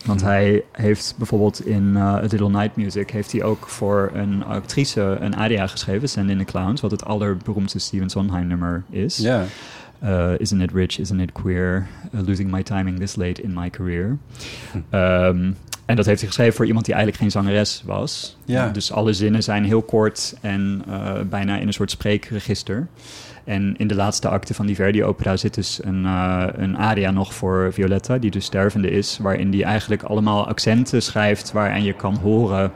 Want 0.05 0.23
hij 0.23 0.65
heeft 0.73 1.15
bijvoorbeeld 1.16 1.66
in 1.66 1.83
uh, 1.95 2.03
A 2.03 2.20
Little 2.20 2.51
Night 2.51 2.77
Music... 2.77 3.11
heeft 3.11 3.33
hij 3.33 3.43
ook 3.43 3.69
voor 3.69 4.11
een 4.15 4.45
actrice 4.45 5.01
een 5.01 5.37
aria 5.37 5.66
geschreven... 5.66 6.09
Send 6.09 6.31
in 6.31 6.39
the 6.39 6.45
Clowns, 6.45 6.81
wat 6.81 6.91
het 6.91 7.05
allerberoemdste 7.05 7.79
Stephen 7.79 8.11
Sondheim 8.11 8.47
nummer 8.47 8.85
is. 8.91 9.16
Ja. 9.16 9.45
Uh, 10.05 10.39
isn't 10.39 10.62
it 10.62 10.73
rich, 10.73 10.99
isn't 10.99 11.20
it 11.20 11.33
queer? 11.33 11.87
Uh, 12.15 12.20
losing 12.27 12.51
my 12.51 12.62
timing 12.62 12.99
this 12.99 13.16
late 13.16 13.43
in 13.43 13.53
my 13.53 13.70
career. 13.70 14.16
Hm. 14.73 14.97
Um, 14.97 15.57
en 15.87 15.97
dat 15.97 16.07
heeft 16.07 16.20
hij 16.20 16.29
geschreven 16.29 16.55
voor 16.55 16.66
iemand 16.66 16.85
die 16.85 16.95
eigenlijk 16.95 17.23
geen 17.23 17.43
zangeres 17.43 17.83
was. 17.87 18.37
Ja. 18.45 18.69
Dus 18.69 18.93
alle 18.93 19.12
zinnen 19.12 19.43
zijn 19.43 19.65
heel 19.65 19.83
kort 19.83 20.37
en 20.41 20.83
uh, 20.89 21.12
bijna 21.31 21.59
in 21.59 21.66
een 21.66 21.73
soort 21.73 21.91
spreekregister. 21.91 22.87
En 23.49 23.75
in 23.77 23.87
de 23.87 23.95
laatste 23.95 24.29
acte 24.29 24.55
van 24.55 24.66
die 24.66 24.75
Verdi-opera 24.75 25.37
zit 25.37 25.55
dus 25.55 25.81
een, 25.85 26.05
uh, 26.05 26.47
een 26.53 26.79
aria 26.79 27.11
nog 27.11 27.35
voor 27.35 27.73
Violetta, 27.73 28.19
die 28.19 28.31
dus 28.31 28.45
stervende 28.45 28.91
is, 28.91 29.19
waarin 29.23 29.51
die 29.51 29.65
eigenlijk 29.65 30.03
allemaal 30.03 30.49
accenten 30.49 31.03
schrijft 31.03 31.53
waaraan 31.53 31.83
je 31.83 31.93
kan 31.93 32.16
horen 32.16 32.73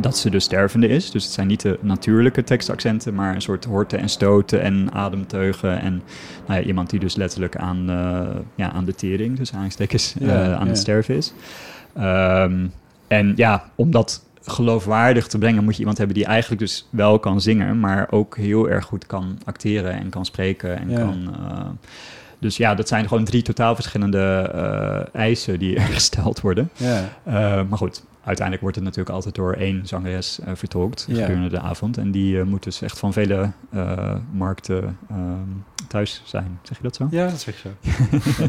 dat 0.00 0.16
ze 0.16 0.30
dus 0.30 0.44
stervende 0.44 0.88
is. 0.88 1.10
Dus 1.10 1.24
het 1.24 1.32
zijn 1.32 1.46
niet 1.46 1.60
de 1.60 1.78
natuurlijke 1.80 2.44
tekstaccenten, 2.44 3.14
maar 3.14 3.34
een 3.34 3.42
soort 3.42 3.64
horten 3.64 3.98
en 3.98 4.08
stoten 4.08 4.60
en 4.60 4.92
ademteugen. 4.92 5.80
En 5.80 6.02
nou 6.46 6.60
ja, 6.60 6.66
iemand 6.66 6.90
die 6.90 7.00
dus 7.00 7.16
letterlijk 7.16 7.56
aan, 7.56 7.90
uh, 7.90 8.20
ja, 8.54 8.72
aan 8.72 8.84
de 8.84 8.94
tering, 8.94 9.36
dus 9.36 9.52
aanstekens, 9.52 10.14
uh, 10.20 10.28
Ja, 10.28 10.54
aan 10.54 10.64
ja. 10.64 10.66
het 10.66 10.78
sterven 10.78 11.14
is. 11.14 11.32
Um, 11.98 12.72
en 13.08 13.32
ja, 13.36 13.64
om 13.74 13.90
dat 13.90 14.24
geloofwaardig 14.44 15.26
te 15.26 15.38
brengen, 15.38 15.64
moet 15.64 15.72
je 15.74 15.78
iemand 15.78 15.98
hebben 15.98 16.16
die 16.16 16.24
eigenlijk 16.24 16.60
dus 16.60 16.86
wel 16.90 17.18
kan 17.18 17.40
zingen, 17.40 17.80
maar 17.80 18.06
ook 18.10 18.36
heel 18.36 18.68
erg 18.68 18.84
goed 18.84 19.06
kan 19.06 19.38
acteren 19.44 19.92
en 19.92 20.08
kan 20.08 20.24
spreken 20.24 20.78
en 20.78 20.90
Ja. 20.90 20.98
kan. 20.98 21.34
Uh, 21.40 21.60
dus 22.38 22.56
ja, 22.56 22.74
dat 22.74 22.88
zijn 22.88 23.08
gewoon 23.08 23.24
drie 23.24 23.42
totaal 23.42 23.74
verschillende 23.74 24.52
uh, 24.54 25.20
eisen 25.20 25.58
die 25.58 25.76
er 25.80 25.82
gesteld 25.86 26.40
worden. 26.40 26.70
Ja. 26.76 26.98
Uh, 27.28 27.32
maar 27.68 27.78
goed, 27.78 28.02
uiteindelijk 28.24 28.60
wordt 28.60 28.76
het 28.76 28.84
natuurlijk 28.84 29.14
altijd 29.14 29.34
door 29.34 29.52
één 29.52 29.86
zangeres 29.86 30.38
uh, 30.44 30.50
vertolkt 30.54 31.04
Ja. 31.08 31.20
gedurende 31.20 31.48
de 31.48 31.60
avond. 31.60 31.96
En 31.98 32.10
die 32.10 32.34
uh, 32.36 32.42
moet 32.44 32.62
dus 32.62 32.82
echt 32.82 32.98
van 32.98 33.12
vele 33.12 33.50
uh, 33.74 34.14
markten 34.32 34.98
um, 35.10 35.64
thuis 35.88 36.22
zijn. 36.24 36.58
Zeg 36.62 36.76
je 36.76 36.82
dat 36.82 36.96
zo? 36.96 37.06
Ja, 37.10 37.26
dat 37.28 37.40
zeg 37.40 37.62
je 37.62 37.68
zo. 37.68 38.48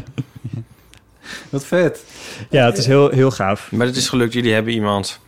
Wat 1.50 1.64
vet. 1.66 2.04
Ja, 2.50 2.64
het 2.66 2.78
is 2.78 2.86
heel, 2.86 3.08
heel 3.10 3.30
gaaf. 3.30 3.72
Maar 3.72 3.86
het 3.86 3.96
is 3.96 4.08
gelukt, 4.08 4.32
jullie 4.32 4.52
hebben 4.52 4.72
iemand. 4.72 5.20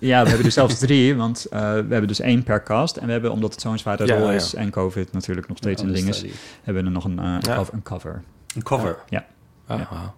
Ja, 0.00 0.22
we 0.22 0.28
hebben 0.28 0.46
er 0.46 0.52
zelfs 0.52 0.78
drie, 0.78 1.14
want 1.16 1.46
uh, 1.52 1.60
we 1.60 1.66
hebben 1.66 2.06
dus 2.08 2.20
één 2.20 2.42
per 2.42 2.62
cast. 2.62 2.96
En 2.96 3.06
we 3.06 3.12
hebben, 3.12 3.32
omdat 3.32 3.52
het 3.52 3.60
zo'n 3.60 3.78
zware 3.78 4.06
Ja, 4.06 4.16
rol 4.18 4.26
ja. 4.26 4.32
is 4.32 4.54
en 4.54 4.70
COVID 4.70 5.12
natuurlijk 5.12 5.48
nog 5.48 5.56
steeds 5.56 5.82
Ja, 5.82 5.88
een 5.88 5.94
ding 5.94 6.08
is, 6.08 6.24
hebben 6.62 6.82
we 6.82 6.88
er 6.88 6.94
nog 6.94 7.04
een, 7.04 7.18
uh, 7.18 7.36
Ja. 7.40 7.54
cover, 7.54 7.74
een 7.74 7.82
cover. 7.82 8.22
Een 8.54 8.62
cover? 8.62 8.96
Ja. 9.08 9.26
Aha. 9.66 10.14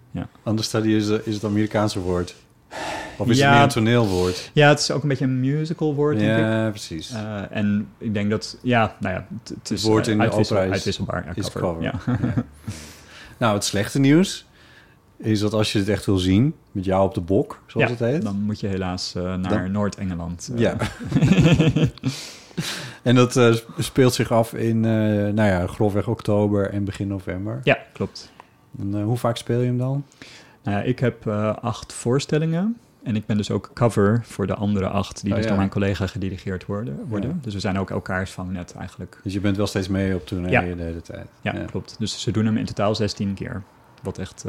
Understudy 0.47 0.89
is, 0.89 1.09
is 1.09 1.35
het 1.35 1.45
Amerikaanse 1.45 2.01
woord. 2.01 2.35
Of 3.17 3.29
is 3.29 3.39
Ja. 3.39 3.45
het 3.45 3.55
meer 3.55 3.63
een 3.63 3.69
toneelwoord? 3.69 4.51
Ja, 4.53 4.69
het 4.69 4.79
is 4.79 4.91
ook 4.91 5.03
een 5.03 5.09
beetje 5.09 5.25
een 5.25 5.41
musical 5.41 5.95
woord, 5.95 6.19
denk 6.19 6.31
ik. 6.31 6.39
Ja, 6.39 6.69
precies. 6.71 7.11
Eh, 7.11 7.41
en 7.51 7.89
ik 7.99 8.15
denk 8.15 8.31
dat, 8.31 8.59
ja, 8.63 8.97
nou 9.01 9.15
ja, 9.15 9.27
het, 9.43 9.49
het 9.59 9.71
is 9.71 9.83
woord 9.83 10.07
eh, 10.07 10.13
in 10.13 10.19
de 10.19 10.31
opera 10.31 10.63
is- 10.63 10.71
uitwisselbaar. 10.73 11.25
Ja, 11.27 11.33
is 11.35 11.45
cover. 11.51 11.61
cover. 11.61 11.83
Ja. 11.83 11.95
Nou, 13.39 13.55
het 13.55 13.65
slechte 13.65 13.99
nieuws 13.99 14.47
is 15.23 15.40
dat 15.40 15.53
als 15.53 15.73
je 15.73 15.78
het 15.78 15.89
echt 15.89 16.07
wil 16.07 16.16
zien, 16.19 16.55
met 16.73 16.85
jou 16.85 17.05
op 17.07 17.15
de 17.15 17.20
bok, 17.20 17.62
zoals 17.66 17.86
Ja, 17.90 17.94
het 17.97 18.05
heet. 18.12 18.23
Dan 18.23 18.36
moet 18.43 18.61
je 18.61 18.66
helaas 18.66 19.15
eh, 19.15 19.23
naar 19.23 19.62
Dan- 19.62 19.70
Noord-Engeland. 19.73 20.51
eh. 20.55 20.59
Ja. 20.61 20.77
en 23.03 23.15
dat 23.15 23.36
eh, 23.36 23.55
speelt 23.78 24.15
zich 24.15 24.32
af 24.32 24.55
in, 24.55 24.81
nou 24.81 25.43
ja, 25.49 25.66
grofweg 25.66 26.09
oktober 26.09 26.70
en 26.70 26.85
begin 26.85 27.09
november. 27.09 27.61
ja, 27.65 27.78
klopt. 27.93 28.32
En, 28.78 29.03
hoe 29.03 29.16
vaak 29.16 29.36
speel 29.36 29.61
je 29.61 29.66
hem 29.66 29.78
dan? 29.78 30.05
Nou 30.62 30.85
ik 30.85 30.99
heb 30.99 31.27
acht 31.61 31.93
voorstellingen. 31.93 32.77
En 33.03 33.16
ik 33.16 33.27
ben 33.27 33.36
dus 33.36 33.51
ook 33.51 33.70
cover 33.74 34.20
voor 34.24 34.47
de 34.47 34.55
andere 34.55 34.89
acht, 34.89 35.20
die 35.23 35.31
Oh, 35.31 35.35
dus 35.35 35.43
ja. 35.44 35.49
door 35.51 35.59
mijn 35.59 35.70
collega 35.70 36.07
gedirigeerd 36.07 36.66
worden. 36.66 37.05
worden. 37.09 37.31
Ja. 37.31 37.36
Dus 37.43 37.55
we 37.55 37.61
zijn 37.61 37.78
ook 37.78 37.90
elkaars 37.90 38.31
vangnet 38.31 38.74
eigenlijk. 38.78 39.20
Dus 39.23 39.32
je 39.32 39.40
bent 39.40 39.57
wel 39.57 39.66
steeds 39.66 39.89
mee 39.89 40.15
op 40.15 40.27
tournee 40.27 40.51
Ja. 40.51 40.61
de 40.61 40.82
hele 40.82 41.01
tijd. 41.01 41.27
Ja, 41.40 41.53
klopt. 41.53 41.97
Dus 41.99 42.20
ze 42.20 42.31
doen 42.31 42.44
hem 42.47 42.57
in 42.57 42.65
totaal 42.65 42.94
16 42.94 43.35
keer. 43.35 43.62
Wat 44.03 44.19
echt 44.19 44.44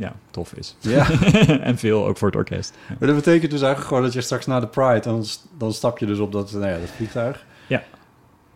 ja, 0.00 0.12
tof 0.30 0.52
is. 0.52 0.76
Ja. 0.78 1.10
en 1.60 1.78
veel 1.78 2.06
ook 2.06 2.16
voor 2.16 2.28
het 2.28 2.36
orkest. 2.36 2.74
Ja. 2.88 2.96
Maar 2.98 3.08
dat 3.08 3.16
betekent 3.16 3.50
dus 3.50 3.60
eigenlijk 3.60 3.88
gewoon 3.88 4.02
dat 4.02 4.12
je 4.12 4.20
straks 4.20 4.46
na 4.46 4.60
de 4.60 4.66
Pride... 4.66 5.00
dan, 5.00 5.24
dan 5.58 5.72
stap 5.72 5.98
je 5.98 6.06
dus 6.06 6.18
op 6.18 6.32
dat, 6.32 6.52
nou 6.52 6.66
ja, 6.66 6.78
dat 6.78 6.88
vliegtuig. 6.96 7.46
Ja. 7.66 7.82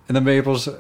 En 0.06 0.14
dan 0.14 0.24
ben 0.24 0.34
je 0.34 0.42
pas... 0.42 0.70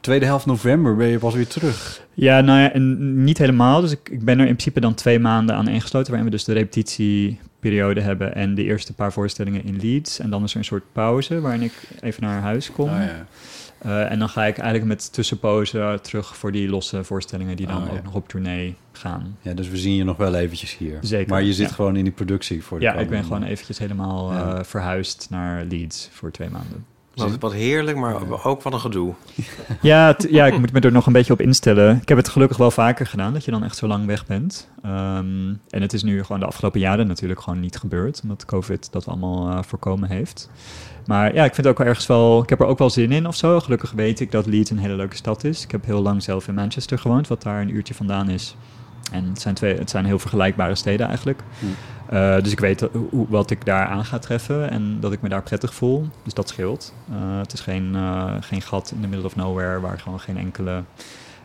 Tweede 0.00 0.24
helft 0.24 0.46
november 0.46 0.96
ben 0.96 1.06
je 1.06 1.18
pas 1.18 1.34
weer 1.34 1.46
terug. 1.46 2.06
Ja, 2.14 2.40
nou 2.40 2.60
ja, 2.60 2.72
en 2.72 3.24
niet 3.24 3.38
helemaal. 3.38 3.80
Dus 3.80 3.92
ik, 3.92 4.08
ik 4.10 4.24
ben 4.24 4.34
er 4.34 4.46
in 4.46 4.52
principe 4.52 4.80
dan 4.80 4.94
twee 4.94 5.18
maanden 5.18 5.56
aan 5.56 5.68
ingesloten... 5.68 6.08
waarin 6.08 6.30
we 6.30 6.36
dus 6.36 6.44
de 6.44 6.52
repetitieperiode 6.52 8.00
hebben... 8.00 8.34
en 8.34 8.54
de 8.54 8.64
eerste 8.64 8.94
paar 8.94 9.12
voorstellingen 9.12 9.64
in 9.64 9.76
Leeds. 9.76 10.18
En 10.18 10.30
dan 10.30 10.42
is 10.42 10.52
er 10.52 10.58
een 10.58 10.64
soort 10.64 10.92
pauze 10.92 11.40
waarin 11.40 11.62
ik 11.62 11.72
even 12.00 12.22
naar 12.22 12.40
huis 12.40 12.72
kom. 12.72 12.88
Oh, 12.88 12.96
ja. 12.96 13.26
Eh, 13.80 14.10
en 14.10 14.18
dan 14.18 14.28
ga 14.28 14.44
ik 14.44 14.58
eigenlijk 14.58 14.88
met 14.88 15.12
tussenpozen 15.12 16.02
terug 16.02 16.36
voor 16.36 16.52
die 16.52 16.68
losse 16.68 17.04
voorstellingen... 17.04 17.56
die 17.56 17.66
dan 17.66 17.82
Oh, 17.82 17.86
ja. 17.88 17.92
ook 17.98 18.02
nog 18.04 18.14
op 18.14 18.28
tournee 18.28 18.74
gaan. 18.92 19.36
ja, 19.42 19.52
dus 19.54 19.68
we 19.68 19.76
zien 19.76 19.94
je 19.94 20.04
nog 20.04 20.16
wel 20.16 20.34
eventjes 20.34 20.76
hier. 20.76 20.98
Zeker, 21.00 21.28
Maar 21.28 21.42
je 21.42 21.52
zit 21.52 21.68
ja. 21.68 21.74
gewoon 21.74 21.96
in 21.96 22.04
die 22.04 22.12
productie 22.12 22.64
voor 22.64 22.78
de 22.78 22.84
Ja, 22.84 22.94
ik 22.94 23.08
ben 23.08 23.24
gewoon 23.24 23.42
eventjes 23.42 23.78
helemaal 23.78 24.32
Ja. 24.32 24.54
eh, 24.58 24.64
verhuisd 24.64 25.26
naar 25.30 25.64
Leeds 25.64 26.08
voor 26.12 26.30
twee 26.30 26.48
maanden. 26.50 26.84
Wat, 27.14 27.38
wat 27.38 27.52
heerlijk, 27.52 27.96
maar 27.96 28.44
ook 28.44 28.62
wat 28.62 28.72
een 28.72 28.80
gedoe. 28.80 29.14
Ja, 29.80 30.16
ja, 30.30 30.46
ik 30.46 30.58
moet 30.58 30.72
me 30.72 30.80
er 30.80 30.92
nog 30.92 31.06
een 31.06 31.12
beetje 31.12 31.32
op 31.32 31.40
instellen. 31.40 31.98
Ik 32.02 32.08
heb 32.08 32.16
het 32.16 32.28
gelukkig 32.28 32.56
wel 32.56 32.70
vaker 32.70 33.06
gedaan, 33.06 33.32
dat 33.32 33.44
je 33.44 33.50
dan 33.50 33.64
echt 33.64 33.76
zo 33.76 33.86
lang 33.86 34.06
weg 34.06 34.26
bent. 34.26 34.68
Ehm, 34.82 35.54
en 35.68 35.82
het 35.82 35.92
is 35.92 36.02
nu 36.02 36.24
gewoon 36.24 36.40
de 36.40 36.46
afgelopen 36.46 36.80
jaren 36.80 37.06
natuurlijk 37.06 37.40
gewoon 37.40 37.60
niet 37.60 37.76
gebeurd, 37.76 38.20
omdat 38.22 38.44
COVID 38.44 38.92
dat 38.92 39.06
allemaal 39.06 39.50
eh, 39.50 39.62
voorkomen 39.62 40.08
heeft. 40.08 40.50
Maar 41.06 41.34
ja, 41.34 41.44
ik 41.44 41.54
vind 41.54 41.56
het 41.56 41.66
ook 41.66 41.78
wel 41.78 41.86
ergens 41.86 42.06
wel, 42.06 42.42
ik 42.42 42.48
heb 42.48 42.60
er 42.60 42.66
ook 42.66 42.78
wel 42.78 42.90
zin 42.90 43.12
in 43.12 43.26
of 43.26 43.36
zo. 43.36 43.60
Gelukkig 43.60 43.92
weet 43.92 44.20
ik 44.20 44.30
dat 44.30 44.46
Leeds 44.46 44.70
een 44.70 44.78
hele 44.78 44.94
leuke 44.94 45.16
stad 45.16 45.44
is. 45.44 45.64
Ik 45.64 45.70
heb 45.70 45.84
heel 45.84 46.02
lang 46.02 46.22
zelf 46.22 46.48
in 46.48 46.54
Manchester 46.54 46.98
gewoond, 46.98 47.28
wat 47.28 47.42
daar 47.42 47.60
een 47.60 47.74
uurtje 47.74 47.94
vandaan 47.94 48.28
is. 48.28 48.56
En 49.10 49.24
het 49.28 49.40
zijn, 49.40 49.54
twee, 49.54 49.76
het 49.76 49.90
zijn 49.90 50.04
heel 50.04 50.18
vergelijkbare 50.18 50.74
steden 50.74 51.06
eigenlijk. 51.06 51.42
Hm. 51.58 51.66
Eh, 52.10 52.42
dus 52.42 52.52
ik 52.52 52.60
weet 52.60 52.88
hoe, 53.10 53.26
wat 53.28 53.50
ik 53.50 53.64
daar 53.64 53.86
aan 53.86 54.04
ga 54.04 54.18
treffen 54.18 54.70
en 54.70 54.96
dat 55.00 55.12
ik 55.12 55.20
me 55.20 55.28
daar 55.28 55.42
prettig 55.42 55.74
voel. 55.74 56.08
Dus 56.22 56.34
dat 56.34 56.48
scheelt. 56.48 56.94
Eh, 57.10 57.38
het 57.38 57.52
is 57.52 57.60
geen, 57.60 57.94
eh, 57.94 58.34
geen 58.40 58.62
gat 58.62 58.92
in 58.94 59.00
the 59.00 59.06
middle 59.06 59.26
of 59.26 59.36
nowhere 59.36 59.80
waar 59.80 59.98
gewoon 59.98 60.20
geen 60.20 60.38
enkele 60.38 60.82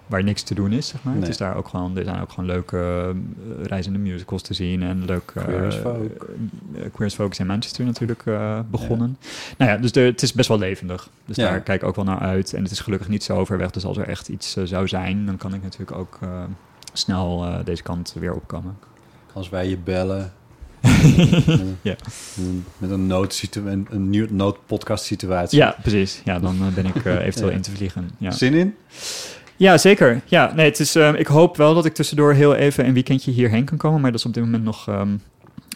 waar 0.06 0.24
niks 0.24 0.42
te 0.44 0.54
doen 0.54 0.72
is, 0.72 0.88
zeg 0.88 1.04
maar. 1.04 1.14
Nee. 1.14 1.22
Het 1.22 1.32
is 1.32 1.38
daar 1.38 1.56
ook 1.56 1.68
gewoon, 1.68 1.98
er 1.98 2.04
zijn 2.04 2.22
ook 2.22 2.30
gewoon 2.30 2.50
leuke 2.50 3.14
reizende 3.62 4.00
musicals 4.00 4.42
te 4.42 4.54
zien 4.54 4.84
en 4.84 5.06
leuk 5.06 5.26
Queer 5.26 5.66
as 5.66 5.76
Folk. 5.76 7.12
Folk 7.12 7.32
is 7.32 7.40
in 7.40 7.46
Manchester 7.46 7.86
natuurlijk 7.86 8.24
begonnen. 8.70 9.18
Nou 9.58 9.72
ja, 9.72 9.78
dus 9.78 9.92
de, 9.92 10.00
het 10.00 10.22
is 10.22 10.34
best 10.34 10.48
wel 10.48 10.58
levendig. 10.58 11.10
Dus 11.26 11.36
Ja. 11.36 11.50
daar 11.50 11.62
kijk 11.62 11.82
ik 11.82 11.88
ook 11.88 11.96
wel 11.96 12.06
naar 12.06 12.20
uit. 12.20 12.54
En 12.54 12.64
het 12.64 12.72
is 12.72 12.80
gelukkig 12.80 13.08
niet 13.08 13.24
zo 13.24 13.46
ver 13.46 13.58
weg. 13.58 13.72
Dus 13.72 13.86
als 13.86 13.98
er 13.98 14.08
echt 14.08 14.30
iets 14.30 14.58
zou 14.64 14.88
zijn, 14.88 15.26
dan 15.26 15.38
kan 15.38 15.54
ik 15.54 15.64
natuurlijk 15.64 15.98
ook 15.98 16.20
snel 16.98 17.46
eh, 17.46 17.66
deze 17.66 17.84
kant 17.84 18.16
weer 18.20 18.34
opkomen. 18.34 18.78
Als 19.34 19.50
wij 19.50 19.70
je 19.70 19.78
bellen. 19.78 20.34
Ja. 21.82 21.96
Met 22.78 22.90
een, 22.92 23.08
noodsitu- 23.08 23.68
een, 23.68 23.88
een 23.90 24.10
nieuw 24.10 24.28
noodpodcast 24.30 25.04
situatie. 25.06 25.58
Ja, 25.58 25.76
precies. 25.82 26.22
Ja, 26.24 26.40
dan 26.40 26.56
eh, 26.62 26.68
ben 26.74 26.86
ik 26.86 26.96
eh, 27.06 27.16
eventueel 27.20 27.50
Ja. 27.50 27.56
in 27.56 27.62
te 27.62 27.72
vliegen. 27.72 28.10
Ja. 28.18 28.32
Zin 28.32 28.54
in? 28.54 28.76
Ja, 29.56 29.78
zeker. 29.78 30.22
Ja, 30.26 30.54
nee, 30.56 30.66
het 30.66 30.80
is, 30.80 30.96
ik 30.96 31.28
hoop 31.28 31.58
wel 31.58 31.74
dat 31.74 31.86
ik 31.86 31.94
tussendoor 31.94 32.34
heel 32.34 32.56
even 32.56 32.86
een 32.88 32.94
weekendje 32.94 33.32
hierheen 33.32 33.66
kan 33.66 33.78
komen, 33.78 34.02
maar 34.02 34.12
dat 34.12 34.20
is 34.20 34.26
op 34.26 34.34
dit 34.34 34.44
moment 34.44 34.64
nog 34.64 34.88
ehm, 34.88 35.18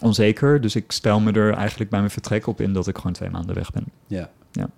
onzeker. 0.02 0.62
Dus 0.62 0.76
ik 0.76 0.91
stel 0.91 1.20
me 1.20 1.32
er 1.32 1.54
eigenlijk 1.54 1.90
bij 1.90 2.00
mijn 2.00 2.12
vertrek 2.12 2.48
op 2.48 2.62
in 2.62 2.74
dat 2.74 2.88
ik 2.88 2.96
gewoon 2.96 3.14
twee 3.14 3.30
maanden 3.30 3.56
weg 3.56 3.72
ben. 3.72 3.84
Ja. 4.08 4.30
Ja. 4.52 4.70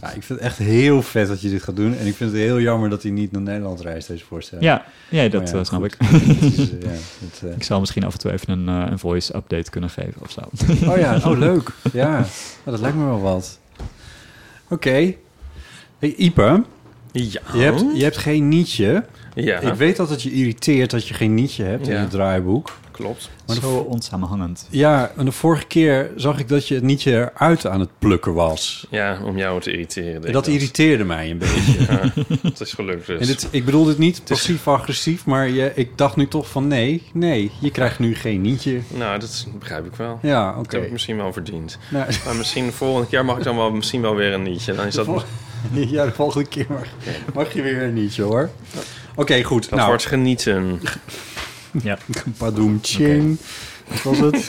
Ja, 0.00 0.06
ik 0.12 0.22
vind 0.22 0.28
het 0.28 0.38
echt 0.38 0.58
heel 0.58 1.02
vet 1.02 1.28
dat 1.28 1.40
je 1.40 1.48
dit 1.50 1.62
gaat 1.62 1.76
doen. 1.76 1.96
En 1.98 2.06
ik 2.06 2.14
vind 2.14 2.30
het 2.30 2.40
heel 2.40 2.60
jammer 2.60 2.90
dat 2.90 3.02
hij 3.02 3.10
niet 3.10 3.32
naar 3.32 3.42
Nederland 3.42 3.80
reist, 3.80 4.08
deze 4.08 4.24
voorstelling. 4.24 4.66
Ja, 4.66 4.84
ja 5.08 5.28
dat 5.28 5.50
ja, 5.50 5.58
eh, 5.58 5.64
snap 5.64 5.80
goed. 5.80 5.94
ik. 6.00 6.08
Is, 6.40 6.58
eh, 6.70 6.82
ja, 6.82 6.88
het, 6.88 7.42
eh, 7.44 7.56
ik 7.56 7.62
zal 7.62 7.80
misschien 7.80 8.04
af 8.04 8.12
en 8.12 8.18
toe 8.18 8.32
even 8.32 8.52
een, 8.58 8.68
eh, 8.84 8.90
een 8.90 8.98
voice 8.98 9.36
update 9.36 9.70
kunnen 9.70 9.90
geven 9.90 10.14
of 10.22 10.30
zo. 10.30 10.40
Oh 10.90 10.96
ja, 10.98 11.20
oh 11.24 11.38
leuk. 11.48 11.70
Ja, 11.92 12.10
Nou, 12.10 12.24
dat 12.64 12.80
lijkt 12.80 12.96
me 12.96 13.04
wel 13.04 13.20
wat. 13.20 13.58
Oké. 14.68 15.14
Hey, 15.98 16.14
Ipe, 16.16 16.64
Ja. 17.12 17.40
je 17.52 17.58
hebt, 17.58 17.84
je 17.94 18.02
hebt 18.02 18.16
geen 18.16 18.48
nietje. 18.48 19.04
Ja, 19.34 19.58
Ik 19.60 19.74
weet 19.74 19.96
dat 19.96 20.10
het 20.10 20.22
je 20.22 20.32
irriteert 20.32 20.90
dat 20.90 21.08
je 21.08 21.14
geen 21.14 21.34
nietje 21.34 21.64
hebt 21.64 21.88
in 21.88 21.96
het 21.96 22.10
draaiboek. 22.10 22.78
Klopt. 23.00 23.30
Maar 23.46 23.56
Zo 23.56 23.76
onsamenhangend. 23.76 24.66
Ja, 24.70 25.12
en 25.16 25.24
de 25.24 25.32
vorige 25.32 25.66
keer 25.66 26.10
zag 26.16 26.38
ik 26.38 26.48
dat 26.48 26.68
je 26.68 26.74
het 26.74 26.82
nietje 26.84 27.30
eruit 27.34 27.66
aan 27.66 27.80
het 27.80 27.88
plukken 27.98 28.34
was. 28.34 28.86
Ja, 28.90 29.18
om 29.24 29.38
jou 29.38 29.60
te 29.60 29.72
irriteren. 29.72 30.24
En 30.24 30.32
dat 30.32 30.46
ik 30.46 30.54
irriteerde 30.54 31.04
mij 31.04 31.30
een 31.30 31.38
beetje. 31.38 31.78
Ja, 31.90 32.12
het 32.42 32.60
is 32.60 32.72
gelukt 32.72 33.06
dus. 33.06 33.20
En 33.20 33.26
dit, 33.26 33.48
ik 33.50 33.64
bedoel 33.64 33.84
dit 33.84 33.98
niet 33.98 34.22
passief-agressief, 34.24 35.24
maar 35.24 35.48
je, 35.48 35.72
ik 35.74 35.98
dacht 35.98 36.16
nu 36.16 36.28
toch 36.28 36.48
van 36.50 36.66
nee, 36.68 37.02
nee, 37.12 37.50
je 37.60 37.70
krijgt 37.70 37.98
nu 37.98 38.14
geen 38.14 38.40
nietje. 38.40 38.80
Nou, 38.88 39.18
dat 39.18 39.46
begrijp 39.58 39.86
ik 39.86 39.94
wel. 39.94 40.18
Ja, 40.22 40.52
Dat 40.52 40.58
oké. 40.64 40.76
heb 40.76 40.84
ik 40.84 40.92
misschien 40.92 41.16
wel 41.16 41.32
verdiend. 41.32 41.78
Nou, 41.90 42.06
Maar 42.24 42.36
misschien 42.36 42.72
volgend 42.72 43.10
jaar 43.10 43.24
mag 43.24 43.36
ik 43.38 43.44
dan 43.44 43.56
wel, 43.56 43.70
misschien 43.70 44.00
wel 44.00 44.14
weer 44.14 44.32
een 44.32 44.42
nietje. 44.42 44.74
Dan 44.74 44.86
is 44.86 44.94
dat, 44.94 45.06
dat 45.06 45.24
ja, 45.72 46.04
de 46.04 46.12
volgende 46.12 46.48
keer 46.48 46.66
mag, 46.68 46.84
mag 47.34 47.52
je 47.52 47.62
weer 47.62 47.82
een 47.82 47.94
nietje 47.94 48.22
hoor. 48.22 48.50
Oké, 49.14 49.42
goed. 49.42 49.70
nou, 49.70 49.88
wordt 49.88 50.06
genieten. 50.06 50.80
Ja. 51.82 51.98
Padoem 52.38 52.78
ching. 52.82 53.38
Wat 53.88 54.02
was 54.02 54.18
het? 54.18 54.48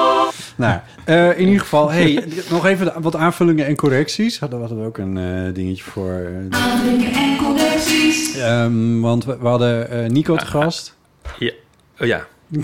nou, 0.64 0.80
eh, 1.04 1.38
in 1.38 1.46
ieder 1.46 1.60
geval, 1.60 1.90
hey, 1.90 2.24
nog 2.50 2.66
even 2.66 2.86
de- 2.86 3.00
wat 3.00 3.16
aanvullingen 3.16 3.66
en 3.66 3.76
correcties. 3.76 4.38
Hadden 4.38 4.78
we 4.78 4.84
ook 4.84 4.98
een 4.98 5.16
eh, 5.18 5.54
dingetje 5.54 5.84
voor. 5.84 6.26
eh, 6.50 6.60
ehm, 8.62 9.00
want 9.00 9.24
we, 9.24 9.36
we 9.40 9.46
hadden 9.48 10.12
Nico 10.12 10.36
te 10.36 10.46
gast. 10.46 10.96
Ja. 11.38 11.52
Oh 12.00 12.06
ja. 12.06 12.26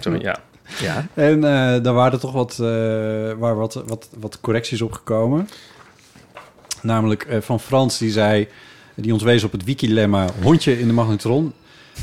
Sorry, 0.00 0.20
ja. 0.22 0.38
Ja. 0.80 1.06
En 1.14 1.44
eh, 1.44 1.82
daar 1.82 1.94
waren 1.94 2.12
er 2.12 2.20
toch 2.20 2.32
wat, 2.32 2.52
eh, 2.52 2.58
waar 3.38 3.56
wat, 3.56 3.82
wat, 3.86 4.08
wat 4.18 4.40
correcties 4.40 4.82
op 4.82 4.92
gekomen. 4.92 5.48
Namelijk 6.82 7.22
eh, 7.22 7.40
van 7.40 7.60
Frans, 7.60 7.98
die 7.98 8.10
zei... 8.10 8.48
die 8.94 9.12
ons 9.12 9.22
wees 9.22 9.44
op 9.44 9.52
het 9.52 9.64
wiki-lemma 9.64 10.26
hondje 10.42 10.80
in 10.80 10.86
de 10.86 10.92
magnetron. 10.92 11.52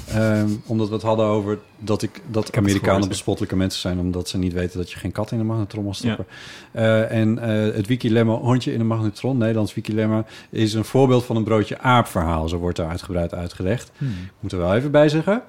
Ehm, 0.07 0.49
omdat 0.65 0.87
we 0.87 0.93
het 0.93 1.03
hadden 1.03 1.25
over 1.25 1.59
dat, 1.79 2.01
ik, 2.01 2.21
dat 2.31 2.57
Amerikanen 2.57 3.07
bespottelijke 3.07 3.55
mensen 3.55 3.81
zijn... 3.81 3.99
omdat 3.99 4.29
ze 4.29 4.37
niet 4.37 4.53
weten 4.53 4.77
dat 4.77 4.91
je 4.91 4.99
geen 4.99 5.11
kat 5.11 5.31
in 5.31 5.37
de 5.37 5.43
magnetron 5.43 5.83
mag 5.83 5.95
stoppen. 5.95 6.25
Eh, 6.71 7.11
en 7.11 7.39
eh, 7.39 7.75
het 7.75 7.87
wiki-lemma 7.87 8.33
hondje 8.33 8.71
in 8.71 8.77
de 8.77 8.83
magnetron, 8.83 9.37
Nederlands 9.37 9.73
wiki-lemma... 9.73 10.25
is 10.49 10.73
een 10.73 10.85
voorbeeld 10.85 11.23
van 11.23 11.35
een 11.35 11.43
broodje 11.43 11.79
aap-verhaal. 11.79 12.49
Zo 12.49 12.57
wordt 12.57 12.77
daar 12.77 12.89
uitgebreid 12.89 13.33
uitgelegd. 13.33 13.91
Hmm. 13.97 14.07
Ik 14.07 14.31
moet 14.39 14.51
er 14.51 14.57
wel 14.57 14.75
even 14.75 14.91
bij 14.91 15.09
zeggen... 15.09 15.41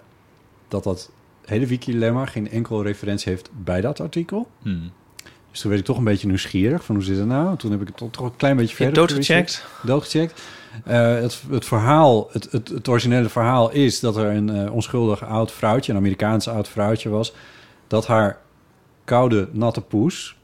dat 0.68 0.84
dat 0.84 1.10
hele 1.44 1.66
wiki-lemma 1.66 2.26
geen 2.26 2.50
enkele 2.50 2.82
referentie 2.82 3.32
heeft 3.32 3.50
bij 3.64 3.80
dat 3.80 4.00
artikel. 4.00 4.48
Hmm. 4.62 4.92
Dus 5.50 5.62
toen 5.62 5.70
werd 5.70 5.82
ik 5.82 5.88
toch 5.88 5.98
een 5.98 6.04
beetje 6.04 6.26
nieuwsgierig 6.26 6.84
van 6.84 6.94
hoe 6.94 7.04
zit 7.04 7.16
het 7.16 7.26
nou? 7.26 7.56
Toen 7.56 7.70
heb 7.70 7.80
ik 7.80 7.86
het 7.86 7.96
toch, 7.96 8.10
toch 8.10 8.24
een 8.24 8.36
klein 8.36 8.56
beetje 8.56 8.70
Je 8.70 8.76
verder 8.76 8.94
doodgecheckt? 8.94 9.66
Doodgecheckt. 9.82 10.42
Eh, 10.84 11.14
het, 11.14 11.42
het 11.50 11.64
verhaal, 11.64 12.28
het, 12.32 12.48
het, 12.50 12.68
het 12.68 12.88
originele 12.88 13.28
verhaal 13.28 13.70
is 13.70 14.00
dat 14.00 14.16
er 14.16 14.26
een 14.26 14.50
eh, 14.50 14.72
onschuldig 14.72 15.24
oud 15.24 15.52
vrouwtje, 15.52 15.92
een 15.92 15.98
Amerikaans 15.98 16.48
oud 16.48 16.68
vrouwtje 16.68 17.08
was, 17.08 17.32
dat 17.86 18.06
haar 18.06 18.38
koude, 19.04 19.48
natte 19.52 19.80
poes 19.80 20.36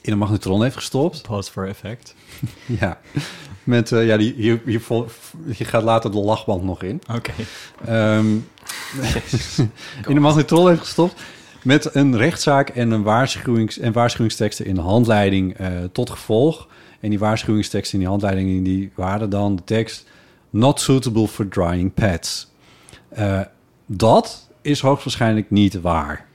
in 0.00 0.12
een 0.12 0.18
magnetron 0.18 0.62
heeft 0.62 0.76
gestopt. 0.76 1.22
Pause 1.22 1.50
for 1.50 1.68
effect. 1.68 2.14
Ja, 2.80 3.00
met, 3.64 3.92
eh, 3.92 4.06
ja 4.06 4.16
die, 4.16 4.34
hier, 4.36 4.60
hier, 4.64 4.80
vol- 4.80 5.06
hier 5.46 5.66
gaat 5.66 5.82
later 5.82 6.10
de 6.10 6.18
lachband 6.18 6.62
nog 6.64 6.82
in. 6.82 7.02
Oké. 7.14 7.32
Ehm, 7.86 8.26
in 10.08 10.14
de 10.14 10.20
magnetron 10.20 10.68
heeft 10.68 10.80
gestopt. 10.80 11.22
Met 11.62 11.94
een 11.94 12.16
rechtszaak 12.16 12.68
en, 12.68 12.90
een 12.90 13.02
waarschuwings, 13.02 13.78
en 13.78 13.92
waarschuwingsteksten 13.92 14.66
in 14.66 14.74
de 14.74 14.80
handleiding 14.80 15.56
tot 15.92 16.10
gevolg. 16.10 16.68
En 17.04 17.10
die 17.10 17.18
waarschuwingsteksten 17.18 17.92
in 17.94 18.00
die 18.00 18.08
handleiding 18.08 18.64
die 18.64 18.90
waren 18.94 19.30
dan 19.30 19.56
de 19.56 19.64
tekst... 19.64 20.06
Not 20.50 20.80
suitable 20.80 21.28
for 21.28 21.48
drying 21.48 21.94
pads. 21.94 22.50
Eh, 23.08 23.40
dat 23.86 24.48
is 24.62 24.80
hoogstwaarschijnlijk 24.80 25.50
niet 25.50 25.80
waar. 25.80 26.26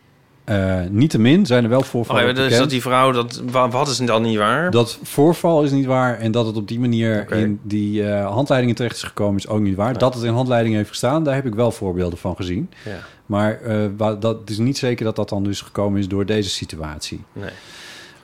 Eh 0.43 0.81
niettemin 0.89 1.45
zijn 1.45 1.63
er 1.63 1.69
wel 1.69 1.81
voorvallen 1.81 2.23
Oké, 2.23 2.33
dus 2.33 2.43
bekend. 2.43 2.59
dat 2.61 2.69
die 2.69 2.81
vrouw, 2.81 3.11
dat, 3.11 3.41
wa- 3.51 3.69
wat 3.69 3.87
is 3.87 3.97
dan 3.97 4.21
niet 4.21 4.37
waar? 4.37 4.71
Dat 4.71 4.99
voorval 5.03 5.63
is 5.63 5.71
niet 5.71 5.85
waar 5.85 6.17
en 6.19 6.31
dat 6.31 6.45
het 6.45 6.55
op 6.55 6.67
die 6.67 6.79
manier 6.79 7.31
in 7.31 7.59
die 7.63 8.03
eh, 8.03 8.31
handleidingen 8.31 8.75
terecht 8.75 8.95
is 8.95 9.03
gekomen 9.03 9.37
is 9.37 9.47
ook 9.47 9.59
niet 9.61 9.75
waar. 9.75 9.97
Dat 9.97 10.13
het 10.13 10.23
in 10.23 10.33
handleidingen 10.33 10.77
heeft 10.77 10.89
gestaan, 10.89 11.23
daar 11.23 11.35
heb 11.35 11.45
ik 11.45 11.55
wel 11.55 11.71
voorbeelden 11.71 12.19
van 12.19 12.35
gezien. 12.35 12.69
Ja, 12.85 12.97
Maar 13.25 13.59
dat 14.19 14.37
is 14.49 14.57
niet 14.57 14.77
zeker 14.77 15.05
dat 15.05 15.15
dat 15.15 15.29
dan 15.29 15.43
dus 15.43 15.61
gekomen 15.61 15.99
is 15.99 16.07
door 16.07 16.25
deze 16.25 16.49
situatie. 16.49 17.23
nee. 17.33 17.49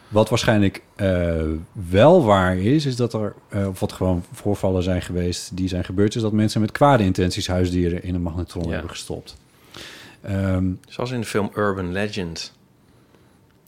Wat 0.07 0.29
waarschijnlijk 0.29 0.81
eh, 0.95 1.41
wel 1.89 2.23
waar 2.23 2.57
is, 2.57 2.85
is 2.85 2.95
dat 2.95 3.13
er, 3.13 3.33
eh, 3.49 3.67
of 3.67 3.79
wat 3.79 3.91
gewoon 3.93 4.23
voorvallen 4.31 4.83
zijn 4.83 5.01
geweest 5.01 5.57
die 5.57 5.67
zijn 5.67 5.83
gebeurd, 5.85 6.15
is 6.15 6.21
dat 6.21 6.31
mensen 6.31 6.61
met 6.61 6.71
kwade 6.71 7.03
intenties 7.03 7.47
huisdieren 7.47 8.03
in 8.03 8.15
een 8.15 8.21
magnetron 8.21 8.63
Ja. 8.65 8.71
hebben 8.71 8.89
gestopt. 8.89 9.35
Ehm, 10.21 10.71
Zoals 10.87 11.11
in 11.11 11.19
de 11.19 11.25
film 11.25 11.49
Urban 11.55 11.91
Legend. 11.91 12.53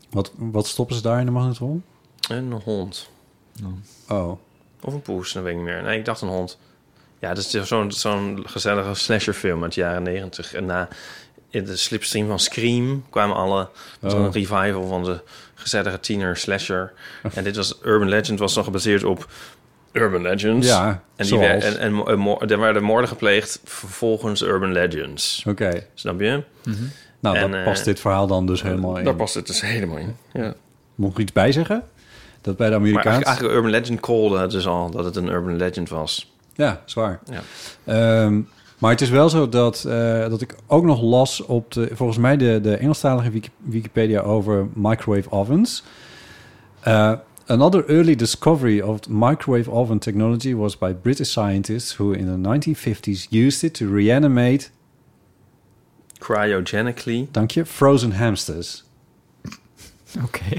wat, 0.10 0.32
wat 0.36 0.68
stoppen 0.68 0.96
ze 0.96 1.02
daar 1.02 1.20
in 1.20 1.26
de 1.26 1.32
magnetron? 1.32 1.84
Een 2.30 2.52
hond. 2.52 3.10
Oh, 4.10 4.32
Of 4.82 4.94
een 4.94 5.02
poes, 5.02 5.34
dat 5.34 5.44
weet 5.44 5.52
ik 5.52 5.58
niet 5.58 5.68
meer. 5.68 5.82
Nee, 5.84 5.98
ik 6.00 6.06
dacht 6.06 6.22
een 6.22 6.28
hond. 6.28 6.58
Ja, 7.20 7.34
dat 7.34 7.38
is 7.54 7.68
zo'n 7.68 7.92
zo'n 7.92 8.44
gezellige 8.46 8.94
slasherfilm 8.94 9.64
uit 9.64 9.74
de 9.74 9.82
jaren 9.82 10.04
negentig. 10.04 10.54
En 10.54 10.66
na 10.66 10.88
in 11.50 11.66
de 11.66 11.76
slipstream 11.76 12.28
van 12.28 12.40
Scream 12.40 13.04
kwamen 13.10 13.36
alle... 13.36 13.70
Oh. 14.02 14.10
Zo'n 14.10 14.32
revival 14.32 14.88
van 14.88 15.04
de 15.04 15.22
gezellige 15.70 16.00
tiener 16.00 16.38
slasher. 16.38 16.94
En 17.34 17.44
dit 17.44 17.56
was... 17.56 17.78
Urban 17.84 18.10
Legend 18.10 18.40
was 18.40 18.54
dan 18.54 18.64
gebaseerd 18.64 19.04
op 19.04 19.28
Urban 19.92 20.22
Legends. 20.22 20.68
ja, 20.68 21.04
En, 21.16 21.26
die 21.26 21.40
werd, 21.40 21.64
en, 21.64 22.06
en, 22.06 22.40
er 22.50 22.60
werden 22.60 22.84
moorden 22.84 23.10
gepleegd 23.10 23.60
volgens 23.64 24.42
Urban 24.42 24.72
Legends. 24.72 25.44
Oké, 25.48 25.84
Snap 25.94 26.20
je? 26.20 26.44
nou, 27.20 27.38
En, 27.38 27.52
daar 27.52 27.60
eh, 27.60 27.66
past 27.66 27.86
dit 27.86 28.00
verhaal 28.00 28.28
dan 28.28 28.46
dus 28.46 28.62
helemaal 28.62 28.98
in. 28.98 29.04
Daar 29.04 29.16
past 29.16 29.34
het 29.34 29.48
dus 29.48 29.62
helemaal 29.62 29.98
in. 29.98 30.16
Ja. 30.34 30.54
Moet 30.96 31.12
ik 31.12 31.18
iets 31.18 31.32
bij 31.32 31.52
zeggen? 31.52 31.84
Dat 32.42 32.58
bij 32.58 32.70
de 32.70 32.72
Maar 32.72 32.82
Amerikaans... 32.82 33.06
eigenlijk, 33.06 33.26
eigenlijk 33.26 33.56
Urban 33.56 33.72
Legend 33.80 34.00
callde 34.00 34.40
het 34.40 34.52
dus 34.52 34.68
al 34.68 34.90
dat 34.92 35.06
het 35.06 35.16
een 35.16 35.28
Urban 35.28 35.56
Legend 35.56 35.90
was. 35.90 36.34
Ja, 36.56 36.82
zwaar. 36.86 37.20
Ja. 37.26 37.42
Ehm, 37.86 38.42
maar 38.78 38.92
het 38.92 39.02
is 39.02 39.10
wel 39.10 39.30
zo 39.30 39.50
dat, 39.50 39.84
eh, 39.84 40.30
dat 40.30 40.42
ik 40.42 40.56
ook 40.68 40.84
nog 40.84 41.02
las 41.02 41.42
op 41.42 41.72
de, 41.72 41.90
volgens 41.94 42.18
mij 42.18 42.38
de, 42.38 42.60
de 42.62 42.76
Engelstalige 42.78 43.30
Wiki- 43.30 43.50
Wikipedia 43.58 44.22
over 44.22 44.68
microwave 44.74 45.32
ovens. 45.32 45.84
Uh, 46.88 47.14
another 47.46 47.86
early 47.90 48.16
discovery 48.16 48.80
of 48.82 49.00
microwave 49.10 49.72
oven 49.72 50.00
technology 50.00 50.54
was 50.56 50.78
by 50.78 50.94
British 51.02 51.30
scientists 51.30 51.96
who 51.98 52.12
in 52.12 52.26
the 52.26 52.50
1950s 52.50 53.30
used 53.32 53.64
it 53.64 53.74
to 53.74 53.88
reanimate, 53.94 54.70
Cryogenically. 56.20 57.28
dank 57.32 57.52
je, 57.52 57.66
frozen 57.66 58.12
hamsters. 58.12 58.84
Oké. 60.26 60.58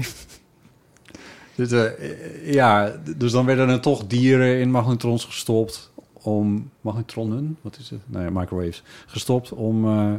Dus, 1.55 1.71
eh, 1.71 1.85
eh, 1.85 2.53
ja, 2.53 2.95
dus 3.17 3.31
dan 3.31 3.45
werden 3.45 3.69
er 3.69 3.79
toch 3.79 4.07
dieren 4.07 4.59
in 4.59 4.71
magnetrons 4.71 5.25
gestopt 5.25 5.88
om 6.21 6.69
magnetronnen, 6.81 7.57
wat 7.61 7.77
is 7.79 7.89
het? 7.89 7.99
Nou 8.05 8.23
ja, 8.23 8.29
microwaves, 8.39 8.83
gestopt 9.05 9.51
om, 9.51 9.85
eh 9.85 10.13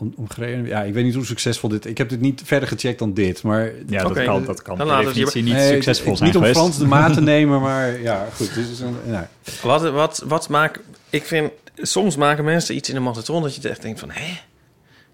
om, 0.00 0.12
om 0.16 0.28
gereden. 0.30 0.66
Ja, 0.66 0.82
ik 0.82 0.94
weet 0.94 1.04
niet 1.04 1.14
hoe 1.14 1.24
succesvol 1.24 1.68
dit. 1.68 1.84
Ik 1.84 1.98
heb 1.98 2.08
dit 2.08 2.20
niet 2.20 2.42
verder 2.44 2.68
gecheckt 2.68 2.98
dan 2.98 3.14
dit, 3.14 3.42
maar 3.42 3.72
Ja, 3.86 4.02
dat 4.02 4.24
kan, 4.24 4.44
dat 4.44 4.62
kan 4.62 4.78
dan 4.78 4.88
het 4.88 5.04
definitie 5.04 5.42
niet 5.42 5.52
Nee, 5.52 5.72
succesvol 5.72 6.16
zijn 6.16 6.28
Niet 6.28 6.36
om 6.36 6.42
geweest. 6.42 6.60
Frans 6.60 6.78
de 6.78 6.86
maat 6.86 7.14
te 7.14 7.20
nemen, 7.34 7.60
maar 7.60 8.00
ja, 8.00 8.28
goed. 8.34 8.54
Dit 8.54 8.68
is 8.68 8.80
een, 8.80 8.96
nou, 9.06 9.24
Wat, 9.62 9.90
wat, 9.90 10.24
wat 10.26 10.48
maakt... 10.48 10.80
Ik 11.10 11.24
vind... 11.24 11.50
Soms 11.74 12.16
maken 12.16 12.44
mensen 12.44 12.74
iets 12.74 12.88
in 12.88 12.94
de 12.94 13.00
magnetron 13.00 13.42
dat 13.42 13.54
je 13.54 13.68
echt 13.68 13.82
denkt 13.82 14.00
van... 14.00 14.10
Hé? 14.10 14.40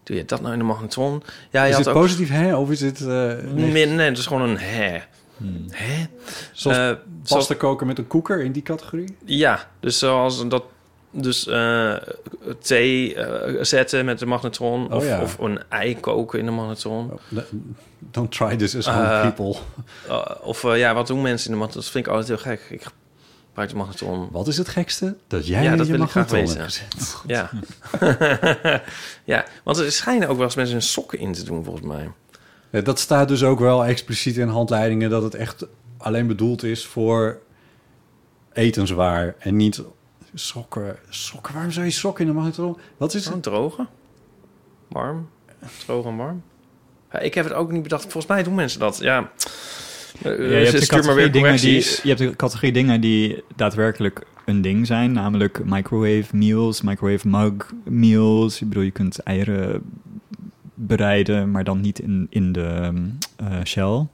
Doe 0.02 0.16
je 0.16 0.24
dat 0.24 0.40
nou 0.40 0.52
in 0.52 0.58
de 0.58 0.64
magnetron? 0.64 1.22
Ja, 1.50 1.62
je 1.62 1.68
is 1.68 1.76
had 1.76 1.84
het 1.84 1.94
ook... 1.94 2.02
positief 2.02 2.28
hè, 2.28 2.56
of 2.56 2.70
is 2.70 2.80
het 2.80 3.00
eh 3.00 3.32
Nee, 3.54 3.86
nee, 3.86 4.08
het 4.08 4.18
is 4.18 4.26
gewoon 4.26 4.48
een 4.48 4.58
hè. 4.58 4.98
Hè? 5.70 6.06
zoals 6.52 6.96
pasta 7.28 7.54
koken 7.54 7.86
met 7.86 7.98
een 7.98 8.06
koeker 8.06 8.42
in 8.42 8.52
die 8.52 8.62
categorie? 8.62 9.16
Ja, 9.24 9.68
dus 9.80 9.98
zoals 9.98 10.48
dat... 10.48 10.64
Dus 11.10 11.46
eh, 11.46 11.94
thee 12.60 13.14
eh, 13.14 13.64
zetten 13.64 14.04
met 14.04 14.18
de 14.18 14.26
magnetron. 14.26 14.86
Oh, 14.86 14.94
of, 14.94 15.06
ja. 15.06 15.22
of 15.22 15.38
een 15.38 15.60
ei 15.68 16.00
koken 16.00 16.38
in 16.38 16.44
de 16.44 16.50
magnetron. 16.50 17.12
Oh, 17.12 17.38
Don't 17.98 18.32
try 18.32 18.56
this 18.56 18.76
as 18.76 18.86
Eh, 18.86 19.20
people. 19.20 19.56
Uh, 20.08 20.24
of 20.42 20.62
ja, 20.62 20.94
wat 20.94 21.06
doen 21.06 21.22
mensen 21.22 21.46
in 21.46 21.52
de 21.52 21.58
magnetron? 21.58 21.82
Dat 21.82 21.92
vind 21.92 22.06
ik 22.06 22.12
altijd 22.12 22.28
heel 22.28 22.56
gek. 22.56 22.60
Ik 22.70 22.86
gebruik 23.46 23.70
de 23.70 23.76
magnetron. 23.76 24.28
Wat 24.32 24.48
is 24.48 24.58
het 24.58 24.68
gekste? 24.68 25.16
Dat 25.26 25.46
jij 25.46 25.62
Ja, 25.62 25.76
dat 25.76 25.86
je 25.86 25.92
wil 25.92 26.02
ik 26.02 26.10
graag 26.10 26.30
magnetron 26.30 26.60
hebt 26.62 26.72
gezet. 26.72 27.16
Ja. 27.26 27.50
ja, 29.34 29.44
want 29.64 29.78
er 29.78 29.92
schijnen 29.92 30.28
ook 30.28 30.36
wel 30.36 30.44
eens 30.44 30.54
mensen 30.54 30.74
hun 30.74 30.84
sokken 30.84 31.18
in 31.18 31.32
te 31.32 31.44
doen, 31.44 31.64
volgens 31.64 31.86
mij. 31.86 32.10
Ja, 32.76 32.82
dat 32.82 32.98
staat 32.98 33.28
dus 33.28 33.44
ook 33.44 33.58
wel 33.58 33.84
expliciet 33.84 34.36
in 34.36 34.48
handleidingen... 34.48 35.10
dat 35.10 35.22
het 35.22 35.34
echt 35.34 35.66
alleen 35.96 36.26
bedoeld 36.26 36.62
is 36.62 36.86
voor 36.86 37.38
etenswaar 38.52 39.34
en 39.38 39.56
niet 39.56 39.82
sokken. 40.34 40.96
Sokken, 41.08 41.52
waarom 41.52 41.72
zou 41.72 41.86
je 41.86 41.92
sokken 41.92 42.24
in 42.24 42.30
de 42.30 42.36
magnetron? 42.36 42.76
Wat 42.96 43.14
is 43.14 43.26
het? 43.26 43.42
droge. 43.42 43.86
Warm. 44.88 45.28
Droog 45.84 46.06
en 46.06 46.16
warm. 46.16 46.42
Ja, 47.12 47.18
ik 47.18 47.34
heb 47.34 47.44
het 47.44 47.54
ook 47.54 47.72
niet 47.72 47.82
bedacht. 47.82 48.02
Volgens 48.02 48.26
mij 48.26 48.42
doen 48.42 48.54
mensen 48.54 48.80
dat. 48.80 48.98
Ja. 48.98 49.30
Eh, 50.22 50.22
Ja, 50.22 50.30
je, 50.30 50.64
hebt 50.64 50.70
de 50.70 50.84
stuur 50.84 51.04
maar 51.04 51.14
weer 51.14 51.30
categorie 51.30 51.60
dingen 51.60 51.60
die, 51.60 52.00
je 52.02 52.08
hebt 52.08 52.18
de 52.18 52.36
categorie 52.36 52.72
dingen 52.72 53.00
die 53.00 53.44
daadwerkelijk 53.56 54.26
een 54.44 54.62
ding 54.62 54.86
zijn. 54.86 55.12
Namelijk 55.12 55.64
microwave 55.64 56.36
meals, 56.36 56.82
microwave 56.82 57.28
mug 57.28 57.72
meals. 57.84 58.60
Ik 58.60 58.68
bedoel, 58.68 58.84
je 58.84 58.90
kunt 58.90 59.18
eieren 59.18 59.82
bereiden, 60.76 61.50
maar 61.50 61.64
dan 61.64 61.80
niet 61.80 61.98
in, 61.98 62.26
in 62.30 62.52
de 62.52 62.64
ehm, 62.64 63.04
eh, 63.36 63.64
shell. 63.64 64.06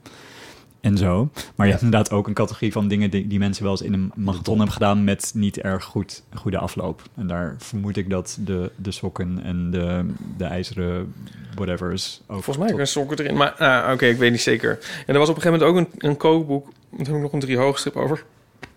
En 0.81 0.97
zo. 0.97 1.29
Maar 1.55 1.65
je 1.65 1.71
hebt 1.71 1.83
inderdaad 1.83 2.11
ook 2.11 2.27
een 2.27 2.33
categorie 2.33 2.71
van 2.71 2.87
dingen 2.87 3.09
die, 3.09 3.27
die 3.27 3.39
mensen 3.39 3.63
wel 3.63 3.71
eens 3.71 3.81
in 3.81 3.93
een 3.93 4.11
magnetron 4.15 4.55
hebben 4.55 4.73
gedaan 4.73 5.03
met 5.03 5.31
niet 5.35 5.57
erg 5.59 5.83
goed, 5.83 6.23
goede 6.33 6.57
afloop. 6.57 7.01
En 7.15 7.27
daar 7.27 7.55
vermoed 7.57 7.97
ik 7.97 8.09
dat 8.09 8.37
de, 8.39 8.71
de 8.75 8.91
sokken 8.91 9.39
en 9.43 9.71
de, 9.71 10.05
de 10.37 10.45
ijzeren 10.45 11.13
whatever's 11.55 12.21
ook. 12.27 12.43
Volgens 12.43 12.57
mij 12.71 12.79
een 12.79 12.87
sokken 12.87 13.19
erin. 13.19 13.37
Maar 13.37 13.51
ah, 13.51 13.91
oké, 13.93 14.05
ik 14.05 14.17
weet 14.17 14.31
niet 14.31 14.41
zeker. 14.41 14.79
En 15.05 15.13
er 15.13 15.19
was 15.19 15.29
op 15.29 15.35
een 15.35 15.41
gegeven 15.41 15.65
moment 15.67 15.87
ook 15.91 16.01
een, 16.01 16.09
een 16.09 16.17
kookboek. 16.17 16.65
Daar 16.65 17.05
heb 17.05 17.15
ik 17.15 17.21
nog 17.21 17.33
een 17.33 17.39
drie 17.39 17.57
hoogstrip 17.57 17.95
over 17.95 18.23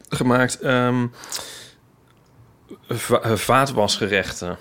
gemaakt. 0.08 0.60
Ehm 0.60 1.06
va- 2.88 3.20
eh, 3.20 3.32
vaatwasgerechten. 3.32 4.56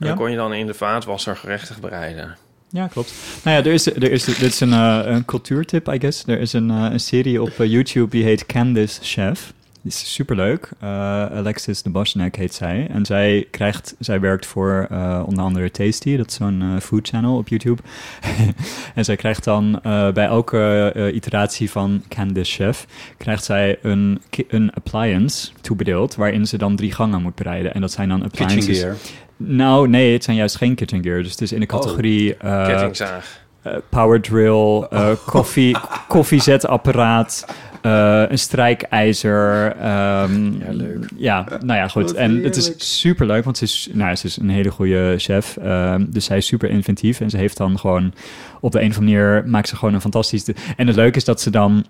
En 0.00 0.06
Ja. 0.06 0.14
dan 0.14 0.16
kon 0.16 0.30
je 0.30 0.36
dan 0.36 0.52
in 0.54 0.66
de 0.66 0.74
vaatwasser 0.74 1.36
gerechten 1.36 1.76
bereiden. 1.80 2.36
Ja, 2.70 2.86
klopt. 2.86 3.12
Nou 3.44 3.56
ja, 3.56 3.64
er 3.64 3.72
is, 3.72 3.86
er 3.86 4.10
is, 4.10 4.24
dit 4.24 4.40
is 4.42 4.60
een, 4.60 4.72
eh, 4.72 5.00
een 5.04 5.24
cultuurtip, 5.24 5.88
I 5.88 5.98
guess. 5.98 6.22
Er 6.26 6.40
is 6.40 6.52
een, 6.52 6.70
eh, 6.70 6.86
een 6.90 7.00
serie 7.00 7.42
op 7.42 7.60
eh, 7.60 7.66
YouTube 7.70 8.10
die 8.10 8.24
heet 8.24 8.46
Candice 8.46 8.98
Chef. 9.02 9.52
Die 9.82 9.92
is 9.92 10.12
superleuk. 10.14 10.68
Eh, 10.80 10.88
Alexis 11.26 11.82
de 11.82 11.90
Bosnek 11.90 12.36
heet 12.36 12.54
zij. 12.54 12.86
En 12.90 13.06
zij, 13.06 13.46
krijgt, 13.50 13.94
zij 13.98 14.20
werkt 14.20 14.46
voor 14.46 14.86
eh, 14.90 15.22
onder 15.26 15.44
andere 15.44 15.70
Tasty. 15.70 16.16
Dat 16.16 16.26
is 16.30 16.34
zo'n 16.34 16.62
eh, 16.62 16.80
food 16.80 17.08
channel 17.08 17.36
op 17.36 17.48
YouTube. 17.48 17.82
en 18.94 19.04
zij 19.04 19.16
krijgt 19.16 19.44
dan 19.44 19.80
eh, 19.82 20.12
bij 20.12 20.26
elke 20.26 20.92
eh, 20.94 21.14
iteratie 21.14 21.70
van 21.70 22.02
Candice 22.08 22.52
Chef... 22.52 22.86
krijgt 23.16 23.44
zij 23.44 23.78
een, 23.82 24.20
een 24.48 24.72
appliance 24.72 25.50
toebedeeld... 25.60 26.14
waarin 26.14 26.46
ze 26.46 26.58
dan 26.58 26.76
drie 26.76 26.92
gangen 26.92 27.22
moet 27.22 27.34
bereiden. 27.34 27.74
En 27.74 27.80
dat 27.80 27.92
zijn 27.92 28.08
dan 28.08 28.20
Kitchen 28.28 28.46
appliances... 28.46 28.84
Nou, 29.42 29.88
nee, 29.88 30.12
het 30.12 30.24
zijn 30.24 30.36
juist 30.36 30.56
geen 30.56 30.74
kitchen 30.74 31.02
gear. 31.02 31.22
Dus 31.22 31.30
het 31.30 31.40
is 31.40 31.52
in 31.52 31.60
de 31.60 31.66
categorie 31.66 32.36
eh, 32.36 32.66
Kettingzaag. 32.66 33.40
eh, 33.62 33.72
power 33.88 34.20
drill, 34.20 34.86
eh, 34.90 35.10
koffie, 35.26 35.76
koffiezetapparaat, 36.08 37.46
een 38.28 38.38
strijkijzer. 38.38 39.72
ehm, 39.76 40.44
Ja, 40.52 40.70
leuk. 40.70 41.04
Ja, 41.16 41.46
nou 41.60 41.78
ja, 41.78 41.88
goed. 41.88 42.14
En 42.14 42.42
het 42.42 42.56
is 42.56 42.72
super 43.00 43.26
leuk, 43.26 43.44
want 43.44 43.58
ze 43.58 43.64
is, 43.64 43.88
nou, 43.92 44.16
ze 44.16 44.26
is 44.26 44.36
een 44.36 44.48
hele 44.50 44.70
goede 44.70 45.14
chef. 45.18 45.56
ehm, 45.56 46.04
dus 46.08 46.24
zij 46.24 46.36
is 46.36 46.46
super 46.46 46.70
inventief 46.70 47.20
en 47.20 47.30
ze 47.30 47.36
heeft 47.36 47.56
dan 47.56 47.78
gewoon 47.78 48.12
op 48.60 48.72
de 48.72 48.80
een 48.80 48.90
of 48.90 48.98
andere 48.98 49.16
manier 49.16 49.48
maakt 49.48 49.68
ze 49.68 49.76
gewoon 49.76 49.94
een 49.94 50.00
fantastisch. 50.00 50.44
En 50.76 50.86
het 50.86 50.96
leuke 50.96 51.16
is 51.16 51.24
dat 51.24 51.40
ze 51.40 51.50
dan 51.50 51.84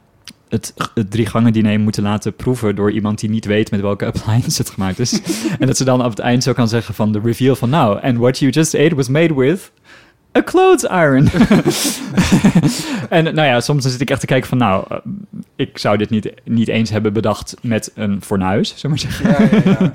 het, 0.51 0.75
het 0.95 1.11
drie 1.11 1.27
gangen 1.27 1.53
diner 1.53 1.81
moeten 1.81 2.03
laten 2.03 2.35
proeven 2.35 2.75
door 2.75 2.93
iemand 2.93 3.19
die 3.19 3.31
niet 3.31 3.45
weet 3.45 3.71
met 3.71 3.81
welke 3.81 4.07
appliance 4.07 4.63
het 4.63 4.71
gemaakt 4.71 4.99
is. 4.99 5.21
en 5.59 5.67
dat 5.67 5.77
ze 5.77 5.85
dan 5.85 6.05
op 6.05 6.11
het 6.11 6.19
eind 6.19 6.43
zo 6.43 6.53
kan 6.53 6.69
zeggen 6.69 6.95
van 6.95 7.13
de 7.13 7.21
reveal 7.25 7.57
van 7.57 7.71
nou, 7.71 8.03
and 8.03 8.19
what 8.19 8.39
you 8.39 8.51
just 8.51 8.75
ate 8.75 8.95
was 8.95 9.09
made 9.09 9.35
with 9.35 9.71
a 10.39 10.43
clothes 10.43 10.91
iron. 10.91 11.29
en 13.19 13.25
nou 13.25 13.49
ja, 13.49 13.61
soms 13.61 13.83
dan 13.83 13.93
zit 13.93 14.01
ik 14.01 14.11
echt 14.11 14.21
te 14.21 14.27
kijken 14.27 14.49
van 14.49 14.59
nou, 14.59 14.85
eh, 14.89 14.97
ik 15.57 15.79
zou 15.79 15.97
dit 15.97 16.11
niet, 16.11 16.33
niet 16.45 16.69
eens 16.69 16.91
hebben 16.91 17.13
bedacht 17.13 17.57
met 17.63 17.91
een 17.95 18.23
fornuis, 18.23 18.75
zullen 18.77 18.91
maar 18.91 18.99
zeggen. 18.99 19.31
Ja, 19.31 19.61
ja, 19.65 19.77
ja. 19.79 19.91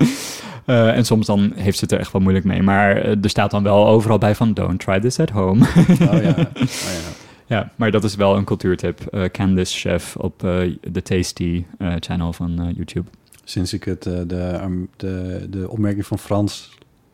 Eh, 0.66 0.96
en 0.96 1.04
soms 1.04 1.26
dan 1.26 1.52
heeft 1.54 1.78
ze 1.78 1.84
het 1.84 1.92
er 1.92 1.98
echt 1.98 2.12
wel 2.12 2.22
moeilijk 2.22 2.44
mee. 2.44 2.62
Maar 2.62 2.96
eh, 2.96 3.10
er 3.22 3.30
staat 3.30 3.50
dan 3.50 3.62
wel 3.62 3.86
overal 3.86 4.18
bij 4.18 4.34
van 4.34 4.54
don't 4.54 4.80
try 4.80 5.00
this 5.00 5.20
at 5.20 5.30
home. 5.30 5.66
Oh 5.66 5.98
ja. 5.98 6.08
Oh, 6.08 6.22
ja. 6.22 6.48
Ja, 7.46 7.72
maar 7.76 7.90
dat 7.90 8.04
is 8.04 8.14
wel 8.14 8.36
een 8.36 8.44
cultuurtip. 8.44 9.00
Eh 9.00 9.24
Candice 9.24 9.78
Chef 9.78 10.16
op 10.16 10.44
eh, 10.44 10.76
de 10.80 11.02
Tasty 11.02 11.64
eh, 11.78 11.94
channel 12.00 12.32
van 12.32 12.72
YouTube. 12.76 13.08
Sinds 13.48 13.72
ik 13.72 13.84
het, 13.84 14.06
eh, 14.06 14.20
de, 14.26 14.60
um, 14.62 14.88
de, 14.96 15.46
de 15.50 15.70
opmerking 15.70 16.06
van 16.06 16.18
Frans 16.18 16.70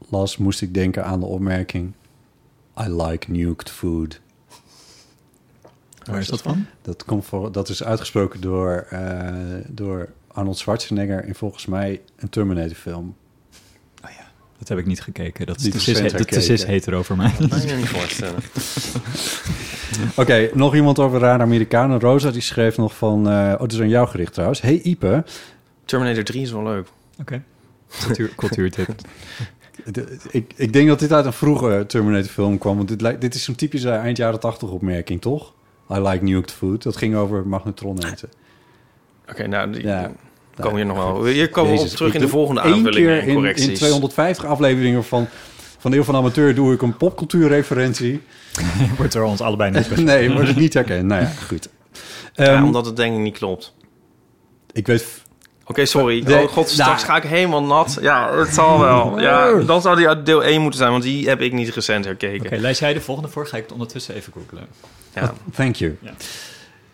las, 0.09 0.37
moest 0.37 0.63
ik 0.63 0.75
denken 0.75 1.05
aan 1.05 1.21
de 1.21 1.27
opmerking... 1.27 1.93
I 2.81 3.03
like 3.03 3.31
nuked 3.31 3.71
food. 3.71 4.21
Waar 6.05 6.19
is 6.19 6.27
dat 6.27 6.43
van? 6.43 6.67
Dat, 6.83 7.05
komt 7.05 7.25
voor, 7.25 7.53
dat 7.53 7.69
is 7.69 7.85
uitgesproken 7.85 8.41
door, 8.41 8.87
eh, 8.91 9.35
door 9.69 10.09
Arnold 10.27 10.59
Schwarzenegger... 10.59 11.25
in 11.25 11.35
volgens 11.35 11.67
mij 11.67 12.01
een 12.17 12.29
Terminator-film. 12.29 13.15
Dat 14.63 14.71
heb 14.71 14.79
ik 14.79 14.87
niet 14.87 15.01
gekeken. 15.01 15.47
Dat 15.47 15.57
is 15.61 15.71
te 15.71 15.81
cis, 15.81 16.13
te 16.27 16.41
cis 16.41 16.65
hetero 16.67 17.03
voor 17.03 17.17
mij. 17.17 17.33
Dat 17.39 17.49
kan 17.49 17.67
je 17.69 17.75
niet 17.75 17.89
voorstellen. 17.89 18.41
Oké, 20.17 20.51
nog 20.55 20.75
iemand 20.75 20.99
over 20.99 21.21
rare 21.21 21.43
Amerikanen. 21.43 22.01
Rosa 22.01 22.31
die 22.31 22.41
schreef 22.41 22.77
nog 22.77 22.97
van... 22.97 23.29
eh 23.29 23.53
oh, 23.55 23.61
het 23.61 23.73
is 23.73 23.81
aan 23.81 23.89
jou 23.89 24.09
gericht 24.09 24.33
trouwens. 24.33 24.61
Hey 24.61 24.81
Ipe, 24.83 25.25
Terminator 25.85 26.25
3 26.25 26.43
is 26.43 26.53
wel 26.53 26.63
leuk. 26.63 26.87
Oké. 27.21 27.43
Cultuur, 28.01 28.35
cultuurtip. 28.43 28.89
de- 29.85 30.19
ik, 30.31 30.53
ik 30.57 30.73
denk 30.73 30.89
dat 30.89 30.99
dit 30.99 31.13
uit 31.13 31.25
een 31.25 31.33
vroege 31.33 31.85
Terminator 31.89 32.31
film 32.31 32.59
kwam. 32.59 32.77
Want 32.77 32.89
dit, 32.89 33.01
lijkt- 33.01 33.21
dit 33.21 33.35
is 33.35 33.45
zo'n 33.45 33.55
typische 33.55 33.91
eind 33.91 34.17
jaren 34.17 34.41
80 34.41 34.71
opmerking, 34.71 35.21
toch? 35.21 35.53
I 35.91 35.99
like 36.01 36.25
nuked 36.25 36.53
food. 36.53 36.83
Dat 36.83 36.97
ging 36.97 37.15
over 37.15 37.47
magnetron 37.47 37.99
eten. 38.05 38.29
Oké, 39.31 39.47
nou, 39.47 39.73
die, 39.73 39.83
Ja. 39.83 40.13
Komen 40.61 40.77
hier 40.77 40.87
nog 40.87 40.97
wel. 40.97 41.25
Hier 41.25 41.49
komen 41.49 41.75
we 41.75 41.81
op 41.81 41.87
terug 41.87 42.15
in 42.15 42.21
de 42.21 42.29
volgende 42.29 42.91
keer 42.91 43.21
en 43.21 43.27
in, 43.27 43.35
correcties. 43.35 43.67
in 43.67 43.75
250 43.75 44.45
afleveringen 44.45 45.05
van, 45.05 45.29
van 45.79 45.91
de 45.91 45.97
Eeuw 45.97 46.03
van 46.03 46.15
de 46.15 46.21
Amateur 46.21 46.55
doe 46.55 46.73
ik 46.73 46.83
een 46.83 46.97
popcultuurreferentie. 46.97 48.21
Wordt 48.97 49.15
er 49.15 49.23
ons 49.23 49.41
allebei 49.41 49.71
niet 49.71 49.97
nee, 50.05 50.33
wordt 50.33 50.49
het 50.49 50.57
niet 50.57 50.75
herkend. 50.75 51.07
Nou 51.07 51.23
ja, 51.23 51.33
goed. 51.49 51.69
Ja, 52.35 52.45
Ehm, 52.45 52.65
omdat 52.65 52.87
het 52.87 52.97
denk 52.97 53.15
ik 53.15 53.21
niet 53.21 53.39
klopt. 53.39 53.75
Ik 54.73 54.87
weet... 54.87 55.23
Oké, 55.67 55.85
sorry. 55.85 56.23
Nee, 56.27 56.43
oh 56.43 56.53
god, 56.53 56.69
straks 56.69 57.07
nou. 57.07 57.13
ga 57.13 57.17
ik 57.17 57.23
helemaal 57.23 57.63
nat. 57.63 57.99
Ja, 58.01 58.37
het 58.39 58.55
zal 58.55 58.81
wel. 58.81 59.21
Ja, 59.21 59.55
dan 59.55 59.83
zou 59.83 59.97
die 59.97 60.09
uit 60.09 60.27
deel 60.27 60.45
1 60.45 60.61
moeten 60.61 60.79
zijn, 60.79 60.91
want 60.91 61.03
die 61.03 61.29
heb 61.29 61.41
ik 61.41 61.53
niet 61.53 61.69
recent 61.69 62.05
herkeken. 62.05 62.47
Oké, 62.47 62.57
lees 62.57 62.79
jij 62.79 62.93
de 62.93 63.01
volgende 63.01 63.31
voor? 63.31 63.47
Ga 63.47 63.57
ik 63.57 63.63
het 63.63 63.73
ondertussen 63.73 64.15
even 64.15 64.33
googlen. 64.33 64.67
Ja. 65.15 65.33
Thank 65.55 65.77
you. 65.77 65.97
Ja. 66.01 66.13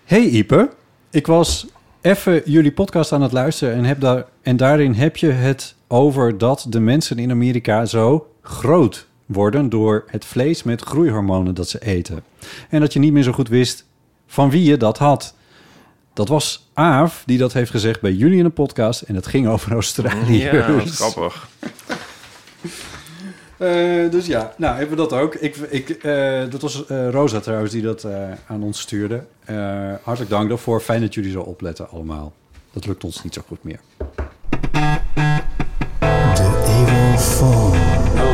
Hey 0.05 0.25
Ipe, 0.25 0.71
ik 1.11 1.27
was 1.27 1.67
even 2.09 2.43
jullie 2.45 2.73
podcast 2.73 3.13
aan 3.13 3.23
het 3.23 3.33
luisteren 3.33 3.75
en, 3.75 3.85
heb 3.85 4.01
daar, 4.01 4.25
en 4.43 4.57
daarin 4.57 4.93
heb 4.93 5.17
je 5.17 5.31
het 5.31 5.75
over 5.87 6.39
dat 6.39 6.67
de 6.69 6.81
mensen 6.81 7.19
in 7.19 7.31
Amerika 7.31 7.85
zo 7.85 8.31
groot 8.43 9.07
worden 9.27 9.69
door 9.69 10.05
het 10.07 10.25
vlees 10.25 10.63
met 10.63 10.83
groeihormonen 10.83 11.55
dat 11.55 11.69
ze 11.69 11.79
eten. 11.79 12.23
En 12.69 12.81
dat 12.81 12.93
je 12.93 12.99
niet 12.99 13.13
meer 13.13 13.23
zo 13.23 13.33
goed 13.33 13.49
wist 13.49 13.85
van 14.27 14.51
wie 14.51 14.65
je 14.65 14.77
dat 14.77 14.99
had. 14.99 15.35
Dat 16.13 16.29
was 16.29 16.69
Aaf 16.75 17.23
die 17.27 17.39
dat 17.39 17.53
heeft 17.53 17.71
gezegd 17.71 18.01
bij 18.01 18.13
jullie 18.13 18.39
in 18.39 18.45
een 18.45 18.53
podcast 18.53 19.03
en 19.03 19.15
het 19.15 19.27
ging 19.27 19.49
over 19.49 19.73
Australië. 19.73 20.43
Ja, 20.43 20.81
grappig. 20.85 21.49
Eh, 23.59 24.11
dus 24.11 24.27
ja, 24.27 24.53
nou 24.57 24.77
hebben 24.77 24.97
we 24.97 25.03
dat 25.09 25.13
ook. 25.21 25.35
Ik, 25.35 25.57
ik, 25.57 25.89
eh, 25.89 26.41
dat 26.51 26.63
was 26.63 26.87
eh, 26.87 27.11
Rosa 27.11 27.41
trouwens 27.41 27.73
die 27.73 27.83
dat 27.83 28.05
eh, 28.05 28.13
aan 28.49 28.63
ons 28.63 28.81
stuurde. 28.81 29.25
Eh, 29.45 29.57
hartelijk 30.03 30.31
dank 30.31 30.49
daarvoor. 30.49 30.81
Fijn 30.81 31.01
dat 31.01 31.15
jullie 31.15 31.31
zo 31.31 31.41
opletten 31.41 31.91
allemaal. 31.91 32.33
Dat 32.73 32.87
lukt 32.87 33.05
ons 33.05 33.23
niet 33.23 33.35
zo 33.35 33.43
goed 33.47 33.65
meer. 33.65 33.79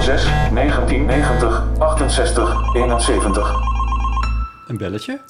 06 0.01 0.25
1990 0.53 1.65
68 1.79 2.75
71. 2.75 3.55
Een 4.69 4.77
belletje? 4.77 5.21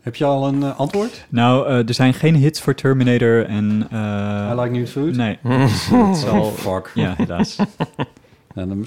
Heb 0.00 0.14
je 0.16 0.24
al 0.24 0.46
een 0.46 0.62
antwoord? 0.64 1.26
Nou, 1.28 1.66
eh, 1.68 1.88
er 1.88 1.94
zijn 1.94 2.14
geen 2.14 2.34
hits 2.34 2.60
voor 2.60 2.74
Terminator 2.74 3.46
en... 3.46 3.86
eh, 3.90 4.50
I 4.52 4.60
like 4.60 4.70
new 4.70 4.86
food? 4.86 5.16
Nee, 5.16 5.38
dus 5.58 5.88
het 5.92 6.16
zal... 6.16 6.44
Fuck. 6.50 6.90
Ja, 6.94 7.14
helaas. 7.16 7.56
Nou, 8.56 8.68
dan 8.68 8.86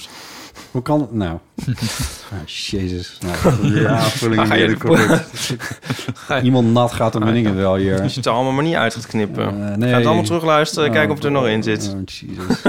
Hoe 0.71 0.81
kan 0.81 1.01
het 1.01 1.13
nou? 1.13 1.37
ah, 2.33 2.45
jezus. 2.45 3.17
Nou, 3.19 3.73
ja, 3.81 3.89
aanvulling 3.89 4.47
Ga 4.47 4.53
je 4.53 4.67
de- 4.67 4.77
correct. 4.77 5.55
Iemand 6.43 6.71
nat 6.71 6.93
gaat 6.93 7.13
hem 7.13 7.33
dingen 7.33 7.55
wel 7.55 7.75
hier. 7.75 8.01
Als 8.01 8.11
je 8.11 8.17
het 8.17 8.25
er 8.25 8.31
allemaal 8.33 8.51
maar 8.51 8.63
niet 8.63 8.75
uit 8.75 8.93
gaat 8.93 9.07
knippen. 9.07 9.79
Nee. 9.79 9.89
Ga 9.89 9.97
het 9.97 10.05
allemaal 10.05 10.23
terugluisteren 10.23 10.83
en 10.83 10.89
Oh, 10.89 10.95
kijken 10.95 11.11
of 11.15 11.17
het 11.23 11.25
er 11.27 11.31
nog 11.41 11.47
in 11.47 11.63
zit. 11.63 11.93
Oh, 11.95 12.01
Jesus. 12.05 12.61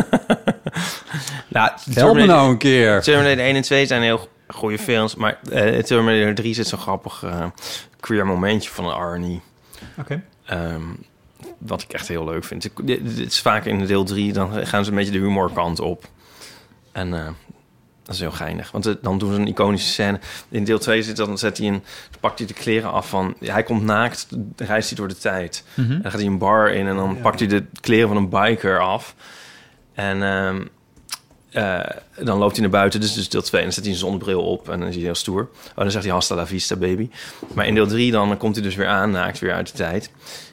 Nou, 1.49 1.71
Help 1.95 2.15
me 2.15 2.27
nou 2.27 2.51
een 2.51 2.59
keer. 2.59 3.03
Terminator 3.03 3.45
1 3.45 3.57
en 3.57 3.63
2 3.63 3.87
zijn 3.87 4.03
heel 4.03 4.29
goede 4.49 4.79
films, 4.79 5.15
maar 5.15 5.39
eh 5.51 5.83
Terminator 5.83 6.35
3 6.35 6.55
zit 6.55 6.67
zo'n 6.67 6.79
grappig 6.79 7.23
eh, 7.23 7.45
queer 8.01 8.27
momentje 8.27 8.71
van 8.71 8.85
een 8.85 8.93
Arnie. 8.95 9.41
Oké. 9.99 10.23
Ehm, 10.47 10.83
wat 11.59 11.83
ik 11.83 11.93
echt 11.93 12.09
heel 12.09 12.25
leuk 12.25 12.45
vind. 12.45 12.71
Dit 12.85 13.19
is 13.19 13.41
vaak 13.41 13.65
in 13.65 13.87
deel 13.87 14.05
3, 14.05 14.33
dan 14.33 14.67
gaan 14.67 14.85
ze 14.85 14.91
een 14.91 14.97
beetje 14.97 15.13
de 15.13 15.19
humorkant 15.19 15.81
op. 15.81 16.05
En 16.93 17.15
eh, 17.15 17.29
dat 18.03 18.15
is 18.15 18.21
heel 18.21 18.31
geinig. 18.31 18.71
Want 18.71 18.87
eh, 18.87 18.95
dan 19.03 19.19
doen 19.19 19.33
ze 19.33 19.41
een 19.41 19.47
iconische 19.47 19.89
scène. 19.89 20.21
In 20.49 20.65
deel 20.65 20.79
2 20.79 21.03
zit 21.03 21.17
dan 21.17 21.39
zet 21.39 21.59
hij 21.59 21.67
een, 21.67 21.83
pakt 22.21 22.39
hij 22.39 22.47
de 22.47 22.55
kleren 22.55 22.93
af 22.93 23.09
van... 23.09 23.37
hij 23.41 23.63
komt 23.63 23.83
naakt, 23.83 24.27
reist 24.57 24.89
hij 24.89 24.99
door 24.99 25.09
de 25.09 25.17
tijd. 25.19 25.65
Mhm. 25.75 25.93
En 25.93 26.03
dan 26.03 26.11
gaat 26.11 26.21
hij 26.21 26.31
een 26.31 26.39
bar 26.39 26.73
in 26.73 26.87
en 26.87 26.97
dan 26.97 27.21
pakt 27.21 27.39
hij 27.39 27.49
de 27.49 27.65
kleren 27.81 28.09
van 28.09 28.17
een 28.17 28.29
biker 28.29 28.81
af. 28.81 29.15
En 29.95 30.23
ehm, 30.23 30.63
eh, 31.51 31.81
dan 32.25 32.39
loopt 32.39 32.53
hij 32.53 32.61
naar 32.61 32.71
buiten, 32.71 33.01
dus, 33.01 33.15
dus 33.15 33.29
deel 33.29 33.43
2. 33.43 33.61
En 33.61 33.67
dan 33.67 33.75
zet 33.75 33.85
hij 33.85 33.93
een 33.93 33.99
zonnebril 33.99 34.43
op 34.43 34.69
en 34.69 34.79
dan 34.79 34.89
is 34.89 34.95
hij 34.95 35.05
heel 35.05 35.15
stoer. 35.15 35.49
Oh, 35.71 35.77
dan 35.77 35.91
zegt 35.91 36.05
hij 36.05 36.13
hasta 36.13 36.35
la 36.35 36.47
vista, 36.47 36.77
baby. 36.77 37.09
Maar 37.55 37.67
in 37.67 37.75
deel 37.75 37.87
3 37.87 38.13
dan 38.13 38.37
komt 38.37 38.55
hij 38.55 38.65
dus 38.65 38.75
weer 38.75 38.87
aan, 38.87 39.11
naakt, 39.11 39.39
weer 39.39 39.53
uit 39.53 39.67
de 39.67 39.73
tijd. 39.73 40.11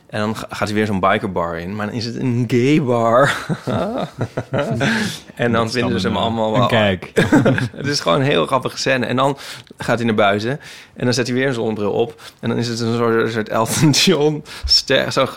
En 0.10 0.20
dan 0.20 0.36
ga- 0.36 0.48
gaat 0.50 0.68
hij 0.68 0.78
weer 0.78 0.86
zo'n 0.86 1.00
bikerbar 1.00 1.58
in. 1.60 1.76
Maar 1.76 1.86
dan 1.86 1.96
is 1.96 2.06
het 2.06 2.16
een 2.16 2.44
gay 2.48 2.84
bar. 2.84 3.46
en 5.36 5.52
dan 5.52 5.72
vinden 5.72 6.00
ze 6.00 6.08
hem 6.08 6.18
allemaal 6.18 6.52
wel... 6.52 6.68
Kijk. 6.68 7.12
Het 7.76 7.86
is 7.88 8.00
gewoon 8.00 8.20
een 8.20 8.26
heel 8.26 8.46
grappige 8.46 8.78
scène. 8.78 9.06
En 9.06 9.16
dan 9.16 9.38
gaat 9.78 9.98
hij 9.98 10.06
naar 10.06 10.16
buiten. 10.16 10.60
En 10.94 11.06
dan 11.06 11.14
zet 11.14 11.28
hij 11.28 11.36
weer 11.36 11.48
een 11.48 11.54
zonnebril 11.54 11.92
op. 11.92 12.22
En 12.40 12.50
dan 12.50 12.58
is 12.58 12.68
het 12.68 12.80
een 12.80 12.96
soort, 12.96 13.24
een 13.24 13.32
soort 13.32 13.50
Elton 13.50 13.90
John 14.06 14.44
ster, 14.66 15.34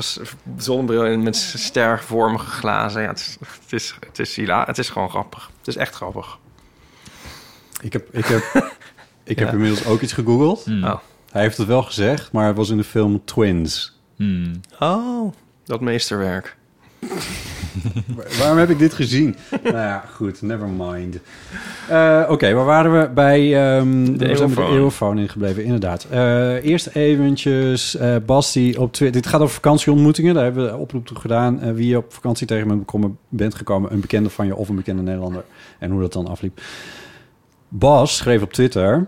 zonnebril 0.56 1.04
in- 1.06 1.22
met 1.22 1.36
stervormige 1.36 2.50
glazen. 2.50 3.02
Ja, 3.02 3.08
het 3.08 3.18
is, 3.18 3.36
het 3.62 3.72
is, 3.72 3.94
het 4.08 4.18
is, 4.18 4.36
hila- 4.36 4.66
het 4.66 4.78
is 4.78 4.88
gewoon 4.88 5.10
grappig. 5.10 5.50
Het 5.58 5.68
is 5.68 5.76
echt 5.76 5.94
grappig. 5.94 6.38
Ik 7.80 7.92
heb, 7.92 8.08
ik 8.12 8.24
heb, 8.24 8.42
ik 9.24 9.38
heb 9.38 9.52
inmiddels 9.52 9.84
ook 9.86 10.00
iets 10.00 10.12
gegoogeld. 10.12 10.64
Hmm. 10.64 10.84
Oh. 10.84 10.96
Hij 11.30 11.42
heeft 11.42 11.56
het 11.56 11.66
wel 11.66 11.82
gezegd, 11.82 12.32
maar 12.32 12.46
het 12.46 12.56
was 12.56 12.70
in 12.70 12.76
de 12.76 12.84
film 12.84 13.24
Twins. 13.24 13.98
Hmm. 14.20 14.60
Oh, 14.78 15.32
dat 15.64 15.80
meesterwerk. 15.80 16.56
Waar- 18.16 18.26
Waarom 18.38 18.58
heb 18.58 18.70
ik 18.70 18.78
dit 18.78 18.92
gezien? 18.94 19.36
nou 19.62 19.76
ja, 19.76 20.04
goed, 20.14 20.42
never 20.42 20.68
mind. 20.68 21.16
Eh, 21.88 22.24
Oké, 22.28 22.52
waar 22.52 22.64
waren 22.64 23.00
we? 23.00 23.08
Bij 23.08 23.40
ehm 23.76 24.16
De 24.16 24.28
eeuwofoon. 24.28 24.72
eeuwofoon 24.72 25.18
ingebleven, 25.18 25.64
inderdaad. 25.64 26.06
Eh, 26.10 26.64
eerst 26.64 26.86
eventjes, 26.86 27.96
eh 27.96 28.16
Basti 28.26 28.76
op 28.76 28.92
Twitter. 28.92 29.20
Dit 29.22 29.30
gaat 29.30 29.40
over 29.40 29.54
vakantieontmoetingen. 29.54 30.34
Daar 30.34 30.44
hebben 30.44 30.64
we 30.64 30.76
oproep 30.76 31.06
toe 31.06 31.16
gedaan. 31.18 31.60
Eh, 31.60 31.72
wie 31.72 31.86
je 31.88 31.96
op 31.96 32.12
vakantie 32.12 32.46
tegen 32.46 32.66
me 32.66 32.76
bekomen, 32.76 33.18
bent 33.28 33.54
gekomen. 33.54 33.92
Een 33.92 34.00
bekende 34.00 34.30
van 34.30 34.46
je 34.46 34.56
of 34.56 34.68
een 34.68 34.76
bekende 34.76 35.02
Nederlander. 35.02 35.44
En 35.78 35.90
hoe 35.90 36.00
dat 36.00 36.12
dan 36.12 36.26
afliep. 36.28 36.60
Bas 37.68 38.16
schreef 38.16 38.42
op 38.42 38.52
Twitter... 38.52 39.06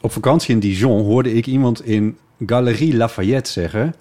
Op 0.00 0.12
vakantie 0.12 0.54
in 0.54 0.60
Dijon 0.60 1.04
hoorde 1.04 1.32
ik 1.34 1.46
iemand 1.46 1.84
in 1.84 2.16
Galerie 2.46 2.96
Lafayette 2.96 3.50
zeggen... 3.50 3.94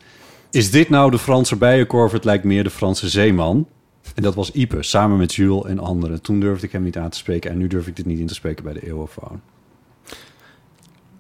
Is 0.52 0.72
dit 0.72 0.90
nou 0.90 1.12
de 1.12 1.20
Franse 1.20 1.56
bijenkorf? 1.56 2.12
Het 2.12 2.26
lijkt 2.26 2.44
meer 2.44 2.64
de 2.64 2.70
Franse 2.70 3.10
zeeman. 3.10 3.68
En 4.16 4.24
dat 4.24 4.36
was 4.36 4.52
Ipe, 4.52 4.84
samen 4.84 5.18
met 5.18 5.36
Jules 5.36 5.66
en 5.66 5.80
anderen. 5.80 6.22
Toen 6.22 6.40
durfde 6.40 6.66
ik 6.66 6.72
hem 6.72 6.84
niet 6.84 6.98
aan 6.98 7.10
te 7.10 7.18
spreken 7.18 7.52
en 7.52 7.58
nu 7.58 7.68
durf 7.68 7.88
ik 7.88 7.96
dit 7.96 8.06
niet 8.06 8.20
in 8.20 8.28
te 8.28 8.34
spreken 8.34 8.64
bij 8.64 8.74
de 8.74 8.88
Eeuwofoon. 8.88 9.42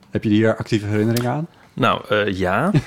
Heb 0.10 0.24
je 0.24 0.30
hier 0.30 0.56
actieve 0.56 0.86
herinneringen 0.86 1.32
aan? 1.32 1.48
Nou, 1.74 2.02
eh, 2.10 2.38
ja. 2.38 2.72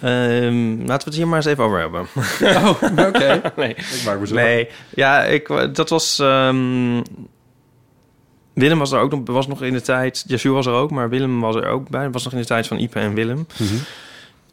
Ehm, 0.00 0.76
laten 0.78 0.86
we 0.86 1.04
het 1.04 1.14
hier 1.14 1.28
maar 1.28 1.36
eens 1.36 1.46
even 1.46 1.64
over 1.64 1.78
hebben. 1.78 2.06
Oh, 2.42 2.82
oké. 3.06 3.40
nee. 3.56 3.70
Ik 3.70 4.02
maak 4.04 4.20
me 4.20 4.26
zo. 4.26 4.34
Nee, 4.34 4.68
ja, 4.94 5.24
ik, 5.24 5.48
dat 5.72 5.88
was... 5.88 6.18
ehm, 6.18 7.02
Willem 8.52 8.78
was 8.78 8.92
er 8.92 9.00
ook 9.00 9.10
nog, 9.10 9.20
was 9.24 9.46
nog 9.46 9.62
in 9.62 9.72
de 9.72 9.80
tijd... 9.80 10.24
Joshua 10.26 10.52
was 10.52 10.66
er 10.66 10.72
ook, 10.72 10.90
maar 10.90 11.08
Willem 11.08 11.40
was 11.40 11.56
er 11.56 11.66
ook 11.66 11.88
bij. 11.88 12.10
was 12.10 12.24
nog 12.24 12.32
in 12.32 12.38
de 12.38 12.46
tijd 12.46 12.66
van 12.66 12.78
Ipe 12.78 12.98
en 12.98 13.14
Willem. 13.14 13.46
Mhm. 13.58 13.74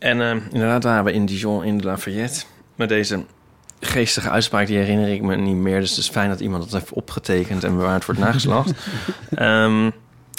En 0.06 0.22
ehm, 0.22 0.40
inderdaad 0.52 0.84
waren 0.84 1.04
we 1.04 1.14
in 1.14 1.26
Dijon 1.26 1.64
in 1.64 1.78
de 1.78 1.84
Lafayette... 1.84 2.44
met 2.76 2.90
deze 2.90 3.24
geestige 3.80 4.30
uitspraak, 4.30 4.68
die 4.68 4.78
herinner 4.78 5.08
ik 5.08 5.22
me 5.22 5.36
niet 5.36 5.56
meer. 5.56 5.80
Dus 5.80 5.90
het 5.90 6.00
is 6.00 6.10
fijn 6.10 6.30
dat 6.30 6.40
iemand 6.40 6.64
dat 6.64 6.72
heeft 6.72 6.94
opgetekend... 6.94 7.64
en 7.64 7.76
bewaard 7.76 8.04
voor 8.06 8.14
het 8.14 8.24
nageslacht. 8.24 8.72
Ehm, 9.36 9.90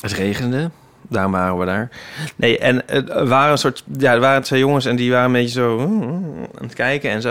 het 0.01 0.13
regende, 0.13 0.71
daarom 1.09 1.33
waren 1.33 1.59
we 1.59 1.65
daar. 1.65 1.91
Nee, 2.37 2.59
en 2.59 2.83
het 2.87 3.29
waren 3.29 3.51
een 3.53 3.59
soort... 3.59 3.85
Ja, 3.99 4.13
er 4.13 4.21
waren 4.21 4.43
twee 4.43 4.61
jongens 4.61 4.85
en 4.85 4.97
die 4.97 5.11
waren 5.11 5.27
een 5.27 5.33
beetje 5.33 5.61
zo... 5.61 5.79
mm, 5.79 6.03
mm, 6.03 6.47
aan 6.59 6.67
het 6.67 6.75
kijken 6.75 7.11
en 7.11 7.23
zo. 7.23 7.31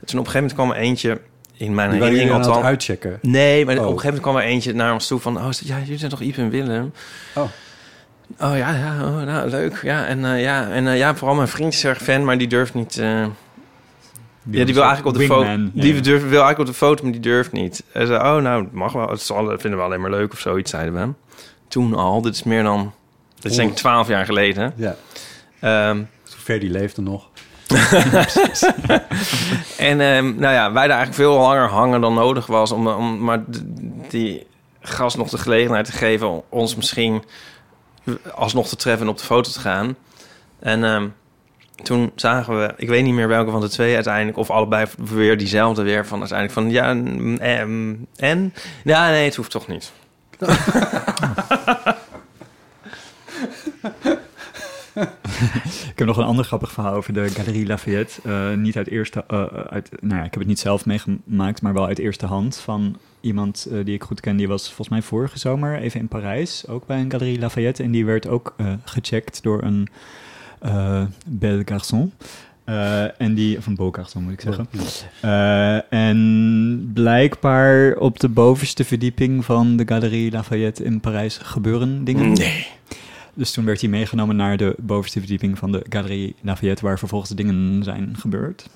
En 0.00 0.06
toen 0.06 0.18
op 0.18 0.26
een 0.26 0.30
gegeven 0.32 0.34
moment 0.40 0.52
kwam 0.54 0.70
er 0.70 0.76
eentje... 0.76 1.20
in 1.56 1.74
mijn 1.74 1.90
herinnering 1.90 2.18
jullie 2.18 2.32
aan 2.34 2.38
het 2.40 2.48
althans... 2.48 2.66
uitchecken. 2.66 3.18
Nee, 3.22 3.64
maar 3.64 3.74
Oh. 3.78 3.80
op 3.80 3.92
een 3.92 4.00
gegeven 4.00 4.14
moment 4.14 4.22
kwam 4.22 4.36
er 4.36 4.42
eentje 4.42 4.72
naar 4.74 4.92
ons 4.92 5.06
toe 5.06 5.20
van... 5.20 5.36
Oh, 5.36 5.50
ja, 5.50 5.78
jullie 5.78 5.98
zijn 5.98 6.10
toch 6.10 6.20
Iep 6.20 6.36
en 6.36 6.50
Willem? 6.50 6.92
Oh. 7.34 7.48
Oh 8.40 8.56
ja, 8.56 8.74
ja, 8.74 9.04
oh, 9.04 9.22
nou, 9.22 9.48
leuk. 9.50 9.80
Ja, 9.82 10.06
en, 10.06 10.24
eh, 10.24 10.42
ja, 10.42 10.68
en 10.70 10.88
eh, 10.88 10.96
ja, 10.98 11.14
vooral 11.14 11.36
mijn 11.36 11.48
vriend 11.48 11.72
is 11.72 11.84
erg 11.84 12.02
fan, 12.02 12.24
maar 12.24 12.38
die 12.38 12.48
durft 12.48 12.74
niet... 12.74 12.98
eh, 12.98 13.06
Ja, 14.50 14.64
die 14.64 14.74
wil 14.74 14.82
eigenlijk 14.84 15.06
op 15.16 15.22
de 15.22 15.26
foto. 15.26 15.40
Wingman, 15.48 15.70
Die 15.74 15.94
ja. 15.94 16.00
durf, 16.00 16.20
wil 16.22 16.30
eigenlijk 16.30 16.58
op 16.58 16.66
de 16.66 16.72
foto, 16.74 17.02
maar 17.02 17.12
die 17.12 17.20
durft 17.20 17.52
niet. 17.52 17.82
Hij 17.92 18.06
zei, 18.06 18.18
oh, 18.18 18.42
nou, 18.42 18.62
het 18.64 18.72
mag 18.72 18.92
wel. 18.92 19.08
Het 19.08 19.20
zal, 19.20 19.46
vinden 19.58 19.78
we 19.78 19.84
alleen 19.84 20.00
maar 20.00 20.10
leuk 20.10 20.32
of 20.32 20.38
zoiets, 20.38 20.70
zeiden 20.70 20.92
we 20.94 20.98
hem. 21.00 21.16
Toen 21.68 21.94
al, 21.94 22.22
dit 22.22 22.34
is 22.34 22.42
meer 22.42 22.62
dan... 22.62 22.92
Dit 23.40 23.50
is 23.50 23.56
denk 23.56 23.70
ik 23.70 23.76
twaalf 23.76 24.08
jaar 24.08 24.24
geleden. 24.24 24.72
Ja, 24.76 24.96
Ehm, 25.60 26.02
zover 26.24 26.60
die 26.60 26.70
leefde 26.70 27.02
nog. 27.02 27.28
en 29.78 30.00
ehm, 30.00 30.24
nou 30.36 30.54
ja, 30.54 30.72
wij 30.72 30.86
daar 30.88 30.96
eigenlijk 30.96 31.14
veel 31.14 31.36
langer 31.38 31.68
hangen 31.68 32.00
dan 32.00 32.14
nodig 32.14 32.46
was... 32.46 32.72
om, 32.72 32.86
om 32.88 33.18
maar 33.24 33.40
die 34.08 34.46
gast 34.80 35.16
nog 35.16 35.28
de 35.28 35.38
gelegenheid 35.38 35.84
te 35.84 35.92
geven... 35.92 36.42
ons 36.48 36.76
misschien 36.76 37.22
alsnog 38.34 38.68
te 38.68 38.76
treffen 38.76 39.06
en 39.06 39.12
op 39.12 39.18
de 39.18 39.24
foto 39.24 39.50
te 39.50 39.60
gaan. 39.60 39.96
En 40.58 40.84
ehm, 40.84 41.08
toen 41.82 42.12
zagen 42.14 42.58
we, 42.58 42.74
ik 42.76 42.88
weet 42.88 43.04
niet 43.04 43.14
meer 43.14 43.28
welke 43.28 43.50
van 43.50 43.60
de 43.60 43.68
twee 43.68 43.94
uiteindelijk... 43.94 44.36
of 44.36 44.50
allebei 44.50 44.86
weer 44.96 45.38
diezelfde 45.38 45.82
weer 45.82 46.06
van 46.06 46.18
uiteindelijk 46.18 46.58
van... 46.58 46.70
ja, 46.70 46.94
mm, 46.94 47.36
ehm, 47.36 47.94
en? 48.16 48.54
Ja, 48.84 49.10
nee, 49.10 49.24
het 49.24 49.36
hoeft 49.36 49.50
toch 49.50 49.68
niet. 49.68 49.92
Ik 55.92 55.98
heb 55.98 56.06
nog 56.06 56.16
een 56.16 56.24
ander 56.24 56.44
grappig 56.44 56.72
verhaal 56.72 56.94
over 56.94 57.12
de 57.12 57.28
Galerie 57.28 57.66
Lafayette. 57.66 58.20
Eh, 58.24 58.52
niet 58.52 58.76
uit 58.76 58.88
eerste... 58.88 59.24
eh, 59.28 59.44
uit, 59.70 59.88
nou 60.00 60.16
ja, 60.16 60.24
ik 60.24 60.30
heb 60.30 60.38
het 60.38 60.48
niet 60.48 60.58
zelf 60.58 60.86
meegemaakt, 60.86 61.62
maar 61.62 61.72
wel 61.72 61.86
uit 61.86 61.98
eerste 61.98 62.26
hand 62.26 62.56
van 62.56 62.98
iemand 63.22 63.68
eh, 63.70 63.84
die 63.84 63.94
ik 63.94 64.02
goed 64.02 64.20
ken. 64.20 64.36
Die 64.36 64.48
was 64.48 64.66
volgens 64.66 64.88
mij 64.88 65.02
vorige 65.02 65.38
zomer 65.38 65.78
even 65.78 66.00
in 66.00 66.08
Parijs, 66.08 66.66
ook 66.68 66.86
bij 66.86 67.00
een 67.00 67.10
Galerie 67.10 67.38
Lafayette. 67.38 67.82
En 67.82 67.90
die 67.90 68.04
werd 68.04 68.28
ook 68.28 68.54
eh, 68.56 68.72
gecheckt 68.84 69.42
door 69.42 69.62
een 69.62 69.88
eh 70.58 71.04
bel 71.26 71.62
garçon. 71.64 72.12
En 73.18 73.34
die, 73.34 73.58
of 73.58 73.66
een 73.66 73.74
beau 73.74 73.92
garçon 74.00 74.22
moet 74.22 74.32
ik 74.32 74.40
zeggen. 74.40 74.68
En 75.88 76.90
blijkbaar 76.94 77.96
op 77.96 78.20
de 78.20 78.28
bovenste 78.28 78.84
verdieping 78.84 79.44
van 79.44 79.76
de 79.76 79.82
Galerie 79.86 80.30
Lafayette 80.30 80.84
in 80.84 81.00
Parijs 81.00 81.38
gebeuren 81.38 82.04
dingen. 82.04 82.32
Nee. 82.32 82.66
Dus 83.34 83.50
toen 83.50 83.64
werd 83.64 83.80
hij 83.80 83.90
meegenomen 83.90 84.36
naar 84.36 84.56
de 84.56 84.74
bovenste 84.78 85.18
verdieping 85.18 85.58
van 85.58 85.72
de 85.72 85.84
Galerie 85.88 86.34
Lafayette, 86.40 86.84
waar 86.84 86.98
vervolgens 86.98 87.30
dingen 87.30 87.82
zijn 87.82 88.16
gebeurd. 88.18 88.68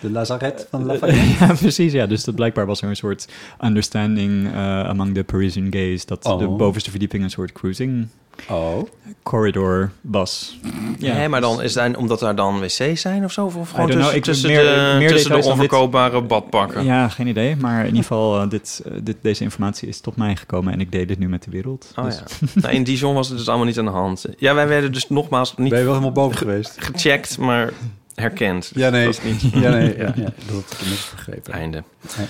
De 0.00 0.10
Lazaret 0.10 0.66
van 0.70 0.84
Lafayette. 0.86 1.20
ja, 1.44 1.52
precies. 1.54 1.92
Ja, 1.92 2.06
dus 2.06 2.24
dat 2.24 2.34
blijkbaar 2.34 2.66
was 2.66 2.82
er 2.82 2.88
een 2.88 2.96
soort 2.96 3.28
understanding 3.64 4.46
eh, 4.52 4.84
among 4.88 5.14
the 5.14 5.24
Parisian 5.24 5.66
gays 5.70 6.06
dat 6.06 6.24
Oh. 6.24 6.38
de 6.38 6.46
bovenste 6.48 6.90
verdieping 6.90 7.22
een 7.22 7.30
soort 7.30 7.52
cruising 7.52 8.06
Oh, 8.48 8.82
corridor 9.22 9.90
was. 10.00 10.58
Ja, 10.98 11.14
nee, 11.14 11.28
maar 11.28 11.40
dan 11.40 11.62
is 11.62 11.72
daar, 11.72 11.96
omdat 11.96 12.20
daar 12.20 12.34
dan 12.34 12.60
wc's 12.60 13.00
zijn 13.00 13.24
of 13.24 13.32
zo? 13.32 13.44
Of 13.44 13.52
gewoon 13.70 13.86
know. 13.86 13.90
tussen, 14.00 14.16
Ik- 14.16 14.22
tussen 14.22 14.50
meer- 14.50 14.62
de, 14.62 14.94
meer 14.98 15.08
tussen 15.08 15.30
de 15.30 15.36
dit. 15.36 15.46
onverkoopbare 15.46 16.22
badpakken? 16.22 16.84
Ja, 16.84 17.08
geen 17.08 17.26
idee. 17.26 17.56
Maar 17.56 17.80
in 17.80 17.86
ieder 17.86 18.00
geval, 18.02 18.40
eh, 18.42 18.48
dit, 18.48 18.82
eh, 18.84 18.92
dit, 19.02 19.16
deze 19.22 19.42
informatie 19.42 19.88
is 19.88 20.00
tot 20.00 20.16
mij 20.16 20.36
gekomen 20.36 20.72
en 20.72 20.80
ik 20.80 20.92
deel 20.92 21.06
dit 21.06 21.18
nu 21.18 21.28
met 21.28 21.42
de 21.44 21.50
wereld. 21.50 21.92
Oh 21.96 22.04
Dus- 22.04 22.16
ja. 22.40 22.46
nou, 22.54 22.74
in 22.74 22.84
Dijon 22.84 23.14
was 23.14 23.28
het 23.28 23.38
dus 23.38 23.48
allemaal 23.48 23.66
niet 23.66 23.78
aan 23.78 23.84
de 23.84 23.90
hand. 23.90 24.24
Ja, 24.36 24.54
wij 24.54 24.68
werden 24.68 24.92
dus 24.92 25.08
nogmaals 25.08 25.54
niet 25.56 25.68
ben 25.68 25.78
je 25.78 25.84
wel 25.84 25.94
helemaal 25.94 26.14
boven 26.14 26.38
geweest? 26.38 26.74
gecheckt, 26.78 27.38
maar 27.38 27.72
herkend. 28.20 28.70
Ja, 28.74 28.90
nee. 28.90 29.04
Dat 29.04 29.16
was 29.16 29.24
niet 29.24 29.52
Ja, 29.62 29.70
nee. 29.70 29.96
Ja. 29.96 30.04
Ja. 30.04 30.12
Ja, 30.16 30.24
dat 30.46 30.54
had 30.54 30.72
ik 30.72 30.88
mis 30.88 31.10
begrepen. 31.14 31.52
einde. 31.52 31.82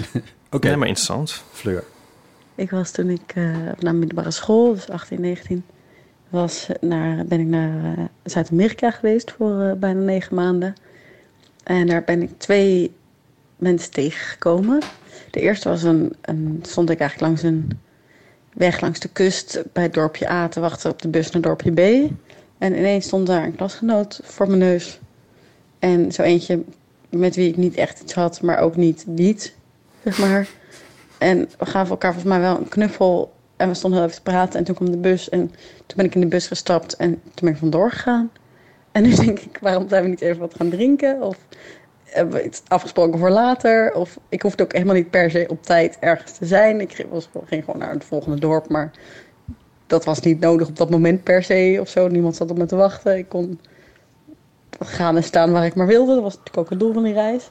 Oké, 0.51 0.67
Nee, 0.67 0.77
maar 0.77 0.89
interessant. 0.89 1.43
Fleur. 1.53 1.85
Ik 2.55 2.71
was 2.71 2.91
toen 2.91 3.11
ik 3.11 3.33
eh, 3.35 3.57
naar 3.79 3.95
middelbare 3.95 4.31
school, 4.31 4.75
dus 4.75 4.91
18, 4.91 5.21
19, 5.21 5.65
was 6.29 6.67
naar, 6.81 7.25
ben 7.25 7.41
ik 7.41 7.47
naar 7.47 7.85
eh, 7.99 8.05
Zuid-Amerika 8.25 8.91
geweest 8.91 9.31
voor 9.31 9.61
eh, 9.61 9.73
bijna 9.73 10.01
negen 10.01 10.35
maanden. 10.35 10.75
En 11.65 11.87
daar 11.87 12.05
ben 12.05 12.23
ik 12.23 12.31
twee 12.39 12.95
mensen 13.57 13.91
tegengekomen. 13.91 14.81
De 15.31 15.41
eerste 15.41 15.69
was 15.69 15.83
een, 15.83 16.13
een 16.21 16.59
stond 16.63 16.91
ik 16.91 17.01
eigenlijk 17.01 17.31
langs 17.31 17.43
een 17.43 17.79
weg 18.53 18.81
langs 18.81 19.01
de 19.01 19.09
kust 19.09 19.63
bij 19.73 19.83
het 19.83 19.95
dorpje 19.95 20.31
A 20.31 20.49
te 20.49 20.61
wachten 20.61 20.91
op 20.91 21.03
de 21.03 21.09
bus 21.09 21.31
naar 21.31 21.43
dorpje 21.43 21.73
B. 21.73 22.11
En 22.59 22.77
ineens 22.77 23.05
stond 23.07 23.27
daar 23.27 23.45
een 23.45 23.57
klasgenoot 23.57 24.21
voor 24.23 24.47
mijn 24.47 24.59
neus. 24.59 24.99
En 25.79 26.13
zo 26.13 26.23
eentje 26.23 26.63
met 27.09 27.37
wie 27.37 27.49
ik 27.49 27.57
niet 27.57 27.75
echt 27.75 28.01
iets 28.01 28.15
had, 28.15 28.43
maar 28.43 28.59
ook 28.59 28.77
niet 28.77 29.05
niet, 29.07 29.55
zeg 30.05 30.19
maar. 30.19 30.49
En 31.19 31.49
we 31.59 31.67
gaven 31.67 31.91
elkaar 31.91 32.13
volgens 32.13 32.33
mij 32.33 32.41
wel 32.41 32.59
een 32.59 32.69
knuffel. 32.69 33.33
En 33.57 33.69
we 33.69 33.75
stonden 33.75 33.99
heel 33.99 34.09
even 34.09 34.23
te 34.23 34.31
praten. 34.31 34.59
En 34.59 34.65
toen 34.65 34.75
kwam 34.75 34.91
de 34.91 34.97
bus. 34.97 35.29
En 35.29 35.49
toen 35.87 35.97
ben 35.97 36.05
ik 36.05 36.15
in 36.15 36.21
de 36.21 36.27
bus 36.27 36.47
gestapt. 36.47 36.97
En 36.97 37.11
toen 37.11 37.33
ben 37.41 37.53
ik 37.53 37.57
vandoor 37.57 37.91
gegaan. 37.91 38.31
En 38.93 39.03
nu 39.03 39.15
denk 39.15 39.39
ik, 39.39 39.59
waarom 39.61 39.89
zijn 39.89 40.03
we 40.03 40.09
niet 40.09 40.21
even 40.21 40.39
wat 40.39 40.55
gaan 40.55 40.71
drinken? 40.71 41.23
Of 41.23 41.37
hebben 42.05 42.35
we 42.35 42.45
iets 42.45 42.63
afgesproken 42.69 43.19
voor 43.19 43.31
later? 43.31 43.95
Of 43.95 44.19
ik 44.29 44.43
hoefde 44.43 44.63
ook 44.63 44.73
helemaal 44.73 44.95
niet 44.95 45.11
per 45.11 45.31
se 45.31 45.45
op 45.49 45.63
tijd 45.63 45.97
ergens 46.01 46.33
te 46.33 46.47
zijn. 46.47 46.81
Ik 46.81 46.93
ging, 46.93 47.65
gewoon 47.65 47.79
naar 47.79 47.93
het 47.93 48.05
volgende 48.05 48.41
dorp. 48.41 48.69
Maar 48.69 48.91
dat 49.87 50.05
was 50.05 50.21
niet 50.21 50.41
nodig 50.41 50.69
op 50.69 50.77
dat 50.77 50.91
moment 50.91 51.23
per 51.23 51.43
se 51.43 51.79
of 51.81 51.89
zo. 51.89 52.09
Niemand 52.09 52.37
zat 52.37 52.51
op 52.51 52.59
me 52.59 52.67
te 52.67 52.77
wachten. 52.77 53.19
Ik 53.19 53.29
kon 53.29 53.61
gaan 54.79 55.17
en 55.17 55.25
staan 55.25 55.53
waar 55.53 55.65
ik 55.65 55.75
maar 55.75 55.87
wilde. 55.87 56.15
Dat 56.15 56.23
was 56.23 56.37
natuurlijk 56.37 56.59
ook 56.59 56.71
het 56.71 56.81
doel 56.81 56.93
van 56.93 57.03
die 57.03 57.13
reis. 57.13 57.49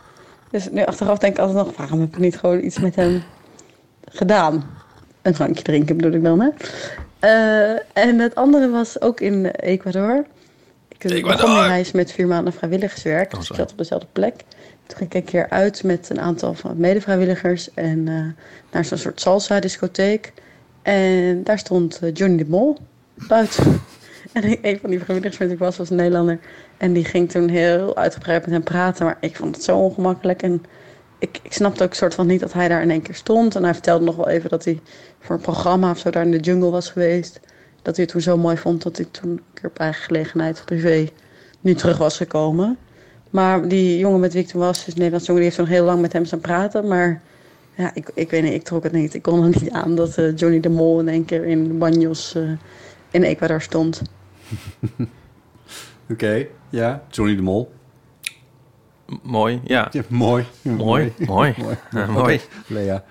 Dus 0.49 0.69
nu 0.69 0.83
achteraf 0.83 1.17
denk 1.17 1.33
ik 1.33 1.39
altijd 1.39 1.65
nog, 1.65 1.77
waarom 1.77 1.99
heb 1.99 2.09
ik 2.09 2.17
niet 2.17 2.37
gewoon 2.37 2.63
iets 2.63 2.79
met 2.79 2.95
hem 2.95 3.23
gedaan? 4.05 4.63
Een 5.21 5.33
drankje 5.33 5.63
drinken 5.63 5.97
bedoel 5.97 6.11
ik 6.11 6.23
dan, 6.23 6.39
hè? 6.39 6.49
Eh, 7.19 7.79
en 7.93 8.19
het 8.19 8.35
andere 8.35 8.69
was 8.69 9.01
ook 9.01 9.19
in 9.19 9.45
Ecuador. 9.45 10.25
Ik 10.87 11.03
Ecuador. 11.03 11.31
begon 11.31 11.55
die 11.55 11.67
reis 11.67 11.91
met 11.91 12.11
vier 12.11 12.27
maanden 12.27 12.53
vrijwilligerswerk. 12.53 13.33
Oh, 13.33 13.39
dus 13.39 13.49
ik 13.49 13.55
zat 13.55 13.71
op 13.71 13.77
dezelfde 13.77 14.07
plek. 14.11 14.35
Toen 14.85 14.97
ging 14.97 15.09
ik 15.09 15.15
een 15.15 15.23
keer 15.23 15.49
uit 15.49 15.83
met 15.83 16.09
een 16.09 16.19
aantal 16.19 16.53
van 16.53 16.77
medevrijwilligers. 16.77 17.73
En 17.73 18.07
eh, 18.07 18.43
naar 18.71 18.85
zo'n 18.85 18.97
soort 18.97 19.21
salsa-discotheek. 19.21 20.33
En 20.81 21.43
daar 21.43 21.59
stond 21.59 21.99
eh, 21.99 22.13
Johnny 22.13 22.37
de 22.37 22.49
Mol 22.49 22.77
buiten. 23.13 23.65
En 24.33 24.57
een 24.61 24.79
van 24.79 24.89
die 24.89 24.99
vrijwilligers 24.99 25.37
wie 25.37 25.49
ik 25.49 25.59
was, 25.59 25.77
was 25.77 25.89
een 25.89 25.95
Nederlander. 25.95 26.39
En 26.77 26.93
die 26.93 27.05
ging 27.05 27.31
toen 27.31 27.49
heel 27.49 27.95
uitgebreid 27.95 28.41
met 28.41 28.51
hem 28.51 28.63
praten. 28.63 29.05
Maar 29.05 29.17
ik 29.19 29.35
vond 29.35 29.55
het 29.55 29.63
zo 29.63 29.77
ongemakkelijk. 29.77 30.41
En 30.41 30.63
ik, 31.19 31.39
ik 31.43 31.53
snapte 31.53 31.83
ook 31.83 31.93
soort 31.93 32.13
van 32.13 32.27
niet 32.27 32.39
dat 32.39 32.53
hij 32.53 32.67
daar 32.67 32.81
in 32.81 32.91
één 32.91 33.01
keer 33.01 33.15
stond. 33.15 33.55
En 33.55 33.63
hij 33.63 33.73
vertelde 33.73 34.05
nog 34.05 34.15
wel 34.15 34.29
even 34.29 34.49
dat 34.49 34.65
hij 34.65 34.79
voor 35.19 35.35
een 35.35 35.41
programma 35.41 35.91
of 35.91 35.97
zo 35.97 36.09
daar 36.09 36.25
in 36.25 36.31
de 36.31 36.39
jungle 36.39 36.69
was 36.69 36.89
geweest. 36.89 37.39
Dat 37.81 37.95
hij 37.95 38.05
het 38.05 38.13
toen 38.13 38.21
zo 38.21 38.37
mooi 38.37 38.57
vond 38.57 38.83
dat 38.83 38.97
hij 38.97 39.07
toen 39.11 39.29
een 39.29 39.41
keer 39.53 39.69
op 39.69 39.79
eigen 39.79 40.03
gelegenheid 40.03 40.61
privé 40.65 41.09
nu 41.61 41.73
terug 41.73 41.97
was 41.97 42.17
gekomen. 42.17 42.77
Maar 43.29 43.67
die 43.67 43.97
jongen 43.97 44.19
met 44.19 44.33
wie 44.33 44.41
ik 44.41 44.47
toen 44.47 44.61
was, 44.61 44.85
dus 44.85 44.93
Nederlands 44.93 45.25
jongen, 45.25 45.41
die 45.41 45.51
heeft 45.51 45.63
toen 45.63 45.75
heel 45.75 45.85
lang 45.85 46.01
met 46.01 46.13
hem 46.13 46.25
staan 46.25 46.39
praten. 46.39 46.87
Maar 46.87 47.21
ja, 47.75 47.91
ik, 47.93 48.11
ik 48.13 48.29
weet 48.29 48.43
niet, 48.43 48.53
ik 48.53 48.63
trok 48.63 48.83
het 48.83 48.91
niet. 48.91 49.13
Ik 49.13 49.21
kon 49.21 49.43
er 49.43 49.49
niet 49.61 49.71
aan 49.71 49.95
dat 49.95 50.17
eh, 50.17 50.35
Johnny 50.35 50.59
de 50.59 50.69
Mol 50.69 50.99
in 50.99 51.07
één 51.07 51.25
keer 51.25 51.45
in 51.45 51.77
Banjos 51.77 52.35
eh, 52.35 52.51
in 53.11 53.23
Ecuador 53.23 53.61
stond. 53.61 54.01
Oké, 56.11 56.47
ja. 56.69 57.03
Johnny 57.09 57.35
de 57.35 57.41
Mol. 57.41 57.71
M- 59.07 59.15
mooi, 59.21 59.61
ja. 59.63 59.87
Ja, 59.91 60.01
mooi. 60.07 60.45
Mooi, 60.61 61.13
mooi. 61.27 61.53
Ja, 61.91 62.05
mooi. 62.21 62.35
Oké, 62.35 62.43
Lea. 62.73 63.03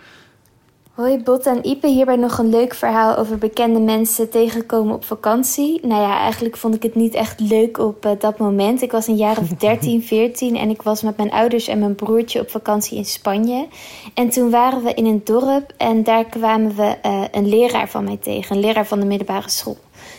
Hoi 0.97 1.23
Bot 1.23 1.47
en 1.47 1.67
Ipe, 1.67 1.87
hierbij 1.87 2.17
nog 2.17 2.39
een 2.39 2.49
leuk 2.51 2.75
verhaal 2.75 3.17
over 3.17 3.39
bekende 3.39 3.81
mensen 3.81 4.31
tegenkomen 4.31 4.95
op 4.95 5.05
vakantie. 5.05 5.87
Nou 5.87 6.03
ja, 6.03 6.19
eigenlijk 6.19 6.57
vond 6.57 6.75
ik 6.75 6.83
het 6.83 6.95
niet 6.95 7.15
echt 7.15 7.41
leuk 7.41 7.79
op 7.79 8.05
eh, 8.05 8.11
dat 8.19 8.39
moment. 8.39 8.83
Ik 8.83 8.93
was 8.93 9.07
een 9.07 9.17
jaar 9.17 9.39
of 9.39 9.49
13, 9.69 10.03
14 10.03 10.57
en 10.57 10.71
ik 10.71 10.83
was 10.83 11.03
met 11.03 11.17
mijn 11.17 11.31
ouders 11.31 11.69
en 11.69 11.79
mijn 11.79 11.95
broertje 11.95 12.41
op 12.41 12.51
vakantie 12.51 12.97
in 12.99 13.05
Spanje. 13.05 13.67
En 14.15 14.29
toen 14.31 14.51
waren 14.51 14.83
we 14.83 14.95
in 14.95 15.07
een 15.07 15.21
dorp 15.25 15.73
en 15.77 16.03
daar 16.03 16.25
kwamen 16.25 16.77
we 16.77 16.97
eh, 17.03 17.23
een 17.33 17.49
leraar 17.49 17.89
van 17.89 18.05
mij 18.05 18.17
tegen, 18.17 18.57
een 18.57 18.63
leraar 18.63 18.87
van 18.87 19.01
de 19.01 19.07
middelbare 19.07 19.51
school. 19.51 19.77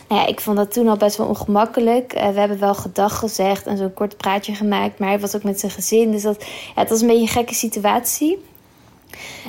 Nou 0.07 0.21
ja, 0.21 0.27
ik 0.27 0.41
vond 0.41 0.57
dat 0.57 0.73
toen 0.73 0.87
al 0.87 0.97
best 0.97 1.17
wel 1.17 1.27
ongemakkelijk. 1.27 2.13
Eh, 2.13 2.29
we 2.29 2.39
hebben 2.39 2.59
wel 2.59 2.75
gedag 2.75 3.17
gezegd 3.17 3.65
en 3.65 3.77
zo'n 3.77 3.93
kort 3.93 4.17
praatje 4.17 4.55
gemaakt, 4.55 4.99
maar 4.99 5.09
hij 5.09 5.19
was 5.19 5.35
ook 5.35 5.43
met 5.43 5.59
zijn 5.59 5.71
gezin. 5.71 6.11
Dus 6.11 6.21
dat, 6.21 6.45
ja, 6.75 6.81
het 6.81 6.89
was 6.89 7.01
een 7.01 7.07
beetje 7.07 7.21
een 7.21 7.27
gekke 7.27 7.53
situatie. 7.53 8.45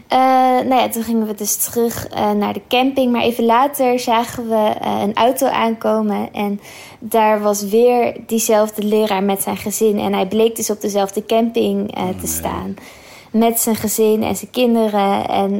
Eh, 0.09 0.19
nou 0.19 0.75
ja, 0.75 0.89
toen 0.89 1.03
gingen 1.03 1.27
we 1.27 1.35
dus 1.35 1.57
terug 1.57 2.07
eh, 2.07 2.31
naar 2.31 2.53
de 2.53 2.61
camping. 2.69 3.13
Maar 3.13 3.23
even 3.23 3.45
later 3.45 3.99
zagen 3.99 4.49
we 4.49 4.73
een 4.81 5.15
auto 5.15 5.47
aankomen. 5.47 6.33
En 6.33 6.61
daar 6.99 7.41
was 7.41 7.63
weer 7.63 8.17
diezelfde 8.27 8.83
leraar 8.83 9.23
met 9.23 9.43
zijn 9.43 9.57
gezin. 9.57 9.99
En 9.99 10.13
hij 10.13 10.27
bleek 10.27 10.57
dus 10.57 10.71
op 10.71 10.81
dezelfde 10.81 11.25
camping 11.25 11.95
te 12.21 12.27
staan. 12.27 12.75
Met 13.31 13.61
zijn 13.61 13.77
gezin 13.77 14.23
en 14.23 14.37
zijn 14.37 14.51
kinderen. 14.51 15.29
En 15.29 15.51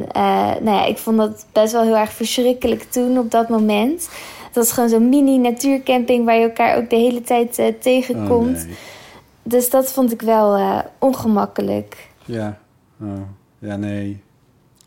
nou 0.61 0.77
ja, 0.77 0.85
ik 0.85 0.97
vond 0.97 1.17
dat 1.17 1.45
best 1.51 1.73
wel 1.73 1.83
heel 1.83 1.97
erg 1.97 2.11
verschrikkelijk 2.11 2.83
toen 2.83 3.17
op 3.17 3.31
dat 3.31 3.49
moment. 3.49 4.09
Het 4.49 4.57
was 4.57 4.71
gewoon 4.71 4.89
zo'n 4.89 5.09
mini 5.09 5.37
natuurcamping 5.37 6.25
waar 6.25 6.35
je 6.35 6.43
elkaar 6.43 6.77
ook 6.77 6.89
de 6.89 6.95
hele 6.95 7.21
tijd 7.21 7.57
eh, 7.57 7.73
tegenkomt. 7.79 8.57
Oh, 8.57 8.65
nee. 8.65 8.75
Dus 9.43 9.69
dat 9.69 9.91
vond 9.91 10.11
ik 10.11 10.21
wel 10.21 10.55
eh, 10.55 10.79
ongemakkelijk. 10.97 12.09
Ja. 12.25 12.59
Oh. 13.01 13.21
Ja, 13.59 13.75
nee. 13.75 14.21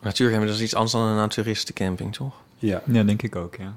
Natuurlijk, 0.01 0.47
dat 0.47 0.55
is 0.55 0.63
iets 0.63 0.75
anders 0.75 0.93
dan 0.93 1.03
een 1.03 1.17
naturistencamping, 1.17 2.15
toch? 2.15 2.35
Ja. 2.59 2.83
Ja, 2.87 3.03
denk 3.03 3.23
ik 3.23 3.37
ook, 3.37 3.57
ja. 3.57 3.77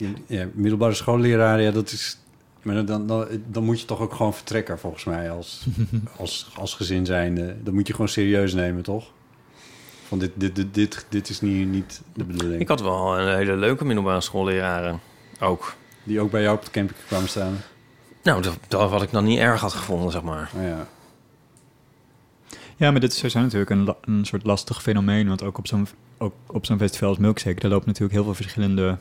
Ja, 0.00 0.08
ja 0.26 0.46
middelbare 0.52 0.94
schoolleraar, 0.94 1.60
ja, 1.60 1.70
dat 1.70 1.92
is... 1.92 2.18
Maar 2.62 2.74
dan, 2.74 2.86
dan, 2.86 3.06
dan, 3.06 3.26
dan 3.46 3.64
moet 3.64 3.80
je 3.80 3.86
toch 3.86 4.00
ook 4.00 4.12
gewoon 4.12 4.34
vertrekken, 4.34 4.78
volgens 4.78 5.04
mij, 5.04 5.30
als, 5.30 5.66
als, 6.18 6.50
als 6.54 6.74
gezin 6.74 7.06
zijnde. 7.06 7.56
Dat 7.62 7.74
moet 7.74 7.86
je 7.86 7.92
gewoon 7.92 8.08
serieus 8.08 8.54
nemen, 8.54 8.82
toch? 8.82 9.12
Van 10.10 10.18
dit, 10.18 10.30
dit, 10.34 10.56
dit, 10.56 10.74
dit, 10.74 11.06
dit 11.08 11.28
is 11.28 11.40
niet, 11.40 11.68
niet 11.68 12.00
de 12.14 12.24
bedoeling. 12.24 12.60
Ik 12.60 12.68
had 12.68 12.80
wel 12.80 13.18
een 13.18 13.36
hele 13.36 13.56
leuke 13.56 13.84
middelbare 13.84 14.20
schoolleraren 14.20 15.00
ook. 15.40 15.74
Die 16.02 16.20
ook 16.20 16.30
bij 16.30 16.42
jou 16.42 16.56
op 16.56 16.64
de 16.64 16.70
camping 16.70 16.98
kwamen 17.06 17.28
staan. 17.28 17.56
Nou, 18.22 18.42
dat, 18.42 18.58
dat 18.68 18.90
wat 18.90 19.02
ik 19.02 19.10
dan 19.10 19.24
niet 19.24 19.38
erg 19.38 19.60
had 19.60 19.72
gevonden, 19.72 20.12
zeg 20.12 20.22
maar. 20.22 20.50
Oh 20.56 20.62
ja. 20.62 20.86
Ja, 22.76 22.90
maar 22.90 23.00
dit 23.00 23.10
is 23.10 23.16
sowieso 23.16 23.40
natuurlijk 23.40 23.70
een, 23.70 23.94
een 24.00 24.24
soort 24.24 24.44
lastig 24.44 24.82
fenomeen. 24.82 25.28
Want 25.28 25.42
ook 25.42 25.58
op 25.58 25.66
zo'n 25.66 25.86
ook 26.18 26.34
op 26.46 26.66
zo'n 26.66 26.78
festival 26.78 27.08
als 27.08 27.18
Milkshake... 27.18 27.60
daar 27.60 27.70
lopen 27.70 27.86
natuurlijk 27.86 28.14
heel 28.14 28.24
veel 28.24 28.34
verschillende 28.34 28.98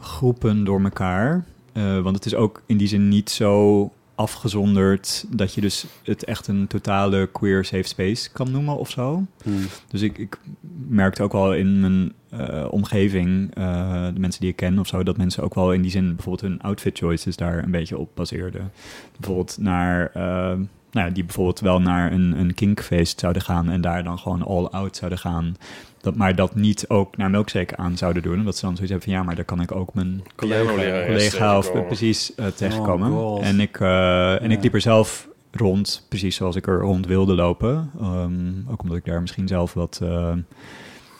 groepen 0.00 0.64
door 0.64 0.82
elkaar. 0.82 1.44
Eh, 1.72 2.00
want 2.00 2.16
het 2.16 2.26
is 2.26 2.34
ook 2.34 2.62
in 2.66 2.76
die 2.76 2.88
zin 2.88 3.08
niet 3.08 3.30
zo 3.30 3.92
afgezonderd... 4.14 5.24
dat 5.28 5.54
je 5.54 5.60
dus 5.60 5.86
het 6.02 6.24
echt 6.24 6.46
een 6.46 6.66
totale 6.66 7.26
queer 7.32 7.64
safe 7.64 7.88
space 7.88 8.30
kan 8.30 8.50
noemen 8.50 8.76
of 8.76 8.90
zo. 8.90 9.26
Hmm. 9.42 9.66
Dus 9.88 10.02
ik, 10.02 10.18
ik 10.18 10.38
merkte 10.88 11.22
ook 11.22 11.32
wel 11.32 11.54
in 11.54 11.80
mijn 11.80 12.12
eh, 12.28 12.66
omgeving, 12.70 13.54
eh, 13.54 14.06
de 14.14 14.20
mensen 14.20 14.40
die 14.40 14.50
ik 14.50 14.56
ken 14.56 14.78
of 14.78 14.86
zo, 14.86 15.02
dat 15.02 15.16
mensen 15.16 15.42
ook 15.42 15.54
wel 15.54 15.72
in 15.72 15.82
die 15.82 15.90
zin 15.90 16.14
bijvoorbeeld 16.14 16.50
hun 16.50 16.60
outfit 16.60 16.98
choices 16.98 17.36
daar 17.36 17.64
een 17.64 17.70
beetje 17.70 17.98
op 17.98 18.10
baseerden. 18.14 18.72
Bijvoorbeeld 19.16 19.56
naar, 19.60 20.10
eh, 20.12 20.22
nou 20.90 21.06
ja, 21.06 21.10
die 21.10 21.24
bijvoorbeeld 21.24 21.60
wel 21.60 21.80
naar 21.80 22.12
een, 22.12 22.38
een 22.38 22.54
kinkfeest 22.54 23.20
zouden 23.20 23.42
gaan 23.42 23.70
en 23.70 23.80
daar 23.80 24.04
dan 24.04 24.18
gewoon 24.18 24.42
all 24.42 24.64
out 24.64 24.96
zouden 24.96 25.18
gaan. 25.18 25.56
Dat, 26.04 26.14
maar 26.16 26.34
dat 26.34 26.54
niet 26.54 26.88
ook 26.88 27.16
naar 27.16 27.30
Milkshake 27.30 27.76
aan 27.76 27.96
zouden 27.96 28.22
doen. 28.22 28.38
Omdat 28.38 28.56
ze 28.56 28.64
dan 28.64 28.74
zoiets 28.76 28.90
hebben 28.92 29.08
van 29.10 29.18
ja, 29.18 29.26
maar 29.26 29.34
daar 29.34 29.44
kan 29.44 29.60
ik 29.60 29.72
ook 29.72 29.94
mijn 29.94 30.22
Collega- 30.36 30.70
collega 30.70 31.56
of 31.56 31.62
tegenkomen. 31.64 31.86
precies 31.86 32.34
eh, 32.34 32.46
tegenkomen. 32.46 33.12
Oh, 33.12 33.46
en 33.46 33.60
ik, 33.60 33.80
eh, 33.80 34.42
en 34.42 34.50
Ja. 34.50 34.56
ik 34.56 34.62
liep 34.62 34.74
er 34.74 34.80
zelf 34.80 35.28
rond, 35.50 36.06
precies 36.08 36.36
zoals 36.36 36.56
ik 36.56 36.66
er 36.66 36.78
rond 36.80 37.06
wilde 37.06 37.34
lopen. 37.34 37.90
Ehm, 38.00 38.32
ook 38.70 38.82
omdat 38.82 38.96
ik 38.96 39.04
daar 39.04 39.20
misschien 39.20 39.48
zelf 39.48 39.74
wat, 39.74 39.98
eh, 40.02 40.08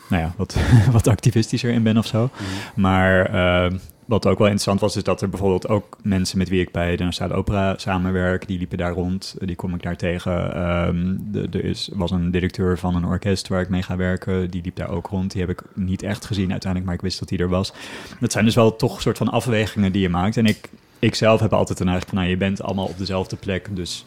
nou 0.09 0.23
ja, 0.23 0.33
wat, 0.37 0.57
wat 0.91 1.07
activistischer 1.07 1.71
in 1.71 1.83
ben 1.83 1.97
of 1.97 2.05
zo. 2.05 2.29
Maar 2.75 3.25
eh, 3.25 3.71
wat 4.05 4.25
ook 4.25 4.37
wel 4.37 4.47
interessant 4.47 4.79
was, 4.79 4.95
is 4.95 5.03
dat 5.03 5.21
er 5.21 5.29
bijvoorbeeld 5.29 5.67
ook 5.67 5.97
mensen 6.01 6.37
met 6.37 6.49
wie 6.49 6.61
ik 6.61 6.71
bij 6.71 6.95
de 6.95 7.03
Nationale 7.03 7.33
Opera 7.33 7.77
samenwerk, 7.77 8.47
die 8.47 8.57
liepen 8.57 8.77
daar 8.77 8.93
rond. 8.93 9.35
Die 9.39 9.55
kom 9.55 9.73
ik 9.73 9.83
daar 9.83 9.95
tegen. 9.95 10.53
Ehm, 10.53 11.15
er 11.51 11.75
was 11.93 12.11
een 12.11 12.31
directeur 12.31 12.77
van 12.77 12.95
een 12.95 13.05
orkest 13.05 13.47
waar 13.47 13.61
ik 13.61 13.69
mee 13.69 13.81
ga 13.81 13.95
werken. 13.95 14.49
Die 14.49 14.61
liep 14.61 14.75
daar 14.75 14.89
ook 14.89 15.07
rond. 15.07 15.31
Die 15.31 15.41
heb 15.41 15.49
ik 15.49 15.61
niet 15.73 16.03
echt 16.03 16.25
gezien 16.25 16.51
uiteindelijk, 16.51 16.85
maar 16.85 16.95
ik 16.95 17.05
wist 17.05 17.19
dat 17.19 17.29
hij 17.29 17.39
er 17.39 17.49
was. 17.49 17.73
Dat 18.19 18.31
zijn 18.31 18.45
dus 18.45 18.55
wel 18.55 18.75
toch 18.75 18.95
een 18.95 19.01
soort 19.01 19.17
van 19.17 19.29
afwegingen 19.29 19.91
die 19.91 20.01
je 20.01 20.09
maakt. 20.09 20.37
En 20.37 20.45
ik, 20.45 20.69
ik 20.99 21.15
zelf 21.15 21.39
heb 21.39 21.53
altijd 21.53 21.79
een 21.79 21.87
eigenlijk 21.87 22.15
van, 22.15 22.23
nou, 22.23 22.29
je 22.29 22.45
bent 22.45 22.61
allemaal 22.61 22.87
op 22.87 22.97
dezelfde 22.97 23.35
plek. 23.35 23.75
Dus 23.75 24.05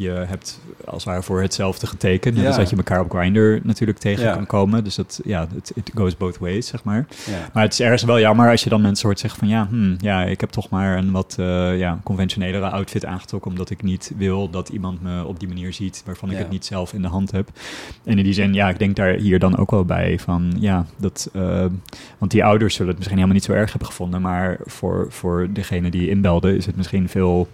je 0.00 0.10
hebt 0.10 0.60
als 0.84 1.04
het 1.04 1.12
ware 1.12 1.22
voor 1.22 1.42
hetzelfde 1.42 1.86
getekend. 1.86 2.36
Ja. 2.36 2.46
als 2.46 2.56
dat 2.56 2.70
je 2.70 2.76
elkaar 2.76 3.00
op 3.00 3.10
Grindr 3.10 3.58
natuurlijk 3.62 3.98
tegen 3.98 4.24
Ja. 4.24 4.34
kan 4.34 4.46
komen. 4.46 4.84
Dus 4.84 4.94
dat, 4.94 5.20
ja, 5.24 5.48
het 5.54 5.72
it 5.74 5.90
goes 5.94 6.16
both 6.16 6.38
ways, 6.38 6.66
zeg 6.66 6.84
maar. 6.84 7.06
Ja. 7.26 7.50
Maar 7.52 7.62
het 7.62 7.72
is 7.72 7.80
ergens 7.80 8.02
wel 8.02 8.20
jammer 8.20 8.50
als 8.50 8.64
je 8.64 8.70
dan 8.70 8.80
mensen 8.80 9.06
hoort 9.06 9.18
zeggen 9.18 9.38
van... 9.38 9.48
ja, 9.48 9.66
hmm, 9.70 9.96
ja 10.00 10.24
ik 10.24 10.40
heb 10.40 10.50
toch 10.50 10.68
maar 10.68 10.98
een 10.98 11.10
wat 11.10 11.36
eh, 11.38 11.78
ja, 11.78 12.00
conventionelere 12.04 12.68
outfit 12.68 13.04
aangetrokken... 13.04 13.50
omdat 13.50 13.70
ik 13.70 13.82
niet 13.82 14.12
wil 14.16 14.50
dat 14.50 14.68
iemand 14.68 15.02
me 15.02 15.24
op 15.24 15.40
die 15.40 15.48
manier 15.48 15.72
ziet... 15.72 16.02
waarvan 16.06 16.30
ik 16.30 16.38
het 16.38 16.50
niet 16.50 16.64
zelf 16.64 16.92
in 16.92 17.02
de 17.02 17.08
hand 17.08 17.30
heb. 17.30 17.48
En 18.04 18.18
in 18.18 18.24
die 18.24 18.32
zin, 18.32 18.54
ja, 18.54 18.68
ik 18.68 18.78
denk 18.78 18.96
daar 18.96 19.14
hier 19.14 19.38
dan 19.38 19.56
ook 19.56 19.70
wel 19.70 19.84
bij 19.84 20.18
van... 20.18 20.52
ja, 20.58 20.86
dat... 20.96 21.30
eh, 21.32 21.64
want 22.18 22.30
die 22.30 22.44
ouders 22.44 22.74
zullen 22.74 22.88
het 22.88 22.96
misschien 22.96 23.18
helemaal 23.18 23.38
niet 23.40 23.48
zo 23.48 23.52
erg 23.52 23.70
hebben 23.70 23.88
gevonden... 23.88 24.20
maar 24.20 24.58
voor, 24.64 25.06
voor 25.08 25.48
degene 25.52 25.90
die 25.90 26.08
inbelde 26.08 26.56
is 26.56 26.66
het 26.66 26.76
misschien 26.76 27.08
veel... 27.08 27.48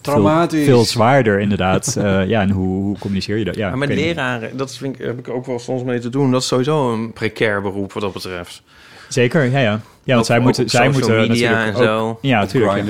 Traumatisch. 0.00 0.64
Veel, 0.64 0.74
veel 0.74 0.84
zwaarder, 0.84 1.40
inderdaad. 1.40 1.96
Eh, 1.96 2.26
ja, 2.28 2.40
en 2.40 2.50
hoe, 2.50 2.82
hoe 2.82 2.98
communiceer 2.98 3.36
je 3.38 3.44
dat? 3.44 3.54
Ja, 3.54 3.68
maar 3.68 3.78
met 3.78 3.88
niet. 3.88 3.98
leraren, 3.98 4.56
dat 4.56 4.76
vind 4.76 4.98
ik, 4.98 5.04
heb 5.06 5.18
ik 5.18 5.28
ook 5.28 5.46
wel 5.46 5.58
soms 5.58 5.82
mee 5.82 5.98
te 5.98 6.08
doen. 6.08 6.30
Dat 6.30 6.40
is 6.40 6.46
sowieso 6.46 6.92
een 6.92 7.12
precair 7.12 7.62
beroep 7.62 7.92
wat 7.92 8.02
dat 8.02 8.12
betreft. 8.12 8.62
Zeker, 9.08 9.44
ja, 9.44 9.58
ja. 9.58 9.70
Ja, 9.70 9.80
want 10.04 10.18
Ook- 10.18 10.24
zij 10.24 10.36
ook 10.36 10.42
moeten, 10.42 10.68
zij 10.70 10.88
moeten 10.88 11.16
media 11.16 11.50
natuurlijk 11.50 11.66
en 11.66 11.74
ook- 11.76 11.82
zo. 11.82 12.18
Ja, 12.22 12.38
natuurlijk. 12.40 12.86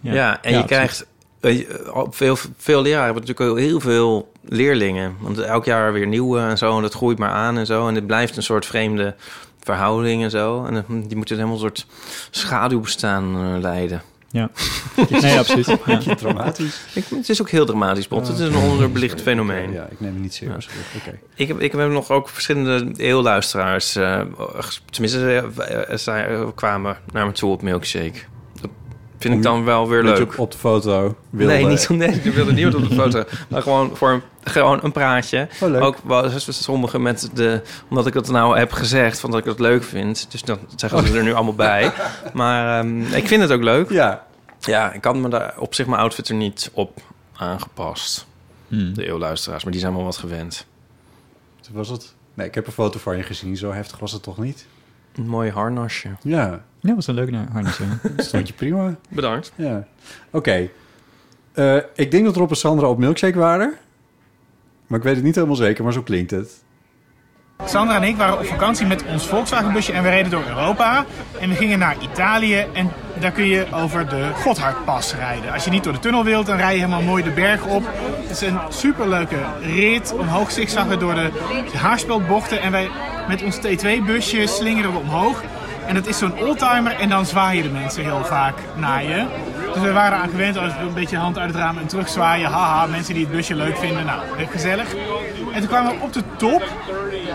ja. 0.00 0.12
Ja, 0.12 0.38
en 0.42 0.50
je 0.52 0.56
Ja, 0.58 0.62
krijgt... 0.62 1.06
je, 1.40 1.66
Veel, 2.10 2.36
veel 2.56 2.82
leraren 2.82 3.04
hebben 3.04 3.22
natuurlijk 3.22 3.50
ook 3.50 3.58
heel 3.58 3.80
veel 3.80 4.32
leerlingen. 4.48 5.14
Want 5.20 5.38
elk 5.38 5.64
jaar 5.64 5.92
weer 5.92 6.06
nieuwe 6.06 6.40
en 6.40 6.58
zo. 6.58 6.76
En 6.76 6.82
dat 6.82 6.94
groeit 6.94 7.18
maar 7.18 7.30
aan 7.30 7.58
en 7.58 7.66
zo. 7.66 7.88
En 7.88 7.94
het 7.94 8.06
blijft 8.06 8.36
een 8.36 8.42
soort 8.42 8.66
vreemde 8.66 9.14
verhouding 9.60 10.22
en 10.22 10.30
zo. 10.30 10.64
En 10.64 10.84
die 11.06 11.16
moeten 11.16 11.36
helemaal 11.36 11.54
een 11.56 11.60
soort 11.62 11.86
schaduwbestaan 12.30 13.34
eh, 13.34 13.60
leiden. 13.60 14.02
Ja. 14.32 14.50
Nee, 15.20 15.38
absoluut. 15.38 15.66
Ja. 15.86 16.14
Traumatisch. 16.14 16.80
Ik, 16.94 17.04
het 17.08 17.28
is 17.28 17.40
ook 17.40 17.50
heel 17.50 17.66
dramatisch, 17.66 18.08
Bot. 18.08 18.28
Het 18.28 18.38
is 18.38 18.46
een 18.46 18.56
onderbelicht 18.56 19.22
fenomeen. 19.22 19.72
Ja, 19.72 19.88
ik 19.90 20.00
neem 20.00 20.12
het 20.12 20.22
niet 20.22 20.34
serieus. 20.34 20.68
Oké. 20.96 21.18
Ik 21.34 21.48
heb, 21.48 21.60
ik 21.60 21.72
heb 21.72 21.90
nog 21.90 22.10
ook 22.10 22.28
verschillende 22.28 22.92
eeuwluisteraars... 22.96 23.96
eh, 23.96 24.20
tenminste, 24.90 25.50
eh, 25.56 25.92
eh, 25.92 25.98
zij 25.98 26.46
kwamen 26.54 26.96
naar 27.12 27.26
me 27.26 27.32
toe 27.32 27.50
op 27.50 27.62
Milkshake. 27.62 28.18
Dat 29.22 29.30
vind 29.30 29.44
ik 29.44 29.50
dan 29.52 29.64
wel 29.64 29.88
weer 29.88 30.02
Dat 30.02 30.16
je 30.18 30.24
leuk. 30.24 30.32
op, 30.32 30.38
op 30.38 30.50
de 30.50 30.58
foto 30.58 31.16
wilde. 31.30 31.52
Nee, 31.52 31.66
niet, 31.66 31.88
nee, 31.88 32.08
ik 32.08 32.32
wilde 32.32 32.52
niet 32.52 32.74
op 32.74 32.88
de 32.88 32.94
foto. 32.94 33.24
Maar 33.48 33.62
gewoon 33.62 33.96
voor 33.96 34.10
een, 34.10 34.22
gewoon 34.44 34.80
een 34.82 34.92
praatje. 34.92 35.48
Oh, 35.60 35.68
leuk. 35.68 35.82
Ook 35.82 35.96
wel 36.04 36.30
sommigen 36.38 37.02
met 37.02 37.30
de... 37.34 37.62
Omdat 37.88 38.06
ik 38.06 38.12
dat 38.12 38.28
nou 38.28 38.58
heb 38.58 38.72
gezegd, 38.72 39.20
van 39.20 39.30
dat 39.30 39.38
ik 39.38 39.44
dat 39.44 39.60
leuk 39.60 39.82
vind. 39.82 40.26
Dus 40.30 40.42
dan 40.42 40.58
zeggen 40.76 41.06
ze 41.06 41.16
er 41.16 41.22
nu 41.22 41.32
allemaal 41.32 41.54
bij. 41.54 41.92
Maar 42.32 42.78
ehm, 42.78 43.00
ik 43.00 43.28
vind 43.28 43.42
het 43.42 43.52
ook 43.52 43.62
leuk. 43.62 43.90
Ja. 43.90 44.26
Ja, 44.60 44.92
ik 44.92 45.00
kan 45.00 45.20
me 45.20 45.28
daar 45.28 45.54
op 45.58 45.74
zich 45.74 45.86
mijn 45.86 46.00
outfit 46.00 46.28
er 46.28 46.34
niet 46.34 46.70
op 46.72 47.00
aangepast. 47.36 48.26
Hmm. 48.68 48.94
De 48.94 49.06
eeuwluisteraars, 49.06 49.62
maar 49.62 49.72
die 49.72 49.80
zijn 49.80 49.94
wel 49.94 50.04
wat 50.04 50.16
gewend. 50.16 50.66
Toen 51.60 51.74
was 51.74 51.88
het. 51.88 52.14
Nee, 52.34 52.46
ik 52.46 52.54
heb 52.54 52.66
een 52.66 52.72
foto 52.72 52.98
van 52.98 53.16
je 53.16 53.22
gezien. 53.22 53.56
Zo 53.56 53.72
heftig 53.72 53.98
was 53.98 54.12
het 54.12 54.22
toch 54.22 54.38
niet? 54.38 54.66
Een 55.16 55.26
mooi 55.26 55.50
harnasje. 55.50 56.08
Ja, 56.22 56.64
Ja, 56.80 56.94
was 56.94 57.06
een 57.06 57.14
leuk 57.14 57.30
naar 57.30 57.46
harnas, 57.52 57.78
ja. 57.78 57.84
stond 58.22 58.48
je 58.48 58.54
prima. 58.54 58.94
Bedankt. 59.08 59.52
Ja. 59.56 59.86
Oké. 60.30 60.68
Eh, 61.52 61.76
ik 61.94 62.10
denk 62.10 62.24
dat 62.24 62.36
Rob 62.36 62.50
en 62.50 62.56
Sandra 62.56 62.88
op 62.88 62.98
Milkshake 62.98 63.38
waren. 63.38 63.74
Maar 64.86 64.98
ik 64.98 65.04
weet 65.04 65.14
het 65.14 65.24
niet 65.24 65.34
helemaal 65.34 65.56
zeker, 65.56 65.84
maar 65.84 65.92
zo 65.92 66.02
klinkt 66.02 66.30
het. 66.30 66.62
Sandra 67.66 67.96
en 67.96 68.02
ik 68.02 68.16
waren 68.16 68.38
op 68.38 68.46
vakantie 68.46 68.86
met 68.86 69.04
ons 69.04 69.26
Volkswagenbusje 69.26 69.92
en 69.92 70.02
we 70.02 70.08
reden 70.08 70.30
door 70.30 70.44
Europa. 70.46 71.04
En 71.40 71.48
we 71.48 71.54
gingen 71.54 71.78
naar 71.78 71.96
Italië 72.00 72.66
en 72.72 72.90
daar 73.20 73.30
kun 73.30 73.46
je 73.46 73.66
over 73.72 74.08
de 74.08 74.30
Gotthardpas 74.34 75.14
rijden. 75.14 75.52
Als 75.52 75.64
je 75.64 75.70
niet 75.70 75.84
door 75.84 75.92
de 75.92 75.98
tunnel 75.98 76.24
wilt, 76.24 76.46
dan 76.46 76.56
rij 76.56 76.72
je 76.72 76.78
helemaal 76.78 77.02
mooi 77.02 77.22
de 77.22 77.30
berg 77.30 77.64
op. 77.64 77.82
Het 78.22 78.30
is 78.30 78.40
een 78.40 78.58
superleuke 78.68 79.36
rit, 79.60 80.12
omhoog 80.12 80.50
zigzaggen 80.50 80.98
door 80.98 81.14
de 81.14 81.30
haarspeldbochten. 81.76 82.60
En 82.60 82.72
wij 82.72 82.90
met 83.28 83.42
ons 83.42 83.56
T2-busje 83.56 84.46
slingeren 84.46 84.92
we 84.92 84.98
omhoog. 84.98 85.42
En 85.86 85.94
dat 85.94 86.06
is 86.06 86.18
zo'n 86.18 86.38
oldtimer 86.38 87.00
en 87.00 87.08
dan 87.08 87.26
zwaaien 87.26 87.62
de 87.62 87.68
mensen 87.68 88.02
heel 88.02 88.24
vaak 88.24 88.54
naar 88.76 89.04
je. 89.04 89.26
Dus 89.74 89.82
we 89.82 89.92
waren 89.92 90.18
aan 90.18 90.28
gewend 90.28 90.58
als 90.58 90.72
een 90.80 90.94
beetje 90.94 91.16
hand 91.16 91.38
uit 91.38 91.48
het 91.48 91.56
raam 91.56 91.78
en 91.78 91.86
terugzwaaien. 91.86 92.50
Haha, 92.50 92.86
mensen 92.86 93.14
die 93.14 93.24
het 93.24 93.32
busje 93.32 93.54
leuk 93.54 93.76
vinden. 93.76 94.06
Nou, 94.06 94.20
gezellig. 94.50 94.94
En 95.52 95.58
toen 95.60 95.68
kwamen 95.68 95.92
we 95.92 96.02
op 96.02 96.12
de 96.12 96.22
top, 96.36 96.62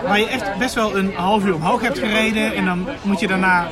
waar 0.06 0.18
je 0.18 0.26
echt 0.26 0.58
best 0.58 0.74
wel 0.74 0.96
een 0.96 1.14
half 1.14 1.44
uur 1.44 1.54
omhoog 1.54 1.80
hebt 1.80 1.98
gereden. 1.98 2.54
En 2.54 2.64
dan 2.64 2.88
moet 3.02 3.20
je 3.20 3.26
daarna 3.26 3.66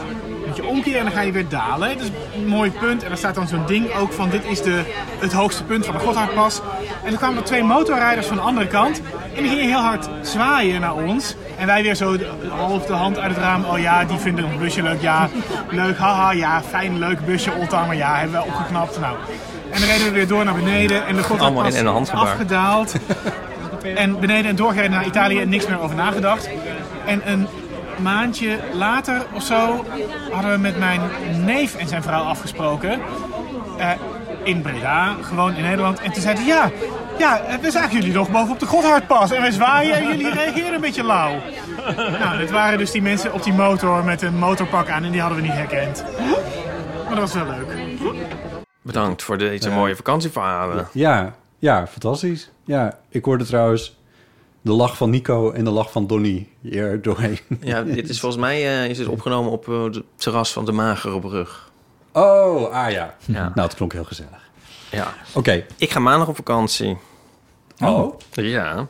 moet 0.56 0.64
je 0.64 0.72
omkeren 0.72 0.98
en 0.98 1.04
dan 1.04 1.14
ga 1.14 1.20
je 1.20 1.32
weer 1.32 1.48
dalen. 1.48 1.88
Het 1.88 2.00
is 2.00 2.10
een 2.34 2.46
mooi 2.46 2.70
punt. 2.70 3.02
En 3.02 3.10
er 3.10 3.16
staat 3.16 3.34
dan 3.34 3.48
zo'n 3.48 3.66
ding 3.66 3.92
ook 3.94 4.12
van 4.12 4.30
dit 4.30 4.44
is 4.44 4.62
de, 4.62 4.82
het 5.18 5.32
hoogste 5.32 5.64
punt 5.64 5.86
van 5.86 5.94
de 5.94 6.00
Gotthardpas. 6.00 6.60
En 7.02 7.08
toen 7.08 7.18
kwamen 7.18 7.36
er 7.36 7.44
twee 7.44 7.62
motorrijders 7.62 8.26
van 8.26 8.36
de 8.36 8.42
andere 8.42 8.66
kant. 8.66 9.00
En 9.34 9.42
die 9.42 9.50
gingen 9.50 9.66
heel 9.66 9.80
hard 9.80 10.08
zwaaien 10.22 10.80
naar 10.80 10.94
ons. 10.94 11.34
En 11.58 11.66
wij 11.66 11.82
weer 11.82 11.94
zo 11.94 12.16
half 12.48 12.86
de 12.86 12.92
hand 12.92 13.18
uit 13.18 13.34
het 13.34 13.44
raam. 13.44 13.64
Oh 13.64 13.78
ja, 13.78 14.04
die 14.04 14.18
vinden 14.18 14.44
ons 14.44 14.58
busje 14.58 14.82
leuk. 14.82 15.00
Ja, 15.00 15.28
leuk. 15.70 15.98
Haha, 15.98 16.30
ja, 16.30 16.62
fijn, 16.62 16.98
leuk 16.98 17.26
busje. 17.26 17.52
Oldtimer, 17.52 17.94
ja, 17.94 18.16
hebben 18.16 18.40
we 18.40 18.46
opgeknapt. 18.46 19.00
Nou. 19.00 19.16
En 19.70 19.80
dan 19.80 19.88
reden 19.88 20.06
we 20.06 20.12
weer 20.12 20.28
door 20.28 20.44
naar 20.44 20.54
beneden. 20.54 21.06
En 21.06 21.16
de 21.16 21.22
Gotthardpas 21.22 21.74
in 21.74 21.86
een 21.86 22.08
afgedaald. 22.10 22.94
En 23.94 24.20
beneden 24.20 24.50
en 24.50 24.56
doorgereden 24.56 24.90
naar 24.90 25.06
Italië 25.06 25.40
en 25.40 25.48
niks 25.48 25.66
meer 25.66 25.80
over 25.80 25.96
nagedacht. 25.96 26.48
En 27.06 27.22
een 27.24 27.46
maandje 27.98 28.58
later 28.72 29.22
of 29.34 29.42
zo 29.42 29.84
hadden 30.32 30.52
we 30.52 30.58
met 30.58 30.78
mijn 30.78 31.00
neef 31.44 31.74
en 31.76 31.88
zijn 31.88 32.02
vrouw 32.02 32.22
afgesproken. 32.22 33.00
eh, 33.78 33.90
in 34.44 34.62
Breda, 34.62 35.16
gewoon 35.22 35.54
in 35.54 35.62
Nederland. 35.62 36.00
En 36.00 36.12
toen 36.12 36.22
zeiden 36.22 36.44
ze, 36.44 36.50
ja, 36.50 36.70
ja, 37.18 37.40
we 37.60 37.70
zagen 37.70 37.92
jullie 37.92 38.12
nog 38.12 38.30
boven 38.30 38.52
op 38.52 38.58
de 38.60 38.66
Gotthardpas. 38.66 39.30
En 39.30 39.40
wij 39.40 39.50
zwaaien 39.50 39.94
en 39.96 40.06
jullie 40.08 40.30
reageren 40.30 40.74
een 40.74 40.80
beetje 40.80 41.04
lauw. 41.04 41.34
Nou, 41.96 42.38
dit 42.38 42.50
waren 42.50 42.78
dus 42.78 42.90
die 42.90 43.02
mensen 43.02 43.32
op 43.32 43.42
die 43.42 43.52
motor 43.52 44.04
met 44.04 44.22
een 44.22 44.38
motorpak 44.38 44.88
aan 44.88 45.04
en 45.04 45.10
die 45.10 45.20
hadden 45.20 45.38
we 45.38 45.44
niet 45.44 45.54
herkend. 45.56 46.04
Maar 47.04 47.14
dat 47.14 47.18
was 47.18 47.32
wel 47.32 47.46
leuk. 47.46 47.66
Bedankt 48.82 49.22
voor 49.22 49.38
deze 49.38 49.70
mooie 49.70 49.96
vakantieverhalen. 49.96 50.88
Ja, 50.92 51.32
ja, 51.58 51.86
fantastisch. 51.86 52.50
Ja, 52.64 52.98
ik 53.08 53.24
hoorde 53.24 53.44
trouwens 53.44 53.96
de 54.66 54.72
lach 54.72 54.96
van 54.96 55.10
Nico 55.10 55.50
en 55.50 55.64
de 55.64 55.70
lach 55.70 55.92
van 55.92 56.06
Donny 56.06 56.48
hier 56.60 57.02
doorheen. 57.02 57.38
Ja, 57.60 57.82
dit 57.82 58.08
is 58.08 58.20
volgens 58.20 58.40
mij 58.40 58.82
eh, 58.82 58.90
is 58.90 58.98
het 58.98 59.08
opgenomen 59.08 59.52
op 59.52 59.68
eh, 59.68 59.82
het 59.82 60.02
terras 60.16 60.52
van 60.52 60.64
de 60.64 60.72
Magere 60.72 61.20
Brug. 61.20 61.70
Oh, 62.12 62.70
ah 62.72 62.90
ja. 62.90 63.14
Ja. 63.24 63.52
Nou, 63.54 63.68
het 63.68 63.74
klonk 63.74 63.92
heel 63.92 64.04
gezellig. 64.04 64.50
Ja. 64.90 65.14
Oké. 65.34 65.64
Ik 65.76 65.90
ga 65.90 65.98
maandag 65.98 66.28
op 66.28 66.36
vakantie. 66.36 66.96
Oh. 67.80 68.18
Ja. 68.32 68.86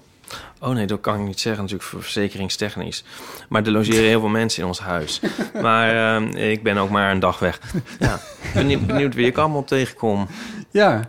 Oh 0.61 0.69
nee, 0.69 0.87
dat 0.87 1.01
kan 1.01 1.21
ik 1.21 1.27
niet 1.27 1.41
zeggen 1.41 1.63
natuurlijk 1.63 1.89
voor 1.89 2.03
verzekeringstechnisch. 2.03 3.05
Maar 3.49 3.65
er 3.65 3.71
logeren 3.71 4.05
heel 4.05 4.21
veel 4.21 4.29
mensen 4.29 4.63
in 4.63 4.69
ons 4.69 4.81
huis. 4.81 5.21
Maar 5.63 6.17
eh, 6.17 6.51
ik 6.51 6.63
ben 6.63 6.77
ook 6.77 6.91
maar 6.91 7.11
een 7.11 7.21
dag 7.21 7.39
weg. 7.39 7.61
Ja, 7.99 8.21
benieuwd, 8.55 8.87
benieuwd 8.87 9.15
wie 9.15 9.27
ik 9.27 9.37
allemaal 9.37 9.65
tegenkom. 9.65 10.29
Ja. 10.71 11.09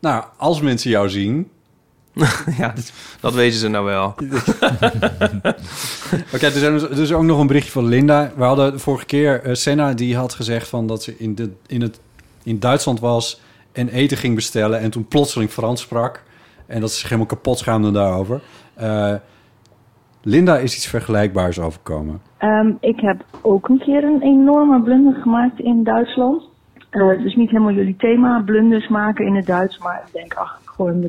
Nou, 0.00 0.24
als 0.36 0.60
mensen 0.60 0.90
jou 0.90 1.08
zien... 1.08 1.50
ja, 2.58 2.74
dat 3.20 3.34
weten 3.34 3.58
ze 3.58 3.68
nou 3.68 3.84
wel. 3.84 4.04
Oké, 6.34 6.46
er, 6.46 6.52
dus- 6.52 6.88
is 6.88 7.12
ook 7.12 7.22
nog 7.22 7.40
een 7.40 7.46
berichtje 7.46 7.72
van 7.72 7.86
Linda. 7.86 8.32
We 8.36 8.44
hadden 8.44 8.72
de 8.72 8.78
vorige 8.78 9.06
keer... 9.06 9.42
eh, 9.42 9.54
Senna 9.54 9.94
die 9.94 10.16
had 10.16 10.34
gezegd 10.34 10.68
van 10.68 10.86
dat 10.86 11.02
ze 11.02 11.14
in, 11.18 11.34
de, 11.34 11.50
in, 11.66 11.82
het, 11.82 12.00
in 12.42 12.58
Duitsland 12.58 13.00
was... 13.00 13.40
en 13.72 13.88
eten 13.88 14.16
ging 14.16 14.34
bestellen 14.34 14.80
en 14.80 14.90
toen 14.90 15.08
plotseling 15.08 15.50
Frans 15.50 15.80
sprak. 15.80 16.22
En 16.66 16.80
dat 16.80 16.90
ze 16.90 16.98
zich 16.98 17.08
helemaal 17.08 17.26
kapot 17.26 17.58
schaamde 17.58 17.90
daarover. 17.90 18.40
Eh, 18.74 19.14
Linda 20.22 20.56
is 20.56 20.76
iets 20.76 20.86
vergelijkbaars 20.86 21.60
overkomen. 21.60 22.20
Ehm, 22.38 22.72
ik 22.80 23.00
heb 23.00 23.24
ook 23.42 23.68
een 23.68 23.78
keer 23.78 24.04
een 24.04 24.22
enorme 24.22 24.82
blunder 24.82 25.14
gemaakt 25.14 25.60
in 25.60 25.84
Duitsland. 25.84 26.42
Eh, 26.90 27.08
het 27.08 27.24
is 27.24 27.34
niet 27.34 27.50
helemaal 27.50 27.72
jullie 27.72 27.96
thema, 27.96 28.42
blunders 28.44 28.88
maken 28.88 29.26
in 29.26 29.34
het 29.34 29.46
Duits, 29.46 29.78
maar 29.78 30.02
ik 30.06 30.12
denk, 30.12 30.34
ach, 30.34 30.60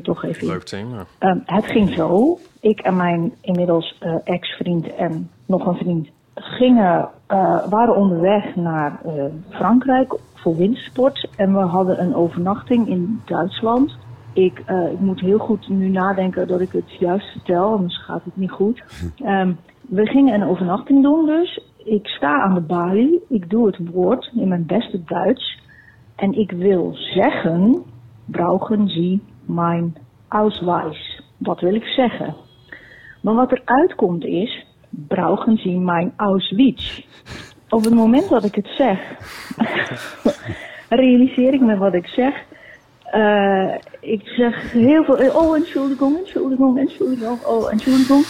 toch 0.02 0.24
even. 0.24 0.46
Leuk 0.46 0.62
thema. 0.62 1.06
Ehm, 1.18 1.38
het 1.44 1.66
ging 1.66 1.94
zo. 1.94 2.38
Ik 2.60 2.80
en 2.80 2.96
mijn 2.96 3.32
inmiddels 3.40 3.96
eh, 4.00 4.14
ex-vriend 4.24 4.94
en 4.94 5.30
nog 5.46 5.66
een 5.66 5.76
vriend 5.76 6.08
gingen, 6.34 7.08
eh, 7.26 7.68
waren 7.68 7.96
onderweg 7.96 8.56
naar 8.56 9.00
eh, 9.04 9.24
Frankrijk 9.48 10.18
voor 10.34 10.56
windsport. 10.56 11.28
En 11.36 11.52
we 11.54 11.60
hadden 11.60 12.00
een 12.00 12.14
overnachting 12.14 12.88
in 12.88 13.20
Duitsland. 13.24 13.96
Ik, 14.32 14.58
ik 14.92 15.00
moet 15.00 15.20
heel 15.20 15.38
goed 15.38 15.68
nu 15.68 15.88
nadenken 15.88 16.48
dat 16.48 16.60
ik 16.60 16.72
het 16.72 16.92
juist 16.98 17.26
vertel, 17.26 17.72
anders 17.72 18.04
gaat 18.04 18.24
het 18.24 18.36
niet 18.36 18.50
goed. 18.50 18.82
Ehm, 19.24 19.52
we 19.80 20.06
gingen 20.06 20.34
een 20.34 20.48
overnachting 20.48 21.02
doen 21.02 21.26
dus. 21.26 21.60
Ik 21.84 22.06
sta 22.06 22.40
aan 22.40 22.54
de 22.54 22.60
balie. 22.60 23.20
Ik 23.28 23.50
doe 23.50 23.66
het 23.66 23.78
woord 23.92 24.30
in 24.34 24.48
mijn 24.48 24.66
beste 24.66 25.04
Duits. 25.04 25.60
En 26.16 26.32
ik 26.32 26.50
wil 26.50 26.90
zeggen, 26.94 27.82
brauchen 28.24 28.88
Sie 28.88 29.22
mein 29.46 29.96
Ausweis. 30.28 31.22
Wat 31.36 31.60
wil 31.60 31.74
ik 31.74 31.84
zeggen? 31.84 32.34
Maar 33.20 33.34
wat 33.34 33.52
er 33.52 33.62
uitkomt 33.64 34.24
is, 34.24 34.66
brauchen 34.90 35.56
Sie 35.56 35.78
mein 35.78 36.12
Auschwitz. 36.16 37.04
Op 37.68 37.84
het 37.84 37.94
moment 37.94 38.28
dat 38.28 38.44
ik 38.44 38.54
het 38.54 38.68
zeg, 38.76 38.98
realiseer 40.88 41.54
ik 41.54 41.60
me 41.60 41.76
wat 41.76 41.94
ik 41.94 42.06
zeg. 42.06 42.44
Eh, 43.04 43.74
ik 44.00 44.28
zeg 44.28 44.72
heel 44.72 45.04
veel, 45.04 45.18
eh, 45.18 45.36
oh 45.36 45.56
entschuldigung, 45.56 46.16
entschuldigung, 46.18 46.78
entschuldigung, 46.78 47.44
oh 47.44 47.72
entschuldigung. 47.72 48.24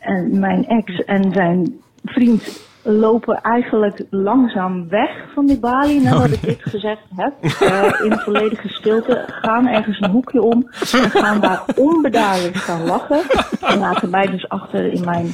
En 0.00 0.38
mijn 0.38 0.66
ex 0.66 1.04
en 1.04 1.32
zijn 1.32 1.80
vriend 2.04 2.70
lopen 2.82 3.40
eigenlijk 3.40 4.04
langzaam 4.10 4.88
weg 4.88 5.10
van 5.34 5.46
die 5.46 5.58
balie 5.58 6.00
nadat 6.00 6.30
ik 6.30 6.42
dit 6.42 6.62
gezegd 6.62 7.02
heb. 7.16 7.32
Eh, 7.42 8.04
in 8.04 8.12
volledige 8.18 8.68
stilte 8.68 9.24
gaan 9.26 9.66
ergens 9.66 10.00
een 10.00 10.10
hoekje 10.10 10.42
om 10.42 10.68
en 10.92 11.10
gaan 11.10 11.40
daar 11.40 11.62
onbedaarlijk 11.76 12.56
staan 12.56 12.84
lachen. 12.84 13.20
En 13.60 13.78
laten 13.78 14.10
mij 14.10 14.26
dus 14.26 14.48
achter 14.48 14.92
in 14.92 15.04
mijn 15.04 15.26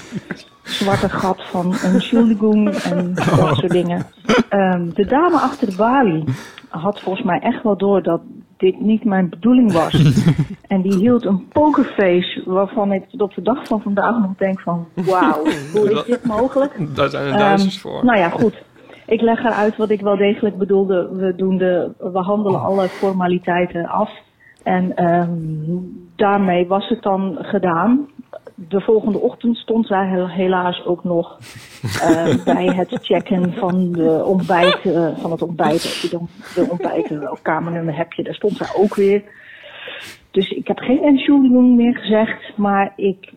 zwarte 0.63 1.09
gat 1.09 1.43
van 1.43 1.75
entschuldigung 1.75 2.75
en 2.75 3.15
dat 3.15 3.57
soort 3.57 3.71
dingen. 3.71 4.07
Ehm, 4.49 4.91
de 4.95 5.07
dame 5.07 5.39
achter 5.39 5.71
de 5.71 5.77
balie 5.77 6.25
had 6.69 7.01
volgens 7.01 7.25
mij 7.25 7.39
echt 7.39 7.63
wel 7.63 7.77
door 7.77 8.03
dat 8.03 8.21
dit 8.59 8.81
niet 8.81 9.05
mijn 9.05 9.29
bedoeling 9.29 9.73
was. 9.73 10.25
en 10.67 10.83
die 10.83 10.97
hield 10.97 11.25
een 11.25 11.49
pokerface 11.49 12.43
waarvan 12.45 12.93
ik 12.93 13.09
tot 13.09 13.21
op 13.21 13.35
de 13.35 13.43
dag 13.43 13.67
van 13.67 13.83
vandaag 13.83 14.19
nog 14.19 14.37
denk 14.37 14.61
van... 14.61 14.87
Wauw, 14.95 15.45
hoe 15.73 15.91
is 15.91 16.05
dit 16.15 16.25
mogelijk? 16.25 16.97
Daar 16.97 17.09
zijn 17.09 17.25
de 17.25 17.31
Ehm, 17.31 17.39
Duitsers 17.39 17.81
voor. 17.81 18.05
Nou 18.05 18.19
ja, 18.19 18.29
goed. 18.29 18.63
Ik 19.07 19.21
leg 19.21 19.45
eruit 19.45 19.77
wat 19.77 19.91
ik 19.91 20.01
wel 20.01 20.17
degelijk 20.17 20.59
bedoelde. 20.59 21.09
We, 21.13 21.35
doen 21.37 21.59
de, 21.59 21.91
we 21.99 22.19
handelen 22.19 22.61
alle 22.61 22.89
formaliteiten 22.89 23.87
af. 23.87 24.11
En 24.63 24.97
ehm, 24.97 25.31
daarmee 26.17 26.67
was 26.67 26.89
het 26.89 27.03
dan 27.03 27.37
gedaan. 27.41 28.09
De 28.69 28.81
volgende 28.81 29.19
ochtend 29.19 29.57
stond 29.57 29.87
zij 29.87 30.07
hel- 30.07 30.29
helaas 30.29 30.85
ook 30.85 31.05
nog 31.05 31.39
eh, 32.03 32.45
bij 32.45 32.65
het 32.67 32.99
checken 33.03 33.53
van, 33.53 33.93
de 33.93 34.25
ontbijt, 34.25 34.81
eh, 34.83 35.19
van 35.19 35.31
het 35.31 35.43
ontbijt. 35.43 35.73
Als 35.73 36.01
je 36.03 36.09
dan 36.09 36.29
de 36.55 36.67
ontbijt, 36.71 37.09
welk 37.09 37.39
kamernummer 37.43 37.97
heb 37.97 38.13
je, 38.13 38.23
daar 38.23 38.35
stond 38.35 38.57
zij 38.57 38.69
ook 38.77 38.95
weer. 38.95 39.23
Dus 40.31 40.51
ik 40.51 40.67
heb 40.69 40.79
geen 40.79 41.03
entschuldigung 41.03 41.77
meer 41.77 41.97
gezegd, 41.97 42.57
maar 42.57 42.93
ik 42.97 43.33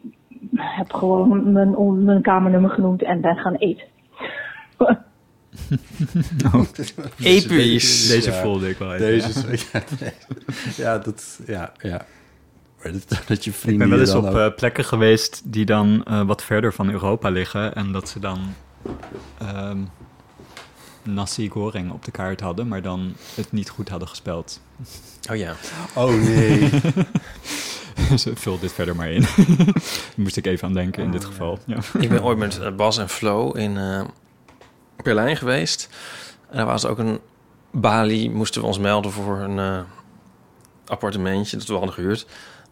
heb 0.56 0.94
gewoon 0.94 1.52
mijn, 1.52 2.04
mijn 2.04 2.22
kamernummer 2.22 2.70
genoemd 2.70 3.04
en 3.04 3.22
ben 3.22 3.36
gaan 3.36 3.56
eten. 3.56 3.86
Episch. 7.24 8.08
Deze 8.08 8.32
Ja, 8.32 8.42
voelde 8.42 8.70
ik 8.70 8.78
wel 8.78 8.94
even. 8.94 9.06
Deze 9.06 9.68
ja, 9.74 9.82
ja, 10.84 10.98
dat, 10.98 11.40
ja, 11.46 11.72
ja. 11.82 12.06
Maar 12.84 12.92
dat, 12.92 13.22
dat 13.28 13.44
je 13.44 13.50
Ik 13.50 13.56
vrienden 13.56 13.90
ben 13.90 13.98
wel 13.98 14.08
eens 14.08 14.16
op 14.16 14.26
ook- 14.26 14.36
eh, 14.36 14.56
plekken 14.56 14.86
geweest 14.86 15.42
die 15.46 15.66
dan 15.66 16.04
eh, 16.04 16.22
wat 16.22 16.44
verder 16.44 16.74
van 16.74 16.90
Europa 16.90 17.30
liggen. 17.30 17.76
En 17.76 17.92
dat 17.92 18.10
ze 18.10 18.20
dan 18.20 18.40
ehm, 19.38 19.78
nasi 21.04 21.50
goreng 21.50 21.92
op 21.92 22.06
de 22.06 22.12
kaart 22.12 22.42
hadden, 22.42 22.68
maar 22.68 22.82
dan 22.82 23.14
het 23.36 23.52
niet 23.52 23.70
goed 23.70 23.90
hadden 23.90 24.08
gespeld. 24.08 24.62
Oh 25.32 25.36
ja. 25.36 25.56
Oh 25.96 26.10
nee. 26.10 26.70
Dus 28.10 28.26
vul 28.34 28.60
dit 28.60 28.72
verder 28.74 28.96
maar 28.96 29.12
in. 29.12 29.22
Daar 29.58 29.74
moest 30.16 30.38
ik 30.38 30.46
even 30.46 30.68
aan 30.68 30.74
denken 30.74 31.04
in 31.04 31.12
dit 31.12 31.26
geval. 31.26 31.60
Ja. 31.66 31.78
Ik 32.00 32.10
ben 32.10 32.24
ooit 32.24 32.38
met 32.38 32.60
eh, 32.60 32.72
Bas 32.76 32.98
en 32.98 33.10
Flo 33.10 33.52
in 33.52 33.78
eh, 33.78 34.02
Berlijn 35.04 35.38
geweest. 35.38 35.90
En 36.50 36.58
daar 36.58 36.66
was 36.66 36.86
ook 36.86 36.98
een 36.98 37.20
balie, 37.72 38.30
moesten 38.32 38.62
we 38.62 38.68
ons 38.68 38.80
melden 38.80 39.12
voor 39.12 39.40
een 39.40 39.60
eh, 39.60 39.82
appartementje 40.86 41.58
dat 41.58 41.68
we 41.68 41.74
hadden 41.74 41.94
gehuurd. 41.94 42.26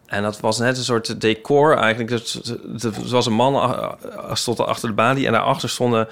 En 0.10 0.23
dat 0.23 0.40
was 0.40 0.60
net 0.60 0.77
een 0.77 0.84
soort 0.84 1.22
decor 1.22 1.77
eigenlijk. 1.77 2.10
Dus, 2.10 2.41
er 2.84 3.10
was 3.10 3.26
een 3.26 3.34
man 3.34 3.56
eh, 3.56 4.34
stond 4.34 4.60
er 4.60 4.65
achter 4.65 4.88
de 4.88 4.94
balie 4.95 5.26
en 5.26 5.31
daarachter 5.31 5.69
stonden, 5.69 6.07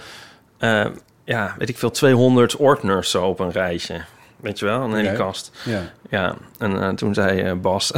eh, 0.57 0.85
ja, 1.23 1.55
weet 1.57 1.69
ik 1.69 1.77
veel, 1.77 1.91
200 1.91 2.55
ordners 2.55 3.09
zo 3.09 3.25
op 3.25 3.39
een 3.39 3.51
rijtje. 3.51 4.01
Weet 4.39 4.59
je 4.59 4.65
wel, 4.65 4.81
een 4.81 4.93
hele 4.95 5.13
kast. 5.13 5.51
Ja. 5.65 5.81
Ja, 6.09 6.35
en 6.57 6.81
eh, 6.81 6.89
toen 6.89 7.13
zei 7.13 7.41
eh, 7.41 7.53
Bas, 7.53 7.91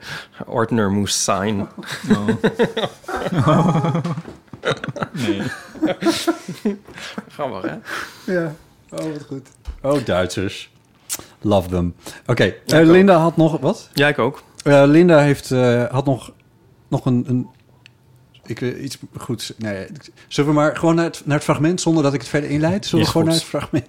ordner 0.46 0.90
moest 0.90 1.16
sign. 1.20 1.66
Nee. 5.12 5.42
Grappig, 7.28 7.70
hè? 7.70 7.76
Ja. 8.32 8.54
Oh, 8.90 8.98
wat 9.12 9.24
goed. 9.26 9.48
Oh, 9.82 10.04
Duitsers. 10.04 10.70
Love 11.40 11.68
them. 11.68 11.94
Oké, 12.26 12.44
Ja, 12.44 12.52
eh, 12.66 12.80
ik 12.80 12.86
ook. 12.86 12.92
Linda 12.92 13.16
had 13.16 13.36
nog... 13.36 13.60
Wat? 13.60 13.90
Ja, 13.92 14.08
ik 14.08 14.18
ook. 14.18 14.42
Eh, 14.66 14.82
Linda 14.86 15.18
heeft, 15.18 15.50
eh, 15.50 15.84
had 15.84 16.04
nog, 16.04 16.32
nog 16.88 17.04
een... 17.04 17.24
een 17.28 17.46
ik 18.46 18.58
weet 18.58 18.78
iets 18.78 18.98
goeds. 19.16 19.54
Nee, 19.58 19.86
zullen 20.28 20.50
we 20.50 20.56
maar 20.56 20.76
gewoon 20.76 20.94
naar 20.94 21.04
het, 21.04 21.22
naar 21.24 21.34
het 21.34 21.44
fragment 21.44 21.80
zonder 21.80 22.02
dat 22.02 22.14
ik 22.14 22.20
het 22.20 22.28
verder 22.28 22.50
inleid? 22.50 22.86
Zullen 22.86 23.04
we 23.04 23.10
gewoon 23.10 23.26
goed. 23.26 23.32
naar 23.32 23.42
het 23.42 23.50
fragment? 23.50 23.88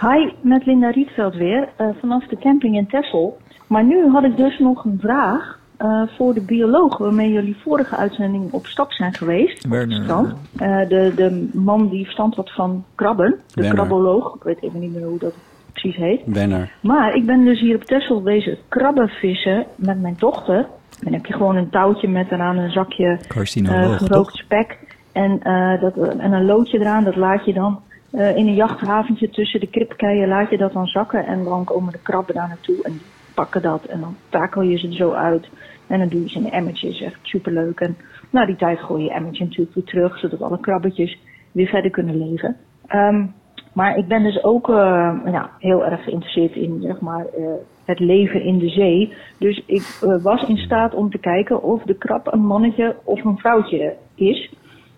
Hi, 0.00 0.32
met 0.40 0.66
Linda 0.66 0.90
Rietveld 0.90 1.34
weer, 1.34 1.68
eh, 1.76 1.86
vanaf 2.00 2.26
de 2.26 2.38
camping 2.38 2.76
in 2.76 2.86
Texel. 2.86 3.38
Maar 3.66 3.84
nu 3.84 4.08
had 4.08 4.24
ik 4.24 4.36
dus 4.36 4.58
nog 4.58 4.84
een 4.84 4.98
vraag 5.00 5.60
eh, 5.76 6.02
voor 6.16 6.34
de 6.34 6.40
bioloog 6.40 6.98
waarmee 6.98 7.32
jullie 7.32 7.56
vorige 7.62 7.96
uitzending 7.96 8.52
op 8.52 8.66
stap 8.66 8.92
zijn 8.92 9.14
geweest. 9.14 9.66
Werner. 9.66 10.34
Eh, 10.56 10.88
de, 10.88 11.12
de 11.16 11.48
man 11.52 11.88
die 11.88 12.04
verstand 12.04 12.34
had 12.34 12.52
van 12.52 12.84
krabben, 12.94 13.30
de 13.30 13.38
Werner. 13.54 13.74
krabboloog. 13.74 14.34
Ik 14.34 14.42
weet 14.42 14.62
even 14.62 14.80
niet 14.80 14.94
meer 14.94 15.04
hoe 15.04 15.18
dat 15.18 15.34
precies 15.82 16.00
heet. 16.00 16.20
Wenner. 16.26 16.72
Maar 16.80 17.14
ik 17.14 17.26
ben 17.26 17.44
dus 17.44 17.60
hier 17.60 17.76
op 17.76 17.84
Texel 17.84 18.22
deze 18.22 18.58
krabben 18.68 19.08
vissen 19.08 19.66
met 19.76 20.00
mijn 20.00 20.16
dochter. 20.18 20.66
Dan 21.00 21.12
heb 21.12 21.26
je 21.26 21.32
gewoon 21.32 21.56
een 21.56 21.70
touwtje 21.70 22.08
met 22.08 22.30
eraan 22.30 22.58
een 22.58 22.70
zakje 22.70 23.18
Carcinoloog, 23.28 23.96
gerookt 23.96 24.34
spek. 24.34 24.78
En, 25.12 25.42
eh, 25.42 25.80
dat, 25.80 25.96
en 25.96 26.32
een 26.32 26.44
loodje 26.44 26.78
eraan, 26.78 27.04
dat 27.04 27.16
laat 27.16 27.44
je 27.44 27.52
dan 27.52 27.80
eh, 28.10 28.36
in 28.36 28.46
een 28.46 28.54
jachthaventje 28.54 29.30
tussen 29.30 29.60
de 29.60 29.66
kripkeien 29.66 30.28
laat 30.28 30.50
je 30.50 30.56
dat 30.56 30.72
dan 30.72 30.86
zakken. 30.86 31.26
En 31.26 31.44
dan 31.44 31.64
komen 31.64 31.92
de 31.92 31.98
krabben 32.02 32.34
daar 32.34 32.48
naartoe 32.48 32.82
en 32.82 32.92
die 32.92 33.00
pakken 33.34 33.62
dat. 33.62 33.84
En 33.84 34.00
dan 34.00 34.16
takel 34.28 34.62
je 34.62 34.78
ze 34.78 34.86
er 34.86 34.94
zo 34.94 35.12
uit. 35.12 35.48
En 35.86 35.98
dan 35.98 36.08
doe 36.08 36.22
je 36.22 36.28
ze 36.28 36.38
in 36.38 36.50
emmertjes, 36.50 37.00
echt 37.00 37.18
superleuk. 37.22 37.80
En 37.80 37.96
na 38.30 38.46
die 38.46 38.56
tijd 38.56 38.78
gooi 38.78 39.02
je 39.02 39.08
je 39.08 39.14
emmertje 39.14 39.44
natuurlijk 39.44 39.74
weer 39.74 39.84
terug, 39.84 40.18
zodat 40.18 40.42
alle 40.42 40.60
krabbetjes 40.60 41.18
weer 41.52 41.66
verder 41.66 41.90
kunnen 41.90 42.28
leven. 42.28 42.56
Ehm, 42.86 43.24
maar 43.72 43.96
ik 43.96 44.08
ben 44.08 44.22
dus 44.22 44.44
ook 44.44 44.68
eh, 44.68 45.44
heel 45.58 45.84
erg 45.84 46.04
geïnteresseerd 46.04 46.54
in 46.54 46.80
zeg 46.80 47.00
maar, 47.00 47.26
eh, 47.26 47.44
het 47.84 47.98
leven 47.98 48.42
in 48.42 48.58
de 48.58 48.68
zee. 48.68 49.12
Dus 49.38 49.62
ik 49.66 49.98
eh, 50.02 50.22
was 50.22 50.42
in 50.42 50.56
staat 50.56 50.94
om 50.94 51.10
te 51.10 51.18
kijken 51.18 51.62
of 51.62 51.82
de 51.82 51.94
krab 51.94 52.32
een 52.32 52.46
mannetje 52.46 52.96
of 53.04 53.24
een 53.24 53.38
vrouwtje 53.38 53.96
is. 54.14 54.54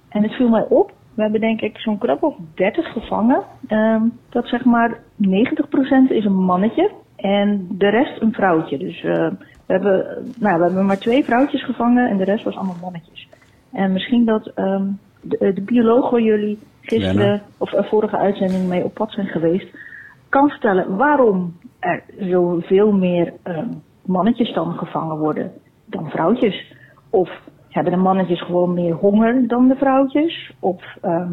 En 0.09 0.23
het 0.23 0.33
viel 0.33 0.49
mij 0.49 0.67
op 0.69 0.93
We 1.15 1.23
hebben 1.23 1.41
denk 1.41 1.61
ik 1.61 1.79
zo'n 1.79 1.99
krap 1.99 2.23
of 2.23 2.35
30 2.55 2.93
gevangen. 2.93 3.43
Ehm, 3.67 4.03
dat 4.29 4.47
zeg 4.47 4.65
maar 4.65 4.99
90% 5.17 6.11
is 6.11 6.25
een 6.25 6.45
mannetje 6.45 6.91
en 7.17 7.67
de 7.71 7.89
rest 7.89 8.21
een 8.21 8.33
vrouwtje. 8.33 8.79
Dus 8.79 9.03
we, 9.03 9.33
hebben, 9.67 10.25
nou, 10.39 10.59
we 10.59 10.65
hebben 10.65 10.87
maar 10.87 10.99
twee 10.99 11.25
vrouwtjes 11.25 11.65
gevangen 11.65 12.09
en 12.09 12.17
de 12.17 12.25
rest 12.25 12.45
was 12.45 12.57
allemaal 12.57 12.79
mannetjes. 12.81 13.29
En 13.73 13.93
misschien 13.93 14.25
dat 14.25 14.47
ehm, 14.47 14.87
de, 15.25 15.53
de 15.53 15.63
bioloog 15.63 16.11
waar 16.11 16.21
jullie 16.21 16.59
gisteren 16.81 17.17
Werner. 17.17 17.43
of 17.59 17.73
een 17.73 17.85
vorige 17.85 18.17
uitzending 18.17 18.69
mee 18.69 18.85
op 18.85 18.95
pad 18.95 19.13
zijn 19.13 19.27
geweest, 19.27 19.77
kan 20.29 20.49
vertellen 20.49 20.97
waarom 20.97 21.57
er 21.79 22.03
zoveel 22.19 22.93
meer 22.93 23.33
ehm, 23.43 23.69
mannetjes 24.03 24.55
dan 24.55 24.73
gevangen 24.73 25.19
worden 25.19 25.53
dan 25.85 26.11
vrouwtjes. 26.11 26.75
Of 27.11 27.31
hebben 27.69 27.93
de 27.93 27.99
mannetjes 27.99 28.43
gewoon 28.43 28.75
meer 28.75 28.95
honger 28.95 29.47
dan 29.47 29.69
de 29.69 29.77
vrouwtjes? 29.77 30.53
Of 30.61 30.97
ehm, 31.01 31.33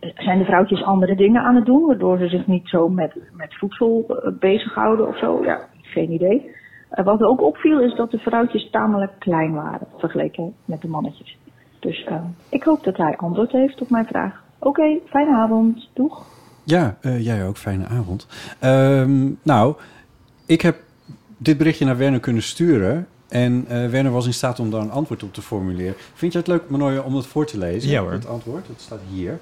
zijn 0.00 0.38
de 0.38 0.44
vrouwtjes 0.44 0.82
andere 0.82 1.14
dingen 1.14 1.42
aan 1.42 1.54
het 1.54 1.64
doen, 1.64 1.86
waardoor 1.86 2.18
ze 2.18 2.28
zich 2.28 2.46
niet 2.46 2.68
zo 2.68 2.88
met, 2.88 3.14
met 3.32 3.54
voedsel 3.54 4.04
eh, 4.08 4.32
bezighouden 4.38 5.08
of 5.08 5.18
zo? 5.18 5.44
Ja, 5.44 5.58
geen 5.82 6.12
idee. 6.12 6.54
Eh, 6.90 7.04
wat 7.04 7.22
ook 7.22 7.42
opviel 7.42 7.80
is 7.80 7.94
dat 7.94 8.10
de 8.10 8.18
vrouwtjes 8.18 8.70
tamelijk 8.70 9.12
klein 9.18 9.52
waren 9.52 9.86
vergeleken 9.96 10.54
met 10.64 10.80
de 10.80 10.88
mannetjes. 10.88 11.38
Dus 11.80 12.04
ehm, 12.04 12.24
ik 12.48 12.62
hoop 12.62 12.84
dat 12.84 12.96
hij 12.96 13.16
antwoord 13.16 13.52
heeft 13.52 13.80
op 13.80 13.90
mijn 13.90 14.06
vraag. 14.06 14.42
Oké, 14.58 14.98
fijne 15.08 15.32
avond. 15.32 15.88
Doeg. 15.92 16.26
Ja, 16.64 16.96
eh, 17.00 17.24
jij 17.24 17.46
ook. 17.46 17.56
Fijne 17.56 17.86
avond. 17.86 18.26
Ehm, 18.58 19.28
nou, 19.42 19.74
ik 20.46 20.60
heb 20.60 20.76
dit 21.36 21.58
berichtje 21.58 21.84
naar 21.84 21.96
Werner 21.96 22.20
kunnen 22.20 22.42
sturen. 22.42 23.06
En 23.28 23.64
eh, 23.68 23.86
Werner 23.88 24.12
was 24.12 24.26
in 24.26 24.34
staat 24.34 24.60
om 24.60 24.70
daar 24.70 24.80
een 24.80 24.90
antwoord 24.90 25.22
op 25.22 25.34
te 25.34 25.42
formuleren. 25.42 25.94
Vind 26.14 26.32
je 26.32 26.38
het 26.38 26.46
leuk, 26.46 26.68
Manoja, 26.68 27.00
om 27.00 27.12
dat 27.12 27.26
voor 27.26 27.46
te 27.46 27.58
lezen? 27.58 27.90
Ja, 27.90 28.00
hoor. 28.00 28.12
Het 28.12 28.26
antwoord, 28.26 28.66
het 28.66 28.80
staat 28.80 29.00
hier. 29.12 29.38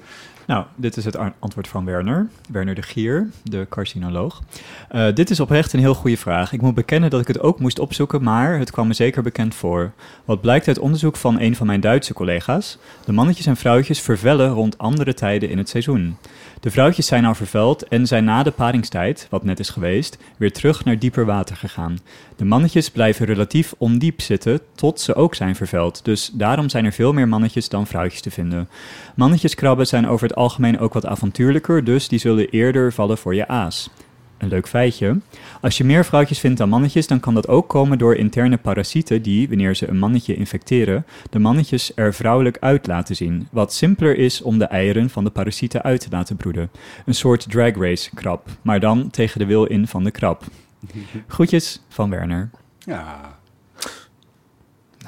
Nou, 0.49 0.65
dit 0.77 0.97
is 0.97 1.05
het 1.05 1.17
antwoord 1.39 1.69
van 1.69 1.85
Werner. 1.85 2.29
Werner 2.51 2.75
de 2.75 2.83
Gier, 2.83 3.31
de 3.43 3.67
carcinoloog. 3.69 4.43
Eh, 4.89 5.07
dit 5.15 5.31
is 5.31 5.41
oprecht 5.41 5.73
een 5.73 5.81
heel 5.81 5.95
goede 5.95 6.17
vraag. 6.17 6.53
Ik 6.53 6.61
moet 6.61 6.75
bekennen 6.75 7.11
dat 7.11 7.21
ik 7.21 7.27
het 7.27 7.41
ook 7.41 7.61
moest 7.61 7.79
opzoeken, 7.79 8.23
maar 8.23 8.59
het 8.59 8.71
kwam 8.71 8.87
me 8.87 8.95
zeker 8.95 9.23
bekend 9.23 9.55
voor. 9.55 9.93
Wat 10.25 10.41
blijkt 10.41 10.69
uit 10.69 10.79
onderzoek 10.79 11.17
van 11.17 11.41
een 11.41 11.57
van 11.57 11.67
mijn 11.67 11.81
Duitse 11.81 12.13
collega's? 12.13 12.79
De 13.05 13.13
mannetjes 13.13 13.47
en 13.47 13.57
vrouwtjes 13.57 14.01
vervellen 14.01 14.51
rond 14.51 14.79
andere 14.79 15.15
tijden 15.15 15.51
in 15.51 15.59
het 15.59 15.69
seizoen. 15.69 16.17
De 16.61 16.71
vrouwtjes 16.71 17.07
zijn 17.07 17.25
al 17.25 17.35
vervuild 17.35 17.89
en 17.89 18.07
zijn 18.07 18.25
na 18.25 18.43
de 18.43 18.51
paringstijd, 18.51 19.27
wat 19.31 19.45
net 19.45 19.59
is 19.59 19.69
geweest, 19.69 20.19
weer 20.37 20.53
terug 20.53 20.85
naar 20.85 20.99
dieper 20.99 21.25
water 21.25 21.57
gegaan. 21.57 21.99
De 22.37 22.45
mannetjes 22.45 22.91
blijven 22.91 23.27
relatief 23.27 23.75
ondiep 23.79 24.21
zitten 24.21 24.61
tot 24.75 25.01
ze 25.01 25.15
ook 25.15 25.35
zijn 25.35 25.57
vervuild. 25.57 26.05
Dus 26.05 26.31
daarom 26.33 26.69
zijn 26.69 26.85
er 26.85 26.93
veel 26.93 27.13
meer 27.13 27.29
mannetjes 27.29 27.69
dan 27.69 27.87
vrouwtjes 27.87 28.21
te 28.21 28.31
vinden. 28.31 28.69
Mannetjeskrabben 29.15 29.87
zijn 29.87 30.09
over 30.09 30.29
het 30.29 30.37
algemeen 30.37 30.79
ook 30.79 30.93
wat 30.93 31.07
avontuurlijker, 31.07 31.85
dus 31.85 32.09
die 32.09 32.19
zullen 32.19 32.49
eerder 32.49 32.93
vallen 32.93 33.19
voor 33.19 33.35
je 33.35 33.49
aas. 33.49 33.91
Een 34.39 34.49
leuk 34.49 34.69
feitje. 34.69 35.19
Als 35.61 35.77
je 35.77 35.85
meer 35.85 36.05
vrouwtjes 36.05 36.39
vindt 36.39 36.59
dan 36.59 36.69
mannetjes, 36.69 37.07
dan 37.07 37.21
kan 37.21 37.35
dat 37.35 37.49
ook 37.49 37.69
komen 37.69 37.99
door 37.99 38.15
interne 38.15 38.57
parasieten 38.57 39.23
die, 39.23 39.49
wanneer 39.49 39.77
ze 39.77 39.89
een 39.89 39.99
mannetje 39.99 40.35
infecteren, 40.35 41.07
de 41.31 41.39
mannetjes 41.39 41.93
er 41.95 42.15
vrouwelijk 42.15 42.57
uit 42.61 42.87
laten 42.87 43.17
zien. 43.17 43.49
Wat 43.51 43.73
simpeler 43.73 44.17
is 44.17 44.43
om 44.43 44.59
de 44.59 44.65
eieren 44.65 45.11
van 45.11 45.25
de 45.25 45.31
parasieten 45.31 45.83
uit 45.83 46.01
te 46.01 46.09
laten 46.11 46.37
broeden. 46.37 46.71
Een 47.05 47.15
soort 47.15 47.51
drag 47.51 47.77
race 47.77 48.11
krab, 48.15 48.49
maar 48.63 48.81
dan 48.81 49.11
tegen 49.11 49.39
de 49.39 49.47
wil 49.47 49.65
in 49.65 49.87
van 49.87 50.05
de 50.05 50.11
krab. 50.11 50.45
Groetjes 51.27 51.83
van 51.89 52.11
Werner. 52.11 52.51
Ja. 52.79 53.39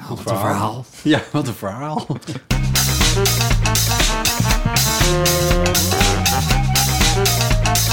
wat 0.09 0.19
een 0.19 0.37
verhaal. 0.37 0.85
Ja, 1.03 1.21
wat 1.31 1.47
een 1.47 1.53
verhaal. 1.53 2.07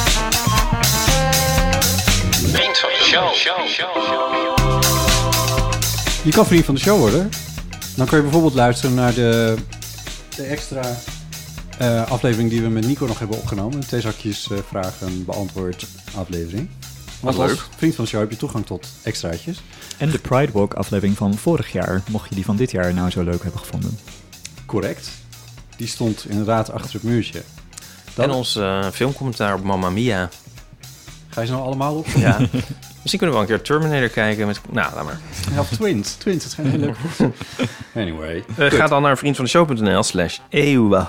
Vriend 2.52 2.78
van 2.78 2.88
de 2.88 3.02
show. 3.02 3.94
Je 6.24 6.30
kan 6.32 6.46
vriend 6.46 6.64
van 6.64 6.74
de 6.74 6.80
show 6.80 6.98
worden. 6.98 7.30
Dan 7.96 8.06
kun 8.06 8.16
je 8.16 8.22
bijvoorbeeld 8.22 8.54
luisteren 8.54 8.94
naar 8.94 9.14
de, 9.14 9.56
de 10.36 10.42
extra 10.42 10.96
eh, 11.78 12.10
aflevering 12.10 12.50
die 12.50 12.62
we 12.62 12.68
met 12.68 12.86
Nico 12.86 13.06
nog 13.06 13.18
hebben 13.18 13.36
opgenomen. 13.36 13.80
Twee 13.80 14.00
zakjes 14.00 14.50
eh, 14.50 14.58
vragen 14.68 15.24
beantwoord 15.24 15.86
aflevering. 16.14 16.68
Wat 17.20 17.38
als 17.38 17.50
leuk. 17.50 17.66
vriend 17.76 17.94
van 17.94 18.04
de 18.04 18.10
show 18.10 18.20
heb 18.20 18.30
je 18.30 18.36
toegang 18.36 18.66
tot 18.66 18.86
extraatjes. 19.02 19.60
En 19.98 20.10
de 20.10 20.18
Pride 20.18 20.52
Walk 20.52 20.74
aflevering 20.74 21.16
van 21.16 21.34
vorig 21.36 21.72
jaar, 21.72 22.02
mocht 22.10 22.28
je 22.28 22.34
die 22.34 22.44
van 22.44 22.56
dit 22.56 22.70
jaar 22.70 22.94
nou 22.94 23.10
zo 23.10 23.22
leuk 23.22 23.42
hebben 23.42 23.60
gevonden. 23.60 23.98
Correct. 24.66 25.08
Die 25.76 25.86
stond 25.88 26.24
inderdaad 26.28 26.72
achter 26.72 26.92
het 26.92 27.02
muurtje. 27.02 27.42
Dan- 28.14 28.24
En 28.24 28.30
ons 28.30 28.56
eh, 28.56 28.86
filmcommentaar 28.92 29.54
op 29.54 29.62
Mamma 29.62 29.90
Mia. 29.90 30.28
Ga 31.28 31.40
je 31.40 31.46
ze 31.46 31.52
nou 31.52 31.64
allemaal 31.64 31.94
op? 31.94 32.06
Ja. 32.06 32.38
Misschien 33.02 33.18
kunnen 33.18 33.28
we 33.28 33.30
wel 33.30 33.40
een 33.40 33.46
keer 33.46 33.62
Terminator 33.62 34.08
kijken. 34.08 34.46
Met... 34.46 34.60
Nou, 34.70 34.94
laat 34.94 35.04
maar. 35.04 35.20
Ja, 35.52 35.60
of 35.60 35.68
Twins. 35.68 36.14
Twins, 36.14 36.42
dat 36.42 36.52
schijnt 36.52 36.70
heel 36.70 36.80
leuk. 36.80 36.96
Anyway. 37.94 38.44
Eh, 38.56 38.70
ga 38.70 38.86
dan 38.86 39.02
naar 39.02 39.18
vriendvandeshow.nl 39.18 40.02
slash 40.02 40.38
eeuwen. 40.48 41.08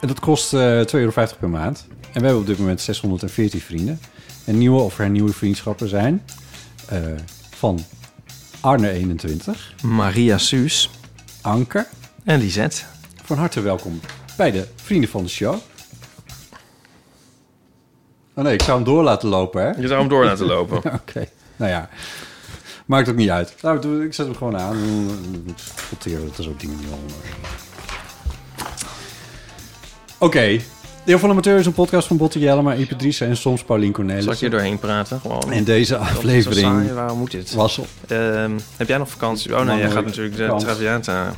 En 0.00 0.08
dat 0.08 0.20
kost 0.20 0.52
eh 0.54 0.60
2,50 0.60 0.84
euro 0.90 1.10
per 1.38 1.48
maand. 1.48 1.86
En 1.88 2.20
we 2.20 2.26
hebben 2.26 2.36
op 2.38 2.46
dit 2.46 2.58
moment 2.58 2.80
614 2.80 3.60
vrienden. 3.60 4.00
En 4.44 4.58
nieuwe 4.58 4.80
of 4.80 4.96
hernieuwde 4.96 5.32
vriendschappen 5.32 5.88
zijn 5.88 6.22
eh, 6.88 6.98
van 7.50 7.84
Arne 8.60 8.90
21, 8.90 9.74
Maria 9.82 10.38
Suus 10.38 10.90
Anke. 11.40 11.86
en 12.24 12.38
Lisette. 12.38 12.82
Van 13.24 13.38
harte 13.38 13.60
welkom 13.60 14.00
bij 14.36 14.50
de 14.50 14.66
Vrienden 14.76 15.10
van 15.10 15.22
de 15.22 15.28
Show. 15.28 15.56
Oh 18.34 18.44
nee, 18.44 18.52
ik 18.54 18.62
zou 18.62 18.76
hem 18.76 18.84
door 18.84 19.02
laten 19.02 19.28
lopen, 19.28 19.62
hè? 19.62 19.68
Je 19.80 19.86
zou 19.86 20.00
hem 20.00 20.08
door 20.08 20.24
laten 20.24 20.46
lopen. 20.46 20.76
Oké, 21.00 21.26
nou 21.56 21.70
ja. 21.70 21.88
Maakt 22.86 23.08
ook 23.08 23.16
niet 23.16 23.30
uit. 23.30 23.54
Nou, 23.62 24.04
ik 24.04 24.14
zet 24.14 24.26
hem 24.26 24.36
gewoon 24.36 24.58
aan. 24.58 24.76
Dan 25.32 25.54
Sorteren 25.88 26.26
dat 26.26 26.36
er 26.36 26.44
zo 26.44 26.54
dingen 26.58 26.76
niet 26.76 26.86
onder. 27.02 27.16
Oké. 30.18 30.60
Deel 31.04 31.18
van 31.18 31.28
de 31.28 31.34
Amateur 31.34 31.58
is 31.58 31.66
een 31.66 31.72
podcast 31.72 32.06
van 32.06 32.16
Botte 32.16 32.38
Jellema, 32.38 32.74
Ipe 32.74 32.96
Driessen 32.96 33.26
en 33.28 33.36
soms 33.36 33.64
Paulien 33.64 33.92
Cornelis. 33.92 34.24
Zal 34.24 34.32
ik 34.32 34.38
hier 34.38 34.50
doorheen 34.50 34.78
praten? 34.78 35.20
Gewoon. 35.20 35.52
En 35.52 35.64
deze 35.64 35.94
is 35.94 36.00
aflevering 36.00 36.66
saai, 36.66 36.92
Waarom 36.92 37.18
moet 37.18 37.30
dit? 37.30 37.54
was 37.54 37.78
op. 37.78 37.86
Ehm, 38.08 38.52
heb 38.76 38.88
jij 38.88 38.98
nog 38.98 39.10
vakantie? 39.10 39.56
Oh 39.56 39.64
nee, 39.64 39.78
jij 39.78 39.90
gaat 39.90 40.04
natuurlijk 40.04 40.36
de 40.36 40.46
Kans. 40.46 40.62
Traviata. 40.62 41.34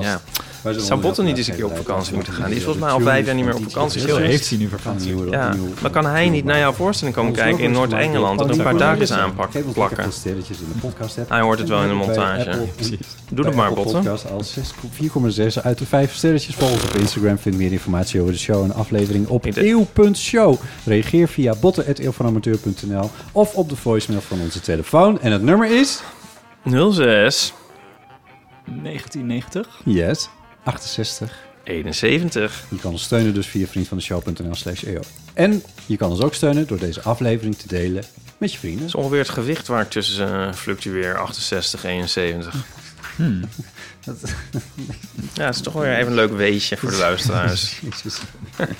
Ja. 0.00 0.20
Zou 0.62 1.22
niet 1.22 1.36
eens 1.36 1.46
een 1.46 1.54
keer 1.54 1.64
op 1.64 1.76
vakantie 1.76 2.14
moeten 2.14 2.32
gaan? 2.32 2.46
Die 2.46 2.56
is 2.56 2.62
volgens 2.62 2.84
mij 2.84 2.94
al 2.94 3.00
vijf 3.00 3.26
jaar 3.26 3.34
niet 3.34 3.44
meer 3.44 3.54
op 3.54 3.62
vakantie 3.62 4.00
geweest. 4.00 4.18
Heeft 4.18 4.48
hij 4.48 4.58
nu 4.58 4.68
vakantie? 4.68 5.30
Ja, 5.30 5.54
maar 5.82 5.90
kan 5.90 6.06
hij 6.06 6.28
niet 6.28 6.44
naar 6.44 6.58
jouw 6.58 6.72
voorstelling 6.72 7.16
komen 7.16 7.32
kijken 7.32 7.64
in 7.64 7.70
Noord-Engeland 7.70 8.40
en 8.40 8.50
een 8.50 8.62
paar 8.62 8.76
dagjes 8.76 9.12
aanpakken, 9.12 9.72
plakken? 9.72 10.02
veel 10.02 10.12
sterretjes 10.12 10.58
in 10.58 10.66
de 10.72 10.78
podcast 10.78 11.18
app. 11.18 11.28
Hij 11.28 11.40
hoort 11.40 11.58
het 11.58 11.68
wel 11.68 11.82
in 11.82 11.88
de 11.88 11.94
montage. 11.94 12.66
Doe 13.30 13.46
het 13.46 13.54
maar, 13.54 13.72
Botten. 13.72 14.20
Als 14.32 14.52
6 14.52 14.74
4,6 15.56 15.62
uit 15.62 15.78
de 15.78 15.86
5 15.86 16.14
sterretjes. 16.14 16.54
Volg 16.54 16.72
ons 16.72 16.82
op 16.82 16.94
Instagram. 16.94 17.38
Vind 17.38 17.56
meer 17.56 17.72
informatie 17.72 18.20
over 18.20 18.32
de 18.32 18.38
show 18.38 18.64
en 18.64 18.74
aflevering 18.74 19.28
op 19.28 19.46
eeuw.show. 19.54 20.56
Reageer 20.84 21.28
via 21.28 21.54
botten.eeuwvanamateur.nl 21.60 23.10
of 23.32 23.54
op 23.54 23.68
de 23.68 23.76
voicemail 23.76 24.20
van 24.20 24.40
onze 24.40 24.60
telefoon. 24.60 25.20
En 25.20 25.32
het 25.32 25.42
nummer 25.42 25.80
is... 25.80 26.00
06 26.64 27.54
1990? 28.64 29.80
Yes. 29.84 30.28
68. 30.68 31.30
71. 31.64 32.64
Je 32.68 32.76
kan 32.76 32.92
ons 32.92 33.02
steunen 33.02 33.34
dus 33.34 33.46
via 33.46 33.66
vriendvandeshow.nl 33.66 34.54
slash 34.54 34.82
eeuw. 34.82 35.00
En 35.34 35.62
je 35.86 35.96
kan 35.96 36.10
ons 36.10 36.20
ook 36.20 36.34
steunen 36.34 36.66
door 36.66 36.78
deze 36.78 37.02
aflevering 37.02 37.56
te 37.56 37.66
delen 37.66 38.04
met 38.38 38.52
je 38.52 38.58
vrienden. 38.58 38.80
Dat 38.80 38.88
is 38.88 38.94
ongeveer 38.94 39.18
het 39.18 39.28
gewicht 39.28 39.66
waar 39.66 39.82
ik 39.82 39.90
tussen 39.90 40.46
eh, 40.46 40.52
fluctueer. 40.52 41.18
68, 41.18 41.84
71. 41.84 42.54
Hmm. 43.16 43.40
Ja, 45.34 45.44
het 45.44 45.54
is 45.54 45.60
toch 45.60 45.72
weer 45.72 45.96
even 45.96 46.06
een 46.06 46.14
leuk 46.14 46.32
weetje 46.32 46.76
voor 46.76 46.90
de 46.90 46.96
luisteraars. 46.96 47.80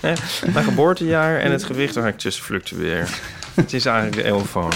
Mijn 0.53 0.65
geboortejaar 0.65 1.41
en 1.41 1.51
het 1.51 1.65
gewicht 1.65 1.95
waar 1.95 2.09
ik 2.09 2.19
tussen 2.19 2.45
fluctueer. 2.45 3.09
Het 3.55 3.73
is 3.73 3.87
eigenlijk 3.87 4.17
de 4.17 4.23
eeuwfoon. 4.23 4.73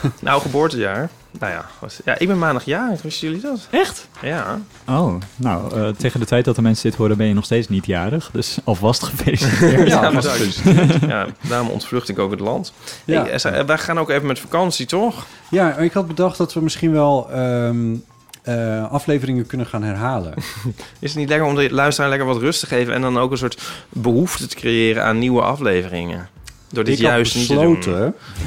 nou, 0.20 0.40
geboortejaar. 0.40 1.10
Nou 1.38 1.52
ja, 1.52 1.66
was- 1.78 2.00
ja, 2.04 2.18
ik 2.18 2.26
ben 2.28 2.38
maandag 2.38 2.64
jarig. 2.64 3.02
Wisten 3.02 3.28
jullie 3.28 3.42
dat? 3.42 3.66
Echt? 3.70 4.08
Ja. 4.22 4.60
Oh, 4.88 5.14
nou, 5.36 5.74
eh, 5.80 5.88
tegen 5.88 6.20
de 6.20 6.26
tijd 6.26 6.44
dat 6.44 6.56
de 6.56 6.62
mensen 6.62 6.90
dit 6.90 6.98
horen 6.98 7.16
ben 7.16 7.26
je 7.26 7.34
nog 7.34 7.44
steeds 7.44 7.68
niet 7.68 7.86
jarig. 7.86 8.30
Dus 8.32 8.58
alvast 8.64 9.02
gefeliciteerd. 9.02 9.88
Ja, 9.88 10.10
bedankt. 10.12 10.62
ja, 11.08 11.26
daarom 11.48 11.68
ontvlucht 11.68 12.08
ik 12.08 12.18
ook 12.18 12.30
het 12.30 12.40
land. 12.40 12.72
Ja. 13.04 13.22
Hey, 13.24 13.32
eh, 13.32 13.64
wij 13.64 13.78
gaan 13.78 13.98
ook 13.98 14.10
even 14.10 14.26
met 14.26 14.38
vakantie, 14.38 14.86
toch? 14.86 15.26
Ja, 15.50 15.76
ik 15.76 15.92
had 15.92 16.06
bedacht 16.06 16.38
dat 16.38 16.52
we 16.52 16.60
misschien 16.60 16.92
wel 16.92 17.30
ehm, 17.30 17.94
eh, 18.42 18.90
afleveringen 18.92 19.46
kunnen 19.46 19.66
gaan 19.66 19.82
herhalen. 19.82 20.34
Is 20.98 21.10
het 21.10 21.18
niet 21.18 21.28
lekker 21.28 21.46
om 21.46 21.54
de 21.54 21.70
luisteraar 21.70 22.10
lekker 22.10 22.26
wat 22.28 22.38
rust 22.38 22.60
te 22.60 22.66
geven... 22.66 22.94
en 22.94 23.00
dan 23.00 23.18
ook 23.18 23.30
een 23.30 23.38
soort 23.38 23.62
behoefte 23.88 24.46
te 24.46 24.56
creëren 24.56 25.04
aan 25.04 25.18
nieuwe 25.18 25.42
afleveringen? 25.42 26.28
Door 26.72 26.84
dit 26.84 26.94
ik 26.94 27.00
juist 27.00 27.34
niet 27.34 27.46
te 27.46 27.54
doen. 27.54 27.82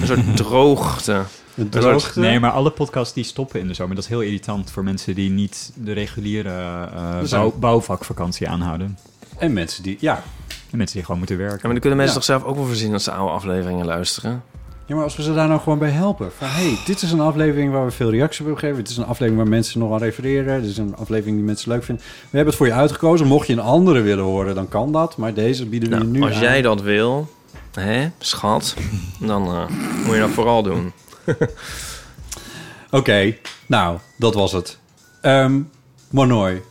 Een 0.02 0.08
soort 0.08 0.38
droogte. 0.38 1.22
Het 1.54 1.72
droogte. 1.72 2.20
Nee, 2.20 2.40
maar 2.40 2.52
alle 2.52 2.70
podcasts 2.72 3.14
die 3.14 3.24
stoppen 3.24 3.60
in 3.60 3.68
de 3.68 3.74
zomer, 3.74 3.96
dat 3.96 4.04
is 4.04 4.10
heel 4.10 4.22
irritant 4.22 4.72
voor 4.72 4.84
mensen 4.84 5.16
die 5.16 5.30
niet 5.30 5.72
de 5.76 5.92
reguliere 5.92 6.50
eh, 6.50 7.20
zijn- 7.24 7.42
bouw- 7.42 7.54
bouwvakvakantie 7.60 8.50
aanhouden. 8.50 8.98
En 9.38 9.54
mensen 9.54 9.84
die... 9.84 9.98
Ja. 10.00 10.24
En 10.72 10.78
mensen 10.78 10.96
die 10.96 11.06
gewoon 11.06 11.18
moeten 11.20 11.38
werken. 11.38 11.56
Ja, 11.56 11.62
maar 11.64 11.72
dan 11.72 11.82
kunnen 11.82 11.98
mensen 12.00 12.20
Ja. 12.22 12.26
toch 12.28 12.38
zelf 12.38 12.44
ook 12.52 12.56
wel 12.56 12.66
voorzien 12.66 12.94
als 12.94 13.04
ze 13.04 13.12
oude 13.12 13.32
afleveringen 13.34 13.86
luisteren. 13.86 14.44
Ja, 14.86 14.96
maar 14.96 15.04
als 15.04 15.16
we 15.16 15.24
ze 15.24 15.34
daar 15.34 15.48
nou 15.48 15.60
gewoon 15.62 15.80
bij 15.80 15.90
helpen. 15.90 16.32
Van, 16.38 16.48
hey, 16.48 16.78
dit 16.86 17.02
is 17.02 17.12
een 17.12 17.20
aflevering 17.20 17.72
waar 17.72 17.86
we 17.86 17.92
veel 17.92 18.10
reacties 18.12 18.40
op 18.40 18.46
hebben 18.46 18.60
gegeven. 18.64 18.82
Het 18.84 18.92
is 18.92 18.98
een 18.98 19.04
aflevering 19.06 19.38
waar 19.38 19.48
mensen 19.50 19.80
nog 19.80 19.92
aan 19.92 19.98
refereren. 20.00 20.62
Dit 20.62 20.70
is 20.70 20.78
een 20.78 20.96
aflevering 20.96 21.36
die 21.38 21.46
mensen 21.46 21.72
leuk 21.72 21.84
vinden. 21.84 22.04
We 22.06 22.12
hebben 22.22 22.48
het 22.48 22.56
voor 22.56 22.68
je 22.68 22.74
uitgekozen. 22.74 23.28
Mocht 23.28 23.48
je 23.48 23.54
een 23.54 23.60
andere 23.60 24.02
willen 24.02 24.24
horen, 24.24 24.56
dan 24.56 24.68
kan 24.70 24.92
dat. 24.92 25.18
Maar 25.18 25.34
deze 25.34 25.66
bieden 25.66 25.90
we 25.90 25.98
je 25.98 26.04
nu 26.04 26.12
Nou, 26.20 26.24
als 26.32 26.36
aan. 26.36 26.42
jij 26.42 26.62
dat 26.62 26.82
wil, 26.82 27.30
hè, 27.74 28.10
schat, 28.20 28.76
dan 29.20 29.46
eh, 29.48 29.68
moet 30.06 30.14
je 30.14 30.20
dat 30.20 30.30
vooral 30.30 30.64
doen. 30.64 30.92
Oké, 32.92 33.36
nou, 33.66 34.00
dat 34.18 34.34
was 34.34 34.52
het. 34.52 34.78
Ehm 35.22 35.62
Monoy, 36.10 36.64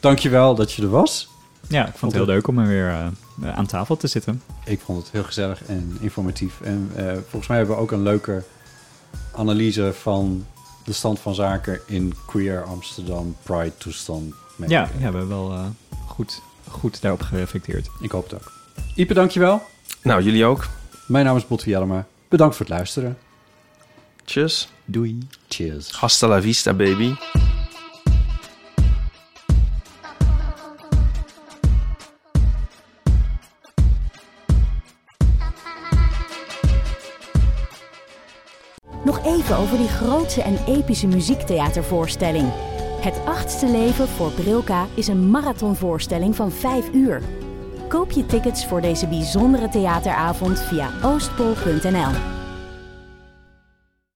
dankjewel 0.00 0.54
dat 0.54 0.72
je 0.72 0.82
er 0.82 0.90
was. 0.90 1.28
Ja, 1.68 1.86
ik 1.86 1.96
vond 1.96 2.12
het 2.12 2.20
heel 2.22 2.34
leuk 2.34 2.46
om 2.46 2.58
er 2.58 2.66
weer 2.66 2.88
eh, 2.88 3.56
aan 3.56 3.66
tafel 3.66 3.96
te 3.96 4.06
zitten. 4.06 4.42
Ik 4.64 4.80
vond 4.80 5.02
het 5.02 5.12
heel 5.12 5.22
gezellig 5.22 5.64
en 5.64 5.96
informatief. 6.00 6.60
En 6.60 6.90
eh, 6.96 7.04
volgens 7.12 7.46
mij 7.46 7.56
hebben 7.56 7.76
we 7.76 7.82
ook 7.82 7.90
een 7.90 8.02
leuke 8.02 8.42
analyse 9.34 9.92
van 9.92 10.46
de 10.84 10.92
stand 10.92 11.18
van 11.18 11.34
zaken 11.34 11.80
in 11.86 12.14
Queer 12.26 12.64
Amsterdam 12.64 13.36
Pride 13.42 13.76
toestand. 13.76 14.34
Ja, 14.56 14.66
ja, 14.66 14.88
we 14.96 15.02
hebben 15.02 15.28
wel 15.28 15.52
eh, 15.52 15.64
goed, 16.06 16.42
goed 16.68 17.00
daarop 17.00 17.22
gereflecteerd. 17.22 17.88
Ik 18.00 18.10
hoop 18.10 18.30
het 18.30 18.34
ook. 18.34 18.52
Ipe, 18.94 19.14
dankjewel. 19.14 19.62
Nou, 20.02 20.22
jullie 20.22 20.44
ook. 20.44 20.66
Mijn 21.06 21.24
naam 21.24 21.36
is 21.36 21.46
Botte 21.46 21.70
Jellema. 21.70 22.06
Bedankt 22.28 22.56
voor 22.56 22.66
het 22.66 22.74
luisteren. 22.74 23.18
Tjus. 24.30 24.68
Doei. 24.84 25.18
Cheers. 25.48 25.90
Hasta 25.90 26.28
la 26.28 26.40
vista, 26.40 26.72
baby. 26.72 27.14
Nog 39.04 39.24
even 39.24 39.56
over 39.56 39.78
die 39.78 39.88
grootse 39.88 40.42
en 40.42 40.58
epische 40.66 41.06
muziektheatervoorstelling. 41.06 42.52
Het 43.00 43.20
achtste 43.24 43.66
leven 43.66 44.08
voor 44.08 44.30
Brilka 44.32 44.86
is 44.94 45.08
een 45.08 45.30
marathonvoorstelling 45.30 46.36
van 46.36 46.52
5 46.52 46.92
uur. 46.92 47.22
Koop 47.88 48.10
je 48.10 48.26
tickets 48.26 48.66
voor 48.66 48.80
deze 48.80 49.06
bijzondere 49.06 49.68
theateravond 49.68 50.60
via 50.60 50.90
oostpol.nl. 51.02 52.39